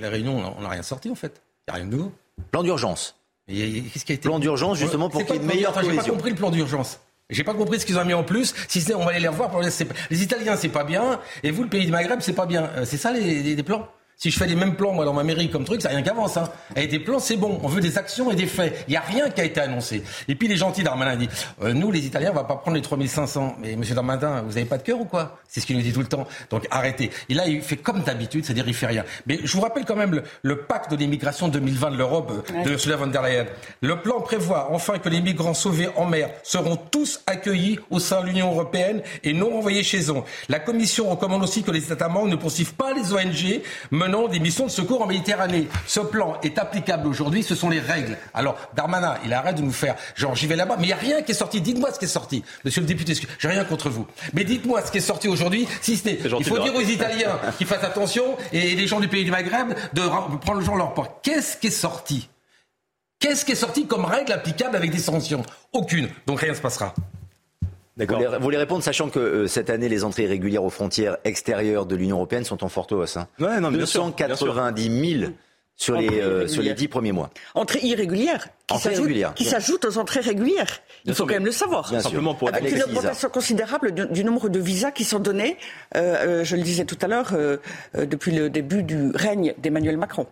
la 0.00 0.10
réunion, 0.10 0.54
on 0.56 0.62
n'a 0.62 0.68
rien 0.68 0.82
sorti 0.82 1.10
en 1.10 1.14
fait. 1.16 1.42
Il 1.66 1.72
n'y 1.72 1.72
a 1.72 1.82
rien 1.82 1.86
de 1.86 1.96
nouveau. 1.96 2.12
Plan 2.52 2.62
d'urgence. 2.62 3.16
Qu'est-ce 3.48 4.04
qui 4.04 4.12
a 4.12 4.14
été 4.14 4.28
Plan 4.28 4.38
d'urgence, 4.38 4.78
justement, 4.78 5.10
pour 5.10 5.24
qu'il 5.24 5.34
y 5.34 5.38
ait 5.38 5.40
une 5.40 5.46
meilleure 5.46 5.72
d'urgence 5.72 5.82
J'ai 5.82 5.88
pas 5.96 5.96
cohésion. 6.02 6.14
compris 6.14 6.30
le 6.30 6.36
plan 6.36 6.50
d'urgence. 6.50 7.00
J'ai 7.30 7.44
pas 7.44 7.54
compris 7.54 7.80
ce 7.80 7.84
qu'ils 7.86 7.98
ont 7.98 8.04
mis 8.04 8.14
en 8.14 8.22
plus. 8.24 8.54
Si 8.68 8.80
c'est, 8.80 8.94
on 8.94 9.04
va 9.04 9.10
aller 9.10 9.20
les 9.20 9.28
revoir. 9.28 9.50
Pour 9.50 9.60
les, 9.60 10.22
Italiens, 10.22 10.56
c'est 10.56 10.68
pas 10.68 10.84
bien. 10.84 11.20
Et 11.42 11.50
vous, 11.50 11.62
le 11.64 11.68
pays 11.68 11.84
du 11.84 11.90
Maghreb, 11.92 12.20
c'est 12.20 12.32
pas 12.32 12.46
bien. 12.46 12.70
Euh, 12.76 12.84
C'est 12.86 12.96
ça 12.96 13.12
les, 13.12 13.42
les- 13.42 13.56
les 13.56 13.62
plans? 13.62 13.86
Si 14.20 14.32
je 14.32 14.36
fais 14.36 14.48
les 14.48 14.56
mêmes 14.56 14.74
plans, 14.74 14.92
moi, 14.92 15.04
dans 15.04 15.12
ma 15.12 15.22
mairie, 15.22 15.48
comme 15.48 15.64
truc, 15.64 15.80
c'est 15.80 15.86
rien 15.86 16.02
qu'avance. 16.02 16.36
Hein. 16.36 16.50
Et 16.74 16.88
des 16.88 16.98
plans, 16.98 17.20
c'est 17.20 17.36
bon. 17.36 17.60
On 17.62 17.68
veut 17.68 17.80
des 17.80 17.98
actions 17.98 18.32
et 18.32 18.34
des 18.34 18.46
faits. 18.46 18.84
Il 18.88 18.90
n'y 18.90 18.96
a 18.96 19.00
rien 19.00 19.30
qui 19.30 19.40
a 19.40 19.44
été 19.44 19.60
annoncé. 19.60 20.02
Et 20.26 20.34
puis, 20.34 20.48
les 20.48 20.56
gentils 20.56 20.82
Darmanin 20.82 21.14
dit, 21.14 21.28
euh, 21.62 21.72
nous, 21.72 21.92
les 21.92 22.04
Italiens, 22.04 22.30
on 22.32 22.34
va 22.34 22.42
pas 22.42 22.56
prendre 22.56 22.74
les 22.74 22.82
3500. 22.82 23.58
Mais 23.60 23.76
monsieur 23.76 23.94
Darmanin, 23.94 24.42
vous 24.42 24.56
avez 24.56 24.66
pas 24.66 24.78
de 24.78 24.82
cœur 24.82 25.00
ou 25.00 25.04
quoi? 25.04 25.38
C'est 25.46 25.60
ce 25.60 25.66
qu'il 25.66 25.76
nous 25.76 25.82
dit 25.82 25.92
tout 25.92 26.00
le 26.00 26.08
temps. 26.08 26.26
Donc, 26.50 26.66
arrêtez. 26.72 27.12
Et 27.28 27.34
là, 27.34 27.46
il 27.46 27.62
fait 27.62 27.76
comme 27.76 28.00
d'habitude, 28.02 28.44
c'est-à-dire 28.44 28.66
il 28.66 28.74
fait 28.74 28.88
rien. 28.88 29.04
Mais 29.26 29.38
je 29.44 29.52
vous 29.52 29.60
rappelle 29.60 29.84
quand 29.84 29.94
même 29.94 30.12
le, 30.12 30.24
le 30.42 30.62
pacte 30.62 30.90
de 30.90 30.96
l'immigration 30.96 31.46
2020 31.46 31.92
de 31.92 31.96
l'Europe 31.96 32.32
euh, 32.50 32.64
de 32.64 32.70
Ursula 32.72 32.96
von 32.96 33.06
der 33.06 33.22
Leyen. 33.22 33.46
Le 33.82 34.00
plan 34.00 34.20
prévoit 34.20 34.72
enfin 34.72 34.98
que 34.98 35.08
les 35.08 35.20
migrants 35.20 35.54
sauvés 35.54 35.90
en 35.94 36.06
mer 36.06 36.30
seront 36.42 36.74
tous 36.74 37.22
accueillis 37.28 37.78
au 37.90 38.00
sein 38.00 38.22
de 38.22 38.26
l'Union 38.26 38.50
européenne 38.50 39.00
et 39.22 39.32
non 39.32 39.50
renvoyés 39.50 39.84
chez 39.84 40.10
eux. 40.10 40.14
La 40.48 40.58
Commission 40.58 41.08
recommande 41.08 41.44
aussi 41.44 41.62
que 41.62 41.70
les 41.70 41.92
États 41.92 42.08
membres 42.08 42.26
ne 42.26 42.34
poursuivent 42.34 42.74
pas 42.74 42.92
les 42.92 43.12
ONG 43.12 43.62
des 44.28 44.40
missions 44.40 44.66
de 44.66 44.70
secours 44.70 45.02
en 45.02 45.06
Méditerranée. 45.06 45.68
Ce 45.86 46.00
plan 46.00 46.38
est 46.42 46.58
applicable 46.58 47.06
aujourd'hui, 47.06 47.42
ce 47.42 47.54
sont 47.54 47.70
les 47.70 47.80
règles. 47.80 48.16
Alors, 48.34 48.56
Darmanin, 48.74 49.14
il 49.24 49.32
arrête 49.32 49.56
de 49.56 49.62
nous 49.62 49.72
faire 49.72 49.94
genre 50.16 50.34
j'y 50.34 50.46
vais 50.46 50.56
là-bas, 50.56 50.76
mais 50.78 50.84
il 50.84 50.88
n'y 50.88 50.92
a 50.92 50.96
rien 50.96 51.22
qui 51.22 51.32
est 51.32 51.34
sorti. 51.34 51.60
Dites-moi 51.60 51.92
ce 51.92 51.98
qui 51.98 52.06
est 52.06 52.08
sorti, 52.08 52.42
monsieur 52.64 52.80
le 52.80 52.86
député, 52.86 53.14
j'ai 53.38 53.48
rien 53.48 53.64
contre 53.64 53.88
vous. 53.88 54.06
Mais 54.32 54.44
dites-moi 54.44 54.82
ce 54.84 54.90
qui 54.90 54.98
est 54.98 55.02
sorti 55.02 55.28
aujourd'hui, 55.28 55.68
si 55.80 55.96
ce 55.96 56.06
n'est. 56.06 56.18
Il 56.38 56.44
faut 56.44 56.58
dire 56.58 56.74
aux. 56.74 56.88
Italiens 56.88 57.38
qu'ils 57.58 57.66
fassent 57.66 57.84
attention 57.84 58.36
et 58.52 58.74
les 58.74 58.86
gens 58.86 59.00
du 59.00 59.08
pays 59.08 59.24
du 59.24 59.30
Maghreb 59.30 59.74
de 59.92 60.02
prendre 60.38 60.60
le 60.60 60.64
gens 60.64 60.76
leur 60.76 60.94
port. 60.94 61.20
Qu'est-ce 61.22 61.56
qui 61.56 61.68
est 61.68 61.70
sorti? 61.70 62.28
Qu'est-ce 63.20 63.44
qui 63.44 63.52
est 63.52 63.56
sorti 63.56 63.86
comme 63.86 64.04
règle 64.04 64.32
applicable 64.32 64.76
avec 64.76 64.90
des 64.90 64.98
sanctions? 64.98 65.44
Aucune. 65.72 66.08
Donc 66.26 66.40
rien 66.40 66.50
ne 66.50 66.56
se 66.56 66.60
passera. 66.60 66.94
Vous 67.98 68.14
voulez, 68.14 68.26
vous 68.26 68.42
voulez 68.42 68.56
répondre, 68.58 68.82
sachant 68.82 69.08
que 69.08 69.18
euh, 69.18 69.46
cette 69.46 69.70
année, 69.70 69.88
les 69.88 70.04
entrées 70.04 70.24
irrégulières 70.24 70.64
aux 70.64 70.70
frontières 70.70 71.16
extérieures 71.24 71.86
de 71.86 71.96
l'Union 71.96 72.16
européenne 72.16 72.44
sont 72.44 72.62
en 72.62 72.68
forte 72.68 72.92
hausse. 72.92 73.16
Hein. 73.16 73.28
Ouais, 73.40 73.60
non, 73.60 73.70
mais 73.70 73.78
bien 73.78 73.86
sûr, 73.86 74.04
bien 74.04 74.36
sûr. 74.36 74.46
290 74.46 75.18
000 75.20 75.32
sur 75.78 75.96
les, 75.96 76.06
Entrées 76.06 76.20
euh, 76.20 76.48
sur 76.48 76.62
les 76.62 76.74
dix 76.74 76.88
premiers 76.88 77.12
mois. 77.12 77.30
Entrées 77.54 77.78
irrégulières 77.82 78.48
qui 78.66 78.74
Entrées 78.74 78.90
s'ajoutent 78.90 79.04
irrégulières, 79.04 79.34
qui 79.34 79.44
bien. 79.44 79.52
s'ajoutent 79.52 79.84
aux 79.84 79.98
entrées 79.98 80.20
régulières. 80.20 80.80
Il 81.04 81.06
Bien 81.06 81.14
faut 81.14 81.16
sûr, 81.18 81.26
quand 81.26 81.34
même 81.34 81.44
le 81.46 81.52
savoir. 81.52 81.88
Bien. 81.88 82.00
Simplement 82.00 82.34
pour 82.34 82.52
Avec 82.52 82.74
une 82.74 82.82
augmentation 82.82 83.28
considérable 83.28 83.92
du, 83.92 84.06
du 84.06 84.24
nombre 84.24 84.48
de 84.48 84.58
visas 84.58 84.90
qui 84.90 85.04
sont 85.04 85.20
donnés, 85.20 85.56
euh, 85.94 86.42
je 86.42 86.56
le 86.56 86.62
disais 86.62 86.84
tout 86.84 86.98
à 87.00 87.06
l'heure, 87.06 87.30
euh, 87.32 87.58
depuis 87.94 88.32
le 88.32 88.50
début 88.50 88.82
du 88.82 89.12
règne 89.14 89.54
d'Emmanuel 89.58 89.96
Macron. 89.96 90.26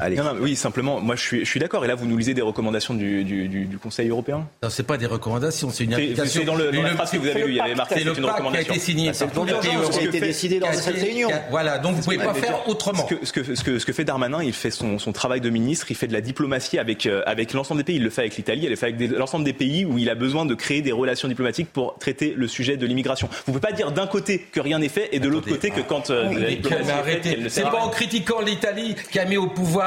Allez. 0.00 0.16
Non, 0.16 0.24
non, 0.24 0.34
oui, 0.40 0.56
simplement, 0.56 1.00
moi 1.00 1.16
je 1.16 1.22
suis, 1.22 1.40
je 1.44 1.50
suis 1.50 1.60
d'accord. 1.60 1.84
Et 1.84 1.88
là, 1.88 1.94
vous 1.94 2.06
nous 2.06 2.16
lisez 2.16 2.34
des 2.34 2.40
recommandations 2.42 2.94
du, 2.94 3.24
du, 3.24 3.48
du- 3.48 3.66
du 3.66 3.78
Conseil 3.78 4.08
européen 4.08 4.48
Non, 4.62 4.70
c'est 4.70 4.82
pas 4.86 4.96
des 4.96 5.06
recommandations, 5.06 5.70
c'est 5.70 5.84
une 5.84 5.90
C'est- 5.90 5.96
application. 5.96 6.40
c'est 6.40 6.46
dans 6.46 6.54
le- 6.54 6.72
dans 6.72 6.82
la 6.82 6.90
phrase 6.94 7.10
que 7.10 7.18
vous 7.18 7.26
avez 7.28 7.42
lue, 7.44 7.50
il 7.50 7.56
y 7.56 7.60
avait 7.60 7.74
marqué, 7.74 7.96
c'est 7.96 8.00
une 8.02 8.06
pacte 8.08 8.20
qui 8.20 8.26
a 8.28 8.32
recommandation. 8.32 8.74
été 8.74 8.82
signé 8.82 9.06
Bah, 9.08 9.12
c'est 9.14 9.26
par 9.30 9.44
le 9.44 9.50
plan 9.52 9.60
tous 9.60 9.66
les 9.66 9.68
pays 9.68 9.70
qui 9.70 9.76
a 9.76 9.82
européens. 9.82 10.08
été 10.08 10.20
décidé 10.20 10.60
a 10.62 10.72
cette 10.72 10.94
réunion. 10.96 11.28
Voilà, 11.50 11.78
donc 11.78 11.96
vous 11.96 12.02
pouvez 12.02 12.16
pas 12.18 12.34
faire 12.34 12.68
autrement. 12.68 13.06
Ce 13.08 13.14
que, 13.14 13.26
ce, 13.26 13.32
que, 13.32 13.54
ce, 13.54 13.62
que, 13.64 13.78
ce 13.78 13.86
que 13.86 13.92
fait 13.92 14.04
Darmanin, 14.04 14.42
il 14.42 14.52
fait 14.52 14.70
son, 14.70 14.98
son 14.98 15.12
travail 15.12 15.40
de 15.40 15.50
ministre, 15.50 15.86
il 15.90 15.94
fait 15.96 16.06
de 16.06 16.12
la 16.14 16.20
diplomatie 16.22 16.78
avec, 16.78 17.06
euh, 17.06 17.22
avec 17.26 17.52
l'ensemble 17.52 17.80
des 17.80 17.84
pays. 17.84 17.96
Il 17.96 18.02
le 18.02 18.10
fait 18.10 18.22
avec 18.22 18.36
l'Italie, 18.36 18.62
il 18.64 18.70
le 18.70 18.76
fait 18.76 18.86
avec 18.94 19.10
l'ensemble 19.10 19.44
des 19.44 19.52
pays 19.52 19.84
où 19.84 19.98
il 19.98 20.08
a 20.08 20.14
besoin 20.14 20.46
de 20.46 20.54
créer 20.54 20.80
des 20.82 20.92
relations 20.92 21.28
diplomatiques 21.28 21.68
pour 21.72 21.98
traiter 21.98 22.34
le 22.36 22.48
sujet 22.48 22.76
de 22.76 22.86
l'immigration. 22.86 23.28
Vous 23.46 23.52
ne 23.52 23.58
pouvez 23.58 23.70
pas 23.70 23.76
dire 23.76 23.92
d'un 23.92 24.06
côté 24.06 24.38
que 24.52 24.60
rien 24.60 24.78
n'est 24.78 24.88
fait 24.88 25.10
et 25.12 25.20
de 25.20 25.28
l'autre 25.28 25.48
côté 25.48 25.70
que 25.70 25.80
quand 25.80 26.10
euh, 26.10 26.30
faite, 26.30 26.72
arrêtez. 26.90 27.36
ne 27.36 27.48
C'est 27.48 27.62
pas 27.62 27.82
en 27.82 27.88
critiquant 27.90 28.40
l'Italie 28.40 28.94
qui 29.10 29.18
a 29.18 29.24
mis 29.26 29.36
au 29.36 29.48
pouvoir 29.48 29.81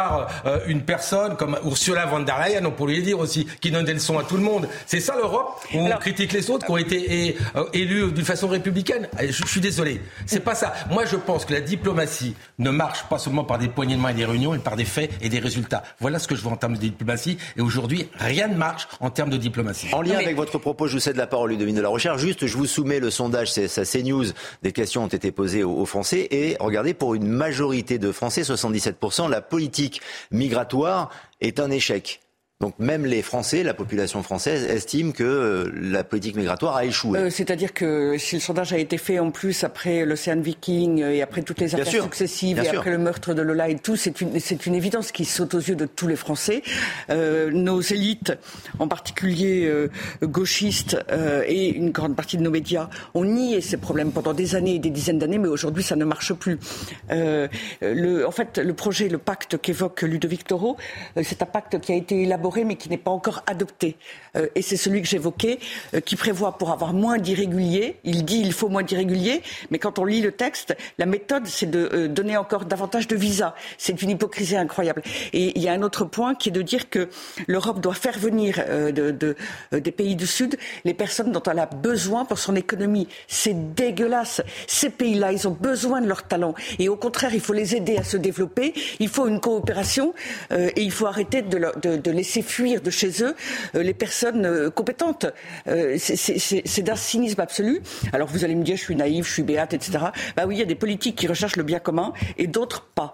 euh, 0.45 0.59
une 0.67 0.81
personne 0.81 1.35
comme 1.35 1.57
Ursula 1.65 2.05
von 2.05 2.21
der 2.21 2.37
Leyen, 2.39 2.65
on 2.65 2.71
pourrait 2.71 2.95
le 2.95 3.01
dire 3.01 3.19
aussi, 3.19 3.45
qui 3.61 3.71
donne 3.71 3.85
des 3.85 3.93
leçons 3.93 4.17
à 4.17 4.23
tout 4.23 4.37
le 4.37 4.43
monde. 4.43 4.67
C'est 4.85 4.99
ça 4.99 5.15
l'Europe 5.15 5.61
où 5.73 5.79
on 5.79 5.89
critique 5.97 6.33
les 6.33 6.49
autres 6.49 6.65
qui 6.65 6.71
ont 6.71 6.77
été 6.77 7.37
euh, 7.55 7.65
élus 7.73 8.11
d'une 8.11 8.25
façon 8.25 8.47
républicaine. 8.47 9.07
Je, 9.19 9.31
je 9.31 9.47
suis 9.47 9.61
désolé. 9.61 10.01
C'est 10.25 10.39
pas 10.39 10.55
ça. 10.55 10.73
Moi, 10.89 11.05
je 11.05 11.15
pense 11.15 11.45
que 11.45 11.53
la 11.53 11.61
diplomatie 11.61 12.35
ne 12.59 12.69
marche 12.69 13.03
pas 13.09 13.17
seulement 13.17 13.43
par 13.43 13.57
des 13.57 13.67
poignées 13.67 13.95
de 13.95 14.01
main 14.01 14.09
et 14.09 14.13
des 14.13 14.25
réunions, 14.25 14.51
mais 14.51 14.59
par 14.59 14.75
des 14.75 14.85
faits 14.85 15.11
et 15.21 15.29
des 15.29 15.39
résultats. 15.39 15.83
Voilà 15.99 16.19
ce 16.19 16.27
que 16.27 16.35
je 16.35 16.41
vois 16.41 16.51
en 16.51 16.57
termes 16.57 16.75
de 16.75 16.79
diplomatie. 16.79 17.37
Et 17.57 17.61
aujourd'hui, 17.61 18.09
rien 18.19 18.47
ne 18.47 18.55
marche 18.55 18.87
en 18.99 19.09
termes 19.09 19.29
de 19.29 19.37
diplomatie. 19.37 19.87
En 19.93 20.01
lien 20.01 20.17
avec 20.17 20.35
votre 20.35 20.57
propos, 20.57 20.87
je 20.87 20.93
vous 20.93 20.99
cède 20.99 21.17
la 21.17 21.27
parole, 21.27 21.51
Ludovine 21.51 21.75
de 21.75 21.81
la 21.81 21.89
Recherche. 21.89 22.21
Juste, 22.21 22.47
je 22.47 22.57
vous 22.57 22.65
soumets 22.65 22.99
le 22.99 23.09
sondage, 23.09 23.51
c'est 23.51 23.67
ça 23.67 23.83
CNews. 23.85 24.25
Des 24.63 24.71
questions 24.71 25.03
ont 25.03 25.07
été 25.07 25.31
posées 25.31 25.63
aux 25.63 25.85
Français. 25.85 26.27
Et 26.31 26.57
regardez, 26.59 26.93
pour 26.93 27.15
une 27.15 27.27
majorité 27.27 27.97
de 27.97 28.11
Français, 28.11 28.41
77%, 28.41 29.29
la 29.29 29.41
politique 29.41 29.84
migratoire 30.31 31.09
est 31.41 31.59
un 31.59 31.71
échec. 31.71 32.24
Donc 32.61 32.79
même 32.79 33.05
les 33.05 33.21
Français, 33.21 33.63
la 33.63 33.73
population 33.73 34.23
française, 34.23 34.63
estime 34.63 35.11
que 35.11 35.25
euh, 35.25 35.69
la 35.75 36.05
politique 36.05 36.37
migratoire 36.37 36.77
a 36.77 36.85
échoué. 36.85 37.19
Euh, 37.19 37.29
C'est-à-dire 37.29 37.73
que 37.73 38.17
si 38.17 38.35
le 38.35 38.41
sondage 38.41 38.71
a 38.71 38.77
été 38.77 38.97
fait 38.97 39.19
en 39.19 39.29
plus 39.29 39.65
après 39.65 40.05
l'Océan 40.05 40.39
Viking 40.39 41.03
et 41.03 41.21
après 41.21 41.41
toutes 41.41 41.59
les 41.59 41.75
affaires 41.75 42.03
successives 42.03 42.57
et 42.59 42.63
sûr. 42.63 42.79
après 42.79 42.91
le 42.91 42.97
meurtre 42.97 43.33
de 43.33 43.41
Lola 43.41 43.67
et 43.67 43.75
tout, 43.75 43.97
c'est 43.97 44.21
une, 44.21 44.39
une 44.65 44.75
évidence 44.75 45.11
qui 45.11 45.25
saute 45.25 45.53
aux 45.53 45.59
yeux 45.59 45.75
de 45.75 45.85
tous 45.85 46.07
les 46.07 46.15
Français. 46.15 46.63
Euh, 47.09 47.51
nos 47.51 47.81
élites, 47.81 48.31
en 48.79 48.87
particulier 48.87 49.65
euh, 49.65 49.89
gauchistes 50.23 50.97
euh, 51.11 51.43
et 51.45 51.67
une 51.67 51.91
grande 51.91 52.15
partie 52.15 52.37
de 52.37 52.41
nos 52.41 52.51
médias, 52.51 52.89
ont 53.15 53.25
nié 53.25 53.59
ces 53.59 53.75
problèmes 53.75 54.13
pendant 54.13 54.33
des 54.33 54.55
années 54.55 54.75
et 54.75 54.79
des 54.79 54.91
dizaines 54.91 55.19
d'années, 55.19 55.39
mais 55.39 55.49
aujourd'hui 55.49 55.83
ça 55.83 55.97
ne 55.97 56.05
marche 56.05 56.31
plus. 56.31 56.57
Euh, 57.11 57.49
le, 57.81 58.25
en 58.25 58.31
fait, 58.31 58.59
le 58.59 58.73
projet, 58.73 59.09
le 59.09 59.17
pacte 59.17 59.57
qu'évoque 59.57 60.03
Ludovic 60.03 60.45
Toro, 60.45 60.77
euh, 61.17 61.21
c'est 61.21 61.41
un 61.43 61.45
pacte 61.45 61.81
qui 61.81 61.91
a 61.91 61.95
été 61.95 62.21
élaboré 62.21 62.45
mais 62.63 62.75
qui 62.75 62.89
n'est 62.89 62.97
pas 62.97 63.11
encore 63.11 63.43
adopté. 63.47 63.97
Euh, 64.35 64.47
et 64.55 64.61
c'est 64.61 64.77
celui 64.77 65.01
que 65.01 65.07
j'évoquais, 65.07 65.59
euh, 65.93 65.99
qui 65.99 66.15
prévoit 66.15 66.57
pour 66.57 66.71
avoir 66.71 66.93
moins 66.93 67.17
d'irréguliers, 67.17 67.97
il 68.03 68.23
dit 68.25 68.39
il 68.39 68.53
faut 68.53 68.69
moins 68.69 68.83
d'irréguliers, 68.83 69.41
mais 69.71 69.79
quand 69.79 69.99
on 69.99 70.05
lit 70.05 70.21
le 70.21 70.31
texte, 70.31 70.75
la 70.97 71.05
méthode 71.05 71.47
c'est 71.47 71.69
de 71.69 71.89
euh, 71.93 72.07
donner 72.07 72.37
encore 72.37 72.65
davantage 72.65 73.07
de 73.07 73.15
visas. 73.15 73.53
C'est 73.77 74.01
une 74.01 74.09
hypocrisie 74.11 74.55
incroyable. 74.55 75.01
Et 75.33 75.57
il 75.57 75.61
y 75.63 75.67
a 75.67 75.73
un 75.73 75.81
autre 75.81 76.05
point 76.05 76.35
qui 76.35 76.49
est 76.49 76.51
de 76.51 76.61
dire 76.61 76.89
que 76.89 77.09
l'Europe 77.47 77.79
doit 77.81 77.93
faire 77.93 78.17
venir 78.17 78.63
de, 78.67 79.11
de, 79.11 79.35
des 79.71 79.91
pays 79.91 80.15
du 80.15 80.27
Sud 80.27 80.57
les 80.83 80.93
personnes 80.93 81.31
dont 81.31 81.41
elle 81.43 81.59
a 81.59 81.65
besoin 81.65 82.25
pour 82.25 82.37
son 82.39 82.55
économie. 82.55 83.07
C'est 83.27 83.73
dégueulasse. 83.75 84.41
Ces 84.67 84.89
pays-là, 84.89 85.31
ils 85.31 85.47
ont 85.47 85.57
besoin 85.59 86.01
de 86.01 86.07
leur 86.07 86.23
talent. 86.27 86.53
Et 86.79 86.89
au 86.89 86.95
contraire, 86.95 87.33
il 87.33 87.39
faut 87.41 87.53
les 87.53 87.75
aider 87.75 87.97
à 87.97 88.03
se 88.03 88.17
développer. 88.17 88.73
Il 88.99 89.09
faut 89.09 89.27
une 89.27 89.39
coopération 89.39 90.13
et 90.51 90.81
il 90.81 90.91
faut 90.91 91.05
arrêter 91.07 91.41
de- 91.41 91.97
de 91.97 92.11
laisser 92.11 92.34
fuir 92.41 92.81
de 92.81 92.89
chez 92.89 93.23
eux 93.23 93.35
euh, 93.75 93.83
les 93.83 93.93
personnes 93.93 94.45
euh, 94.45 94.69
compétentes. 94.69 95.25
Euh, 95.67 95.95
c'est- 95.97 96.81
d'un 96.85 96.95
cynisme 96.95 97.41
absolu. 97.41 97.81
Alors 98.13 98.27
vous 98.27 98.43
allez 98.43 98.53
me 98.55 98.63
dire, 98.63 98.75
je 98.77 98.83
suis 98.83 98.95
naïve, 98.95 99.25
je 99.25 99.31
suis 99.33 99.43
béate, 99.43 99.73
etc. 99.73 99.97
Bah 100.35 100.43
oui, 100.45 100.55
il 100.55 100.59
y 100.59 100.61
a 100.61 100.65
des 100.65 100.75
politiques 100.75 101.15
qui 101.15 101.25
recherchent 101.27 101.55
le 101.55 101.63
bien 101.63 101.79
commun 101.79 102.13
et 102.37 102.45
d'autres 102.47 102.83
pas. 102.93 103.13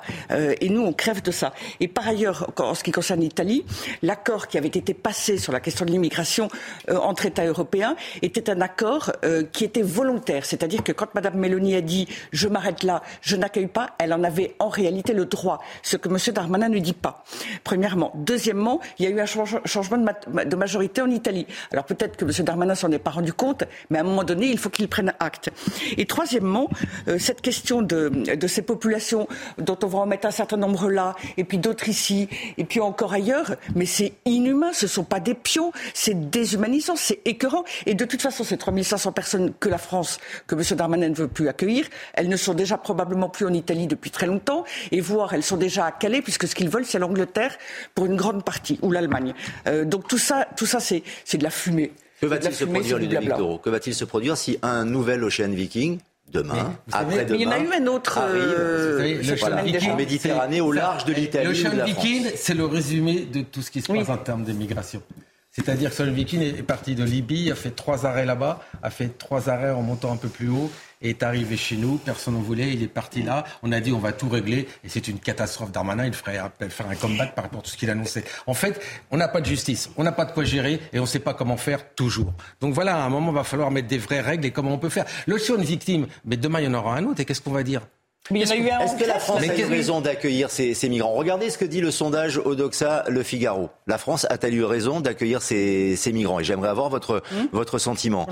Et 0.60 0.70
nous, 0.70 0.82
on 0.82 0.92
crève 0.94 1.22
de 1.22 1.32
ça. 1.32 1.54
Et 1.80 1.88
par 1.88 2.08
ailleurs, 2.08 2.52
en 2.58 2.74
ce 2.76 2.84
qui 2.84 2.92
concerne 2.92 3.22
l'Italie, 3.22 3.64
l'accord 4.02 4.48
qui 4.48 4.58
avait 4.58 4.68
été 4.68 4.94
passé 4.94 5.38
sur 5.38 5.54
la 5.54 5.60
question 5.62 5.86
de 5.86 5.92
l'immigration 5.92 6.50
entre 6.90 7.26
États 7.28 7.46
européens 7.46 7.96
était 8.22 8.50
un 8.50 8.60
accord 8.62 9.12
qui 9.54 9.64
était 9.64 9.82
volontaire. 9.82 10.46
C'est-à-dire 10.46 10.84
que 10.84 10.92
quand 10.92 11.14
Mme 11.16 11.36
Meloni 11.38 11.76
a 11.76 11.82
dit 11.82 12.08
je 12.34 12.48
m'arrête 12.48 12.84
là, 12.84 13.02
je 13.22 13.36
n'accueille 13.38 13.68
pas, 13.68 13.92
elle 14.00 14.14
en 14.14 14.24
avait 14.24 14.56
en 14.60 14.70
réalité 14.70 15.14
le 15.14 15.26
droit, 15.26 15.62
ce 15.84 15.96
que 15.98 16.10
M. 16.10 16.18
Darmanin 16.34 16.70
ne 16.70 16.80
dit 16.80 16.94
pas. 16.94 17.24
Premièrement. 17.64 18.12
Deuxièmement, 18.16 18.82
il 19.00 19.06
y 19.06 19.08
a 19.08 19.11
eu 19.12 19.20
un 19.20 19.26
change- 19.26 19.62
changement 19.66 19.98
de, 19.98 20.04
ma- 20.32 20.46
de 20.46 20.56
majorité 20.56 21.02
en 21.02 21.10
Italie. 21.10 21.46
Alors 21.72 21.86
peut-être 21.86 22.18
que 22.18 22.26
M. 22.26 22.32
Darmanin 22.46 22.76
s'en 22.76 22.92
est 22.92 23.00
pas 23.00 23.12
rendu 23.12 23.34
compte, 23.34 23.64
mais 23.90 23.98
à 23.98 24.02
un 24.02 24.06
moment 24.06 24.24
donné, 24.24 24.48
il 24.48 24.58
faut 24.58 24.70
qu'il 24.70 24.88
prenne 24.88 25.14
acte. 25.20 25.50
Et 25.98 26.06
troisièmement, 26.06 26.70
euh, 27.08 27.18
cette 27.20 27.42
question 27.42 27.82
de, 27.82 28.12
ces 28.48 28.62
populations 28.62 29.28
dont 29.58 29.78
on 29.84 29.88
va 29.88 30.00
en 30.00 30.06
mettre 30.06 30.28
un 30.28 30.32
certain 30.32 30.58
nombre 30.58 30.90
là, 30.90 31.16
et 31.38 31.44
puis 31.44 31.58
d'autres 31.58 31.88
ici, 31.90 32.28
et 32.58 32.64
puis 32.64 32.80
encore 32.80 33.14
ailleurs, 33.14 33.56
mais 33.76 33.86
c'est 33.86 34.14
inhumain, 34.26 34.74
ce 34.74 34.88
sont 34.88 35.04
pas 35.04 35.20
des 35.20 35.34
pions, 35.34 35.72
c'est 35.94 36.30
déshumanisant, 36.30 36.96
c'est 36.96 37.20
écœurant. 37.26 37.64
Et 37.86 37.94
de 37.94 38.06
toute 38.06 38.22
façon, 38.22 38.44
ces 38.44 38.58
3500 38.58 39.12
personnes 39.12 39.54
que 39.60 39.70
la 39.70 39.78
France, 39.78 40.20
que 40.48 40.56
M. 40.56 40.62
Darmanin 40.78 41.10
ne 41.10 41.16
veut 41.16 41.28
plus 41.28 41.48
accueillir, 41.48 41.86
elles 42.14 42.30
ne 42.30 42.38
sont 42.38 42.54
déjà 42.54 42.78
probablement 42.78 43.30
plus 43.30 43.46
en 43.46 43.54
Italie 43.54 43.88
depuis 43.88 44.12
très 44.12 44.26
longtemps, 44.28 44.64
et 44.92 45.02
voire 45.02 45.34
elles 45.34 45.44
sont 45.44 45.58
déjà 45.58 45.86
à 45.86 45.92
Calais, 45.92 46.22
puisque 46.22 46.48
ce 46.48 46.56
qu'ils 46.56 46.70
veulent, 46.70 46.86
c'est 46.86 47.00
l'Angleterre 47.00 47.58
pour 47.96 48.06
une 48.06 48.16
grande 48.16 48.44
partie, 48.44 48.80
l'Allemagne. 49.02 49.34
Euh, 49.68 49.86
donc 49.86 50.08
tout 50.08 50.18
ça, 50.18 50.48
tout 50.56 50.66
ça 50.66 50.80
c'est 50.80 51.04
c'est 51.26 51.38
de 51.38 51.44
la 51.44 51.50
fumée. 51.50 51.92
Que 52.22 52.28
va-t-il 52.28 52.54
se 52.54 52.66
produire, 52.66 52.98
Ludovic. 52.98 53.36
Toro 53.36 53.58
Que 53.58 53.70
va-t-il 53.70 53.96
se 53.96 54.06
produire 54.06 54.38
si 54.38 54.60
un 54.62 54.86
nouvel 54.86 55.24
Ocean 55.24 55.50
Viking, 55.50 56.00
demain, 56.32 56.76
après-demain, 56.92 57.36
il 57.36 57.42
y 57.42 57.48
en 57.48 57.52
a 57.52 57.60
eu 57.60 57.74
un 57.74 57.88
autre, 57.88 58.20
arrive, 58.20 58.42
euh, 58.42 59.24
savez, 59.36 59.72
Viking, 59.72 59.92
en 59.92 59.96
Méditerranée, 59.96 60.62
au 60.62 60.72
large 60.72 61.06
de 61.06 61.14
l'Italie 61.14 61.64
la 61.64 61.70
France 61.70 61.86
Viking, 61.86 62.32
c'est 62.36 62.54
le 62.54 62.66
résumé 62.66 63.22
de 63.22 63.42
tout 63.42 63.62
ce 63.62 63.72
qui 63.72 63.82
se 63.82 63.92
passe 63.92 64.10
en 64.10 64.18
termes 64.18 64.44
d'immigration. 64.44 65.02
C'est-à-dire 65.52 65.94
que 65.94 66.02
L'Ocean 66.02 66.16
Viking 66.16 66.42
est 66.42 66.64
parti 66.64 66.96
de 66.96 67.04
Libye, 67.04 67.52
a 67.52 67.56
fait 67.56 67.72
trois 67.72 68.06
arrêts 68.06 68.26
là-bas, 68.26 68.62
a 68.82 68.90
fait 68.90 69.18
trois 69.18 69.50
arrêts 69.50 69.72
en 69.72 69.82
montant 69.82 70.14
un 70.14 70.16
peu 70.16 70.30
plus 70.30 70.50
haut 70.50 70.72
est 71.02 71.24
arrivé 71.24 71.58
chez 71.58 71.76
nous. 71.76 71.98
Personne 71.98 72.34
n'en 72.36 72.42
voulait, 72.42 72.74
il 72.74 72.84
est 72.84 72.88
parti 72.88 73.24
là. 73.24 73.44
On 73.64 73.72
a 73.72 73.80
dit 73.80 73.92
on 73.92 74.00
va 74.00 74.12
tout 74.12 74.30
régler 74.30 74.68
et 74.84 74.90
c'est 74.90 75.08
une 75.08 75.20
catastrophe. 75.20 75.72
Darmanin, 75.72 76.06
il 76.06 76.14
ferait 76.14 76.40
faire 76.70 76.88
un 76.90 76.96
comeback 76.96 77.36
par 77.36 77.46
rapport 77.46 77.60
à 77.60 77.64
tout 77.64 77.70
ce 77.72 77.78
qu'il 77.78 77.90
annonçait. 77.90 78.24
En 78.48 78.54
fait, 78.54 78.82
on 79.12 79.18
n'a 79.18 79.28
pas 79.28 79.42
de 79.42 79.46
justice, 79.46 79.90
on 79.98 80.04
n'a 80.04 80.12
pas 80.12 80.26
de 80.26 80.32
quoi 80.32 80.44
gérer 80.44 80.80
et 80.94 81.00
on 81.00 81.04
ne 81.04 81.08
sait 81.08 81.20
pas 81.20 81.34
comment 81.34 81.58
faire 81.58 81.94
toujours. 81.96 82.34
Donc 82.60 82.74
voilà, 82.74 82.96
à 82.96 83.06
un 83.06 83.10
moment, 83.10 83.32
il 83.32 83.36
va 83.36 83.44
falloir 83.44 83.72
mettre 83.72 83.88
des 83.88 83.98
vraies 83.98 84.22
règles 84.22 84.46
et 84.46 84.52
comment 84.52 84.74
on 84.74 84.78
peut 84.78 84.90
faire. 84.90 85.06
L'Ocean 85.28 85.58
Victime, 85.58 86.08
mais 86.26 86.38
demain, 86.38 86.60
il 86.60 86.66
y 86.66 86.68
en 86.68 86.74
aura 86.74 86.96
un 86.96 87.06
autre 87.06 87.20
et 87.22 87.26
qu'est-ce 87.26 87.42
qu'on 87.42 87.52
va 87.52 87.64
dire? 87.64 87.82
Mais 88.30 88.42
il 88.42 88.48
y 88.48 88.50
en 88.50 88.54
a 88.54 88.56
eu 88.56 88.70
un 88.70 88.80
Est-ce 88.82 88.96
que 88.98 89.04
la 89.04 89.20
France 89.20 89.42
a 89.42 89.46
eu 89.58 89.66
raison 89.66 90.00
d'accueillir 90.00 90.52
ces, 90.52 90.76
ces 90.76 90.90
migrants? 90.90 91.14
Regardez 91.14 91.50
ce 91.50 91.58
que 91.58 91.66
dit 91.66 91.82
le 91.82 91.90
sondage 91.90 92.38
Odoxa 92.38 93.04
Le 93.10 93.24
Figaro. 93.24 93.72
La 93.88 93.98
France 93.98 94.28
a-t-elle 94.30 94.54
eu 94.54 94.64
raison 94.64 95.02
d'accueillir 95.02 95.42
ces, 95.42 95.96
ces 95.96 96.14
migrants? 96.14 96.40
Et 96.40 96.44
j'aimerais 96.44 96.70
avoir 96.70 96.90
votre, 96.90 97.24
Hum 97.36 97.48
votre 97.52 97.80
sentiment. 97.80 98.28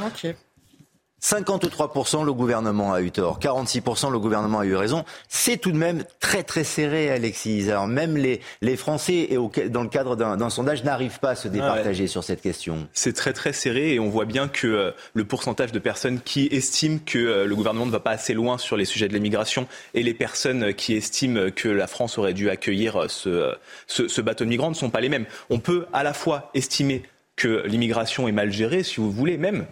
53% 1.22 2.26
le 2.26 2.34
gouvernement 2.34 2.94
a 2.94 3.02
eu 3.02 3.12
tort, 3.12 3.40
46% 3.40 4.12
le 4.12 4.20
gouvernement 4.20 4.60
a 4.60 4.66
eu 4.66 4.76
raison. 4.76 5.04
C'est 5.28 5.58
tout 5.58 5.72
de 5.72 5.78
même 5.78 6.04
très 6.20 6.44
très 6.44 6.64
serré, 6.64 7.10
Alexis 7.12 7.58
Isard. 7.58 7.88
Même 7.88 8.18
les, 8.18 8.42
les 8.62 8.78
Français, 8.78 9.28
et 9.30 9.38
au- 9.38 9.52
dans 9.70 9.84
le 9.84 9.90
cadre 9.90 10.16
d'un 10.16 10.50
sondage, 10.50 10.84
n'arrivent 10.84 11.20
pas 11.20 11.32
à 11.32 11.36
se 11.36 11.48
départager 11.48 12.08
sur 12.08 12.24
cette 12.24 12.42
question. 12.42 12.88
C'est 12.94 13.14
très 13.14 13.34
très 13.34 13.54
serré 13.54 13.94
et 13.94 14.00
on 14.00 14.10
voit 14.10 14.26
bien 14.26 14.48
que 14.48 14.68
euh, 14.68 14.92
le 15.14 15.26
pourcentage 15.26 15.72
de 15.72 15.80
personnes 15.80 16.20
qui 16.22 16.48
estiment 16.52 17.00
que 17.06 17.18
euh, 17.20 17.46
le 17.46 17.56
gouvernement 17.56 17.86
ne 17.86 17.92
va 17.92 18.00
pas 18.00 18.12
assez 18.12 18.34
loin 18.34 18.58
sur 18.58 18.78
les 18.78 18.86
sujets 18.86 19.08
de 19.08 19.14
l'immigration 19.14 19.68
et 19.94 20.04
les 20.04 20.14
personnes 20.14 20.74
qui 20.74 20.94
estiment 20.96 21.50
que 21.56 21.68
la 21.70 21.88
France 21.88 22.18
aurait 22.18 22.34
dû 22.34 22.50
accueillir 22.50 22.96
euh, 23.04 23.08
ce, 23.08 23.30
euh, 23.30 23.54
ce, 23.88 24.08
ce 24.08 24.22
bateau 24.22 24.46
de 24.46 24.50
migrants 24.50 24.70
ne 24.70 24.76
sont 24.76 24.90
pas 24.90 25.02
les 25.02 25.10
mêmes. 25.10 25.26
On 25.50 25.60
peut 25.60 25.86
à 25.94 26.04
la 26.04 26.14
fois 26.14 26.50
estimer 26.54 27.04
que 27.36 27.64
l'immigration 27.66 28.28
est 28.28 28.32
mal 28.34 28.52
gérée, 28.52 28.84
si 28.84 28.98
vous 28.98 29.12
voulez 29.12 29.38
même, 29.38 29.66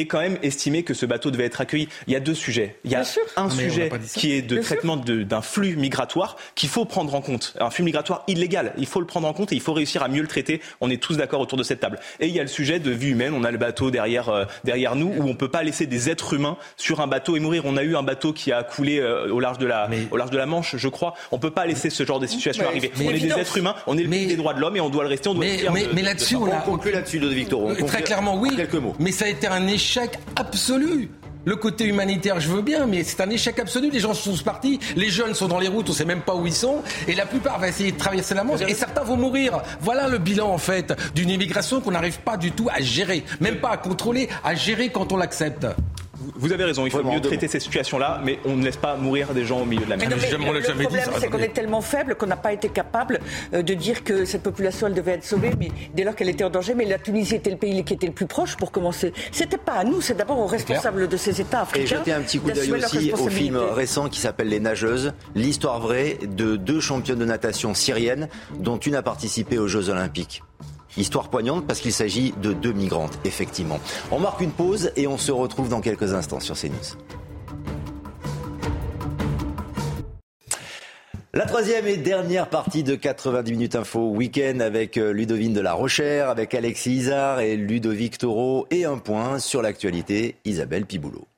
et 0.00 0.06
quand 0.06 0.20
même 0.20 0.38
estimer 0.42 0.82
que 0.82 0.94
ce 0.94 1.06
bateau 1.06 1.30
devait 1.30 1.44
être 1.44 1.60
accueilli. 1.60 1.88
Il 2.06 2.12
y 2.12 2.16
a 2.16 2.20
deux 2.20 2.34
sujets. 2.34 2.76
Il 2.84 2.90
y 2.90 2.94
a 2.94 3.00
un 3.00 3.02
Mais 3.02 3.42
on 3.46 3.50
sujet 3.50 3.90
qui 4.14 4.32
est 4.32 4.42
de 4.42 4.58
traitement 4.58 4.96
de- 4.96 5.22
d'un 5.22 5.42
flux 5.42 5.76
migratoire 5.76 6.36
qu'il 6.54 6.68
faut 6.68 6.84
prendre 6.84 7.14
en 7.14 7.20
compte. 7.20 7.54
Un 7.60 7.70
flux 7.70 7.84
migratoire 7.84 8.24
illégal, 8.28 8.72
il 8.78 8.86
faut 8.86 9.00
le 9.00 9.06
prendre 9.06 9.28
en 9.28 9.32
compte 9.32 9.52
et 9.52 9.54
il 9.54 9.60
faut 9.60 9.72
réussir 9.72 10.02
à 10.02 10.08
mieux 10.08 10.22
le 10.22 10.28
traiter. 10.28 10.60
On 10.80 10.90
est 10.90 11.00
tous 11.02 11.16
d'accord 11.16 11.40
autour 11.40 11.58
de 11.58 11.62
cette 11.62 11.80
table. 11.80 11.98
Et 12.20 12.26
il 12.28 12.34
y 12.34 12.40
a 12.40 12.42
le 12.42 12.48
sujet 12.48 12.78
de 12.80 12.90
vie 12.90 13.08
humaine. 13.10 13.34
On 13.34 13.44
a 13.44 13.50
le 13.50 13.58
bateau 13.58 13.90
derrière, 13.90 14.28
euh, 14.30 14.44
derrière 14.64 14.96
nous 14.96 15.12
où 15.16 15.28
on 15.28 15.34
peut 15.34 15.48
pas 15.48 15.62
laisser 15.62 15.86
des 15.86 16.08
êtres 16.10 16.34
humains 16.34 16.56
sur 16.76 17.00
un 17.00 17.06
bateau 17.06 17.36
et 17.36 17.40
mourir. 17.40 17.62
On 17.66 17.76
a 17.76 17.82
eu 17.82 17.96
un 17.96 18.02
bateau 18.02 18.32
qui 18.32 18.52
a 18.52 18.62
coulé 18.62 18.98
euh, 19.00 19.28
au 19.32 19.40
large 19.40 19.58
de 19.58 19.66
la, 19.66 19.88
au 20.10 20.16
large 20.16 20.30
de 20.30 20.38
la 20.38 20.46
Manche, 20.46 20.76
je 20.76 20.88
crois. 20.88 21.14
On 21.30 21.38
peut 21.38 21.50
pas 21.50 21.66
laisser 21.66 21.90
ce 21.90 22.04
genre 22.06 22.20
de 22.20 22.26
situation 22.26 22.62
Mais- 22.62 22.68
arriver. 22.68 22.92
mais 22.98 23.06
on 23.06 23.10
est 23.10 23.14
évidence. 23.16 23.36
des 23.36 23.42
êtres 23.42 23.56
humains. 23.58 23.74
On 23.86 23.98
est 23.98 24.02
le 24.02 24.10
pays 24.10 24.26
des 24.26 24.36
droits 24.36 24.54
de 24.54 24.60
l'homme 24.60 24.76
et 24.76 24.80
on 24.80 24.88
doit 24.88 25.02
le 25.02 25.08
rester. 25.10 25.28
On 25.28 25.34
doit 25.34 25.44
Mais, 25.44 25.58
mais, 25.72 25.84
de- 25.84 25.88
mais 25.94 26.00
de- 26.00 26.06
là-dessus, 26.06 26.34
de 26.34 26.40
on 26.40 26.50
a. 26.52 26.56
conclut 26.60 26.92
là-dessus, 26.92 27.18
de 27.18 27.28
Victor. 27.28 27.60
Très 27.86 28.02
clairement, 28.02 28.36
oui. 28.38 28.50
Mais 28.98 29.12
ça 29.12 29.24
a 29.24 29.28
été 29.28 29.46
un 29.46 29.66
échec 29.66 29.89
absolu. 30.36 31.10
Le 31.46 31.56
côté 31.56 31.86
humanitaire, 31.86 32.38
je 32.38 32.50
veux 32.50 32.60
bien, 32.60 32.86
mais 32.86 33.02
c'est 33.02 33.22
un 33.22 33.30
échec 33.30 33.58
absolu. 33.58 33.90
Les 33.90 33.98
gens 33.98 34.12
sont 34.12 34.32
tous 34.32 34.42
partis, 34.42 34.78
les 34.94 35.08
jeunes 35.08 35.34
sont 35.34 35.48
dans 35.48 35.58
les 35.58 35.68
routes, 35.68 35.88
on 35.88 35.92
sait 35.92 36.04
même 36.04 36.20
pas 36.20 36.34
où 36.34 36.46
ils 36.46 36.54
sont, 36.54 36.82
et 37.08 37.14
la 37.14 37.24
plupart 37.24 37.58
vont 37.58 37.66
essayer 37.66 37.92
de 37.92 37.98
traverser 37.98 38.34
la 38.34 38.44
Manche, 38.44 38.60
et 38.60 38.74
certains 38.74 39.04
vont 39.04 39.16
mourir. 39.16 39.62
Voilà 39.80 40.06
le 40.06 40.18
bilan, 40.18 40.50
en 40.50 40.58
fait, 40.58 40.92
d'une 41.14 41.30
immigration 41.30 41.80
qu'on 41.80 41.92
n'arrive 41.92 42.20
pas 42.20 42.36
du 42.36 42.52
tout 42.52 42.68
à 42.70 42.82
gérer, 42.82 43.24
même 43.40 43.56
pas 43.56 43.70
à 43.70 43.78
contrôler, 43.78 44.28
à 44.44 44.54
gérer 44.54 44.90
quand 44.90 45.12
on 45.12 45.16
l'accepte. 45.16 45.66
Vous 46.36 46.52
avez 46.52 46.64
raison, 46.64 46.84
il 46.86 46.92
faut 46.92 47.02
mieux 47.02 47.20
traiter 47.20 47.48
ces 47.48 47.60
situations-là, 47.60 48.20
mais 48.24 48.38
on 48.44 48.56
ne 48.56 48.64
laisse 48.64 48.76
pas 48.76 48.96
mourir 48.96 49.32
des 49.32 49.44
gens 49.44 49.60
au 49.60 49.64
milieu 49.64 49.84
de 49.84 49.90
la 49.90 49.96
Mais 49.96 50.06
mer. 50.06 50.16
non, 50.16 50.22
mais 50.22 50.30
le, 50.30 50.60
le 50.60 50.82
problème, 50.84 51.08
c'est 51.18 51.28
qu'on 51.28 51.38
est 51.38 51.52
tellement 51.54 51.80
faible 51.80 52.14
qu'on 52.14 52.26
n'a 52.26 52.36
pas 52.36 52.52
été 52.52 52.68
capable 52.68 53.20
euh, 53.54 53.62
de 53.62 53.74
dire 53.74 54.04
que 54.04 54.24
cette 54.24 54.42
population, 54.42 54.86
elle 54.86 54.94
devait 54.94 55.12
être 55.12 55.24
sauvée, 55.24 55.50
mais 55.58 55.70
dès 55.94 56.04
lors 56.04 56.14
qu'elle 56.14 56.28
était 56.28 56.44
en 56.44 56.50
danger. 56.50 56.74
Mais 56.74 56.84
la 56.84 56.98
Tunisie 56.98 57.36
était 57.36 57.50
le 57.50 57.56
pays 57.56 57.82
qui 57.84 57.94
était 57.94 58.06
le 58.06 58.12
plus 58.12 58.26
proche 58.26 58.56
pour 58.56 58.70
commencer. 58.70 59.12
C'était 59.32 59.56
pas 59.58 59.72
à 59.74 59.84
nous, 59.84 60.00
c'est 60.00 60.14
d'abord 60.14 60.38
aux 60.38 60.46
responsables 60.46 61.08
de 61.08 61.16
ces 61.16 61.40
États 61.40 61.58
Et 61.58 61.62
africains. 61.62 61.96
jeter 61.98 62.12
un 62.12 62.20
petit 62.20 62.38
coup 62.38 62.50
d'œil 62.50 62.72
aussi 62.72 63.12
au 63.12 63.28
film 63.28 63.56
récent 63.56 64.08
qui 64.08 64.20
s'appelle 64.20 64.48
Les 64.48 64.60
Nageuses, 64.60 65.12
l'histoire 65.34 65.80
vraie 65.80 66.18
de 66.22 66.56
deux 66.56 66.80
championnes 66.80 67.18
de 67.18 67.24
natation 67.24 67.72
syriennes, 67.74 68.28
dont 68.58 68.76
une 68.78 68.94
a 68.94 69.02
participé 69.02 69.58
aux 69.58 69.68
Jeux 69.68 69.88
Olympiques. 69.88 70.42
Histoire 70.96 71.28
poignante 71.28 71.66
parce 71.66 71.80
qu'il 71.80 71.92
s'agit 71.92 72.34
de 72.42 72.52
deux 72.52 72.72
migrantes, 72.72 73.18
effectivement. 73.24 73.78
On 74.10 74.18
marque 74.18 74.40
une 74.40 74.52
pause 74.52 74.92
et 74.96 75.06
on 75.06 75.18
se 75.18 75.32
retrouve 75.32 75.68
dans 75.68 75.80
quelques 75.80 76.14
instants 76.14 76.40
sur 76.40 76.56
CNews. 76.56 76.96
La 81.32 81.46
troisième 81.46 81.86
et 81.86 81.96
dernière 81.96 82.50
partie 82.50 82.82
de 82.82 82.96
90 82.96 83.52
minutes 83.52 83.76
info 83.76 84.10
week-end 84.10 84.58
avec 84.58 84.96
euh, 84.96 85.12
Ludovine 85.12 85.52
de 85.52 85.60
la 85.60 85.74
Rochère, 85.74 86.28
avec 86.28 86.54
Alexis 86.54 86.96
Isard 86.96 87.38
et 87.38 87.56
Ludovic 87.56 88.18
Taureau 88.18 88.66
et 88.72 88.84
un 88.84 88.98
point 88.98 89.38
sur 89.38 89.62
l'actualité, 89.62 90.34
Isabelle 90.44 90.86
Piboulot. 90.86 91.29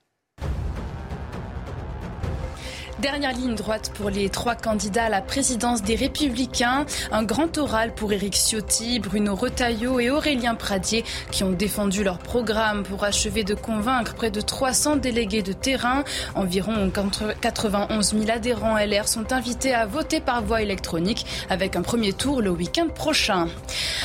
Dernière 3.02 3.32
ligne 3.32 3.56
droite 3.56 3.90
pour 3.96 4.10
les 4.10 4.28
trois 4.28 4.54
candidats 4.54 5.06
à 5.06 5.08
la 5.08 5.20
présidence 5.20 5.82
des 5.82 5.96
Républicains. 5.96 6.86
Un 7.10 7.24
grand 7.24 7.58
oral 7.58 7.92
pour 7.92 8.12
Éric 8.12 8.34
Ciotti, 8.34 9.00
Bruno 9.00 9.34
Retailleau 9.34 9.98
et 9.98 10.08
Aurélien 10.08 10.54
Pradier 10.54 11.02
qui 11.32 11.42
ont 11.42 11.50
défendu 11.50 12.04
leur 12.04 12.20
programme 12.20 12.84
pour 12.84 13.02
achever 13.02 13.42
de 13.42 13.54
convaincre 13.56 14.14
près 14.14 14.30
de 14.30 14.40
300 14.40 14.98
délégués 14.98 15.42
de 15.42 15.52
terrain. 15.52 16.04
Environ 16.36 16.92
91 17.40 18.14
000 18.14 18.30
adhérents 18.30 18.78
LR 18.78 19.08
sont 19.08 19.32
invités 19.32 19.74
à 19.74 19.84
voter 19.84 20.20
par 20.20 20.44
voie 20.44 20.62
électronique 20.62 21.26
avec 21.50 21.74
un 21.74 21.82
premier 21.82 22.12
tour 22.12 22.40
le 22.40 22.50
week-end 22.50 22.86
prochain. 22.86 23.48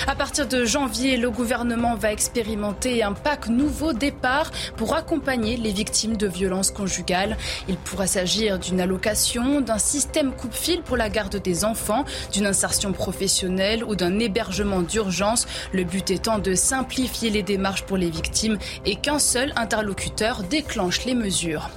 À 0.08 0.16
partir 0.16 0.48
de 0.48 0.66
janvier, 0.66 1.18
le 1.18 1.30
gouvernement 1.30 1.94
va 1.94 2.12
expérimenter 2.12 3.04
un 3.04 3.14
pack 3.14 3.48
nouveau 3.48 3.94
départ 3.94 4.50
pour 4.76 4.96
accompagner 4.96 5.56
les 5.56 5.72
victimes 5.72 6.18
de 6.18 6.28
violences 6.28 6.72
conjugales. 6.72 7.38
Il 7.68 7.76
pourra 7.78 8.08
s'agir 8.08 8.58
d'une 8.58 8.87
allocation, 8.88 9.60
d'un 9.60 9.78
système 9.78 10.32
coupe-fil 10.32 10.82
pour 10.82 10.96
la 10.96 11.10
garde 11.10 11.36
des 11.36 11.66
enfants, 11.66 12.06
d'une 12.32 12.46
insertion 12.46 12.94
professionnelle 12.94 13.84
ou 13.84 13.96
d'un 13.96 14.18
hébergement 14.18 14.82
d'urgence. 14.82 15.46
Le 15.74 15.84
but 15.84 16.10
étant 16.10 16.40
de 16.40 16.56
simplifier 16.56 17.30
les 17.30 17.44
démarches 17.44 17.84
pour 17.84 17.98
les 17.98 18.10
victimes 18.10 18.58
et 18.86 18.96
qu'un 18.96 19.20
seul 19.20 19.52
interlocuteur 19.58 20.44
déclenche 20.44 21.04
les 21.04 21.16
mesures. 21.16 21.70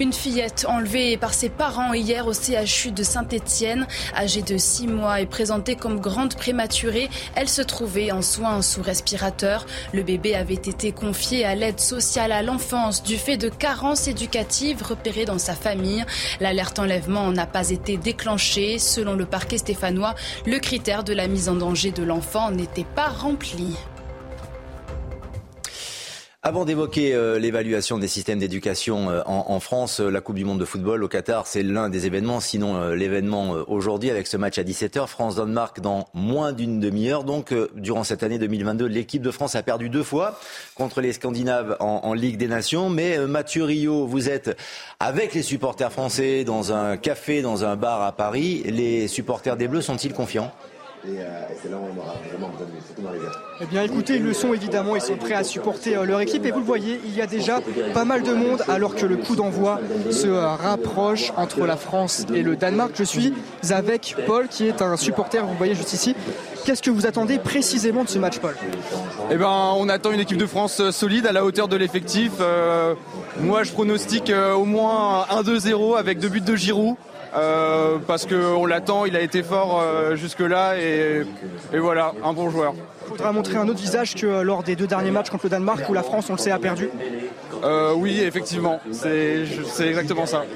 Une 0.00 0.14
fillette 0.14 0.64
enlevée 0.66 1.18
par 1.18 1.34
ses 1.34 1.50
parents 1.50 1.92
hier 1.92 2.26
au 2.26 2.32
CHU 2.32 2.90
de 2.90 3.02
Saint-Étienne, 3.02 3.86
âgée 4.16 4.40
de 4.40 4.56
6 4.56 4.86
mois 4.86 5.20
et 5.20 5.26
présentée 5.26 5.76
comme 5.76 6.00
grande 6.00 6.34
prématurée, 6.34 7.10
elle 7.34 7.50
se 7.50 7.60
trouvait 7.60 8.10
en 8.10 8.22
soins 8.22 8.62
sous 8.62 8.80
respirateur. 8.80 9.66
Le 9.92 10.02
bébé 10.02 10.34
avait 10.34 10.54
été 10.54 10.92
confié 10.92 11.44
à 11.44 11.54
l'aide 11.54 11.80
sociale 11.80 12.32
à 12.32 12.42
l'enfance 12.42 13.02
du 13.02 13.18
fait 13.18 13.36
de 13.36 13.50
carences 13.50 14.08
éducatives 14.08 14.82
repérées 14.82 15.26
dans 15.26 15.38
sa 15.38 15.54
famille. 15.54 16.02
L'alerte 16.40 16.78
enlèvement 16.78 17.30
n'a 17.32 17.46
pas 17.46 17.70
été 17.70 17.96
déclenchée. 17.96 18.78
Selon 18.78 19.14
le 19.14 19.26
parquet 19.26 19.58
stéphanois, 19.58 20.14
le 20.46 20.58
critère 20.58 21.04
de 21.04 21.12
la 21.12 21.28
mise 21.28 21.48
en 21.48 21.54
danger 21.54 21.90
de 21.90 22.02
l'enfant 22.02 22.50
n'était 22.50 22.86
pas 22.94 23.08
rempli. 23.08 23.76
Avant 26.42 26.64
d'évoquer 26.64 27.12
euh, 27.12 27.38
l'évaluation 27.38 27.98
des 27.98 28.08
systèmes 28.08 28.38
d'éducation 28.38 29.10
euh, 29.10 29.20
en, 29.26 29.60
France, 29.60 30.00
euh, 30.00 30.08
la 30.08 30.22
Coupe 30.22 30.36
du 30.36 30.46
Monde 30.46 30.58
de 30.58 30.64
football 30.64 31.04
au 31.04 31.08
Qatar, 31.08 31.46
c'est 31.46 31.62
l'un 31.62 31.90
des 31.90 32.06
événements, 32.06 32.40
sinon 32.40 32.80
l'événement 32.92 33.50
aujourd'hui 33.68 34.08
avec 34.08 34.26
ce 34.26 34.38
match 34.38 34.58
à 34.58 34.62
17h, 34.62 35.06
France-Danemark 35.06 35.80
dans 35.80 36.08
moins 36.14 36.54
d'une 36.54 36.80
demi-heure. 36.80 37.24
Donc, 37.24 37.52
durant 37.74 38.04
cette 38.04 38.22
année 38.22 38.38
2022, 38.38 38.86
l'équipe 38.86 39.20
de 39.20 39.30
France 39.30 39.54
a 39.54 39.62
perdu 39.62 39.90
deux 39.90 40.02
fois 40.02 40.40
contre 40.74 41.02
les 41.02 41.12
Scandinaves 41.12 41.76
en, 41.78 42.00
en 42.04 42.14
Ligue 42.14 42.38
des 42.38 42.48
Nations. 42.48 42.88
Mais 42.88 43.18
Mathieu 43.18 43.64
Rio, 43.64 44.06
vous 44.06 44.30
êtes 44.30 44.56
avec 44.98 45.34
les 45.34 45.42
supporters 45.42 45.92
français 45.92 46.44
dans 46.44 46.72
un 46.72 46.96
café, 46.96 47.42
dans 47.42 47.66
un 47.66 47.76
bar 47.76 48.00
à 48.00 48.12
Paris. 48.12 48.62
Les 48.64 49.08
supporters 49.08 49.58
des 49.58 49.68
Bleus 49.68 49.82
sont-ils 49.82 50.14
confiants? 50.14 50.50
Et, 51.08 51.18
c'est 51.62 51.70
là 51.70 51.76
où 51.76 51.86
on 51.94 51.98
aura 51.98 52.14
vraiment 52.28 52.48
besoin 52.48 52.66
de 52.66 53.02
dans 53.02 53.10
les 53.12 53.18
Eh 53.60 53.66
bien 53.66 53.82
écoutez, 53.82 54.16
ils 54.16 54.22
le 54.22 54.34
sont 54.34 54.52
évidemment, 54.52 54.96
ils 54.96 55.02
sont 55.02 55.16
prêts 55.16 55.34
à 55.34 55.44
supporter 55.44 55.96
euh, 55.96 56.04
leur 56.04 56.20
équipe 56.20 56.44
et 56.44 56.50
vous 56.50 56.60
le 56.60 56.64
voyez, 56.64 57.00
il 57.04 57.14
y 57.14 57.22
a 57.22 57.26
déjà 57.26 57.60
pas 57.94 58.04
mal 58.04 58.22
de 58.22 58.32
monde 58.32 58.62
alors 58.68 58.94
que 58.94 59.06
le 59.06 59.16
coup 59.16 59.36
d'envoi 59.36 59.80
se 60.10 60.26
euh, 60.26 60.48
rapproche 60.48 61.32
entre 61.36 61.66
la 61.66 61.76
France 61.76 62.26
et 62.34 62.42
le 62.42 62.56
Danemark. 62.56 62.92
Je 62.94 63.04
suis 63.04 63.32
avec 63.70 64.14
Paul 64.26 64.48
qui 64.48 64.66
est 64.66 64.82
un 64.82 64.96
supporter, 64.96 65.44
vous 65.44 65.54
voyez 65.54 65.74
juste 65.74 65.92
ici. 65.92 66.14
Qu'est-ce 66.64 66.82
que 66.82 66.90
vous 66.90 67.06
attendez 67.06 67.38
précisément 67.38 68.04
de 68.04 68.08
ce 68.08 68.18
match 68.18 68.38
Paul? 68.38 68.54
Eh 69.30 69.36
ben 69.36 69.72
on 69.76 69.88
attend 69.88 70.10
une 70.10 70.20
équipe 70.20 70.36
de 70.36 70.46
France 70.46 70.80
euh, 70.80 70.92
solide 70.92 71.26
à 71.26 71.32
la 71.32 71.44
hauteur 71.44 71.68
de 71.68 71.76
l'effectif. 71.76 72.32
moi 73.40 73.62
je 73.62 73.72
pronostique 73.72 74.30
au 74.30 74.64
moins 74.64 75.24
1-2-0 75.30 75.98
avec 75.98 76.18
deux 76.18 76.28
buts 76.28 76.40
de 76.40 76.56
Giroud. 76.56 76.96
Euh, 77.34 77.98
parce 78.06 78.26
qu'on 78.26 78.66
l'attend, 78.66 79.04
il 79.04 79.16
a 79.16 79.20
été 79.20 79.42
fort 79.42 79.80
euh, 79.80 80.16
jusque-là 80.16 80.76
et, 80.78 81.24
voilà, 81.78 82.12
un 82.24 82.32
bon 82.32 82.50
joueur. 82.50 82.74
Il 83.04 83.08
faudra 83.08 83.32
montrer 83.32 83.56
un 83.56 83.68
autre 83.68 83.80
visage 83.80 84.14
que 84.14 84.26
euh, 84.26 84.42
lors 84.42 84.62
des 84.62 84.76
deux 84.76 84.86
derniers 84.86 85.10
matchs 85.10 85.30
contre 85.30 85.46
le 85.46 85.50
Danemark 85.50 85.88
où 85.88 85.92
la 85.92 86.02
France, 86.02 86.28
on 86.30 86.34
le 86.34 86.38
sait, 86.38 86.50
a 86.50 86.58
perdu. 86.58 86.90
oui, 87.96 88.20
effectivement, 88.20 88.80
c'est 88.90 89.46
exactement 89.80 90.26
ça. 90.26 90.44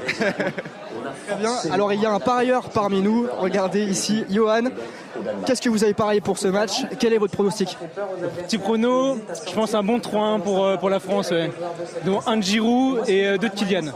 Très 1.29 1.37
bien. 1.37 1.53
Alors 1.71 1.93
il 1.93 2.01
y 2.01 2.07
a 2.07 2.11
un 2.11 2.19
parieur 2.19 2.71
parmi 2.71 3.01
nous. 3.01 3.27
Regardez 3.39 3.85
ici, 3.85 4.25
Johan. 4.29 4.65
Qu'est-ce 5.47 5.63
que 5.63 5.69
vous 5.69 5.85
avez 5.85 5.95
parié 5.95 6.21
pour 6.21 6.39
ce 6.39 6.49
match? 6.49 6.83
Quel 6.99 7.13
est 7.13 7.19
votre 7.19 7.33
pronostic? 7.33 7.79
Petit 8.43 8.59
prono, 8.59 9.19
je 9.47 9.55
pense 9.55 9.75
un 9.75 9.83
bon 9.83 9.99
3-1 9.99 10.41
pour, 10.41 10.79
pour 10.79 10.91
la 10.91 11.01
France, 11.01 11.33
dont 12.05 12.21
un 12.27 12.37
de 12.37 12.43
Giroud 12.43 13.09
et 13.09 13.39
deux 13.39 13.49
de 13.49 13.55
Kylian. 13.55 13.93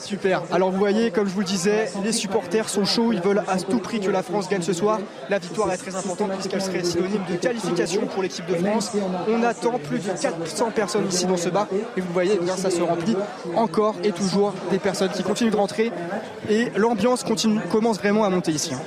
Super. 0.00 0.42
Alors 0.50 0.70
vous 0.70 0.78
voyez, 0.78 1.10
comme 1.10 1.28
je 1.28 1.32
vous 1.34 1.40
le 1.40 1.46
disais, 1.46 1.90
les 2.02 2.12
supporters 2.12 2.68
sont 2.68 2.84
chauds, 2.84 3.12
ils 3.12 3.20
veulent 3.20 3.42
à 3.46 3.58
tout 3.58 3.78
prix 3.78 4.00
que 4.00 4.10
la 4.10 4.22
France 4.22 4.48
gagne 4.48 4.62
ce 4.62 4.72
soir. 4.72 4.98
La 5.28 5.38
victoire 5.38 5.70
est 5.72 5.76
très 5.76 5.94
importante 5.94 6.32
puisqu'elle 6.32 6.62
serait 6.62 6.84
synonyme 6.84 7.22
de 7.30 7.36
qualification 7.36 8.06
pour 8.06 8.22
l'équipe 8.22 8.46
de 8.46 8.54
France. 8.54 8.92
On 9.28 9.42
attend 9.42 9.78
plus 9.78 9.98
de 9.98 10.10
400 10.20 10.70
personnes 10.70 11.06
ici 11.08 11.26
dans 11.26 11.36
ce 11.36 11.48
bar 11.48 11.66
et 11.96 12.00
vous 12.00 12.12
voyez, 12.12 12.38
eh 12.40 12.44
bien 12.44 12.56
ça 12.56 12.70
se 12.70 12.82
remplit 12.82 13.16
encore 13.56 13.94
et 14.02 14.12
toujours 14.12 14.54
des 14.70 14.78
personnes 14.78 15.10
qui 15.10 15.22
continuent 15.22 15.50
de 15.50 15.56
rentrer 15.56 15.92
et 16.48 16.68
l'ambiance 16.76 17.24
commence 17.70 17.98
vraiment 17.98 18.24
à 18.24 18.30
monter 18.30 18.52
ici. 18.52 18.72
Hein. 18.74 18.80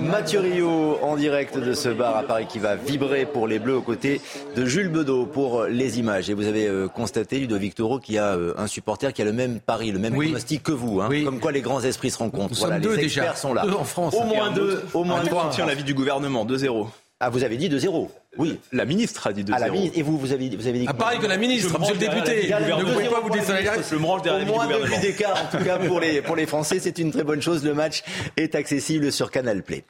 Mathieu 0.00 0.40
Rio 0.40 0.98
en 1.02 1.16
direct 1.16 1.58
de 1.58 1.72
ce 1.74 1.88
bar 1.88 2.16
à 2.16 2.22
Paris 2.22 2.46
qui 2.48 2.58
va 2.58 2.76
vibrer 2.76 3.26
pour 3.26 3.48
les 3.48 3.58
Bleus 3.58 3.76
aux 3.76 3.82
côtés 3.82 4.20
de 4.56 4.64
Jules 4.64 4.88
Bedeau 4.88 5.26
pour 5.26 5.64
les 5.64 5.98
images. 5.98 6.30
Et 6.30 6.34
vous 6.34 6.46
avez 6.46 6.66
euh, 6.66 6.88
constaté, 6.88 7.38
Ludovic 7.38 7.74
Toro, 7.74 7.98
qui 7.98 8.18
a 8.18 8.34
euh, 8.34 8.54
un 8.56 8.66
supporter 8.66 9.12
qui 9.12 9.22
a 9.22 9.24
le 9.24 9.32
même 9.32 9.60
pari, 9.60 9.90
le 9.90 9.98
même 9.98 10.16
oui 10.16 10.34
que 10.60 10.72
vous. 10.72 11.00
Hein. 11.00 11.08
Comme 11.24 11.40
quoi 11.40 11.52
les 11.52 11.60
grands 11.62 11.80
esprits 11.80 12.10
se 12.10 12.18
rencontrent. 12.18 12.54
voilà, 12.58 12.78
les 12.78 12.98
experts 12.98 13.36
sont 13.36 13.54
là. 13.54 13.64
en 13.66 13.84
France. 13.84 14.14
Au 14.14 14.24
moins 14.24 14.50
deux. 14.50 14.82
Au 14.94 15.04
moins 15.04 15.22
deux. 15.22 15.30
On 15.32 15.48
tient 15.50 15.66
l'avis 15.66 15.84
du 15.84 15.94
gouvernement. 15.94 16.44
2-0. 16.44 16.86
Ah, 17.20 17.30
vous 17.30 17.44
avez 17.44 17.56
dit 17.56 17.68
2-0 17.68 18.08
oui, 18.38 18.58
la 18.72 18.86
ministre 18.86 19.26
a 19.26 19.32
dit 19.34 19.44
2-0. 19.44 19.52
Ah, 19.52 19.68
et 19.94 20.00
vous, 20.00 20.16
vous 20.16 20.32
avez, 20.32 20.48
vous 20.56 20.66
avez 20.66 20.78
dit 20.78 20.86
Ah, 20.88 20.94
pareil 20.94 21.18
que 21.18 21.26
la 21.26 21.36
ministre, 21.36 21.78
monsieur 21.78 21.92
le 21.92 22.00
député. 22.00 22.48
Ne 22.48 22.92
pouvez 22.92 23.08
pas 23.10 23.20
vous 23.20 23.28
décider. 23.28 23.68
Je 23.90 23.96
me 23.96 24.06
range 24.06 24.22
derrière 24.22 24.48
Au 24.48 24.54
moins 24.54 24.66
deux 24.66 24.84
buts 24.84 25.00
d'écart, 25.02 25.36
en 25.36 25.54
tout 25.54 25.62
cas, 25.62 25.78
pour 25.78 26.00
les, 26.00 26.22
pour 26.22 26.34
les 26.34 26.46
Français. 26.52 26.78
C'est 26.80 26.98
une 26.98 27.12
très 27.12 27.24
bonne 27.24 27.42
chose. 27.42 27.62
Le 27.62 27.74
match 27.74 28.02
est 28.38 28.54
accessible 28.54 29.12
sur 29.12 29.30
Canal 29.30 29.62
Play. 29.62 29.84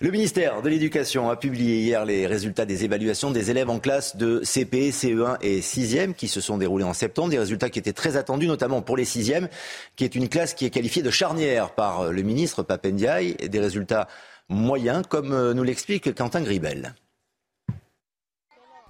Le 0.00 0.12
ministère 0.12 0.62
de 0.62 0.68
l'Éducation 0.68 1.30
a 1.30 1.36
publié 1.36 1.78
hier 1.78 2.04
les 2.04 2.28
résultats 2.28 2.64
des 2.64 2.84
évaluations 2.84 3.32
des 3.32 3.50
élèves 3.50 3.70
en 3.70 3.80
classe 3.80 4.16
de 4.16 4.40
CP, 4.44 4.90
CE1 4.92 5.38
et 5.40 5.58
6e 5.58 6.14
qui 6.14 6.28
se 6.28 6.40
sont 6.40 6.58
déroulés 6.58 6.84
en 6.84 6.94
septembre. 6.94 7.30
Des 7.30 7.40
résultats 7.40 7.70
qui 7.70 7.80
étaient 7.80 7.92
très 7.92 8.16
attendus, 8.16 8.46
notamment 8.46 8.82
pour 8.82 8.96
les 8.96 9.04
6e, 9.04 9.48
qui 9.96 10.04
est 10.04 10.14
une 10.14 10.28
classe 10.28 10.54
qui 10.54 10.64
est 10.64 10.70
qualifiée 10.70 11.02
de 11.02 11.10
charnière 11.10 11.74
par 11.74 12.12
le 12.12 12.22
ministre 12.22 12.62
Papendiaï. 12.62 13.34
Des 13.34 13.58
résultats 13.58 14.06
moyens, 14.48 15.02
comme 15.08 15.52
nous 15.52 15.62
l'explique 15.64 16.14
Quentin 16.14 16.42
Gribel. 16.42 16.94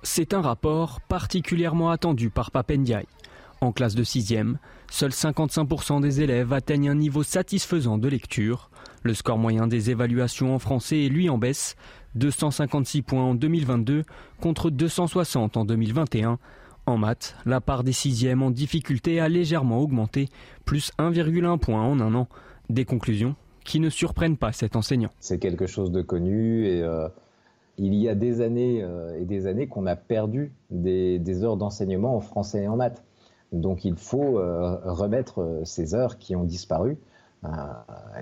C'est 0.03 0.33
un 0.33 0.41
rapport 0.41 1.01
particulièrement 1.03 1.91
attendu 1.91 2.31
par 2.31 2.51
Papendiaï. 2.51 3.05
En 3.61 3.73
classe 3.73 3.95
de 3.95 4.03
6e, 4.03 4.55
seuls 4.91 5.11
55% 5.11 6.01
des 6.01 6.23
élèves 6.23 6.55
atteignent 6.55 6.89
un 6.89 6.95
niveau 6.95 7.23
satisfaisant 7.23 7.99
de 7.99 8.09
lecture. 8.09 8.71
Le 9.03 9.13
score 9.13 9.37
moyen 9.37 9.67
des 9.67 9.91
évaluations 9.91 10.55
en 10.55 10.59
français 10.59 11.05
est 11.05 11.09
lui 11.11 11.29
en 11.29 11.37
baisse, 11.37 11.77
256 12.15 13.03
points 13.03 13.23
en 13.23 13.35
2022 13.35 14.05
contre 14.41 14.71
260 14.71 15.59
en 15.59 15.67
2021. 15.67 16.39
En 16.87 16.97
maths, 16.97 17.37
la 17.45 17.61
part 17.61 17.85
des 17.85 17.93
6e 17.93 18.41
en 18.41 18.51
difficulté 18.51 19.21
a 19.21 19.29
légèrement 19.29 19.81
augmenté, 19.81 20.31
plus 20.65 20.93
1,1 20.99 21.59
point 21.59 21.83
en 21.83 22.01
un 22.01 22.15
an. 22.15 22.29
Des 22.71 22.87
conclusions 22.87 23.37
qui 23.65 23.81
ne 23.81 23.91
surprennent 23.91 24.39
pas 24.39 24.53
cet 24.53 24.77
enseignant. 24.77 25.11
C'est 25.21 25.39
quelque 25.39 25.67
chose 25.67 25.91
de 25.91 26.01
connu 26.01 26.67
et 26.67 26.83
euh, 26.83 27.09
il 27.81 27.95
y 27.95 28.09
a 28.09 28.15
des 28.15 28.43
années 28.43 28.83
euh, 28.83 29.19
et 29.19 29.25
des 29.25 29.47
années 29.47 29.67
qu'on 29.67 29.87
a 29.87 29.97
perdu 29.97 30.53
des, 30.71 31.43
heures 31.43 31.57
d'enseignement 31.57 32.15
en 32.15 32.21
français 32.21 32.65
et 32.65 32.69
en 32.69 32.77
maths. 32.77 33.03
Donc 33.53 33.85
il 33.85 33.97
faut 33.97 34.39
euh, 34.39 34.79
remettre 34.85 35.41
euh, 35.41 35.65
ces 35.65 35.95
heures 35.95 36.19
qui 36.19 36.37
ont 36.37 36.45
disparu 36.45 36.99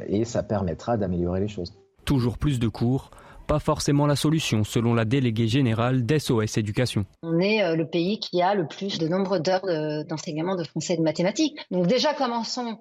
et 0.07 0.25
ça 0.25 0.45
permettra 0.45 0.97
d'améliorer 0.97 1.41
les 1.41 1.49
choses. 1.49 1.75
Toujours 2.05 2.39
plus 2.39 2.61
de 2.61 2.69
cours, 2.69 3.11
pas 3.49 3.59
forcément 3.59 4.07
la 4.07 4.15
solution 4.15 4.63
selon 4.63 4.95
la 4.95 5.05
déléguée 5.05 5.49
générale 5.49 6.07
d'SOS 6.07 6.57
Éducation. 6.57 7.05
On 7.25 7.41
est 7.41 7.75
le 7.75 7.85
pays 7.85 8.21
qui 8.21 8.41
a 8.43 8.55
le 8.55 8.69
plus 8.69 9.01
de 9.01 9.09
nombre 9.09 9.41
d'heures 9.41 10.05
d'enseignement 10.05 10.55
de 10.55 10.63
français 10.63 10.95
et 10.95 10.97
de 10.99 11.03
mathématiques. 11.03 11.59
Donc 11.73 11.89
déjà 11.89 12.15
commençons 12.15 12.79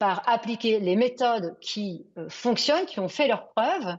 par 0.00 0.28
appliquer 0.28 0.80
les 0.80 0.96
méthodes 0.96 1.54
qui 1.60 2.04
fonctionnent, 2.28 2.86
qui 2.86 2.98
ont 2.98 3.08
fait 3.08 3.28
leurs 3.28 3.52
preuves, 3.54 3.96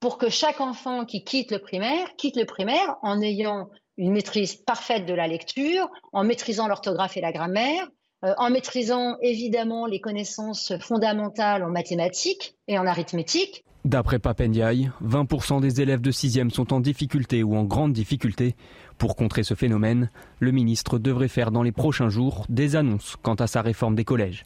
pour 0.00 0.18
que 0.18 0.30
chaque 0.30 0.60
enfant 0.60 1.04
qui 1.04 1.22
quitte 1.24 1.52
le 1.52 1.58
primaire 1.58 2.16
quitte 2.16 2.36
le 2.36 2.46
primaire 2.46 2.96
en 3.02 3.20
ayant 3.20 3.68
une 3.98 4.12
maîtrise 4.12 4.54
parfaite 4.54 5.06
de 5.06 5.12
la 5.12 5.28
lecture, 5.28 5.88
en 6.12 6.24
maîtrisant 6.24 6.68
l'orthographe 6.68 7.18
et 7.18 7.20
la 7.20 7.32
grammaire, 7.32 7.86
euh, 8.24 8.32
en 8.38 8.50
maîtrisant 8.50 9.16
évidemment 9.20 9.86
les 9.86 10.00
connaissances 10.00 10.72
fondamentales 10.80 11.62
en 11.62 11.70
mathématiques 11.70 12.56
et 12.66 12.78
en 12.78 12.86
arithmétique. 12.86 13.64
D'après 13.84 14.18
Papendiaï, 14.18 14.90
20% 15.02 15.60
des 15.60 15.80
élèves 15.80 16.02
de 16.02 16.10
6e 16.10 16.50
sont 16.50 16.72
en 16.72 16.80
difficulté 16.80 17.42
ou 17.42 17.56
en 17.56 17.64
grande 17.64 17.92
difficulté. 17.92 18.54
Pour 18.98 19.16
contrer 19.16 19.42
ce 19.42 19.54
phénomène, 19.54 20.10
le 20.38 20.50
ministre 20.50 20.98
devrait 20.98 21.28
faire 21.28 21.50
dans 21.50 21.62
les 21.62 21.72
prochains 21.72 22.10
jours 22.10 22.44
des 22.50 22.76
annonces 22.76 23.16
quant 23.22 23.34
à 23.34 23.46
sa 23.46 23.62
réforme 23.62 23.94
des 23.94 24.04
collèges. 24.04 24.44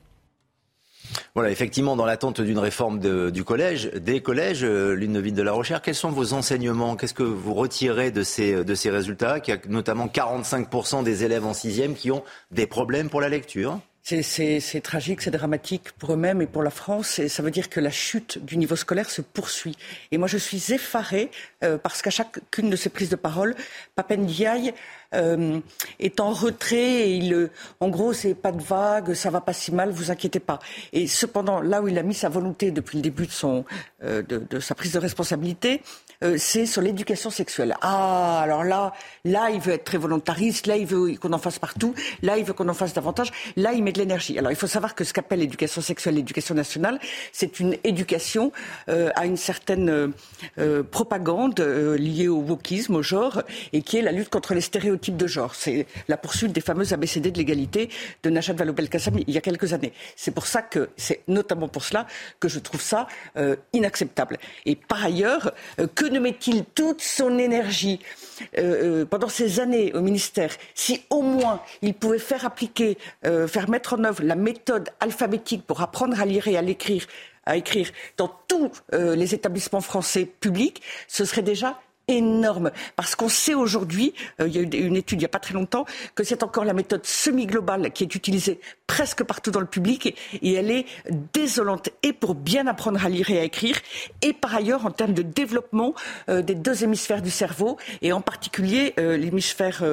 Voilà, 1.35 1.51
effectivement, 1.51 1.97
dans 1.97 2.07
l'attente 2.07 2.41
d'une 2.41 2.59
réforme 2.59 2.99
du 3.31 3.45
collège, 3.45 3.91
des 3.95 4.21
collèges, 4.21 4.65
euh, 4.65 4.95
Ville 4.95 5.35
de 5.35 5.43
la 5.43 5.53
Rochère, 5.53 5.83
quels 5.83 5.95
sont 5.95 6.11
vos 6.11 6.33
enseignements? 6.33 6.97
Qu'est-ce 6.97 7.15
que 7.15 7.23
vous 7.23 7.55
retirez 7.55 8.11
de 8.11 8.23
ces, 8.23 8.65
de 8.65 8.75
ces 8.75 8.91
résultats? 8.91 9.41
Qu'il 9.41 9.55
y 9.55 9.57
a 9.57 9.61
notamment 9.69 10.07
45% 10.07 11.03
des 11.05 11.25
élèves 11.25 11.47
en 11.47 11.55
sixième 11.55 11.95
qui 11.95 12.11
ont 12.11 12.23
des 12.51 12.67
problèmes 12.67 13.11
pour 13.11 13.21
la 13.21 13.29
lecture 13.29 13.81
c'est 14.05 14.83
tragique, 14.83 15.23
c'est 15.23 15.31
dramatique 15.31 15.93
pour 15.93 16.13
eux-mêmes 16.13 16.43
et 16.43 16.47
pour 16.47 16.63
la 16.63 16.71
France. 16.71 17.19
Et 17.19 17.29
ça 17.31 17.43
veut 17.43 17.51
dire 17.51 17.71
que 17.71 17.81
la 17.81 17.91
chute 17.91 18.45
du 18.45 18.59
niveau 18.59 18.77
scolaire 18.77 19.09
se 19.09 19.23
poursuit. 19.23 19.77
Et 20.13 20.19
moi, 20.19 20.29
je 20.29 20.37
suis 20.37 20.75
effarée 20.75 21.31
euh, 21.63 21.79
parce 21.79 22.03
qu'à 22.03 22.11
chacune 22.11 22.69
de 22.69 22.77
ces 22.77 22.91
prises 22.91 23.09
de 23.09 23.17
parole, 23.17 23.55
Papendiaï 23.95 24.75
euh, 25.15 25.59
est 26.01 26.21
en 26.21 26.33
retrait. 26.33 27.09
Et 27.09 27.17
il, 27.17 27.49
en 27.81 27.89
gros, 27.89 28.13
c'est 28.13 28.35
pas 28.35 28.53
de 28.53 28.63
vague, 28.63 29.15
ça 29.15 29.31
va 29.31 29.41
pas 29.41 29.55
si 29.55 29.73
mal, 29.73 29.91
vous 29.91 30.11
inquiétez 30.11 30.41
pas. 30.41 30.59
Et 30.93 31.07
cependant, 31.07 31.63
là 31.63 31.81
où 31.81 31.89
il 31.89 31.99
a 31.99 32.03
mis 32.03 32.15
sa 32.15 32.29
volonté 32.29 32.71
depuis 32.73 32.99
le 32.99 33.03
début 33.03 33.27
de, 33.27 33.65
euh, 34.03 34.61
sa 34.61 34.75
prise 34.75 34.93
de 34.93 34.99
responsabilité, 34.99 35.81
euh, 36.25 36.37
c'est 36.39 36.67
sur 36.67 36.81
l'éducation 36.81 37.31
sexuelle. 37.31 37.77
Ah, 37.83 38.41
alors 38.43 38.65
là, 38.65 38.93
là, 39.25 39.51
il 39.51 39.61
veut 39.61 39.75
être 39.75 39.85
très 39.85 39.99
volontariste, 39.99 40.67
là, 40.67 40.77
il 40.77 40.87
veut 40.87 41.17
qu'on 41.17 41.33
en 41.33 41.39
fasse 41.39 41.59
partout, 41.59 41.95
là, 42.23 42.39
il 42.39 42.45
veut 42.45 42.55
qu'on 42.55 42.69
en 42.69 42.75
fasse 42.75 42.95
davantage, 42.95 43.31
là, 43.57 43.73
il 43.73 43.83
met 43.83 43.93
de 43.93 43.99
l'énergie. 43.99 44.39
Alors, 44.39 44.51
il 44.51 44.57
faut 44.57 44.67
savoir 44.67 44.95
que 44.95 45.05
ce 45.05 45.13
qu'appelle 45.13 45.41
l'éducation 45.41 45.83
sexuelle, 45.83 46.15
l'éducation 46.15 46.55
nationale, 46.55 46.99
c'est 47.33 47.61
une 47.61 47.77
éducation 47.85 48.53
euh, 48.89 49.11
à 49.17 49.27
une 49.27 49.37
certaine 49.37 50.13
euh, 50.59 50.83
propagande 50.83 51.61
liée 51.61 52.29
au 52.29 52.41
wokisme, 52.41 52.97
au 52.97 53.03
genre, 53.03 53.43
et 53.73 53.83
qui 53.83 53.99
est 53.99 54.03
la 54.03 54.13
lutte 54.13 54.31
contre 54.31 54.55
les 54.55 54.61
stéréotypes 54.63 55.17
de 55.17 55.27
genre. 55.27 55.55
C'est 55.55 55.87
la 56.09 56.17
poursuite 56.17 56.53
des 56.53 56.61
fameuses 56.61 56.93
ABCD 56.93 57.31
de 57.31 57.39
l'égalité 57.39 57.91
de 58.23 58.31
Najat 58.31 58.55
Vallaud-Belkacem 58.55 59.19
il 59.27 59.35
y 59.35 59.39
a 59.39 59.41
quelques 59.41 59.73
années. 59.73 59.93
C'est 60.17 60.31
pour 60.31 60.47
ça 60.47 60.63
que, 60.63 60.89
c'est 60.97 61.21
notamment 61.29 61.69
pour 61.69 61.85
cela 61.85 62.07
que 62.41 62.49
je 62.49 62.59
trouve 62.59 62.81
ça 62.81 63.07
inacceptable. 63.73 64.39
Et 64.65 64.77
par 64.77 65.05
ailleurs, 65.05 65.53
que 65.95 66.14
ne 66.15 66.21
met-il 66.21 66.65
toute 66.65 67.03
son 67.03 67.39
énergie 67.39 68.01
euh, 68.59 69.03
euh, 69.03 69.05
pendant 69.05 69.29
ces 69.29 69.61
années 69.61 69.93
au 69.93 70.01
ministère 70.01 70.55
si 70.75 71.03
au 71.11 71.23
moins 71.23 71.61
il 71.83 71.95
pouvait 71.95 72.19
faire 72.19 72.47
appliquer, 72.47 72.97
euh, 73.27 73.47
faire 73.47 73.69
mettre 73.69 73.95
en 73.95 74.05
œuvre 74.05 74.23
la 74.23 74.37
méthode 74.37 74.89
alphabétique 75.01 75.67
pour 75.67 75.83
apprendre 75.83 76.21
à 76.21 76.25
lire 76.25 76.49
et 76.49 76.57
à 76.57 76.63
l'écrire 76.63 77.07
à 77.47 77.57
écrire 77.57 77.91
dans 78.17 78.31
tous 78.49 78.73
les 78.91 79.35
établissements 79.35 79.83
français 79.83 80.25
publics, 80.25 80.81
ce 81.09 81.27
serait 81.27 81.43
déjà 81.43 81.79
énorme. 82.09 82.71
Parce 82.97 83.15
qu'on 83.15 83.29
sait 83.29 83.55
aujourd'hui, 83.55 84.15
euh, 84.41 84.49
il 84.49 84.55
y 84.55 84.59
a 84.59 84.63
eu 84.63 84.87
une 84.87 84.97
étude 84.97 85.19
il 85.19 85.21
n'y 85.21 85.27
a 85.27 85.29
pas 85.29 85.39
très 85.39 85.55
longtemps, 85.55 85.85
que 86.15 86.25
c'est 86.25 86.43
encore 86.43 86.65
la 86.65 86.73
méthode 86.73 87.05
semi-globale 87.07 87.93
qui 87.93 88.05
est 88.05 88.15
utilisée 88.15 88.61
presque 88.87 89.23
partout 89.23 89.51
dans 89.51 89.61
le 89.61 89.67
public 89.67 90.15
et, 90.43 90.55
elle 90.55 90.71
est 90.71 90.87
désolante 91.33 91.89
et 92.03 92.13
pour 92.13 92.35
bien 92.35 92.67
apprendre 92.67 93.05
à 93.05 93.09
lire 93.09 93.31
et 93.31 93.39
à 93.39 93.45
écrire 93.45 93.77
et 94.23 94.33
par 94.33 94.55
ailleurs 94.55 94.87
en 94.87 94.91
termes 94.91 95.15
de 95.15 95.23
développement 95.23 95.95
euh, 96.29 96.43
des 96.43 96.55
deux 96.55 96.85
hémisphères 96.85 97.23
du 97.23 97.31
cerveau 97.31 97.77
et 98.03 98.13
en 98.13 98.21
particulier 98.21 98.95
euh, 98.99 99.17
l'hémisphère 99.17 99.85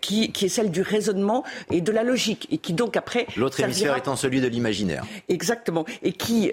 qui, 0.00 0.32
qui, 0.32 0.44
est 0.46 0.48
celle 0.48 0.70
du 0.70 0.80
raisonnement 0.80 1.44
et 1.70 1.82
de 1.82 1.92
la 1.92 2.02
logique 2.02 2.48
et 2.50 2.56
qui 2.56 2.72
donc 2.72 2.96
après... 2.96 3.26
L'autre 3.36 3.60
hémisphère 3.60 3.94
étant 3.94 4.16
celui 4.16 4.40
de 4.40 4.48
l'imaginaire. 4.48 5.04
Exactement. 5.28 5.84
Et 6.02 6.12
qui 6.12 6.50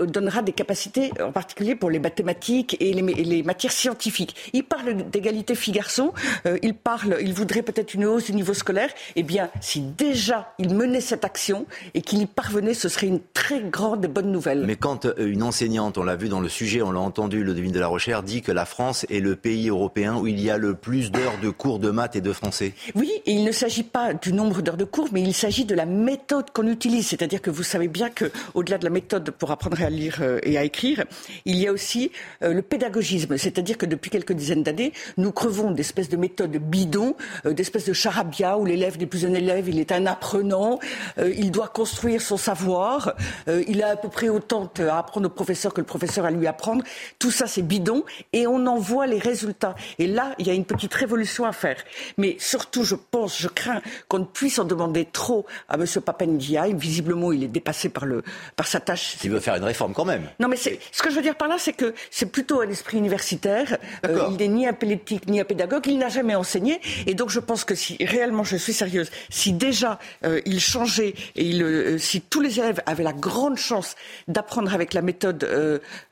donnera 0.00 0.42
des 0.42 0.52
capacités 0.52 1.12
en 1.22 1.30
particulier 1.30 1.76
pour 1.76 1.90
les 1.90 2.00
mathématiques 2.00 2.76
et 2.80 2.92
les, 2.92 3.02
les 3.02 3.42
mathématiques 3.44 3.53
matière 3.54 3.72
scientifique. 3.72 4.34
Il 4.52 4.64
parle 4.64 5.08
d'égalité 5.10 5.54
filles-garçons, 5.54 6.12
euh, 6.44 6.58
il 6.62 6.74
parle, 6.74 7.18
il 7.20 7.32
voudrait 7.32 7.62
peut-être 7.62 7.94
une 7.94 8.04
hausse 8.04 8.24
du 8.24 8.34
niveau 8.34 8.52
scolaire. 8.52 8.90
Eh 9.14 9.22
bien, 9.22 9.48
si 9.60 9.80
déjà 9.80 10.52
il 10.58 10.74
menait 10.74 11.00
cette 11.00 11.24
action 11.24 11.66
et 11.94 12.02
qu'il 12.02 12.20
y 12.20 12.26
parvenait, 12.26 12.74
ce 12.74 12.88
serait 12.88 13.06
une 13.06 13.20
très 13.32 13.60
grande 13.60 14.04
et 14.04 14.08
bonne 14.08 14.32
nouvelle. 14.32 14.64
Mais 14.66 14.74
quand 14.74 15.06
euh, 15.06 15.14
une 15.18 15.44
enseignante, 15.44 15.98
on 15.98 16.02
l'a 16.02 16.16
vu 16.16 16.28
dans 16.28 16.40
le 16.40 16.48
sujet, 16.48 16.82
on 16.82 16.90
l'a 16.90 16.98
entendu, 16.98 17.44
le 17.44 17.54
devine 17.54 17.70
de 17.70 17.78
la 17.78 17.86
recherche, 17.86 18.24
dit 18.24 18.42
que 18.42 18.50
la 18.50 18.64
France 18.64 19.06
est 19.08 19.20
le 19.20 19.36
pays 19.36 19.68
européen 19.68 20.16
où 20.16 20.26
il 20.26 20.40
y 20.40 20.50
a 20.50 20.58
le 20.58 20.74
plus 20.74 21.12
d'heures 21.12 21.38
de 21.40 21.50
cours 21.50 21.78
de 21.78 21.90
maths 21.90 22.16
et 22.16 22.20
de 22.20 22.32
français. 22.32 22.72
Oui, 22.96 23.12
et 23.24 23.30
il 23.30 23.44
ne 23.44 23.52
s'agit 23.52 23.84
pas 23.84 24.14
du 24.14 24.32
nombre 24.32 24.62
d'heures 24.62 24.76
de 24.76 24.84
cours, 24.84 25.10
mais 25.12 25.22
il 25.22 25.32
s'agit 25.32 25.64
de 25.64 25.76
la 25.76 25.86
méthode 25.86 26.50
qu'on 26.52 26.66
utilise. 26.66 27.06
C'est-à-dire 27.06 27.40
que 27.40 27.50
vous 27.50 27.62
savez 27.62 27.86
bien 27.86 28.10
que, 28.10 28.32
au-delà 28.54 28.78
de 28.78 28.84
la 28.84 28.90
méthode 28.90 29.30
pour 29.30 29.52
apprendre 29.52 29.80
à 29.80 29.90
lire 29.90 30.18
euh, 30.22 30.40
et 30.42 30.58
à 30.58 30.64
écrire, 30.64 31.04
il 31.44 31.56
y 31.56 31.68
a 31.68 31.72
aussi 31.72 32.10
le 32.40 32.62
pédagogisme. 32.62 33.36
C'est-à-dire 33.44 33.76
que 33.76 33.84
depuis 33.84 34.10
quelques 34.10 34.32
dizaines 34.32 34.62
d'années, 34.62 34.94
nous 35.18 35.30
crevons 35.30 35.70
d'espèces 35.70 36.08
de 36.08 36.16
méthodes 36.16 36.56
bidons, 36.56 37.14
euh, 37.44 37.52
d'espèces 37.52 37.84
de 37.84 37.92
charabia 37.92 38.56
où 38.56 38.64
l'élève 38.64 38.98
n'est 38.98 39.06
plus 39.06 39.26
un 39.26 39.34
élève, 39.34 39.68
il 39.68 39.78
est 39.78 39.92
un 39.92 40.06
apprenant, 40.06 40.78
euh, 41.18 41.30
il 41.36 41.50
doit 41.50 41.68
construire 41.68 42.22
son 42.22 42.38
savoir, 42.38 43.14
euh, 43.48 43.62
il 43.68 43.82
a 43.82 43.90
à 43.90 43.96
peu 43.96 44.08
près 44.08 44.30
autant 44.30 44.70
à 44.78 44.98
apprendre 44.98 45.26
au 45.26 45.30
professeur 45.30 45.74
que 45.74 45.82
le 45.82 45.86
professeur 45.86 46.24
à 46.24 46.30
lui 46.30 46.46
apprendre. 46.46 46.82
Tout 47.18 47.30
ça, 47.30 47.46
c'est 47.46 47.60
bidon 47.60 48.04
et 48.32 48.46
on 48.46 48.66
en 48.66 48.78
voit 48.78 49.06
les 49.06 49.18
résultats. 49.18 49.74
Et 49.98 50.06
là, 50.06 50.34
il 50.38 50.46
y 50.46 50.50
a 50.50 50.54
une 50.54 50.64
petite 50.64 50.94
révolution 50.94 51.44
à 51.44 51.52
faire. 51.52 51.76
Mais 52.16 52.36
surtout, 52.38 52.82
je 52.82 52.94
pense, 52.94 53.38
je 53.38 53.48
crains 53.48 53.82
qu'on 54.08 54.20
ne 54.20 54.24
puisse 54.24 54.58
en 54.58 54.64
demander 54.64 55.04
trop 55.04 55.44
à 55.68 55.74
M. 55.74 55.84
Papendiaï. 56.02 56.74
Visiblement, 56.74 57.30
il 57.30 57.44
est 57.44 57.48
dépassé 57.48 57.90
par, 57.90 58.06
le, 58.06 58.22
par 58.56 58.66
sa 58.66 58.80
tâche. 58.80 59.18
Il 59.22 59.30
veut 59.30 59.40
faire 59.40 59.56
une 59.56 59.64
réforme 59.64 59.92
quand 59.92 60.06
même. 60.06 60.30
Non, 60.40 60.48
mais 60.48 60.56
ce 60.56 60.70
que 61.02 61.10
je 61.10 61.14
veux 61.14 61.22
dire 61.22 61.36
par 61.36 61.48
là, 61.48 61.56
c'est 61.58 61.74
que 61.74 61.92
c'est 62.10 62.32
plutôt 62.32 62.62
un 62.62 62.68
esprit 62.70 62.96
universitaire 62.96 63.33
euh, 63.46 64.28
il 64.30 64.36
n'est 64.36 64.48
ni 64.48 64.66
un 64.66 64.72
politique 64.72 65.26
ni 65.28 65.40
un 65.40 65.44
pédagogue. 65.44 65.86
Il 65.86 65.98
n'a 65.98 66.08
jamais 66.08 66.34
enseigné. 66.34 66.80
Et 67.06 67.14
donc 67.14 67.30
je 67.30 67.40
pense 67.40 67.64
que 67.64 67.74
si 67.74 67.96
réellement 68.04 68.44
je 68.44 68.56
suis 68.56 68.72
sérieuse, 68.72 69.10
si 69.30 69.52
déjà 69.52 69.98
euh, 70.24 70.40
il 70.46 70.60
changeait 70.60 71.14
et 71.36 71.44
il, 71.44 71.62
euh, 71.62 71.98
si 71.98 72.20
tous 72.20 72.40
les 72.40 72.58
élèves 72.58 72.80
avaient 72.86 73.04
la 73.04 73.12
grande 73.12 73.56
chance 73.56 73.96
d'apprendre 74.28 74.74
avec 74.74 74.94
la 74.94 75.02
méthode 75.02 75.44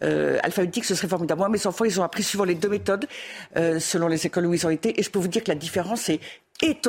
alphabétique, 0.01 0.85
ce 0.85 0.95
serait 0.95 1.09
formidable. 1.09 1.39
Moi, 1.39 1.49
mes 1.49 1.67
enfants, 1.67 1.85
ils 1.85 2.01
ont 2.01 2.05
appris 2.05 2.23
suivant 2.23 2.45
les 2.45 2.55
deux 2.55 2.69
méthodes 2.69 3.07
selon 3.57 4.09
les 4.09 4.27
écoles 4.27 4.47
où 4.47 4.55
ils 4.55 4.67
ont 4.67 4.71
été. 4.71 4.99
Et 4.99 5.03
je 5.03 5.11
peux 5.11 5.19
vous 5.19 5.29
dire 5.29 5.43
que 5.45 5.51
la 5.51 5.57
différence 5.57 6.09
est 6.09 6.21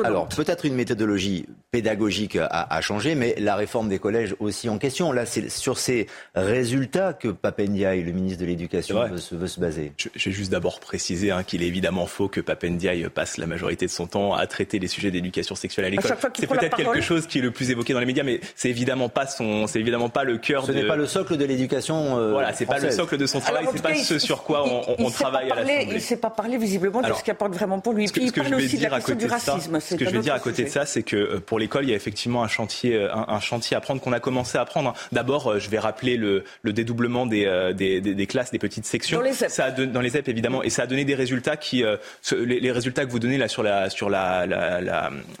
alors 0.04 0.28
peut-être 0.28 0.64
une 0.64 0.74
méthodologie 0.74 1.46
pédagogique 1.70 2.38
a, 2.40 2.80
changé, 2.80 3.16
mais 3.16 3.34
la 3.38 3.56
réforme 3.56 3.88
des 3.88 3.98
collèges 3.98 4.36
aussi 4.38 4.68
en 4.68 4.78
question. 4.78 5.10
Là, 5.10 5.26
c'est 5.26 5.48
sur 5.50 5.76
ces 5.76 6.06
résultats 6.36 7.12
que 7.12 7.28
Papendiaï, 7.28 8.02
le 8.04 8.12
ministre 8.12 8.40
de 8.40 8.46
l'Éducation, 8.46 9.04
veut, 9.08 9.18
se 9.48 9.58
baser. 9.58 9.92
Je, 9.96 10.08
vais 10.08 10.34
juste 10.34 10.52
d'abord 10.52 10.78
préciser 10.78 11.32
hein, 11.32 11.42
qu'il 11.42 11.64
est 11.64 11.66
évidemment 11.66 12.06
faux 12.06 12.28
que 12.28 12.40
Papendiaï 12.40 13.08
passe 13.12 13.38
la 13.38 13.46
majorité 13.46 13.86
de 13.86 13.90
son 13.90 14.06
temps 14.06 14.34
à 14.34 14.46
traiter 14.46 14.78
les 14.78 14.86
sujets 14.86 15.10
d'éducation 15.10 15.56
sexuelle 15.56 15.86
à 15.86 15.90
l'école. 15.90 16.16
C'est 16.34 16.46
peut-être 16.46 16.76
quelque 16.76 17.00
chose 17.00 17.26
qui 17.26 17.38
est 17.38 17.42
le 17.42 17.50
plus 17.50 17.70
évoqué 17.70 17.92
dans 17.92 18.00
les 18.00 18.06
médias, 18.06 18.22
mais 18.22 18.40
c'est 18.54 18.70
évidemment 18.70 19.08
pas 19.08 19.26
son, 19.26 19.66
c'est 19.66 19.80
évidemment 19.80 20.10
pas 20.10 20.22
le 20.22 20.38
cœur. 20.38 20.64
Ce 20.64 20.70
n'est 20.70 20.86
pas 20.86 20.96
le 20.96 21.06
socle 21.06 21.36
de 21.36 21.44
l'éducation. 21.44 22.18
Euh, 22.18 22.30
voilà, 22.30 22.52
c'est 22.52 22.66
pas 22.66 22.78
le 22.78 22.92
socle 22.92 23.16
de 23.16 23.26
son 23.26 23.40
travail, 23.40 23.66
c'est 23.72 23.82
pas 23.82 23.94
ce 23.94 24.20
sur 24.20 24.44
quoi 24.44 24.64
on, 24.98 25.10
travaille 25.10 25.50
à 25.50 25.56
l'Assemblée. 25.56 25.86
Il 25.88 25.94
ne 25.94 25.98
sait 25.98 26.16
pas 26.16 26.30
parler 26.30 26.56
visiblement 26.56 27.02
de 27.02 27.12
ce 27.12 27.24
qui 27.24 27.32
apporte 27.32 27.54
vraiment 27.54 27.80
pour 27.80 27.94
lui. 27.94 28.06
Ce 28.06 28.12
que, 28.12 28.20
il 28.20 28.32
parle 28.32 28.54
aussi 28.54 28.78
de 28.78 28.82
la 28.84 28.90
question 28.90 29.16
du 29.16 29.26
racisme. 29.26 29.53
Ce 29.60 29.94
que 29.94 30.04
je 30.04 30.10
veux 30.10 30.20
dire 30.20 30.34
à 30.34 30.40
côté 30.40 30.64
de 30.64 30.68
ça, 30.68 30.86
c'est 30.86 31.02
que 31.02 31.16
euh, 31.16 31.40
pour 31.40 31.58
l'école, 31.58 31.84
il 31.84 31.90
y 31.90 31.92
a 31.92 31.96
effectivement 31.96 32.42
un 32.42 32.48
chantier, 32.48 32.96
euh, 32.96 33.14
un, 33.14 33.40
chantier 33.40 33.76
à 33.76 33.80
prendre 33.80 34.00
qu'on 34.00 34.12
a 34.12 34.20
commencé 34.20 34.58
à 34.58 34.64
prendre. 34.64 34.94
D'abord, 35.12 35.48
euh, 35.48 35.58
je 35.58 35.68
vais 35.70 35.78
rappeler 35.78 36.16
le, 36.16 36.44
dédoublement 36.64 37.26
des, 37.26 37.72
des, 37.74 38.26
classes, 38.26 38.50
des 38.50 38.58
petites 38.58 38.86
sections. 38.86 39.18
Dans 39.18 39.24
les 39.24 39.32
ZEP. 39.32 39.50
Ça 39.50 39.70
dans 39.70 40.00
les 40.00 40.10
ZEP, 40.10 40.28
évidemment. 40.28 40.62
Et 40.62 40.70
ça 40.70 40.82
a 40.82 40.86
donné 40.86 41.04
des 41.04 41.14
résultats 41.14 41.56
qui, 41.56 41.84
les, 42.32 42.72
résultats 42.72 43.04
que 43.04 43.10
vous 43.10 43.18
donnez 43.18 43.38
là 43.38 43.48
sur, 43.48 43.62
la, 43.62 43.90
sur 43.90 44.10
la, 44.10 44.46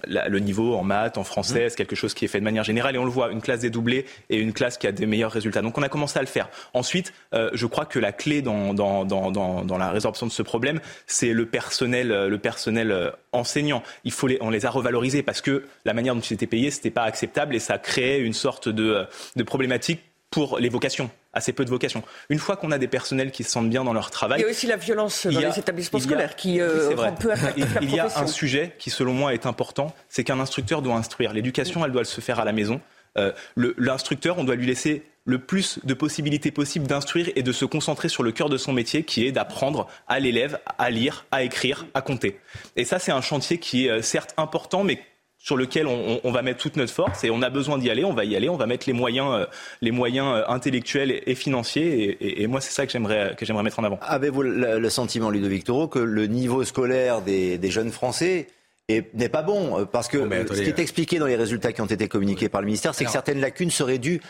le 0.06 0.38
niveau 0.38 0.74
en 0.74 0.84
maths, 0.84 1.18
en 1.18 1.24
français, 1.24 1.66
mmh. 1.66 1.70
c'est 1.70 1.76
quelque 1.76 1.96
chose 1.96 2.14
qui 2.14 2.24
est 2.24 2.28
fait 2.28 2.38
de 2.38 2.44
manière 2.44 2.64
générale. 2.64 2.94
Et 2.94 2.98
on 2.98 3.04
le 3.04 3.10
voit, 3.10 3.30
une 3.30 3.40
classe 3.40 3.60
dédoublée 3.60 4.06
et 4.30 4.36
une 4.36 4.52
classe 4.52 4.78
qui 4.78 4.86
a 4.86 4.92
des 4.92 5.06
meilleurs 5.06 5.32
résultats. 5.32 5.62
Donc 5.62 5.76
on 5.78 5.82
a 5.82 5.88
commencé 5.88 6.18
à 6.18 6.22
le 6.22 6.28
faire. 6.28 6.48
Ensuite, 6.72 7.12
je 7.32 7.66
crois 7.66 7.86
que 7.86 7.98
la 7.98 8.12
clé 8.12 8.42
dans, 8.42 8.74
dans, 8.74 9.04
dans, 9.04 9.30
dans, 9.30 9.78
la 9.78 9.90
résorption 9.90 10.26
de 10.26 10.32
ce 10.32 10.42
problème, 10.42 10.80
c'est 11.06 11.32
le 11.32 11.46
personnel, 11.46 12.08
le 12.08 12.38
personnel 12.38 13.12
enseignant. 13.32 13.82
Il 14.04 14.12
faut 14.12 14.26
les, 14.26 14.38
on 14.40 14.50
les 14.50 14.66
a 14.66 14.70
revalorisés 14.70 15.22
parce 15.22 15.40
que 15.40 15.64
la 15.84 15.94
manière 15.94 16.14
dont 16.14 16.20
ils 16.20 16.34
étaient 16.34 16.46
payés, 16.46 16.70
c'était 16.70 16.90
pas 16.90 17.04
acceptable 17.04 17.54
et 17.54 17.60
ça 17.60 17.78
créait 17.78 18.20
une 18.20 18.34
sorte 18.34 18.68
de, 18.68 19.06
de 19.36 19.42
problématique 19.42 20.00
pour 20.30 20.58
les 20.58 20.68
vocations 20.68 21.10
assez 21.34 21.52
peu 21.52 21.64
de 21.64 21.70
vocations. 21.70 22.02
Une 22.30 22.38
fois 22.38 22.56
qu'on 22.56 22.70
a 22.70 22.78
des 22.78 22.88
personnels 22.88 23.30
qui 23.30 23.44
se 23.44 23.50
sentent 23.50 23.68
bien 23.68 23.84
dans 23.84 23.92
leur 23.92 24.10
travail. 24.10 24.40
Il 24.40 24.44
y 24.44 24.46
a 24.46 24.50
aussi 24.50 24.66
la 24.66 24.76
violence 24.76 25.26
dans 25.26 25.40
les 25.40 25.58
établissements 25.58 25.98
scolaires 25.98 26.36
qui 26.36 26.60
euh, 26.60 26.94
rend 26.96 27.12
peu 27.12 27.32
Il, 27.56 27.66
il 27.82 27.94
y 27.94 28.00
a 28.00 28.18
un 28.18 28.26
sujet 28.26 28.74
qui, 28.78 28.90
selon 28.90 29.12
moi, 29.12 29.34
est 29.34 29.46
important 29.46 29.94
c'est 30.08 30.24
qu'un 30.24 30.40
instructeur 30.40 30.80
doit 30.80 30.94
instruire. 30.94 31.32
L'éducation, 31.32 31.84
elle 31.84 31.92
doit 31.92 32.04
se 32.04 32.20
faire 32.20 32.40
à 32.40 32.44
la 32.44 32.52
maison. 32.52 32.80
Euh, 33.18 33.32
L'instructeur, 33.56 34.38
on 34.38 34.44
doit 34.44 34.54
lui 34.54 34.66
laisser 34.66 35.02
le 35.24 35.38
plus 35.38 35.80
de 35.84 35.94
possibilités 35.94 36.50
possibles 36.50 36.86
d'instruire 36.86 37.30
et 37.34 37.42
de 37.42 37.52
se 37.52 37.64
concentrer 37.64 38.08
sur 38.08 38.22
le 38.22 38.32
cœur 38.32 38.48
de 38.48 38.58
son 38.58 38.72
métier 38.72 39.04
qui 39.04 39.26
est 39.26 39.32
d'apprendre 39.32 39.88
à 40.06 40.20
l'élève 40.20 40.58
à 40.78 40.90
lire, 40.90 41.24
à 41.30 41.42
écrire, 41.42 41.86
à 41.94 42.02
compter. 42.02 42.38
Et 42.76 42.84
ça, 42.84 42.98
c'est 42.98 43.12
un 43.12 43.22
chantier 43.22 43.58
qui 43.58 43.86
est 43.86 43.90
euh, 43.90 44.02
certes 44.02 44.34
important, 44.36 44.84
mais 44.84 45.00
sur 45.38 45.58
lequel 45.58 45.86
on, 45.86 46.32
va 46.32 46.40
mettre 46.40 46.58
toute 46.58 46.76
notre 46.76 46.92
force 46.92 47.22
et 47.22 47.28
on 47.28 47.42
a 47.42 47.50
besoin 47.50 47.76
d'y 47.76 47.90
aller, 47.90 48.02
on 48.02 48.14
va 48.14 48.24
y 48.24 48.34
aller, 48.34 48.48
on 48.48 48.56
va 48.56 48.64
mettre 48.64 48.86
les 48.86 48.94
moyens, 48.94 49.28
euh, 49.30 49.46
les 49.82 49.90
moyens 49.90 50.26
euh, 50.28 50.42
intellectuels 50.48 51.20
et 51.26 51.34
financiers. 51.34 52.42
Et, 52.42 52.46
moi, 52.46 52.62
c'est 52.62 52.72
ça 52.72 52.86
que 52.86 52.92
j'aimerais 52.92 53.34
que 53.36 53.44
j'aimerais 53.44 53.62
mettre 53.62 53.78
en 53.78 53.84
avant. 53.84 53.98
Avez-vous 54.00 54.40
le, 54.40 54.88
sentiment, 54.88 55.28
Ludovic 55.28 55.64
Toro, 55.64 55.86
que 55.86 55.98
le 55.98 56.26
niveau 56.28 56.64
scolaire 56.64 57.20
des, 57.20 57.58
des 57.58 57.70
jeunes 57.70 57.92
Français 57.92 58.46
n'est 58.88 59.28
pas 59.28 59.42
bon? 59.42 59.84
Parce 59.84 60.08
que 60.08 60.16
Oh, 60.16 60.24
attendez, 60.24 60.60
ce 60.60 60.62
qui 60.62 60.70
est 60.70 60.78
expliqué 60.78 61.18
dans 61.18 61.26
les 61.26 61.36
résultats 61.36 61.74
qui 61.74 61.82
ont 61.82 61.86
été 61.86 62.08
communiqués 62.08 62.48
par 62.48 62.62
le 62.62 62.66
ministère, 62.66 62.94
c'est 62.94 63.04
que 63.04 63.10
certaines 63.10 63.40
lacunes 63.40 63.70
seraient 63.70 63.98
dues 63.98 64.22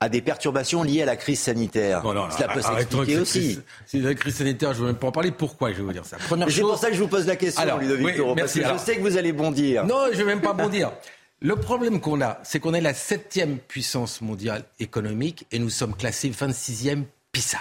à 0.00 0.08
des 0.08 0.20
perturbations 0.20 0.82
liées 0.82 1.02
à 1.02 1.06
la 1.06 1.16
crise 1.16 1.40
sanitaire. 1.40 2.02
Non, 2.04 2.12
non, 2.12 2.28
Cela 2.30 2.48
peut 2.48 2.60
s'expliquer 2.60 3.18
aussi. 3.18 3.58
C'est 3.86 3.98
la 3.98 4.14
crise 4.14 4.36
sanitaire, 4.36 4.72
je 4.74 4.78
ne 4.80 4.86
veux 4.86 4.92
même 4.92 4.96
pas 5.00 5.06
en 5.08 5.12
parler. 5.12 5.30
Pourquoi 5.30 5.72
je 5.72 5.78
vais 5.78 5.82
vous 5.82 5.92
dire 5.92 6.04
ça? 6.04 6.18
Première 6.18 6.46
Mais 6.48 6.52
C'est 6.52 6.60
chose. 6.60 6.70
pour 6.70 6.78
ça 6.78 6.90
que 6.90 6.96
je 6.96 7.02
vous 7.02 7.08
pose 7.08 7.26
la 7.26 7.36
question, 7.36 7.62
Alors, 7.62 7.78
Ludovic 7.78 8.06
oui, 8.06 8.16
Toro, 8.16 8.34
parce 8.34 8.54
merci. 8.54 8.72
je 8.78 8.84
sais 8.84 8.96
que 8.96 9.00
vous 9.00 9.16
allez 9.16 9.32
bondir. 9.32 9.86
Non, 9.86 10.04
je 10.12 10.18
ne 10.18 10.24
vais 10.24 10.24
même 10.34 10.42
pas 10.42 10.52
bondir. 10.52 10.92
Le 11.40 11.56
problème 11.56 12.00
qu'on 12.00 12.20
a, 12.20 12.38
c'est 12.44 12.60
qu'on 12.60 12.74
est 12.74 12.80
la 12.80 12.94
septième 12.94 13.58
puissance 13.58 14.20
mondiale 14.20 14.64
économique 14.80 15.46
et 15.52 15.58
nous 15.58 15.70
sommes 15.70 15.94
classés 15.94 16.30
26e 16.30 17.04
PISA. 17.32 17.58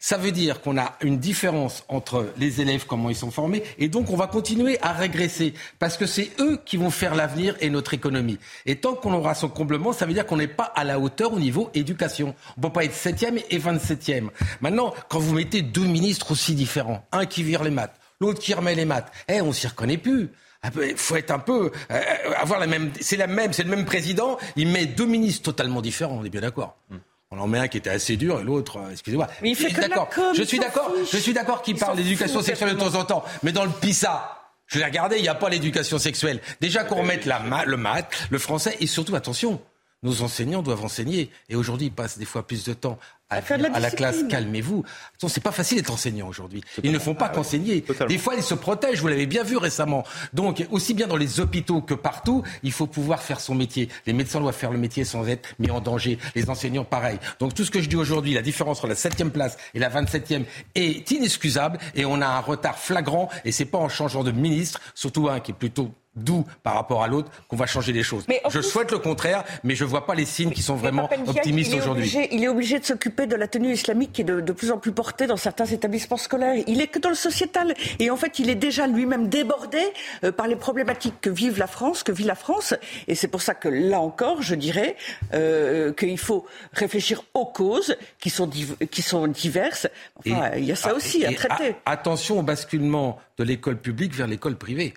Ça 0.00 0.16
veut 0.16 0.32
dire 0.32 0.60
qu'on 0.60 0.78
a 0.78 0.96
une 1.02 1.18
différence 1.18 1.84
entre 1.88 2.32
les 2.38 2.60
élèves, 2.60 2.86
comment 2.86 3.10
ils 3.10 3.16
sont 3.16 3.30
formés, 3.30 3.62
et 3.78 3.88
donc 3.88 4.10
on 4.10 4.16
va 4.16 4.26
continuer 4.26 4.78
à 4.82 4.92
régresser, 4.92 5.54
parce 5.78 5.96
que 5.96 6.06
c'est 6.06 6.30
eux 6.40 6.60
qui 6.64 6.76
vont 6.76 6.90
faire 6.90 7.14
l'avenir 7.14 7.56
et 7.60 7.70
notre 7.70 7.94
économie. 7.94 8.38
Et 8.66 8.76
tant 8.76 8.94
qu'on 8.94 9.12
aura 9.12 9.34
son 9.34 9.48
comblement, 9.48 9.92
ça 9.92 10.06
veut 10.06 10.14
dire 10.14 10.26
qu'on 10.26 10.36
n'est 10.36 10.46
pas 10.48 10.64
à 10.64 10.84
la 10.84 10.98
hauteur 10.98 11.32
au 11.32 11.38
niveau 11.38 11.70
éducation. 11.74 12.34
On 12.56 12.60
ne 12.60 12.66
peut 12.66 12.72
pas 12.72 12.84
être 12.84 12.94
7e 12.94 13.42
et 13.50 13.58
27e. 13.58 14.28
Maintenant, 14.60 14.94
quand 15.08 15.18
vous 15.18 15.34
mettez 15.34 15.62
deux 15.62 15.86
ministres 15.86 16.32
aussi 16.32 16.54
différents, 16.54 17.06
un 17.12 17.26
qui 17.26 17.42
vire 17.42 17.62
les 17.64 17.70
maths, 17.70 17.94
l'autre 18.20 18.40
qui 18.40 18.54
remet 18.54 18.74
les 18.74 18.84
maths, 18.84 19.10
eh, 19.28 19.40
on 19.40 19.52
s'y 19.52 19.66
reconnaît 19.66 19.98
plus. 19.98 20.30
Il 20.64 20.96
faut 20.96 21.16
être 21.16 21.30
un 21.30 21.38
peu, 21.38 21.70
euh, 21.90 22.00
avoir 22.36 22.58
la 22.58 22.66
même, 22.66 22.90
c'est 23.00 23.16
la 23.16 23.28
même, 23.28 23.52
c'est 23.52 23.62
le 23.62 23.70
même 23.70 23.84
président. 23.84 24.38
Il 24.56 24.68
met 24.68 24.86
deux 24.86 25.06
ministres 25.06 25.44
totalement 25.44 25.80
différents. 25.80 26.18
On 26.20 26.24
est 26.24 26.30
bien 26.30 26.40
d'accord. 26.40 26.76
On 27.30 27.38
en 27.38 27.46
met 27.46 27.58
un 27.58 27.68
qui 27.68 27.76
était 27.76 27.90
assez 27.90 28.16
dur 28.16 28.40
et 28.40 28.44
l'autre, 28.44 28.78
euh, 28.78 28.90
excusez-moi. 28.90 29.26
Mais 29.42 29.50
il 29.50 29.54
fait 29.56 29.64
Je 29.64 29.68
suis 29.68 29.76
que 29.76 29.80
d'accord. 29.82 30.08
Je 30.34 30.42
suis 30.42 30.58
d'accord. 30.58 30.92
fiche. 30.96 31.10
Je 31.12 31.18
suis 31.18 31.32
d'accord 31.34 31.62
qu'il 31.62 31.76
Il 31.76 31.80
parle 31.80 31.96
d'éducation 31.96 32.40
sexuelle 32.40 32.74
de 32.74 32.78
temps 32.78 32.94
en 32.94 33.04
temps, 33.04 33.24
mais 33.42 33.52
dans 33.52 33.64
le 33.64 33.70
PISA. 33.70 34.34
Je 34.66 34.78
l'ai 34.78 34.84
regardé, 34.84 35.16
il 35.16 35.22
n'y 35.22 35.28
a 35.28 35.34
pas 35.34 35.48
l'éducation 35.48 35.98
sexuelle. 35.98 36.40
Déjà 36.60 36.84
qu'on 36.84 36.96
remette 36.96 37.24
la 37.26 37.38
ma- 37.40 37.64
le 37.64 37.76
maths, 37.78 38.12
le 38.30 38.38
français 38.38 38.76
et 38.80 38.86
surtout, 38.86 39.14
attention, 39.14 39.60
nos 40.02 40.22
enseignants 40.22 40.62
doivent 40.62 40.84
enseigner. 40.84 41.30
Et 41.48 41.56
aujourd'hui, 41.56 41.86
ils 41.86 41.92
passent 41.92 42.18
des 42.18 42.26
fois 42.26 42.46
plus 42.46 42.64
de 42.64 42.72
temps 42.74 42.98
à, 43.30 43.42
faire 43.42 43.58
de 43.58 43.64
la 43.64 43.68
dire 43.68 43.76
à 43.76 43.80
la 43.80 43.90
classe 43.90 44.24
calmez-vous. 44.28 44.84
Attention, 45.14 45.28
c'est 45.28 45.42
pas 45.42 45.52
facile 45.52 45.78
d'être 45.78 45.92
enseignant 45.92 46.28
aujourd'hui. 46.28 46.62
Ils 46.82 46.92
ne 46.92 46.98
font 46.98 47.14
pas 47.14 47.28
qu'enseigner. 47.28 47.84
Des 48.08 48.18
fois, 48.18 48.34
ils 48.36 48.42
se 48.42 48.54
protègent. 48.54 49.00
Vous 49.00 49.08
l'avez 49.08 49.26
bien 49.26 49.42
vu 49.42 49.56
récemment. 49.56 50.04
Donc, 50.32 50.66
aussi 50.70 50.94
bien 50.94 51.06
dans 51.06 51.16
les 51.16 51.40
hôpitaux 51.40 51.82
que 51.82 51.94
partout, 51.94 52.42
il 52.62 52.72
faut 52.72 52.86
pouvoir 52.86 53.22
faire 53.22 53.40
son 53.40 53.54
métier. 53.54 53.88
Les 54.06 54.12
médecins 54.12 54.40
doivent 54.40 54.54
faire 54.56 54.70
le 54.70 54.78
métier 54.78 55.04
sans 55.04 55.26
être 55.28 55.50
mis 55.58 55.70
en 55.70 55.80
danger. 55.80 56.18
Les 56.34 56.48
enseignants, 56.48 56.84
pareil. 56.84 57.18
Donc, 57.38 57.54
tout 57.54 57.64
ce 57.64 57.70
que 57.70 57.82
je 57.82 57.88
dis 57.88 57.96
aujourd'hui, 57.96 58.34
la 58.34 58.42
différence 58.42 58.78
entre 58.78 58.88
la 58.88 58.94
septième 58.94 59.30
place 59.30 59.56
et 59.74 59.78
la 59.78 59.90
27e 59.90 60.44
est 60.74 61.10
inexcusable 61.10 61.78
et 61.94 62.04
on 62.04 62.20
a 62.20 62.26
un 62.26 62.40
retard 62.40 62.78
flagrant 62.78 63.28
et 63.44 63.52
c'est 63.52 63.64
pas 63.64 63.78
en 63.78 63.88
changeant 63.88 64.24
de 64.24 64.30
ministre, 64.30 64.80
surtout 64.94 65.28
un 65.28 65.40
qui 65.40 65.50
est 65.50 65.54
plutôt 65.54 65.90
doux 66.18 66.44
par 66.62 66.74
rapport 66.74 67.02
à 67.02 67.08
l'autre 67.08 67.30
qu'on 67.48 67.56
va 67.56 67.66
changer 67.66 67.92
les 67.92 68.02
choses. 68.02 68.24
Mais 68.28 68.40
je 68.48 68.58
plus- 68.58 68.68
souhaite 68.68 68.90
le 68.90 68.98
contraire, 68.98 69.44
mais 69.64 69.74
je 69.74 69.84
vois 69.84 70.06
pas 70.06 70.14
les 70.14 70.24
signes 70.24 70.50
qui 70.50 70.62
sont 70.62 70.74
vraiment 70.74 71.08
optimistes 71.26 71.74
aujourd'hui. 71.74 72.12
Il 72.32 72.42
est 72.42 72.48
obligé 72.48 72.78
de 72.78 72.84
s'occuper 72.84 73.17
de 73.26 73.36
la 73.36 73.48
tenue 73.48 73.72
islamique 73.72 74.12
qui 74.12 74.20
est 74.22 74.24
de, 74.24 74.40
de 74.40 74.52
plus 74.52 74.70
en 74.70 74.78
plus 74.78 74.92
portée 74.92 75.26
dans 75.26 75.36
certains 75.36 75.66
établissements 75.66 76.16
scolaires. 76.16 76.54
Il 76.66 76.80
est 76.80 76.86
que 76.86 76.98
dans 76.98 77.08
le 77.08 77.14
sociétal. 77.14 77.74
Et 77.98 78.10
en 78.10 78.16
fait, 78.16 78.38
il 78.38 78.48
est 78.50 78.54
déjà 78.54 78.86
lui-même 78.86 79.28
débordé 79.28 79.80
euh, 80.24 80.32
par 80.32 80.46
les 80.46 80.56
problématiques 80.56 81.20
que 81.20 81.30
vive 81.30 81.58
la 81.58 81.66
France, 81.66 82.02
que 82.02 82.12
vit 82.12 82.24
la 82.24 82.34
France. 82.34 82.74
Et 83.06 83.14
c'est 83.14 83.28
pour 83.28 83.42
ça 83.42 83.54
que 83.54 83.68
là 83.68 84.00
encore, 84.00 84.42
je 84.42 84.54
dirais 84.54 84.96
euh, 85.34 85.92
qu'il 85.92 86.18
faut 86.18 86.46
réfléchir 86.72 87.22
aux 87.34 87.46
causes 87.46 87.96
qui 88.20 88.30
sont, 88.30 88.46
div- 88.46 88.76
qui 88.88 89.02
sont 89.02 89.26
diverses. 89.26 89.86
Enfin, 90.18 90.50
il 90.56 90.64
y 90.64 90.72
a 90.72 90.76
ça 90.76 90.90
ah, 90.92 90.96
aussi 90.96 91.24
à 91.24 91.32
traiter. 91.32 91.76
a- 91.84 91.90
attention 91.92 92.38
au 92.38 92.42
basculement 92.42 93.18
de 93.38 93.44
l'école 93.44 93.76
publique 93.78 94.14
vers 94.14 94.26
l'école 94.26 94.56
privée. 94.56 94.94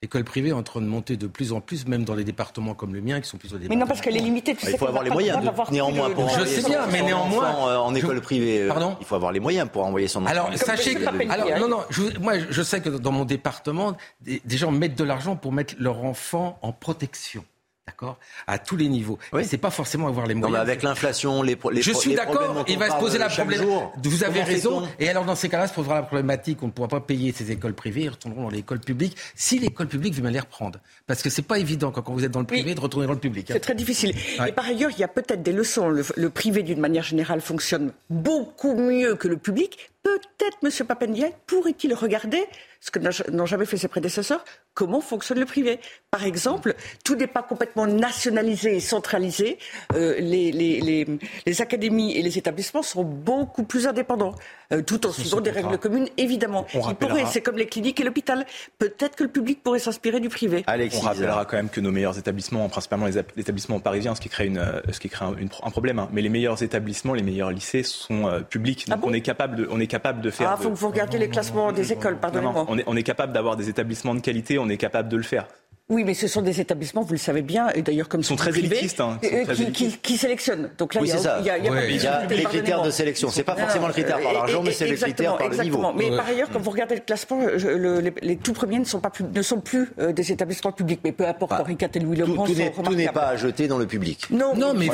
L'école 0.00 0.22
privée 0.22 0.50
est 0.50 0.52
en 0.52 0.62
train 0.62 0.80
de 0.80 0.86
monter 0.86 1.16
de 1.16 1.26
plus 1.26 1.52
en 1.52 1.60
plus, 1.60 1.84
même 1.88 2.04
dans 2.04 2.14
les 2.14 2.22
départements 2.22 2.72
comme 2.72 2.94
le 2.94 3.00
mien, 3.00 3.20
qui 3.20 3.28
sont 3.28 3.36
plutôt 3.36 3.58
des 3.58 3.68
Mais 3.68 3.74
non, 3.74 3.84
parce 3.84 4.00
qu'elle 4.00 4.16
est 4.16 4.20
limitée. 4.20 4.54
Tu 4.54 4.64
Il 4.64 4.70
sais 4.70 4.78
faut 4.78 4.86
avoir 4.86 5.02
les 5.02 5.10
moyens, 5.10 5.38
de- 5.38 5.72
néanmoins, 5.72 6.08
de- 6.08 6.14
pour 6.14 6.28
Je 6.28 6.34
envoyer 6.36 6.54
sais 6.54 6.60
son- 6.60 6.68
bien, 6.68 6.86
mais 6.86 7.02
néanmoins- 7.02 7.48
enfant, 7.50 7.68
euh, 7.68 7.76
en 7.78 7.92
je- 7.92 7.98
école 7.98 8.20
privée. 8.20 8.62
euh, 8.62 8.68
Pardon 8.68 8.96
Il 9.00 9.06
faut 9.06 9.16
avoir 9.16 9.32
les 9.32 9.40
moyens 9.40 9.68
pour 9.68 9.84
envoyer 9.84 10.06
son 10.06 10.20
enfant. 10.22 10.30
Alors, 10.30 10.46
en 10.46 10.52
école 10.52 10.58
sachez 10.66 10.94
que. 10.94 11.04
Alors, 11.32 11.58
non, 11.58 11.68
non, 11.68 11.80
je, 11.90 12.02
vous- 12.02 12.20
moi, 12.20 12.34
je 12.48 12.62
sais 12.62 12.80
que 12.80 12.90
dans 12.90 13.10
mon 13.10 13.24
département, 13.24 13.96
des, 14.20 14.40
des 14.44 14.56
gens 14.56 14.70
mettent 14.70 14.96
de 14.96 15.02
l'argent 15.02 15.34
pour 15.34 15.50
mettre 15.50 15.74
leur 15.80 16.04
enfant 16.04 16.60
en 16.62 16.70
protection. 16.70 17.44
D'accord? 17.88 18.18
À 18.46 18.58
tous 18.58 18.76
les 18.76 18.88
niveaux. 18.88 19.18
C'est 19.44 19.56
pas 19.56 19.70
forcément 19.70 20.08
avoir 20.08 20.26
les 20.26 20.34
Non, 20.34 20.40
moyens. 20.40 20.58
mais 20.58 20.70
avec 20.72 20.82
l'inflation, 20.82 21.42
les, 21.42 21.56
pro- 21.56 21.70
les 21.70 21.80
je 21.80 21.92
suis 21.92 22.14
d'accord, 22.14 22.64
il 22.68 22.76
on 22.76 22.78
va 22.78 22.90
se 22.90 22.96
poser 23.00 23.16
la 23.16 23.28
jour. 23.28 23.92
Vous 24.04 24.24
avez 24.24 24.40
Comment 24.40 24.46
raison. 24.46 24.88
Et 24.98 25.08
alors, 25.08 25.24
dans 25.24 25.34
ces 25.34 25.48
cas-là, 25.48 25.66
se 25.68 25.72
posera 25.74 25.94
la 25.94 26.02
problématique 26.02 26.58
qu'on 26.58 26.66
ne 26.66 26.70
pourra 26.72 26.88
pas 26.88 27.00
payer 27.00 27.32
ces 27.32 27.50
écoles 27.50 27.72
privées, 27.72 28.02
ils 28.02 28.08
retourneront 28.10 28.42
dans 28.42 28.50
l'école 28.50 28.80
publique. 28.80 29.16
Si 29.34 29.58
l'école 29.58 29.86
publique 29.88 30.14
veut 30.14 30.20
bien 30.22 30.30
les 30.30 30.40
reprendre. 30.40 30.78
Parce 31.06 31.22
que 31.22 31.30
c'est 31.30 31.40
pas 31.42 31.58
évident 31.58 31.90
quand, 31.90 32.02
quand 32.02 32.12
vous 32.12 32.24
êtes 32.24 32.30
dans 32.30 32.40
le 32.40 32.46
privé 32.46 32.74
de 32.74 32.80
retourner 32.80 33.06
dans 33.06 33.14
le 33.14 33.18
public. 33.18 33.50
hein. 33.50 33.54
C'est 33.54 33.60
très 33.60 33.74
difficile. 33.74 34.14
Ouais. 34.38 34.50
Et 34.50 34.52
par 34.52 34.66
ailleurs, 34.66 34.90
il 34.90 34.98
y 35.00 35.04
a 35.04 35.08
peut-être 35.08 35.42
des 35.42 35.52
leçons. 35.52 35.88
Le, 35.88 36.04
le 36.14 36.28
privé, 36.30 36.62
d'une 36.62 36.80
manière 36.80 37.04
générale, 37.04 37.40
fonctionne 37.40 37.92
beaucoup 38.10 38.74
mieux 38.74 39.14
que 39.14 39.28
le 39.28 39.38
public. 39.38 39.90
Peut-être, 40.08 40.56
M. 40.62 40.86
Papendiaï, 40.86 41.34
pourrait-il 41.46 41.92
regarder 41.92 42.42
ce 42.80 42.90
que 42.90 42.98
n'ont 43.30 43.44
jamais 43.44 43.66
fait 43.66 43.76
ses 43.76 43.88
prédécesseurs, 43.88 44.42
comment 44.72 45.02
fonctionne 45.02 45.38
le 45.38 45.44
privé? 45.44 45.80
Par 46.10 46.24
exemple, 46.24 46.74
tout 47.04 47.14
n'est 47.14 47.26
pas 47.26 47.42
complètement 47.42 47.86
nationalisé 47.86 48.76
et 48.76 48.80
centralisé. 48.80 49.58
Euh, 49.94 50.18
les 50.18 51.60
académies 51.60 52.16
et 52.16 52.22
les 52.22 52.38
établissements 52.38 52.82
sont 52.82 53.04
beaucoup 53.04 53.64
plus 53.64 53.86
indépendants, 53.86 54.34
euh, 54.72 54.82
tout 54.82 55.06
en 55.06 55.12
suivant 55.12 55.40
des 55.40 55.50
règles 55.50 55.78
communes, 55.78 56.08
évidemment. 56.16 56.66
On 56.74 56.78
Il 56.78 56.82
rappellera- 56.82 57.14
pourrait, 57.16 57.30
c'est 57.30 57.40
comme 57.40 57.56
les 57.56 57.66
cliniques 57.66 57.98
et 58.00 58.04
l'hôpital. 58.04 58.44
Peut-être 58.78 59.16
que 59.16 59.24
le 59.24 59.30
public 59.30 59.62
pourrait 59.62 59.78
s'inspirer 59.78 60.20
du 60.20 60.28
privé. 60.28 60.64
On 60.68 61.00
rappellera 61.00 61.44
quand 61.44 61.56
même 61.56 61.68
que 61.70 61.80
nos 61.80 61.90
meilleurs 61.90 62.18
établissements, 62.18 62.68
principalement 62.68 63.06
les 63.06 63.18
établissements 63.36 63.80
parisiens, 63.80 64.14
ce 64.14 64.20
qui 64.20 64.28
crée, 64.28 64.46
une, 64.46 64.58
euh, 64.58 64.80
ce 64.92 65.00
qui 65.00 65.08
crée 65.08 65.24
un, 65.24 65.34
une 65.38 65.48
un 65.62 65.70
problème, 65.70 65.98
hein, 65.98 66.08
mais 66.12 66.22
les 66.22 66.28
meilleurs 66.28 66.62
établissements, 66.62 67.14
les 67.14 67.22
meilleurs 67.22 67.50
lycées 67.50 67.82
sont 67.82 68.26
euh, 68.28 68.40
publics. 68.40 68.88
Donc 68.88 69.04
on, 69.06 69.12
est 69.12 69.20
capable 69.20 69.56
de, 69.56 69.68
on 69.70 69.80
est 69.80 69.86
capable 69.86 70.20
de 70.20 70.30
faire. 70.30 70.50
Ah, 70.52 70.56
de- 70.56 70.62
faut 70.62 70.70
que 70.70 70.74
vous 70.76 70.88
regardiez 70.88 71.18
les 71.18 71.28
classements 71.28 71.72
des 71.72 71.92
écoles, 71.92 72.18
pardonnez-moi. 72.18 72.66
on, 72.68 72.78
est, 72.78 72.84
on 72.86 72.96
est 72.96 73.02
capable 73.02 73.32
d'avoir 73.32 73.56
des 73.56 73.68
établissements 73.68 74.14
de 74.14 74.20
qualité, 74.20 74.58
on 74.58 74.68
est 74.68 74.76
capable 74.76 75.08
de 75.08 75.16
le 75.16 75.22
faire. 75.22 75.46
Oui, 75.90 76.04
mais 76.04 76.12
ce 76.12 76.28
sont 76.28 76.42
des 76.42 76.60
établissements, 76.60 77.00
vous 77.00 77.12
le 77.14 77.18
savez 77.18 77.40
bien, 77.40 77.70
et 77.70 77.80
d'ailleurs 77.80 78.10
comme 78.10 78.20
Ils 78.20 78.24
sont 78.24 78.36
très 78.36 78.50
élitistes, 78.58 79.00
hein, 79.00 79.18
ils 79.22 79.28
sont 79.30 79.34
euh, 79.36 79.44
très 79.44 79.54
qui, 79.56 79.72
qui- 79.72 79.96
qui 80.02 80.16
sélectionnent. 80.18 80.68
Donc 80.76 80.92
là, 80.92 81.00
Oui, 81.00 81.08
il 81.08 81.14
y 81.14 81.26
a, 81.26 81.38
il 81.40 81.46
y 81.46 81.50
a- 81.50 81.56
il 81.58 81.64
y 81.64 82.06
a 82.06 82.24
Il 82.28 82.32
y 82.34 82.36
les 82.36 82.44
critères 82.44 82.82
de 82.82 82.90
sélection. 82.90 83.30
C'est 83.30 83.42
pas 83.42 83.56
forcément 83.56 83.86
le 83.86 83.94
critère 83.94 84.20
par 84.20 84.34
l'argent, 84.34 84.62
mais 84.62 84.72
c'est 84.72 84.84
le 84.84 84.92
exactement, 84.92 85.36
critère 85.36 85.48
par 85.48 85.48
le 85.48 85.64
niveau. 85.64 85.78
exactement. 85.78 85.94
Mais 85.94 86.10
Ouais. 86.10 86.16
par 86.18 86.26
ailleurs, 86.26 86.48
quand 86.52 86.58
vous 86.58 86.70
regardez 86.70 86.96
le 86.96 87.00
classement, 87.00 87.40
je- 87.56 87.68
le- 87.68 88.00
les, 88.00 88.12
les 88.20 88.36
tout 88.36 88.52
premiers 88.52 88.78
ne 88.80 88.84
sont, 88.84 89.00
pas 89.00 89.08
plus- 89.08 89.24
ne 89.34 89.40
sont 89.40 89.60
plus 89.60 89.88
euh, 89.98 90.12
des 90.12 90.30
établissements 90.30 90.72
publics. 90.72 91.00
Mais 91.04 91.12
peu 91.12 91.26
importe, 91.26 91.52
Henri 91.52 91.78
IV 91.80 91.88
et 91.94 91.98
Louis 92.00 92.16
le 92.18 92.26
Tout, 92.26 92.34
Grand 92.34 92.44
tout 92.44 92.52
sont 92.52 92.58
n'est- 92.58 92.70
tout 92.70 92.94
n'est 92.94 93.08
pas 93.08 93.28
à 93.28 93.36
jeter 93.36 93.66
dans 93.66 93.78
le 93.78 93.86
public. 93.86 94.26
Non, 94.30 94.54
Non, 94.54 94.74
mais 94.74 94.88
non. 94.88 94.92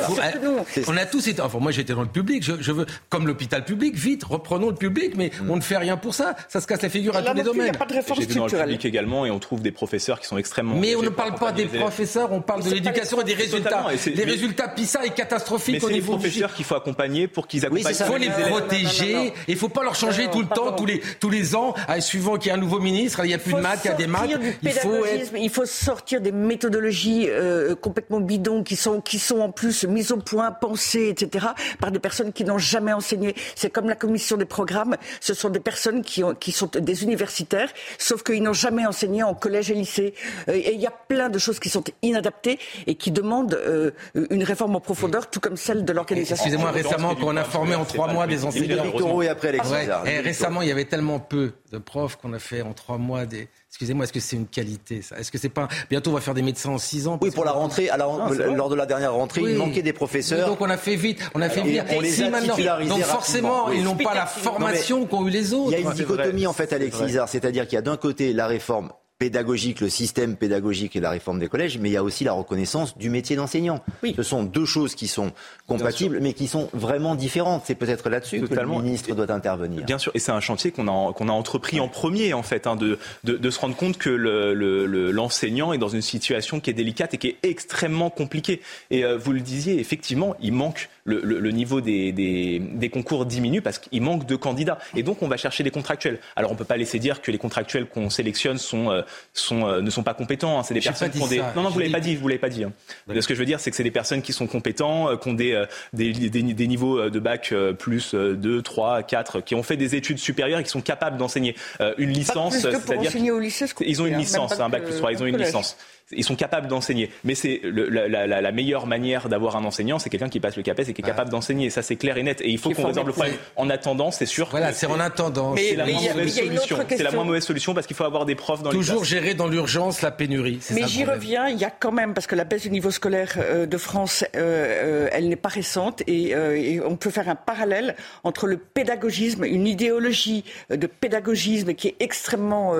on 0.87 0.95
a 0.95 1.05
tous 1.05 1.27
été. 1.27 1.41
Enfin, 1.41 1.59
moi, 1.59 1.71
j'étais 1.73 1.93
dans 1.93 2.03
le 2.03 2.07
public. 2.07 2.41
Je, 2.41 2.53
je 2.61 2.71
veux, 2.71 2.85
comme 3.09 3.27
l'hôpital 3.27 3.65
public, 3.65 3.95
vite, 3.95 4.23
reprenons 4.23 4.69
le 4.69 4.75
public, 4.75 5.15
mais 5.17 5.31
Mm. 5.41 5.49
on 5.51 5.55
ne 5.57 5.61
fait 5.61 5.75
rien 5.75 5.97
pour 5.97 6.13
ça. 6.13 6.37
Ça 6.47 6.61
se 6.61 6.67
casse 6.67 6.81
la 6.83 6.87
figure 6.89 7.17
à 7.17 7.21
tous 7.21 7.33
les 7.33 7.41
plus, 7.41 7.41
il 7.41 7.43
n'y 7.43 7.49
a 7.49 7.65
domaines. 7.65 7.77
pas 7.77 7.85
de 7.85 7.93
réforme 7.95 8.21
J'étais 8.21 8.35
dans 8.35 8.43
le 8.45 8.47
structurelle. 8.49 8.67
public 8.77 8.85
également 8.85 9.25
et 9.25 9.31
on 9.31 9.39
trouve 9.39 9.61
des 9.61 9.71
professeurs 9.71 10.21
qui 10.21 10.27
sont 10.27 10.37
extrêmement. 10.37 10.84
Mais 10.85 10.95
on 10.95 11.01
ne 11.01 11.09
parle 11.09 11.35
pas 11.35 11.51
des 11.51 11.65
professeurs, 11.65 12.31
on 12.31 12.41
parle 12.41 12.63
de 12.63 12.69
l'éducation 12.69 13.21
et 13.21 13.23
des 13.23 13.33
résultats. 13.33 13.85
Les 14.05 14.23
résultats 14.23 14.67
PISA 14.67 15.05
est 15.05 15.09
Mais 15.09 15.15
catastrophique 15.15 15.83
au 15.83 15.87
c'est 15.87 15.93
les 15.93 15.99
niveau 15.99 16.13
du 16.13 16.19
professeurs 16.19 16.53
qu'il 16.53 16.65
faut 16.65 16.75
accompagner 16.75 17.27
pour 17.27 17.47
qu'ils 17.47 17.65
accompagnent. 17.65 17.95
Il 17.97 18.05
faut 18.05 18.17
les 18.17 18.29
protéger. 18.29 19.33
Il 19.47 19.55
faut 19.55 19.69
pas 19.69 19.83
leur 19.83 19.95
changer 19.95 20.29
tout 20.31 20.41
le 20.41 20.47
temps, 20.47 20.73
tous 20.73 20.85
les, 20.85 21.01
tous 21.19 21.29
les 21.29 21.55
ans, 21.55 21.73
euh, 21.89 21.99
suivant 21.99 22.37
qu'il 22.37 22.49
y 22.49 22.51
a 22.51 22.55
un 22.55 22.59
nouveau 22.59 22.79
ministre, 22.79 23.21
il 23.23 23.27
n'y 23.27 23.33
a 23.33 23.37
plus 23.37 23.53
de 23.53 23.59
maths, 23.59 23.81
il 23.83 23.87
y 23.87 23.91
a 23.91 23.93
des 23.93 24.07
maths. 24.07 24.29
Il 24.61 24.71
faut 24.71 25.05
il 25.37 25.49
faut 25.49 25.65
sortir 25.65 26.21
des 26.21 26.31
méthodologies 26.31 27.27
euh, 27.29 27.75
complètement 27.75 28.19
bidons 28.19 28.63
qui 28.63 28.75
sont, 28.75 29.01
qui 29.01 29.19
sont 29.19 29.39
en 29.39 29.51
plus 29.51 29.85
mises 29.85 30.11
au 30.11 30.17
point, 30.17 30.51
pensées, 30.51 31.09
etc., 31.09 31.47
par 31.79 31.91
des 31.91 31.99
personnes 31.99 32.33
qui 32.33 32.43
n'ont 32.43 32.57
jamais 32.57 32.93
enseigné. 32.93 33.35
C'est 33.55 33.69
comme 33.69 33.87
la 33.87 33.95
commission 33.95 34.37
des 34.37 34.45
programmes, 34.45 34.95
ce 35.19 35.33
sont 35.33 35.49
des 35.49 35.59
personnes 35.59 36.03
qui, 36.03 36.23
ont, 36.23 36.33
qui 36.33 36.51
sont 36.51 36.69
des 36.73 37.03
universitaires, 37.03 37.69
sauf 37.97 38.23
qu'ils 38.23 38.43
n'ont 38.43 38.53
jamais 38.53 38.85
enseigné 38.85 39.23
en 39.23 39.33
collège 39.33 39.71
et 39.71 39.75
lycée. 39.75 40.13
Euh, 40.49 40.53
et 40.53 40.74
il 40.75 40.81
y 40.81 40.87
a 40.87 40.91
plein 40.91 41.29
de 41.29 41.39
choses 41.39 41.59
qui 41.59 41.69
sont 41.69 41.83
inadaptées 42.01 42.59
et 42.87 42.95
qui 42.95 43.11
demandent 43.11 43.55
euh, 43.55 43.91
une 44.29 44.43
réforme 44.43 44.75
en 44.75 44.79
profondeur, 44.79 45.29
tout 45.29 45.39
comme 45.39 45.57
celle 45.57 45.85
de 45.85 45.93
l'organisation. 45.93 46.35
Excusez-moi, 46.35 46.71
récemment, 46.71 47.15
quand 47.15 47.27
on 47.27 47.37
a 47.37 47.43
formé 47.43 47.75
en 47.75 47.85
trois 47.85 48.11
mois 48.11 48.27
des 48.27 48.45
enseignants. 48.45 48.83
Et 49.21 49.27
après 49.29 49.49
Alexis 49.49 49.71
Ouais. 49.71 49.87
Et 50.05 50.19
récemment, 50.19 50.61
il 50.61 50.67
y 50.67 50.71
avait 50.71 50.85
tellement 50.85 51.19
peu 51.19 51.53
de 51.71 51.77
profs 51.77 52.15
qu'on 52.17 52.33
a 52.33 52.39
fait 52.39 52.61
en 52.61 52.73
trois 52.73 52.97
mois 52.97 53.25
des. 53.25 53.47
Excusez-moi, 53.69 54.05
est-ce 54.05 54.13
que 54.13 54.19
c'est 54.21 54.35
une 54.37 54.47
qualité 54.47 55.01
ça? 55.01 55.17
Est-ce 55.17 55.31
que 55.31 55.37
c'est 55.37 55.49
pas 55.49 55.67
bientôt 55.89 56.11
on 56.11 56.13
va 56.13 56.21
faire 56.21 56.33
des 56.33 56.41
médecins 56.41 56.69
en 56.69 56.77
six 56.77 57.07
ans 57.07 57.17
Oui, 57.21 57.31
pour 57.31 57.43
la 57.43 57.51
rentrée, 57.51 57.89
alors, 57.89 58.17
Non, 58.17 58.29
c'est 58.29 58.35
vrai. 58.43 58.55
lors 58.55 58.69
de 58.69 58.75
la 58.75 58.85
dernière 58.85 59.13
rentrée, 59.13 59.41
Oui. 59.41 59.51
il 59.51 59.57
manquait 59.57 59.81
des 59.81 59.91
professeurs. 59.91 60.47
donc 60.47 60.61
on 60.61 60.69
a 60.69 60.77
fait 60.77 60.95
vite, 60.95 61.19
on 61.33 61.41
a 61.41 61.49
fait 61.49 61.59
on 61.61 61.99
les 61.99 62.09
Si 62.11 62.23
a 62.23 62.29
maintenant- 62.29 62.55
donc 62.87 63.01
forcément, 63.01 63.65
oui. 63.67 63.75
ils 63.79 63.83
n'ont 63.83 63.95
pas 63.95 64.13
la 64.13 64.25
formation 64.25 65.05
qu'ont 65.05 65.27
eu 65.27 65.29
les 65.29 65.53
autres. 65.53 65.71
Il 65.77 65.83
y 65.83 65.85
a 65.85 65.89
une 65.89 65.93
dichotomie 65.95 66.47
en 66.47 66.53
fait, 66.53 66.71
Alexis. 66.73 67.03
Isard, 67.05 67.27
c'est-à-dire 67.29 67.65
qu'il 67.67 67.75
y 67.75 67.79
a 67.79 67.81
d'un 67.81 67.97
côté 67.97 68.31
la 68.33 68.47
réforme 68.47 68.91
pédagogique, 69.17 69.79
le 69.79 69.89
système 69.89 70.35
pédagogique 70.35 70.95
et 70.95 70.99
la 70.99 71.09
réforme 71.09 71.39
des 71.39 71.47
collèges, 71.47 71.77
mais 71.77 71.89
il 71.89 71.93
y 71.93 71.97
a 71.97 72.03
aussi 72.03 72.25
la 72.25 72.33
reconnaissance 72.33 72.97
du 72.97 73.09
métier 73.09 73.37
d'enseignant. 73.37 73.79
Ce 74.15 74.23
sont 74.23 74.43
deux 74.43 74.65
choses 74.65 74.93
qui 74.93 75.07
sont 75.07 75.31
compatibles, 75.67 76.19
mais 76.21 76.33
qui 76.33 76.47
sont 76.47 76.69
vraiment 76.73 77.15
différentes. 77.15 77.63
C'est 77.65 77.75
peut-être 77.75 78.09
là-dessus 78.09 78.41
que 78.41 78.53
le 78.53 78.65
ministre 78.65 79.15
doit 79.15 79.31
intervenir. 79.31 79.85
Bien 79.85 79.97
sûr, 79.97 80.11
et 80.15 80.19
c'est 80.19 80.33
un 80.33 80.41
chantier 80.41 80.71
qu'on 80.71 80.87
a, 80.87 81.13
qu'on 81.13 81.29
a 81.29 81.31
entrepris 81.31 81.79
en 81.79 81.87
premier, 81.87 82.33
en 82.33 82.43
fait, 82.43 82.67
hein, 82.67 82.75
de, 82.75 82.99
de, 83.23 83.49
se 83.49 83.59
rendre 83.59 83.75
compte 83.75 83.97
que 83.97 84.09
l'enseignant 84.09 85.69
le, 85.69 85.75
est 85.75 85.79
dans 85.79 85.87
une 85.87 86.01
situation 86.01 86.59
qui 86.59 86.69
est 86.69 86.73
délicate 86.73 87.13
et 87.13 87.17
qui 87.17 87.27
est 87.27 87.37
extrêmement 87.43 88.09
compliquée. 88.09 88.61
Et 88.91 89.05
euh, 89.05 89.17
vous 89.17 89.31
le 89.31 89.39
disiez, 89.39 89.79
effectivement, 89.79 90.35
il 90.41 90.51
manque 90.51 90.89
le, 91.05 91.21
le, 91.21 91.51
niveau 91.51 91.81
des, 91.81 92.11
des, 92.11 92.59
des, 92.59 92.89
concours 92.89 93.27
diminue 93.27 93.61
parce 93.61 93.77
qu'il 93.77 94.01
manque 94.01 94.25
de 94.25 94.35
candidats. 94.35 94.79
Et 94.95 95.03
donc, 95.03 95.21
on 95.21 95.27
va 95.27 95.37
chercher 95.37 95.63
des 95.63 95.69
contractuels. 95.69 96.19
Alors, 96.35 96.49
on 96.49 96.55
ne 96.55 96.57
peut 96.57 96.65
pas 96.65 96.77
laisser 96.77 96.97
dire 96.97 97.21
que 97.21 97.31
les 97.31 97.37
contractuels 97.37 97.85
qu'on 97.85 98.09
sélectionne 98.09 98.57
sont, 98.57 98.89
euh, 98.89 99.03
sont, 99.33 99.67
euh, 99.67 99.81
ne 99.81 99.89
sont 99.91 100.01
pas 100.01 100.15
compétents. 100.15 100.59
Hein. 100.59 100.63
C'est 100.63 100.73
des 100.73 100.81
personnes 100.81 101.11
qui 101.11 101.21
ont 101.21 101.27
des... 101.27 101.37
Non, 101.55 101.61
non, 101.61 101.69
vous 101.69 101.79
l'avez 101.79 101.91
pas 101.91 101.99
dit. 101.99 102.15
Vous 102.15 102.27
l'avez 102.27 102.39
pas 102.39 102.49
dit. 102.49 102.63
Hein. 102.63 102.73
Ce 103.07 103.27
que 103.27 103.35
je 103.35 103.39
veux 103.39 103.45
dire, 103.45 103.59
c'est 103.59 103.69
que 103.69 103.77
c'est 103.77 103.83
des 103.83 103.91
personnes 103.91 104.23
qui 104.23 104.33
sont 104.33 104.47
compétents, 104.47 105.09
euh, 105.09 105.15
qui 105.15 105.29
ont 105.29 105.33
des, 105.33 105.63
des, 105.93 106.11
des, 106.11 106.67
niveaux 106.67 107.09
de 107.09 107.19
bac 107.19 107.53
plus 107.77 108.15
2, 108.15 108.61
3, 108.63 109.03
4, 109.03 109.41
qui 109.41 109.53
ont 109.53 109.63
fait 109.63 109.77
des 109.77 109.95
études 109.95 110.17
supérieures 110.17 110.59
et 110.59 110.63
qui 110.63 110.69
sont 110.69 110.81
capables 110.81 111.17
d'enseigner 111.17 111.55
une 111.97 112.11
licence. 112.11 112.57
C'est-à-dire 112.57 113.33
au 113.33 113.39
lycée, 113.39 113.65
ils 113.81 114.01
ont 114.01 114.07
une 114.07 114.17
licence, 114.17 114.59
un 114.59 114.69
bac 114.69 114.83
plus 114.83 114.97
3, 114.97 115.11
ils 115.11 115.21
ont 115.21 115.27
une 115.27 115.37
licence 115.37 115.77
ils 116.11 116.23
sont 116.23 116.35
capables 116.35 116.67
d'enseigner. 116.67 117.09
Mais 117.23 117.35
c'est 117.35 117.61
la, 117.63 118.07
la, 118.07 118.41
la, 118.41 118.51
meilleure 118.51 118.85
manière 118.85 119.27
d'avoir 119.27 119.55
un 119.55 119.65
enseignant, 119.65 119.97
c'est 119.97 120.09
quelqu'un 120.09 120.29
qui 120.29 120.39
passe 120.39 120.55
le 120.55 120.63
CAPES 120.63 120.89
et 120.89 120.93
qui 120.93 121.01
est 121.01 121.05
capable 121.05 121.31
d'enseigner. 121.31 121.69
Ça, 121.69 121.81
c'est 121.81 121.95
clair 121.95 122.17
et 122.17 122.23
net. 122.23 122.41
Et 122.41 122.49
il 122.49 122.57
faut 122.57 122.69
qu'on 122.71 122.87
résolve 122.87 123.07
le 123.07 123.13
problème. 123.13 123.35
En 123.55 123.69
attendant, 123.69 124.11
c'est 124.11 124.25
sûr. 124.25 124.47
Voilà, 124.51 124.71
c'est 124.71 124.85
en 124.85 124.99
attendant. 124.99 125.55
C'est 125.55 125.75
la 125.75 125.85
moins 125.85 126.01
mauvaise 126.01 126.35
solution. 126.35 126.77
C'est 126.89 127.03
la 127.03 127.11
moins 127.11 127.23
mauvaise 127.23 127.43
solution 127.43 127.73
parce 127.73 127.87
qu'il 127.87 127.95
faut 127.95 128.03
avoir 128.03 128.25
des 128.25 128.35
profs 128.35 128.61
dans 128.61 128.71
les 128.71 128.77
Toujours 128.77 129.03
gérer 129.03 129.33
dans 129.33 129.47
l'urgence 129.47 130.01
la 130.01 130.11
pénurie. 130.11 130.59
Mais 130.71 130.87
j'y 130.87 131.05
reviens, 131.05 131.47
il 131.47 131.57
y 131.57 131.65
a 131.65 131.71
quand 131.71 131.91
même, 131.91 132.13
parce 132.13 132.27
que 132.27 132.35
la 132.35 132.43
baisse 132.43 132.63
du 132.63 132.69
niveau 132.69 132.91
scolaire 132.91 133.33
euh, 133.37 133.65
de 133.65 133.77
France, 133.77 134.23
euh, 134.35 135.05
euh, 135.05 135.09
elle 135.11 135.27
n'est 135.27 135.35
pas 135.35 135.49
récente 135.49 136.03
et, 136.07 136.29
et, 136.29 136.81
on 136.81 136.95
peut 136.97 137.09
faire 137.09 137.29
un 137.29 137.35
parallèle 137.35 137.95
entre 138.23 138.47
le 138.47 138.57
pédagogisme, 138.57 139.43
une 139.43 139.67
idéologie 139.67 140.43
de 140.69 140.87
pédagogisme 140.87 141.73
qui 141.73 141.89
est 141.89 141.95
extrêmement 141.99 142.75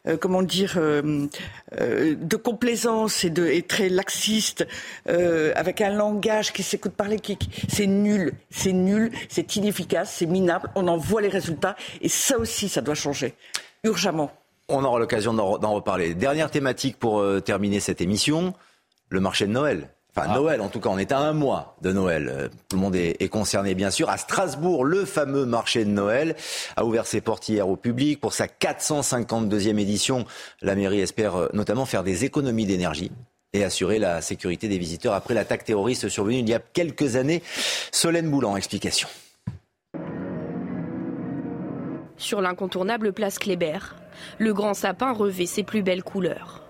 comment 0.19 0.41
dire, 0.41 0.73
euh, 0.77 1.27
euh, 1.79 2.15
de 2.15 2.35
complaisance 2.35 3.23
et, 3.23 3.29
de, 3.29 3.59
très 3.61 3.89
laxiste, 3.89 4.67
avec 5.07 5.81
un 5.81 5.89
langage 5.89 6.53
qui 6.53 6.63
s'écoute 6.63 6.93
parler, 6.93 7.19
qui, 7.19 7.37
c'est 7.69 7.87
nul, 7.87 8.33
c'est 8.49 8.73
nul, 8.73 9.11
c'est 9.29 9.55
inefficace, 9.55 10.15
c'est 10.17 10.25
minable. 10.25 10.69
On 10.75 10.87
en 10.87 10.97
voit 10.97 11.21
les 11.21 11.29
résultats 11.29 11.75
et 12.01 12.09
ça 12.09 12.37
aussi, 12.37 12.69
ça 12.69 12.81
doit 12.81 12.95
changer 12.95 13.35
urgemment. 13.83 14.31
On 14.69 14.83
aura 14.83 14.99
l'occasion 14.99 15.33
d'en 15.33 15.73
reparler. 15.73 16.13
Dernière 16.13 16.49
thématique 16.49 16.97
pour 16.97 17.23
terminer 17.43 17.79
cette 17.79 18.01
émission, 18.01 18.53
le 19.09 19.19
marché 19.19 19.45
de 19.45 19.51
Noël. 19.51 19.89
Enfin, 20.15 20.27
ah. 20.29 20.35
Noël, 20.35 20.59
en 20.59 20.67
tout 20.67 20.81
cas, 20.81 20.89
on 20.89 20.97
est 20.97 21.13
à 21.13 21.19
un 21.19 21.31
mois 21.31 21.77
de 21.81 21.93
Noël. 21.93 22.29
Euh, 22.29 22.47
tout 22.67 22.75
le 22.75 22.81
monde 22.81 22.95
est, 22.95 23.29
concerné, 23.29 23.75
bien 23.75 23.91
sûr. 23.91 24.09
À 24.09 24.17
Strasbourg, 24.17 24.83
le 24.83 25.05
fameux 25.05 25.45
marché 25.45 25.85
de 25.85 25.89
Noël 25.89 26.35
a 26.75 26.83
ouvert 26.83 27.05
ses 27.05 27.21
portes 27.21 27.47
hier 27.47 27.69
au 27.69 27.77
public 27.77 28.19
pour 28.19 28.33
sa 28.33 28.47
452e 28.47 29.79
édition. 29.79 30.25
La 30.61 30.75
mairie 30.75 30.99
espère 30.99 31.35
euh, 31.35 31.47
notamment 31.53 31.85
faire 31.85 32.03
des 32.03 32.25
économies 32.25 32.65
d'énergie 32.65 33.11
et 33.53 33.63
assurer 33.63 33.99
la 33.99 34.21
sécurité 34.21 34.67
des 34.67 34.77
visiteurs 34.77 35.13
après 35.13 35.33
l'attaque 35.33 35.63
terroriste 35.63 36.07
survenue 36.09 36.39
il 36.39 36.49
y 36.49 36.53
a 36.53 36.59
quelques 36.59 37.15
années. 37.15 37.41
Solène 37.91 38.29
Boulan, 38.29 38.57
explication. 38.57 39.07
Sur 42.17 42.41
l'incontournable 42.41 43.13
place 43.13 43.39
Kléber, 43.39 43.95
le 44.37 44.53
grand 44.53 44.73
sapin 44.73 45.11
revêt 45.11 45.47
ses 45.47 45.63
plus 45.63 45.83
belles 45.83 46.03
couleurs. 46.03 46.61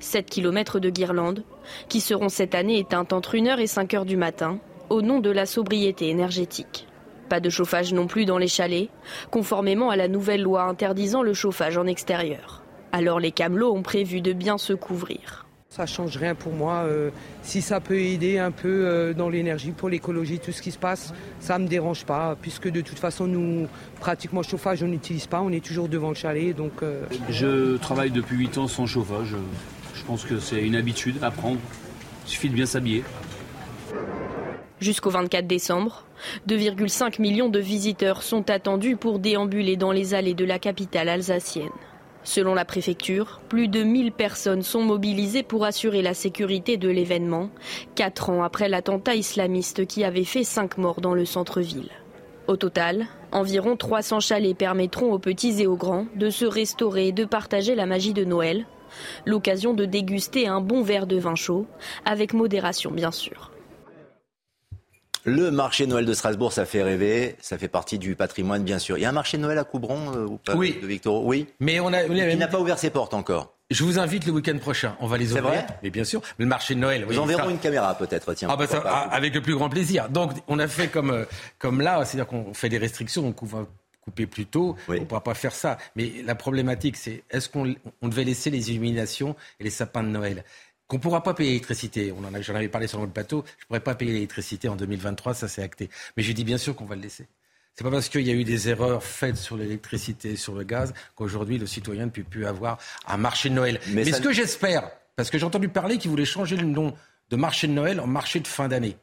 7 0.00 0.26
km 0.26 0.78
de 0.80 0.90
guirlandes, 0.90 1.44
qui 1.88 2.00
seront 2.00 2.28
cette 2.28 2.54
année 2.54 2.78
éteintes 2.78 3.12
entre 3.12 3.36
1h 3.36 3.58
et 3.58 3.66
5h 3.66 4.04
du 4.04 4.16
matin, 4.16 4.58
au 4.90 5.02
nom 5.02 5.20
de 5.20 5.30
la 5.30 5.46
sobriété 5.46 6.08
énergétique. 6.08 6.86
Pas 7.28 7.40
de 7.40 7.50
chauffage 7.50 7.92
non 7.92 8.06
plus 8.06 8.24
dans 8.24 8.38
les 8.38 8.48
chalets, 8.48 8.88
conformément 9.30 9.90
à 9.90 9.96
la 9.96 10.08
nouvelle 10.08 10.42
loi 10.42 10.62
interdisant 10.62 11.22
le 11.22 11.34
chauffage 11.34 11.76
en 11.76 11.86
extérieur. 11.86 12.62
Alors 12.92 13.18
les 13.18 13.32
camelots 13.32 13.74
ont 13.74 13.82
prévu 13.82 14.20
de 14.20 14.32
bien 14.32 14.58
se 14.58 14.72
couvrir. 14.72 15.46
Ça 15.68 15.84
change 15.84 16.16
rien 16.16 16.34
pour 16.34 16.52
moi. 16.52 16.84
Euh, 16.86 17.10
si 17.42 17.60
ça 17.60 17.80
peut 17.80 17.98
aider 17.98 18.38
un 18.38 18.52
peu 18.52 18.86
euh, 18.86 19.12
dans 19.12 19.28
l'énergie, 19.28 19.72
pour 19.72 19.88
l'écologie, 19.90 20.38
tout 20.38 20.52
ce 20.52 20.62
qui 20.62 20.70
se 20.70 20.78
passe, 20.78 21.12
ça 21.40 21.58
ne 21.58 21.64
me 21.64 21.68
dérange 21.68 22.06
pas, 22.06 22.36
puisque 22.40 22.70
de 22.70 22.80
toute 22.80 22.98
façon, 22.98 23.26
nous, 23.26 23.66
pratiquement 24.00 24.42
chauffage, 24.42 24.82
on 24.82 24.86
n'utilise 24.86 25.26
pas, 25.26 25.42
on 25.42 25.50
est 25.50 25.62
toujours 25.62 25.88
devant 25.88 26.08
le 26.08 26.14
chalet. 26.14 26.56
Donc, 26.56 26.82
euh, 26.82 27.02
Je 27.28 27.76
travaille 27.76 28.10
depuis 28.10 28.36
8 28.36 28.56
ans 28.56 28.68
sans 28.68 28.86
chauffage. 28.86 29.34
Je 30.06 30.12
pense 30.12 30.24
que 30.24 30.38
c'est 30.38 30.62
une 30.62 30.76
habitude 30.76 31.16
à 31.20 31.32
prendre. 31.32 31.58
Il 32.26 32.30
suffit 32.30 32.48
de 32.48 32.54
bien 32.54 32.64
s'habiller. 32.64 33.02
Jusqu'au 34.78 35.10
24 35.10 35.48
décembre, 35.48 36.04
2,5 36.48 37.20
millions 37.20 37.48
de 37.48 37.58
visiteurs 37.58 38.22
sont 38.22 38.48
attendus 38.48 38.94
pour 38.94 39.18
déambuler 39.18 39.76
dans 39.76 39.90
les 39.90 40.14
allées 40.14 40.34
de 40.34 40.44
la 40.44 40.60
capitale 40.60 41.08
alsacienne. 41.08 41.72
Selon 42.22 42.54
la 42.54 42.64
préfecture, 42.64 43.40
plus 43.48 43.66
de 43.66 43.82
1000 43.82 44.12
personnes 44.12 44.62
sont 44.62 44.82
mobilisées 44.82 45.42
pour 45.42 45.64
assurer 45.64 46.02
la 46.02 46.14
sécurité 46.14 46.76
de 46.76 46.88
l'événement, 46.88 47.50
quatre 47.96 48.30
ans 48.30 48.44
après 48.44 48.68
l'attentat 48.68 49.16
islamiste 49.16 49.88
qui 49.88 50.04
avait 50.04 50.22
fait 50.22 50.44
cinq 50.44 50.78
morts 50.78 51.00
dans 51.00 51.14
le 51.14 51.24
centre-ville. 51.24 51.90
Au 52.46 52.56
total, 52.56 53.06
environ 53.32 53.76
300 53.76 54.20
chalets 54.20 54.56
permettront 54.56 55.12
aux 55.12 55.18
petits 55.18 55.62
et 55.62 55.66
aux 55.66 55.74
grands 55.74 56.06
de 56.14 56.30
se 56.30 56.44
restaurer 56.44 57.08
et 57.08 57.12
de 57.12 57.24
partager 57.24 57.74
la 57.74 57.86
magie 57.86 58.14
de 58.14 58.24
Noël 58.24 58.66
L'occasion 59.24 59.74
de 59.74 59.84
déguster 59.84 60.46
un 60.46 60.60
bon 60.60 60.82
verre 60.82 61.06
de 61.06 61.18
vin 61.18 61.34
chaud, 61.34 61.66
avec 62.04 62.32
modération 62.32 62.90
bien 62.90 63.10
sûr. 63.10 63.50
Le 65.26 65.50
marché 65.50 65.88
Noël 65.88 66.06
de 66.06 66.14
Strasbourg, 66.14 66.52
ça 66.52 66.66
fait 66.66 66.84
rêver, 66.84 67.34
ça 67.40 67.58
fait 67.58 67.66
partie 67.66 67.98
du 67.98 68.14
patrimoine 68.14 68.62
bien 68.62 68.78
sûr. 68.78 68.96
Il 68.96 69.00
y 69.00 69.04
a 69.04 69.08
un 69.08 69.12
marché 69.12 69.38
Noël 69.38 69.58
à 69.58 69.64
Coubron 69.64 70.12
euh, 70.14 70.24
ou 70.24 70.36
pas 70.38 70.54
Oui. 70.54 70.78
De 70.80 70.86
Victor 70.86 71.24
Oui. 71.24 71.48
Mais 71.58 71.80
on 71.80 71.92
a, 71.92 72.04
qui 72.04 72.36
n'a 72.36 72.46
pas 72.46 72.60
ouvert 72.60 72.78
ses 72.78 72.90
portes 72.90 73.12
encore. 73.12 73.56
Je 73.68 73.82
vous 73.82 73.98
invite 73.98 74.24
le 74.24 74.32
week-end 74.32 74.56
prochain. 74.58 74.96
On 75.00 75.08
va 75.08 75.18
les 75.18 75.32
ouvrir. 75.32 75.48
Vrai 75.48 75.66
mais 75.82 75.90
bien 75.90 76.04
sûr. 76.04 76.22
Le 76.38 76.46
marché 76.46 76.76
de 76.76 76.78
Noël. 76.78 77.04
Vous 77.04 77.18
enverrons 77.18 77.50
une 77.50 77.58
caméra 77.58 77.96
peut-être. 77.98 78.34
Tiens. 78.34 78.46
Ah 78.48 78.56
bah 78.56 78.66
ah, 78.84 79.08
avec 79.10 79.34
le 79.34 79.42
plus 79.42 79.56
grand 79.56 79.68
plaisir. 79.68 80.08
Donc 80.10 80.30
on 80.46 80.60
a 80.60 80.68
fait 80.68 80.86
comme 80.86 81.10
euh, 81.10 81.24
comme 81.58 81.80
là, 81.80 82.04
c'est-à-dire 82.04 82.28
qu'on 82.28 82.54
fait 82.54 82.68
des 82.68 82.78
restrictions. 82.78 83.26
On 83.26 83.32
couvre 83.32 83.66
couper 84.06 84.26
plus 84.26 84.46
tôt. 84.46 84.76
On 84.88 84.94
ne 84.94 85.00
pourra 85.00 85.22
pas 85.22 85.34
faire 85.34 85.54
ça. 85.54 85.76
Mais 85.96 86.22
la 86.24 86.34
problématique, 86.34 86.96
c'est 86.96 87.24
est-ce 87.30 87.48
qu'on 87.48 87.74
devait 88.02 88.24
laisser 88.24 88.50
les 88.50 88.70
illuminations 88.70 89.36
et 89.60 89.64
les 89.64 89.70
sapins 89.70 90.02
de 90.02 90.08
Noël? 90.08 90.44
Qu'on 90.86 90.96
ne 90.96 91.02
pourra 91.02 91.24
pas 91.24 91.34
payer 91.34 91.50
l'électricité. 91.50 92.12
On 92.12 92.24
en 92.24 92.32
a, 92.32 92.40
j'en 92.40 92.54
avais 92.54 92.68
parlé 92.68 92.86
sur 92.86 93.00
le 93.02 93.08
plateau. 93.08 93.44
Je 93.58 93.64
ne 93.64 93.66
pourrais 93.66 93.80
pas 93.80 93.96
payer 93.96 94.12
l'électricité 94.12 94.68
en 94.68 94.76
2023, 94.76 95.34
ça 95.34 95.48
c'est 95.48 95.62
acté. 95.62 95.90
Mais 96.16 96.22
je 96.22 96.32
dis 96.32 96.44
bien 96.44 96.58
sûr 96.58 96.76
qu'on 96.76 96.84
va 96.84 96.94
le 96.94 97.02
laisser. 97.02 97.26
C'est 97.74 97.84
pas 97.84 97.90
parce 97.90 98.08
qu'il 98.08 98.22
y 98.22 98.30
a 98.30 98.34
eu 98.34 98.44
des 98.44 98.68
erreurs 98.68 99.02
faites 99.02 99.36
sur 99.36 99.56
l'électricité, 99.56 100.36
sur 100.36 100.54
le 100.54 100.62
gaz, 100.62 100.94
qu'aujourd'hui 101.14 101.58
le 101.58 101.66
citoyen 101.66 102.06
ne 102.06 102.10
peut 102.10 102.22
plus 102.22 102.46
avoir 102.46 102.78
un 103.06 103.18
marché 103.18 103.50
de 103.50 103.54
Noël. 103.54 103.80
Mais, 103.88 104.04
ce 104.04 104.22
que 104.22 104.32
j'espère, 104.32 104.88
parce 105.16 105.28
que 105.28 105.36
j'ai 105.36 105.44
entendu 105.44 105.68
parler 105.68 105.98
qu'ils 105.98 106.10
voulaient 106.10 106.24
changer 106.24 106.56
le 106.56 106.64
nom 106.64 106.94
de 107.28 107.36
marché 107.36 107.66
de 107.66 107.72
Noël 107.72 108.00
en 108.00 108.06
marché 108.06 108.40
de 108.40 108.46
fin 108.46 108.68
d'année. 108.68 108.96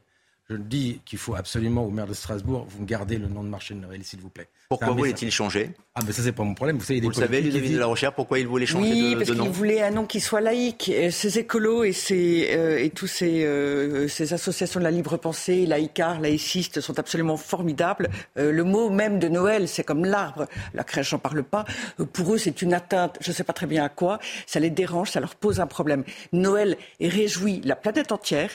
Je 0.54 0.58
dis 0.60 1.02
qu'il 1.04 1.18
faut 1.18 1.34
absolument 1.34 1.84
au 1.84 1.90
maire 1.90 2.06
de 2.06 2.14
Strasbourg, 2.14 2.68
vous 2.70 2.82
me 2.82 2.86
gardez 2.86 3.18
le 3.18 3.28
nom 3.28 3.44
de 3.44 3.50
marché 3.50 3.74
de 3.74 3.80
Noël, 3.80 4.04
s'il 4.04 4.20
vous 4.20 4.30
plaît. 4.30 4.48
Pourquoi 4.70 4.92
voulait-il 4.92 5.32
changer? 5.32 5.72
Ah, 5.96 6.02
mais 6.08 6.12
ça, 6.12 6.24
c'est 6.24 6.32
pas 6.32 6.42
mon 6.42 6.56
problème. 6.56 6.80
Vous 6.80 6.86
savez, 6.86 7.02
vous 7.02 7.14
savez, 7.14 7.40
Ludovine 7.40 7.76
de 7.76 7.80
la 7.80 7.86
Recherche, 7.86 8.16
pourquoi 8.16 8.40
il 8.40 8.48
voulait 8.48 8.66
changer 8.66 8.92
oui, 8.92 9.12
de, 9.12 9.16
parce 9.16 9.30
qu'il 9.30 9.50
voulait 9.52 9.84
un 9.84 9.92
nom 9.92 10.06
qui 10.06 10.22
soit 10.22 10.42
laïque. 10.42 10.92
Ces 11.12 11.38
écolos 11.38 11.84
et, 11.84 11.92
ces, 11.94 12.50
euh, 12.50 12.84
et 12.84 12.90
tous 12.90 13.06
ces, 13.06 13.46
euh, 13.46 14.08
ces, 14.08 14.34
associations 14.34 14.80
de 14.80 14.86
la 14.86 14.90
libre 14.90 15.18
pensée, 15.18 15.68
laïcars, 15.68 16.20
laïcistes, 16.20 16.82
sont 16.82 16.98
absolument 16.98 17.38
formidables. 17.38 18.10
Euh, 18.40 18.52
le 18.52 18.64
mot 18.64 18.90
même 18.90 19.20
de 19.20 19.28
Noël, 19.28 19.68
c'est 19.68 19.84
comme 19.84 20.04
l'arbre. 20.04 20.48
La 20.74 20.84
crèche, 20.84 21.12
j'en 21.12 21.20
parle 21.20 21.44
pas. 21.44 21.64
pour 22.12 22.34
eux, 22.34 22.40
c'est 22.40 22.64
une 22.64 22.74
atteinte, 22.74 23.20
je 23.22 23.30
ne 23.30 23.36
sais 23.36 23.44
pas 23.44 23.54
très 23.54 23.68
bien 23.68 23.84
à 23.84 23.90
quoi. 23.90 24.18
Ça 24.48 24.60
les 24.60 24.72
dérange, 24.72 25.12
ça 25.12 25.20
leur 25.20 25.36
pose 25.36 25.60
un 25.60 25.68
problème. 25.68 26.04
Noël 26.32 26.76
est 27.02 27.08
réjoui 27.08 27.62
la 27.64 27.76
planète 27.76 28.12
entière. 28.12 28.50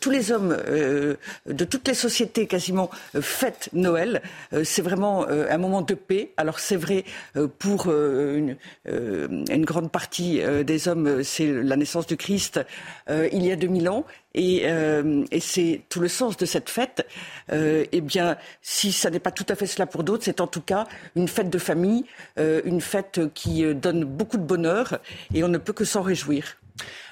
tous 0.00 0.10
les 0.10 0.32
hommes 0.32 0.56
de 0.66 1.64
toutes 1.64 1.86
les 1.86 1.94
sociétés 1.94 2.48
quasiment 2.48 2.90
fêtent 3.20 3.68
Noël. 3.72 4.20
c'est 4.64 4.82
vraiment 4.82 5.28
un 5.28 5.58
moment 5.58 5.82
de 5.82 5.94
paix. 5.94 6.32
Alors 6.36 6.58
c'est 6.72 6.78
vrai 6.78 7.04
euh, 7.36 7.48
pour 7.58 7.88
euh, 7.88 8.56
euh, 8.88 9.44
une, 9.50 9.64
grande 9.66 9.92
partie 9.92 10.40
des 10.64 10.88
hommes, 10.88 11.22
c'est 11.22 11.46
la 11.46 11.76
naissance 11.76 12.06
du 12.06 12.16
Christ 12.16 12.60
il 13.10 13.44
y 13.44 13.52
a 13.52 13.56
2000 13.56 13.88
ans. 13.90 14.06
Et, 14.34 14.64
c'est 15.40 15.82
tout 15.90 16.00
le 16.00 16.08
sens 16.08 16.38
de 16.38 16.46
cette 16.46 16.70
fête. 16.70 17.06
eh 17.50 18.00
bien, 18.00 18.36
si 18.62 18.90
ça 18.90 19.10
n'est 19.10 19.18
pas 19.18 19.30
tout 19.30 19.44
à 19.50 19.54
fait 19.54 19.66
cela 19.66 19.86
pour 19.86 20.02
d'autres, 20.04 20.24
c'est 20.24 20.40
en 20.40 20.46
tout 20.46 20.62
cas 20.62 20.86
une 21.14 21.28
fête 21.28 21.50
de 21.50 21.58
famille, 21.58 22.04
une 22.38 22.80
fête 22.80 23.20
qui 23.34 23.62
donne 23.74 24.04
beaucoup 24.04 24.38
de 24.38 24.44
bonheur, 24.44 24.98
et 25.34 25.44
on 25.44 25.48
ne 25.48 25.58
peut 25.58 25.74
que 25.74 25.84
s'en 25.84 26.00
réjouir. 26.00 26.56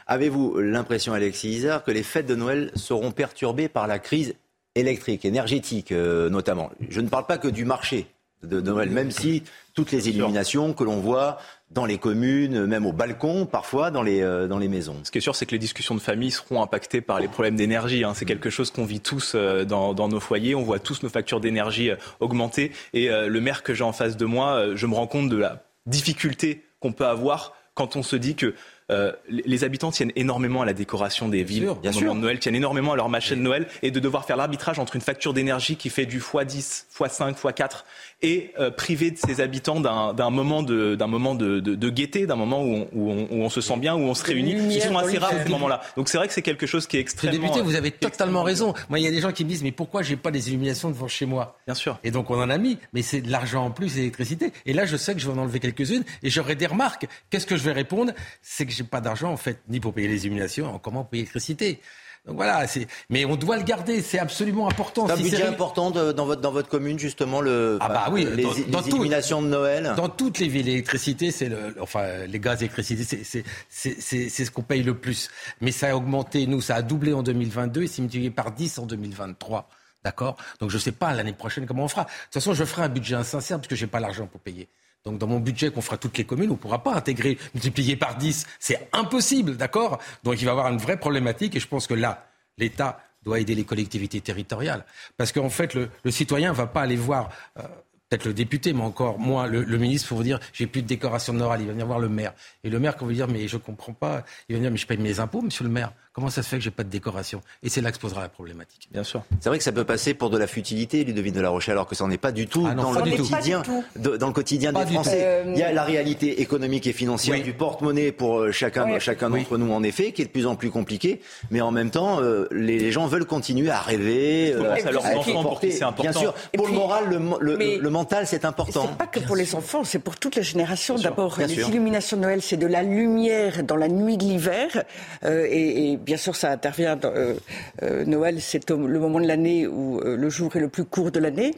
Avez-vous 0.06 0.58
l'impression, 0.60 1.12
Alexis 1.12 1.50
Isard, 1.50 1.84
que 1.84 1.90
les 1.90 2.02
fêtes 2.02 2.26
de 2.26 2.34
Noël 2.34 2.70
seront 2.74 3.12
perturbées 3.12 3.68
par 3.68 3.86
la 3.86 3.98
crise 3.98 4.34
électrique, 4.74 5.26
énergétique 5.26 5.92
notamment? 5.92 6.70
Je 6.88 7.02
ne 7.02 7.08
parle 7.08 7.26
pas 7.26 7.36
que 7.36 7.48
du 7.48 7.66
marché 7.66 8.06
de 8.42 8.60
Noël, 8.60 8.90
même 8.90 9.10
si 9.10 9.42
toutes 9.74 9.92
les 9.92 10.08
illuminations 10.08 10.72
que 10.72 10.84
l'on 10.84 10.98
voit 10.98 11.38
dans 11.70 11.84
les 11.84 11.98
communes, 11.98 12.66
même 12.66 12.84
au 12.84 12.92
balcon, 12.92 13.46
parfois 13.46 13.90
dans 13.90 14.02
les, 14.02 14.22
euh, 14.22 14.48
dans 14.48 14.58
les 14.58 14.66
maisons. 14.66 14.96
Ce 15.04 15.10
qui 15.10 15.18
est 15.18 15.20
sûr, 15.20 15.36
c'est 15.36 15.46
que 15.46 15.52
les 15.52 15.58
discussions 15.58 15.94
de 15.94 16.00
famille 16.00 16.32
seront 16.32 16.62
impactées 16.62 17.00
par 17.00 17.20
les 17.20 17.28
problèmes 17.28 17.54
d'énergie. 17.54 18.02
Hein. 18.02 18.12
C'est 18.14 18.24
quelque 18.24 18.50
chose 18.50 18.70
qu'on 18.70 18.84
vit 18.84 19.00
tous 19.00 19.32
euh, 19.34 19.64
dans, 19.64 19.94
dans, 19.94 20.08
nos 20.08 20.20
foyers. 20.20 20.54
On 20.54 20.62
voit 20.62 20.80
tous 20.80 21.02
nos 21.02 21.08
factures 21.08 21.40
d'énergie 21.40 21.90
euh, 21.90 21.96
augmenter. 22.18 22.72
Et 22.92 23.08
le 23.08 23.40
maire 23.40 23.62
que 23.62 23.74
j'ai 23.74 23.84
en 23.84 23.92
face 23.92 24.16
de 24.16 24.24
moi, 24.24 24.74
je 24.74 24.86
me 24.86 24.94
rends 24.94 25.06
compte 25.06 25.28
de 25.28 25.36
la 25.36 25.62
difficulté 25.86 26.64
qu'on 26.80 26.92
peut 26.92 27.06
avoir 27.06 27.54
quand 27.74 27.96
on 27.96 28.02
se 28.02 28.16
dit 28.16 28.34
que 28.34 28.54
euh, 28.90 29.12
les 29.28 29.62
habitants 29.62 29.90
tiennent 29.92 30.12
énormément 30.16 30.62
à 30.62 30.64
la 30.64 30.72
décoration 30.72 31.28
des 31.28 31.44
villes 31.44 31.72
bien 31.80 31.92
sûr. 31.92 32.14
de 32.14 32.20
Noël, 32.20 32.40
tiennent 32.40 32.56
énormément 32.56 32.92
à 32.92 32.96
leur 32.96 33.08
machin 33.08 33.36
de 33.36 33.40
Noël, 33.40 33.68
et 33.82 33.90
de 33.90 34.00
devoir 34.00 34.24
faire 34.24 34.36
l'arbitrage 34.36 34.78
entre 34.78 34.96
une 34.96 35.02
facture 35.02 35.32
d'énergie 35.32 35.76
qui 35.76 35.90
fait 35.90 36.06
du 36.06 36.18
x10, 36.18 36.86
x5, 36.92 37.34
x4, 37.34 37.84
et 38.22 38.52
euh, 38.58 38.70
priver 38.70 39.10
de 39.10 39.18
ses 39.18 39.40
habitants 39.40 39.80
d'un 39.80 40.30
moment 40.30 40.62
de 40.62 40.94
d'un 40.94 41.06
moment 41.06 41.34
de, 41.34 41.60
de, 41.60 41.74
de 41.74 41.90
gaieté, 41.90 42.26
d'un 42.26 42.36
moment 42.36 42.62
où 42.62 42.74
on, 42.74 42.88
où, 42.92 43.10
on, 43.10 43.28
où 43.30 43.42
on, 43.42 43.48
se 43.48 43.60
sent 43.60 43.78
bien, 43.78 43.94
où 43.94 44.00
on 44.00 44.14
se 44.14 44.24
réunit. 44.24 44.56
Ils 44.74 44.82
sont 44.82 44.96
assez 44.96 45.18
rares 45.18 45.32
ces 45.42 45.48
moments-là. 45.48 45.80
Donc 45.96 46.08
c'est 46.08 46.18
vrai 46.18 46.28
que 46.28 46.34
c'est 46.34 46.42
quelque 46.42 46.66
chose 46.66 46.86
qui 46.86 46.96
est 46.96 47.00
extrêmement. 47.00 47.40
député, 47.40 47.62
vous 47.62 47.76
avez 47.76 47.90
totalement 47.90 48.42
raison. 48.42 48.74
Moi, 48.88 48.98
il 48.98 49.04
y 49.04 49.08
a 49.08 49.10
des 49.10 49.20
gens 49.20 49.32
qui 49.32 49.44
me 49.44 49.48
disent 49.48 49.62
mais 49.62 49.72
pourquoi 49.72 50.02
j'ai 50.02 50.16
pas 50.16 50.30
des 50.30 50.48
illuminations 50.48 50.90
devant 50.90 51.08
chez 51.08 51.26
moi? 51.26 51.58
Bien 51.66 51.74
sûr. 51.74 51.98
Et 52.04 52.10
donc 52.10 52.30
on 52.30 52.40
en 52.40 52.50
a 52.50 52.58
mis, 52.58 52.78
mais 52.92 53.02
c'est 53.02 53.20
de 53.22 53.30
l'argent 53.30 53.64
en 53.64 53.70
plus, 53.70 53.94
d'électricité. 53.94 54.52
Et 54.66 54.72
là, 54.72 54.84
je 54.84 54.96
sais 54.96 55.14
que 55.14 55.20
je 55.20 55.26
vais 55.26 55.32
en 55.32 55.42
enlever 55.42 55.60
quelques-unes 55.60 56.04
et 56.22 56.30
j'aurai 56.30 56.54
des 56.56 56.66
remarques. 56.66 57.06
Qu'est-ce 57.30 57.46
que 57.46 57.56
je 57.56 57.62
vais 57.62 57.72
répondre? 57.72 58.12
C'est 58.42 58.66
que 58.66 58.72
j'ai 58.72 58.84
pas 58.84 59.00
d'argent 59.00 59.32
en 59.32 59.36
fait 59.36 59.60
ni 59.68 59.80
pour 59.80 59.94
payer 59.94 60.08
les 60.08 60.26
illuminations, 60.26 60.78
comment 60.78 61.04
payer 61.04 61.22
l'électricité. 61.22 61.80
Donc 62.26 62.36
voilà, 62.36 62.66
mais 63.08 63.24
on 63.24 63.34
doit 63.34 63.56
le 63.56 63.62
garder, 63.62 64.02
c'est 64.02 64.18
absolument 64.18 64.68
important. 64.68 65.06
C'est 65.06 65.14
un 65.14 65.16
budget 65.16 65.46
important 65.46 65.90
dans, 65.90 66.26
votre, 66.26 66.42
dans 66.42 66.52
votre 66.52 66.68
commune, 66.68 66.98
justement, 66.98 67.40
le, 67.40 67.78
ah 67.80 67.88
bah 67.88 68.08
oui, 68.12 68.26
les, 68.36 68.44
dans, 68.68 68.82
illuminations 68.82 69.40
de 69.40 69.48
Noël 69.48 69.94
Dans 69.96 70.10
toutes 70.10 70.38
les 70.38 70.48
villes, 70.48 70.66
l'électricité, 70.66 71.30
c'est 71.30 71.48
le, 71.48 71.74
enfin, 71.80 72.26
les 72.26 72.38
gaz 72.38 72.58
et 72.58 72.66
l'électricité, 72.66 73.24
c'est 73.70 74.44
ce 74.44 74.50
qu'on 74.50 74.62
paye 74.62 74.82
le 74.82 74.94
plus. 74.94 75.30
Mais 75.62 75.72
ça 75.72 75.88
a 75.88 75.94
augmenté, 75.96 76.46
nous, 76.46 76.60
ça 76.60 76.76
a 76.76 76.82
doublé 76.82 77.14
en 77.14 77.22
2022 77.22 77.84
et 77.84 77.86
c'est 77.86 78.02
multiplié 78.02 78.30
par 78.30 78.52
10 78.52 78.78
en 78.78 78.86
2023. 78.86 79.70
D'accord? 80.04 80.36
Donc 80.60 80.70
je 80.70 80.76
ne 80.76 80.80
sais 80.80 80.92
pas 80.92 81.12
l'année 81.14 81.32
prochaine 81.32 81.66
comment 81.66 81.84
on 81.84 81.88
fera. 81.88 82.04
De 82.04 82.08
toute 82.08 82.34
façon, 82.34 82.54
je 82.54 82.64
ferai 82.64 82.82
un 82.82 82.88
budget 82.88 83.16
insincère 83.16 83.58
parce 83.58 83.68
que 83.68 83.76
je 83.76 83.84
n'ai 83.84 83.90
pas 83.90 84.00
l'argent 84.00 84.26
pour 84.26 84.40
payer. 84.40 84.68
Donc 85.04 85.18
dans 85.18 85.26
mon 85.26 85.40
budget 85.40 85.70
qu'on 85.70 85.80
fera 85.80 85.96
toutes 85.96 86.18
les 86.18 86.24
communes, 86.24 86.50
on 86.50 86.54
ne 86.54 86.58
pourra 86.58 86.82
pas 86.82 86.94
intégrer, 86.94 87.38
multiplier 87.54 87.96
par 87.96 88.16
10. 88.16 88.46
C'est 88.58 88.88
impossible, 88.92 89.56
d'accord? 89.56 89.98
Donc 90.24 90.40
il 90.40 90.44
va 90.44 90.50
y 90.50 90.52
avoir 90.52 90.68
une 90.72 90.78
vraie 90.78 90.98
problématique 90.98 91.56
et 91.56 91.60
je 91.60 91.68
pense 91.68 91.86
que 91.86 91.94
là, 91.94 92.26
l'État 92.58 93.00
doit 93.22 93.40
aider 93.40 93.54
les 93.54 93.64
collectivités 93.64 94.20
territoriales. 94.20 94.84
Parce 95.16 95.32
qu'en 95.32 95.50
fait, 95.50 95.74
le, 95.74 95.90
citoyen 96.10 96.50
ne 96.50 96.56
va 96.56 96.66
pas 96.66 96.82
aller 96.82 96.96
voir... 96.96 97.30
Euh, 97.58 97.62
peut-être 98.10 98.24
le 98.24 98.34
député, 98.34 98.72
mais 98.72 98.82
encore 98.82 99.20
moins 99.20 99.46
le, 99.46 99.64
ministre 99.78 100.08
pour 100.08 100.16
vous 100.16 100.24
dire 100.24 100.40
j'ai 100.52 100.66
plus 100.66 100.82
de 100.82 100.86
décoration 100.88 101.32
de 101.32 101.38
Noël. 101.38 101.60
Il 101.60 101.66
va 101.66 101.72
venir 101.72 101.86
voir 101.86 102.00
le 102.00 102.08
maire. 102.08 102.34
Et 102.64 102.68
le 102.68 102.80
maire, 102.80 102.96
quand 102.96 103.06
vous 103.06 103.12
dire 103.12 103.28
mais 103.28 103.46
je 103.46 103.56
comprends 103.56 103.92
pas, 103.92 104.24
il 104.48 104.56
va 104.56 104.60
dire 104.60 104.70
mais 104.70 104.76
je 104.76 104.86
paye 104.86 104.98
mes 104.98 105.20
impôts, 105.20 105.40
monsieur 105.40 105.64
le 105.64 105.70
maire. 105.70 105.92
Comment 106.12 106.28
ça 106.28 106.42
se 106.42 106.48
fait 106.48 106.56
que 106.56 106.64
j'ai 106.64 106.72
pas 106.72 106.82
de 106.82 106.88
décoration? 106.88 107.40
Et 107.62 107.68
c'est 107.68 107.80
là 107.80 107.90
que 107.90 107.96
se 107.96 108.00
posera 108.00 108.20
la 108.20 108.28
problématique. 108.28 108.88
Bien 108.90 109.04
sûr. 109.04 109.22
C'est 109.38 109.48
vrai 109.48 109.58
que 109.58 109.64
ça 109.64 109.70
peut 109.70 109.84
passer 109.84 110.12
pour 110.12 110.28
de 110.28 110.38
la 110.38 110.48
futilité, 110.48 111.04
Ludovine 111.04 111.34
de 111.34 111.40
la 111.40 111.50
Rochelle, 111.50 111.74
alors 111.74 111.86
que 111.86 111.94
ça 111.94 112.02
n'en 112.02 112.10
est 112.10 112.18
pas 112.18 112.32
du 112.32 112.48
tout, 112.48 112.66
ah 112.68 112.74
dans, 112.74 112.90
le 112.90 113.16
quotidien, 113.16 113.62
dans 113.94 114.26
le 114.26 114.32
quotidien 114.32 114.72
des 114.72 114.86
Français. 114.86 115.44
Il 115.46 115.56
y 115.56 115.62
a 115.62 115.72
la 115.72 115.84
réalité 115.84 116.40
économique 116.40 116.88
et 116.88 116.92
financière 116.92 117.40
du 117.40 117.52
porte-monnaie 117.52 118.10
pour 118.10 118.40
euh, 118.40 118.50
chacun, 118.50 118.98
chacun 118.98 119.30
d'entre 119.30 119.56
nous, 119.56 119.72
en 119.72 119.84
effet, 119.84 120.10
qui 120.10 120.22
est 120.22 120.24
de 120.24 120.30
plus 120.30 120.46
en 120.46 120.56
plus 120.56 120.70
compliqué. 120.70 121.20
Mais 121.52 121.60
en 121.60 121.70
même 121.70 121.90
temps, 121.90 122.20
euh, 122.20 122.48
les, 122.50 122.90
gens 122.90 123.06
veulent 123.06 123.24
continuer 123.24 123.70
à 123.70 123.80
rêver, 123.80 124.52
euh, 124.52 124.74
à 124.84 124.90
leurs 124.90 125.06
enfants 125.06 125.42
pour 125.42 125.60
qui 125.60 125.70
c'est 125.70 125.84
important. 125.84 126.10
Bien 126.10 126.20
sûr, 126.20 126.34
pour 126.56 126.66
le 126.66 126.72
moral, 126.72 127.04
le, 127.40 127.78
le, 127.78 127.90
mental, 127.90 128.26
c'est 128.26 128.44
important. 128.44 128.88
C'est 128.88 128.98
pas 128.98 129.06
que 129.06 129.20
pour 129.20 129.36
les 129.36 129.54
enfants, 129.54 129.84
c'est 129.84 130.00
pour 130.00 130.16
toute 130.16 130.34
la 130.34 130.42
génération. 130.42 130.96
D'abord, 130.96 131.38
les 131.38 131.60
illuminations 131.60 132.16
de 132.16 132.22
Noël, 132.22 132.42
c'est 132.42 132.56
de 132.56 132.66
la 132.66 132.82
lumière 132.82 133.62
dans 133.62 133.76
la 133.76 133.86
nuit 133.86 134.16
de 134.16 134.24
l'hiver, 134.24 134.82
et, 135.24 135.92
et 135.92 135.99
bien 136.00 136.16
sûr, 136.16 136.34
ça 136.36 136.50
intervient 136.50 136.98
euh, 137.04 137.34
euh, 137.82 138.04
Noël, 138.04 138.40
c'est 138.40 138.68
le 138.70 138.98
moment 138.98 139.20
de 139.20 139.26
l'année 139.26 139.66
où 139.66 140.00
euh, 140.00 140.16
le 140.16 140.30
jour 140.30 140.56
est 140.56 140.60
le 140.60 140.68
plus 140.68 140.84
court 140.84 141.10
de 141.10 141.20
l'année. 141.20 141.54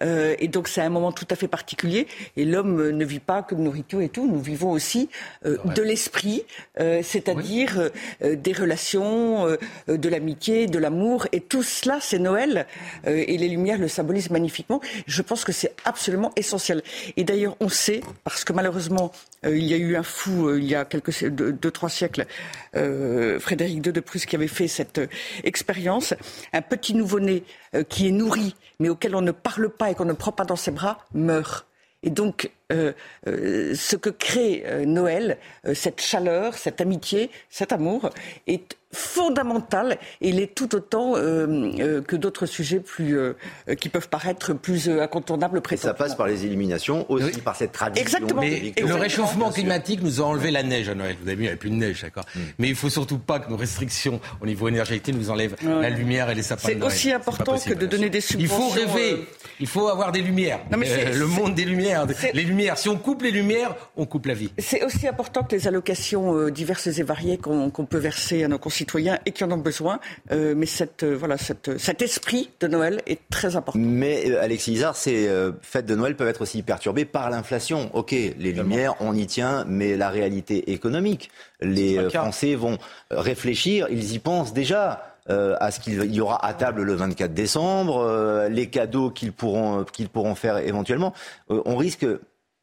et 0.00 0.48
donc, 0.48 0.68
c'est 0.68 0.80
un 0.80 0.90
moment 0.90 1.12
tout 1.12 1.26
à 1.30 1.36
fait 1.36 1.48
particulier. 1.48 2.06
Et 2.36 2.44
l'homme 2.44 2.90
ne 2.90 3.04
vit 3.04 3.20
pas 3.20 3.42
que 3.42 3.54
de 3.54 3.60
nourriture 3.60 4.00
et 4.00 4.08
tout. 4.08 4.26
Nous 4.26 4.40
vivons 4.40 4.70
aussi 4.70 5.08
de 5.44 5.82
l'esprit, 5.82 6.44
c'est-à-dire 6.76 7.90
des 8.22 8.52
relations, 8.52 9.46
de 9.88 10.08
l'amitié, 10.08 10.66
de 10.66 10.78
l'amour. 10.78 11.26
Et 11.32 11.40
tout 11.40 11.62
cela, 11.62 11.98
c'est 12.00 12.18
Noël. 12.18 12.66
et 13.06 13.36
les 13.38 13.48
Lumières 13.48 13.78
le 13.78 13.88
symbolisent 13.88 14.30
magnifiquement. 14.30 14.80
Je 15.06 15.22
pense 15.22 15.44
que 15.44 15.52
c'est 15.52 15.74
absolument 15.84 16.32
essentiel. 16.36 16.82
Et 17.16 17.24
d'ailleurs, 17.24 17.56
on 17.60 17.68
sait, 17.68 18.00
parce 18.24 18.44
que 18.44 18.52
malheureusement, 18.52 19.12
il 19.46 19.64
y 19.64 19.74
a 19.74 19.76
eu 19.76 19.96
un 19.96 20.02
fou 20.02 20.54
il 20.56 20.64
y 20.64 20.74
a 20.74 20.84
quelques 20.84 21.26
deux, 21.28 21.70
trois 21.70 21.88
siècles, 21.88 22.26
Frédéric 22.74 23.86
II 23.86 23.92
de 23.92 24.00
Prusse, 24.00 24.26
qui 24.26 24.36
avait 24.36 24.48
fait 24.48 24.68
cette 24.68 24.98
euh, 24.98 25.06
expérience. 25.44 26.14
Un 26.52 26.62
petit 26.62 26.94
nouveau-né 26.94 27.44
euh, 27.74 27.84
qui 27.84 28.08
est 28.08 28.12
nourri, 28.12 28.54
mais 28.78 28.88
auquel 28.88 29.14
on 29.14 29.20
ne 29.20 29.32
parle 29.32 29.68
pas 29.70 29.90
et 29.90 29.94
qu'on 29.94 30.04
ne 30.04 30.12
prend 30.12 30.32
pas 30.32 30.44
dans 30.44 30.56
ses 30.56 30.70
bras, 30.70 30.98
meurt. 31.14 31.66
Et 32.02 32.10
donc, 32.10 32.50
euh, 32.72 32.92
ce 33.24 33.96
que 33.96 34.10
crée 34.10 34.64
Noël, 34.86 35.38
cette 35.74 36.00
chaleur, 36.00 36.54
cette 36.54 36.80
amitié, 36.80 37.30
cet 37.50 37.72
amour, 37.72 38.10
est 38.46 38.76
fondamental 38.94 39.98
et 40.20 40.30
il 40.30 40.40
est 40.40 40.54
tout 40.54 40.74
autant 40.74 41.16
euh, 41.16 41.46
euh, 41.78 42.00
que 42.00 42.16
d'autres 42.16 42.46
sujets 42.46 42.80
plus, 42.80 43.18
euh, 43.18 43.34
qui 43.78 43.88
peuvent 43.88 44.08
paraître 44.08 44.54
plus 44.54 44.88
incontournables. 44.88 45.60
Ça 45.76 45.94
passe 45.94 46.14
par 46.14 46.26
les 46.26 46.46
illuminations, 46.46 47.10
aussi 47.10 47.40
par 47.40 47.56
cette 47.56 47.72
tradition. 47.72 48.02
Exactement. 48.02 48.40
Mais 48.40 48.72
le 48.80 48.94
réchauffement 48.94 49.50
climatique 49.50 50.02
nous 50.02 50.20
a 50.20 50.24
enlevé 50.24 50.50
la 50.50 50.62
neige 50.62 50.88
à 50.88 50.94
Noël. 50.94 51.16
Vous 51.20 51.28
avez 51.28 51.36
vu, 51.36 51.42
il 51.42 51.46
n'y 51.46 51.48
avait 51.48 51.56
plus 51.56 51.70
de 51.70 51.74
neige, 51.74 52.02
d'accord. 52.02 52.24
Hmm. 52.34 52.40
Mais 52.58 52.68
il 52.68 52.74
faut 52.74 52.90
surtout 52.90 53.18
pas 53.18 53.40
que 53.40 53.50
nos 53.50 53.56
restrictions 53.56 54.20
au 54.40 54.46
niveau 54.46 54.68
énergétique 54.68 55.14
nous 55.14 55.30
enlèvent 55.30 55.56
la 55.62 55.90
lumière 55.90 56.30
et 56.30 56.34
les 56.34 56.42
sapins. 56.42 56.68
C'est 56.68 56.82
aussi 56.82 57.12
important 57.12 57.58
que 57.58 57.74
de 57.74 57.86
donner 57.86 58.10
des 58.10 58.20
subventions. 58.20 58.70
Il 58.76 58.88
faut 58.88 58.92
rêver. 58.92 59.24
Il 59.60 59.66
faut 59.66 59.88
avoir 59.88 60.12
des 60.12 60.20
lumières. 60.20 60.60
Non, 60.70 60.78
mais 60.78 61.12
le 61.12 61.26
monde 61.26 61.54
des 61.54 61.64
lumières. 61.64 62.06
Les 62.32 62.42
lumières. 62.42 62.63
Si 62.76 62.88
on 62.88 62.96
coupe 62.96 63.22
les 63.22 63.30
lumières, 63.30 63.74
on 63.96 64.06
coupe 64.06 64.26
la 64.26 64.34
vie. 64.34 64.52
C'est 64.58 64.84
aussi 64.84 65.06
important 65.08 65.42
que 65.42 65.54
les 65.54 65.68
allocations 65.68 66.48
diverses 66.48 66.86
et 66.86 67.02
variées 67.02 67.38
qu'on 67.38 67.70
peut 67.86 67.98
verser 67.98 68.44
à 68.44 68.48
nos 68.48 68.58
concitoyens 68.58 69.18
et 69.26 69.32
qui 69.32 69.44
en 69.44 69.50
ont 69.50 69.58
besoin. 69.58 70.00
Euh, 70.32 70.54
mais 70.56 70.66
cette, 70.66 71.02
euh, 71.02 71.16
voilà, 71.16 71.36
cette, 71.36 71.78
cet 71.78 72.02
esprit 72.02 72.50
de 72.60 72.66
Noël 72.66 73.02
est 73.06 73.20
très 73.30 73.56
important. 73.56 73.78
Mais 73.78 74.30
euh, 74.30 74.42
Alexis 74.42 74.72
Isard, 74.72 74.96
ces 74.96 75.30
fêtes 75.62 75.86
de 75.86 75.94
Noël 75.94 76.16
peuvent 76.16 76.28
être 76.28 76.42
aussi 76.42 76.62
perturbées 76.62 77.04
par 77.04 77.30
l'inflation. 77.30 77.90
Ok, 77.94 78.12
les 78.12 78.52
lumières, 78.52 78.94
on 79.00 79.14
y 79.14 79.26
tient, 79.26 79.64
mais 79.66 79.96
la 79.96 80.10
réalité 80.10 80.72
économique, 80.72 81.30
les 81.60 82.08
Français 82.10 82.54
vont 82.54 82.78
réfléchir, 83.10 83.88
ils 83.90 84.14
y 84.14 84.18
pensent 84.18 84.52
déjà. 84.52 85.10
à 85.26 85.70
ce 85.70 85.80
qu'il 85.80 86.14
y 86.14 86.20
aura 86.20 86.44
à 86.44 86.52
table 86.52 86.82
le 86.82 86.94
24 86.94 87.32
décembre, 87.32 88.46
les 88.50 88.68
cadeaux 88.68 89.10
qu'ils 89.10 89.32
pourront, 89.32 89.84
qu'ils 89.84 90.10
pourront 90.10 90.34
faire 90.34 90.58
éventuellement. 90.58 91.14
on 91.48 91.76
risque 91.76 92.06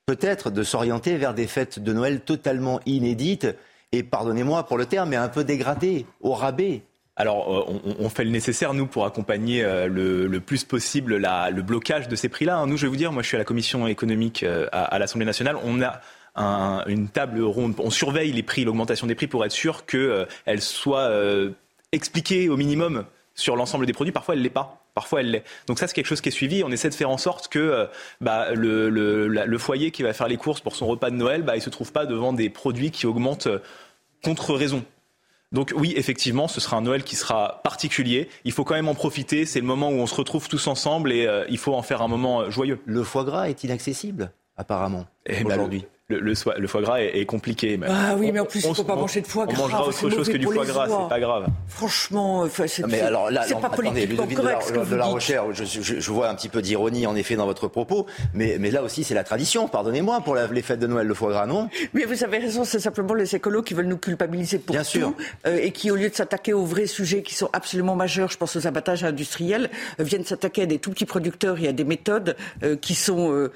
peut-être 0.05 0.51
de 0.51 0.63
s'orienter 0.63 1.17
vers 1.17 1.33
des 1.33 1.47
fêtes 1.47 1.79
de 1.79 1.93
Noël 1.93 2.21
totalement 2.21 2.79
inédites 2.85 3.47
et 3.91 4.03
pardonnez-moi 4.03 4.65
pour 4.65 4.77
le 4.77 4.85
terme, 4.85 5.09
mais 5.09 5.15
un 5.17 5.27
peu 5.27 5.43
dégradé, 5.43 6.05
au 6.21 6.33
rabais. 6.33 6.83
Alors, 7.17 7.69
euh, 7.69 7.93
on, 7.99 8.09
fait 8.09 8.23
le 8.23 8.29
nécessaire, 8.31 8.73
nous, 8.73 8.87
pour 8.87 9.05
accompagner 9.05 9.63
euh, 9.63 9.87
le, 9.87 10.39
plus 10.39 10.63
possible 10.63 11.17
le 11.17 11.61
blocage 11.61 12.07
de 12.07 12.15
ces 12.15 12.29
prix-là. 12.29 12.57
Hein. 12.57 12.67
Nous, 12.67 12.77
je 12.77 12.83
vais 12.83 12.89
vous 12.89 12.95
dire, 12.95 13.11
moi, 13.11 13.21
je 13.21 13.27
suis 13.27 13.35
à 13.35 13.39
la 13.39 13.45
commission 13.45 13.85
économique 13.87 14.43
euh, 14.43 14.67
à, 14.71 14.97
l'Assemblée 14.97 15.25
nationale. 15.25 15.57
On 15.63 15.81
a 15.81 16.01
une 16.87 17.09
table 17.09 17.41
ronde. 17.41 17.75
On 17.79 17.89
surveille 17.89 18.31
les 18.31 18.43
prix, 18.43 18.63
l'augmentation 18.63 19.05
des 19.05 19.15
prix, 19.15 19.27
pour 19.27 19.43
être 19.43 19.51
sûr 19.51 19.85
qu'elle 19.85 20.61
soit 20.61 21.11
expliquée 21.91 22.47
au 22.47 22.55
minimum 22.55 23.03
sur 23.35 23.57
l'ensemble 23.57 23.85
des 23.85 23.91
produits. 23.91 24.13
Parfois, 24.13 24.35
elle 24.35 24.39
ne 24.39 24.45
l'est 24.45 24.49
pas. 24.49 24.80
Parfois, 24.93 25.21
elle 25.21 25.31
l'est. 25.31 25.43
Donc 25.67 25.79
ça, 25.79 25.87
c'est 25.87 25.93
quelque 25.93 26.07
chose 26.07 26.21
qui 26.21 26.29
est 26.29 26.33
suivi. 26.33 26.63
On 26.63 26.71
essaie 26.71 26.89
de 26.89 26.95
faire 26.95 27.09
en 27.09 27.17
sorte 27.17 27.47
que 27.47 27.59
euh, 27.59 27.85
bah, 28.19 28.53
le, 28.53 29.57
foyer 29.57 29.91
qui 29.91 30.03
va 30.03 30.13
faire 30.13 30.27
les 30.27 30.37
courses 30.37 30.61
pour 30.61 30.75
son 30.75 30.87
repas 30.87 31.09
de 31.09 31.15
Noël, 31.15 31.43
bah, 31.43 31.55
il 31.55 31.59
ne 31.59 31.63
se 31.63 31.69
trouve 31.69 31.91
pas 31.91 32.05
devant 32.05 32.33
des 32.33 32.49
produits 32.49 32.91
qui 32.91 33.05
augmentent 33.05 33.47
euh, 33.47 33.59
contre 34.23 34.53
raison. 34.53 34.83
Donc 35.51 35.73
oui, 35.75 35.93
effectivement, 35.97 36.47
ce 36.47 36.61
sera 36.61 36.77
un 36.77 36.81
Noël 36.81 37.03
qui 37.03 37.15
sera 37.15 37.61
particulier. 37.63 38.29
Il 38.45 38.51
faut 38.51 38.63
quand 38.63 38.73
même 38.73 38.87
en 38.87 38.95
profiter. 38.95 39.45
C'est 39.45 39.59
le 39.59 39.65
moment 39.65 39.89
où 39.89 39.95
on 39.95 40.07
se 40.07 40.15
retrouve 40.15 40.47
tous 40.47 40.67
ensemble 40.67 41.11
et 41.11 41.25
euh, 41.25 41.45
il 41.49 41.57
faut 41.57 41.73
en 41.73 41.81
faire 41.81 42.01
un 42.01 42.07
moment 42.07 42.49
joyeux. 42.49 42.79
Le 42.85 43.03
foie 43.03 43.23
gras 43.23 43.49
est 43.49 43.63
inaccessible, 43.63 44.31
apparemment, 44.57 45.07
eh 45.25 45.43
ben, 45.43 45.69
le, 46.19 46.67
foie 46.67 46.81
gras 46.81 46.99
est, 47.01 47.25
compliqué. 47.25 47.79
ah 47.87 48.15
oui, 48.17 48.31
mais 48.31 48.39
en 48.39 48.45
plus, 48.45 48.63
il 48.63 48.69
ne 48.69 48.73
faut 48.73 48.83
pas 48.83 48.95
manger 48.95 49.21
de 49.21 49.27
foie 49.27 49.45
gras. 49.45 49.55
On 49.57 49.61
mangera 49.63 49.87
autre 49.87 50.09
chose 50.09 50.29
que 50.29 50.37
du 50.37 50.45
foie 50.45 50.65
gras, 50.65 50.87
c'est 50.87 51.09
pas 51.09 51.19
grave. 51.19 51.47
Franchement, 51.67 52.47
c'est 52.67 53.01
alors 53.01 53.31
là, 53.31 53.45
pas 53.61 53.67
attendez, 53.67 54.05
Ludovic 54.05 54.37
de 54.37 54.43
la, 54.43 54.85
de 54.85 54.95
la 54.95 55.05
Rochère, 55.05 55.53
je, 55.53 55.63
je, 55.65 56.11
vois 56.11 56.29
un 56.29 56.35
petit 56.35 56.49
peu 56.49 56.61
d'ironie 56.61 57.07
en 57.07 57.15
effet 57.15 57.35
dans 57.35 57.45
votre 57.45 57.67
propos, 57.67 58.05
mais, 58.33 58.57
mais 58.59 58.71
là 58.71 58.83
aussi 58.83 59.03
c'est 59.03 59.13
la 59.13 59.23
tradition, 59.23 59.67
pardonnez-moi, 59.67 60.21
pour 60.21 60.35
les 60.35 60.61
fêtes 60.61 60.79
de 60.79 60.87
Noël, 60.87 61.07
le 61.07 61.13
foie 61.13 61.31
gras, 61.31 61.45
non? 61.45 61.69
Mais 61.93 62.05
vous 62.05 62.23
avez 62.23 62.37
raison, 62.37 62.63
c'est 62.63 62.79
simplement 62.79 63.13
les 63.13 63.35
écolos 63.35 63.63
qui 63.63 63.73
veulent 63.73 63.87
nous 63.87 63.97
culpabiliser 63.97 64.59
pour 64.59 64.73
Bien 64.73 64.83
tout, 64.83 64.89
sûr. 64.89 65.13
Euh, 65.45 65.59
et 65.61 65.71
qui, 65.71 65.91
au 65.91 65.95
lieu 65.95 66.09
de 66.09 66.15
s'attaquer 66.15 66.53
aux 66.53 66.65
vrais 66.65 66.87
sujets 66.87 67.21
qui 67.23 67.35
sont 67.35 67.49
absolument 67.53 67.95
majeurs, 67.95 68.29
je 68.29 68.37
pense 68.37 68.55
aux 68.55 68.67
abattages 68.67 69.03
industriels, 69.03 69.69
euh, 69.99 70.03
viennent 70.03 70.25
s'attaquer 70.25 70.63
à 70.63 70.65
des 70.65 70.79
tout 70.79 70.91
petits 70.91 71.05
producteurs 71.05 71.59
et 71.59 71.67
à 71.67 71.73
des 71.73 71.83
méthodes 71.83 72.35
euh, 72.63 72.75
qui 72.75 72.95
sont, 72.95 73.49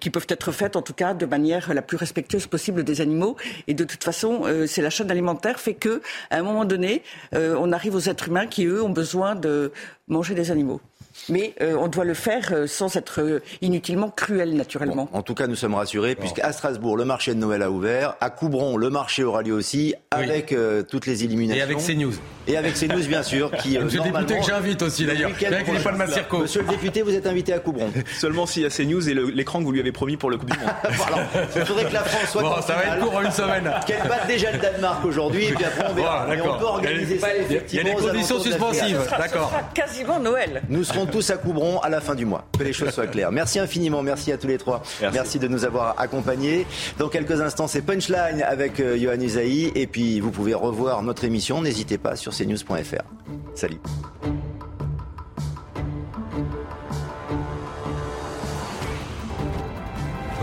qui 0.00 0.10
peuvent 0.10 0.26
être 0.28 0.52
faites 0.52 0.76
en 0.76 0.82
tout 0.82 0.92
cas 0.92 1.14
de 1.14 1.26
manière 1.26 1.72
la 1.80 1.86
plus 1.86 1.96
respectueuse 1.96 2.46
possible 2.46 2.84
des 2.84 3.00
animaux. 3.00 3.36
Et 3.66 3.74
de 3.74 3.84
toute 3.84 4.04
façon, 4.04 4.44
c'est 4.66 4.82
la 4.82 4.90
chaîne 4.90 5.10
alimentaire 5.10 5.58
fait 5.58 5.74
que, 5.74 6.02
à 6.30 6.36
un 6.36 6.42
moment 6.42 6.66
donné, 6.66 7.02
on 7.32 7.72
arrive 7.72 7.94
aux 7.94 8.06
êtres 8.10 8.28
humains 8.28 8.46
qui 8.46 8.66
eux 8.66 8.82
ont 8.82 8.90
besoin 8.90 9.34
de 9.34 9.72
manger 10.06 10.34
des 10.34 10.50
animaux 10.50 10.80
mais 11.30 11.54
euh, 11.60 11.76
on 11.78 11.88
doit 11.88 12.04
le 12.04 12.14
faire 12.14 12.50
euh, 12.52 12.66
sans 12.66 12.96
être 12.96 13.20
euh, 13.20 13.42
inutilement 13.62 14.10
cruel, 14.10 14.54
naturellement. 14.54 15.08
en 15.12 15.22
tout 15.22 15.34
cas, 15.34 15.46
nous 15.46 15.54
sommes 15.54 15.74
rassurés, 15.74 16.14
puisqu'à 16.14 16.52
Strasbourg, 16.52 16.96
le 16.96 17.04
marché 17.04 17.34
de 17.34 17.38
Noël 17.38 17.62
a 17.62 17.70
ouvert. 17.70 18.16
À 18.20 18.30
Coubron, 18.30 18.76
le 18.76 18.90
marché 18.90 19.24
aura 19.24 19.42
lieu 19.42 19.52
aussi, 19.52 19.94
avec 20.10 20.54
toutes 20.88 21.06
les 21.06 21.24
éliminations. 21.24 21.60
Et 21.60 21.62
avec 21.62 21.78
CNews. 21.78 22.12
Et 22.46 22.56
avec 22.56 22.74
CNews, 22.74 23.06
bien 23.06 23.22
sûr. 23.22 23.50
Qui, 23.52 23.78
Monsieur 23.80 24.02
le 24.02 24.10
député 24.10 24.38
que 24.38 24.44
j'invite 24.44 24.82
aussi, 24.82 25.06
d'ailleurs. 25.06 25.30
Monsieur 25.30 26.62
le 26.62 26.68
député, 26.68 27.02
vous 27.02 27.14
êtes 27.14 27.26
invité 27.26 27.52
à 27.52 27.58
Coubron. 27.58 27.90
Seulement 28.18 28.46
s'il 28.46 28.62
y 28.62 28.66
a 28.66 28.70
CNews 28.70 29.08
et 29.08 29.14
l'écran 29.14 29.60
que 29.60 29.64
vous 29.64 29.72
lui 29.72 29.80
avez 29.80 29.92
promis 29.92 30.16
pour 30.16 30.30
le 30.30 30.36
Coupe 30.36 30.50
du 30.50 30.58
Monde. 30.58 30.68
voilà. 30.96 31.28
Il 31.56 31.64
faudrait 31.64 31.84
que 31.84 31.94
la 31.94 32.04
France 32.04 32.30
soit. 32.30 32.42
Bon, 32.42 32.60
ça 32.60 32.74
va 32.74 32.84
être 32.84 32.98
court 32.98 33.14
en 33.14 33.22
une 33.22 33.30
semaine. 33.30 33.70
Qu'elle 33.86 34.08
batte 34.08 34.26
déjà 34.26 34.50
le 34.50 34.58
Danemark 34.58 35.04
aujourd'hui, 35.04 35.46
et 35.46 35.52
puis 35.52 35.64
après 35.64 35.86
on 35.90 35.94
verra. 35.94 36.26
on 36.28 36.58
peut 36.58 36.64
organiser 36.64 37.18
ça, 37.18 37.28
Il 37.36 37.74
y 37.74 37.80
a 37.80 37.84
des 37.84 37.92
conditions 37.92 38.40
suspensives, 38.40 39.00
d'accord. 39.18 39.52
quasiment 39.74 40.18
Noël. 40.18 40.62
Nous 40.68 40.84
serons 40.84 41.06
tous 41.06 41.19
à 41.28 41.36
Coubron 41.36 41.78
à 41.80 41.90
la 41.90 42.00
fin 42.00 42.14
du 42.14 42.24
mois. 42.24 42.46
Que 42.58 42.64
les 42.64 42.72
choses 42.72 42.90
soient 42.90 43.06
claires. 43.06 43.32
Merci 43.32 43.58
infiniment, 43.58 44.02
merci 44.02 44.32
à 44.32 44.38
tous 44.38 44.46
les 44.46 44.56
trois. 44.56 44.82
Merci, 45.12 45.38
de 45.38 45.48
nous 45.48 45.64
avoir 45.64 46.00
accompagnés. 46.00 46.66
Dans 46.98 47.08
quelques 47.08 47.40
instants, 47.40 47.66
c'est 47.66 47.82
Punchline 47.82 48.42
avec 48.46 48.80
euh, 48.80 48.96
Johan 48.96 49.20
Usaï. 49.20 49.72
Et 49.74 49.86
puis, 49.86 50.20
vous 50.20 50.30
pouvez 50.30 50.54
revoir 50.54 51.02
notre 51.02 51.24
émission. 51.24 51.60
N'hésitez 51.60 51.98
pas 51.98 52.16
sur 52.16 52.32
cnews.fr. 52.32 53.04
Salut. 53.54 53.80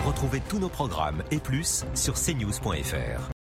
Retrouvez 0.05 0.41
tous 0.49 0.59
nos 0.59 0.69
programmes 0.69 1.23
et 1.31 1.37
plus 1.37 1.85
sur 1.93 2.15
cnews.fr. 2.15 3.36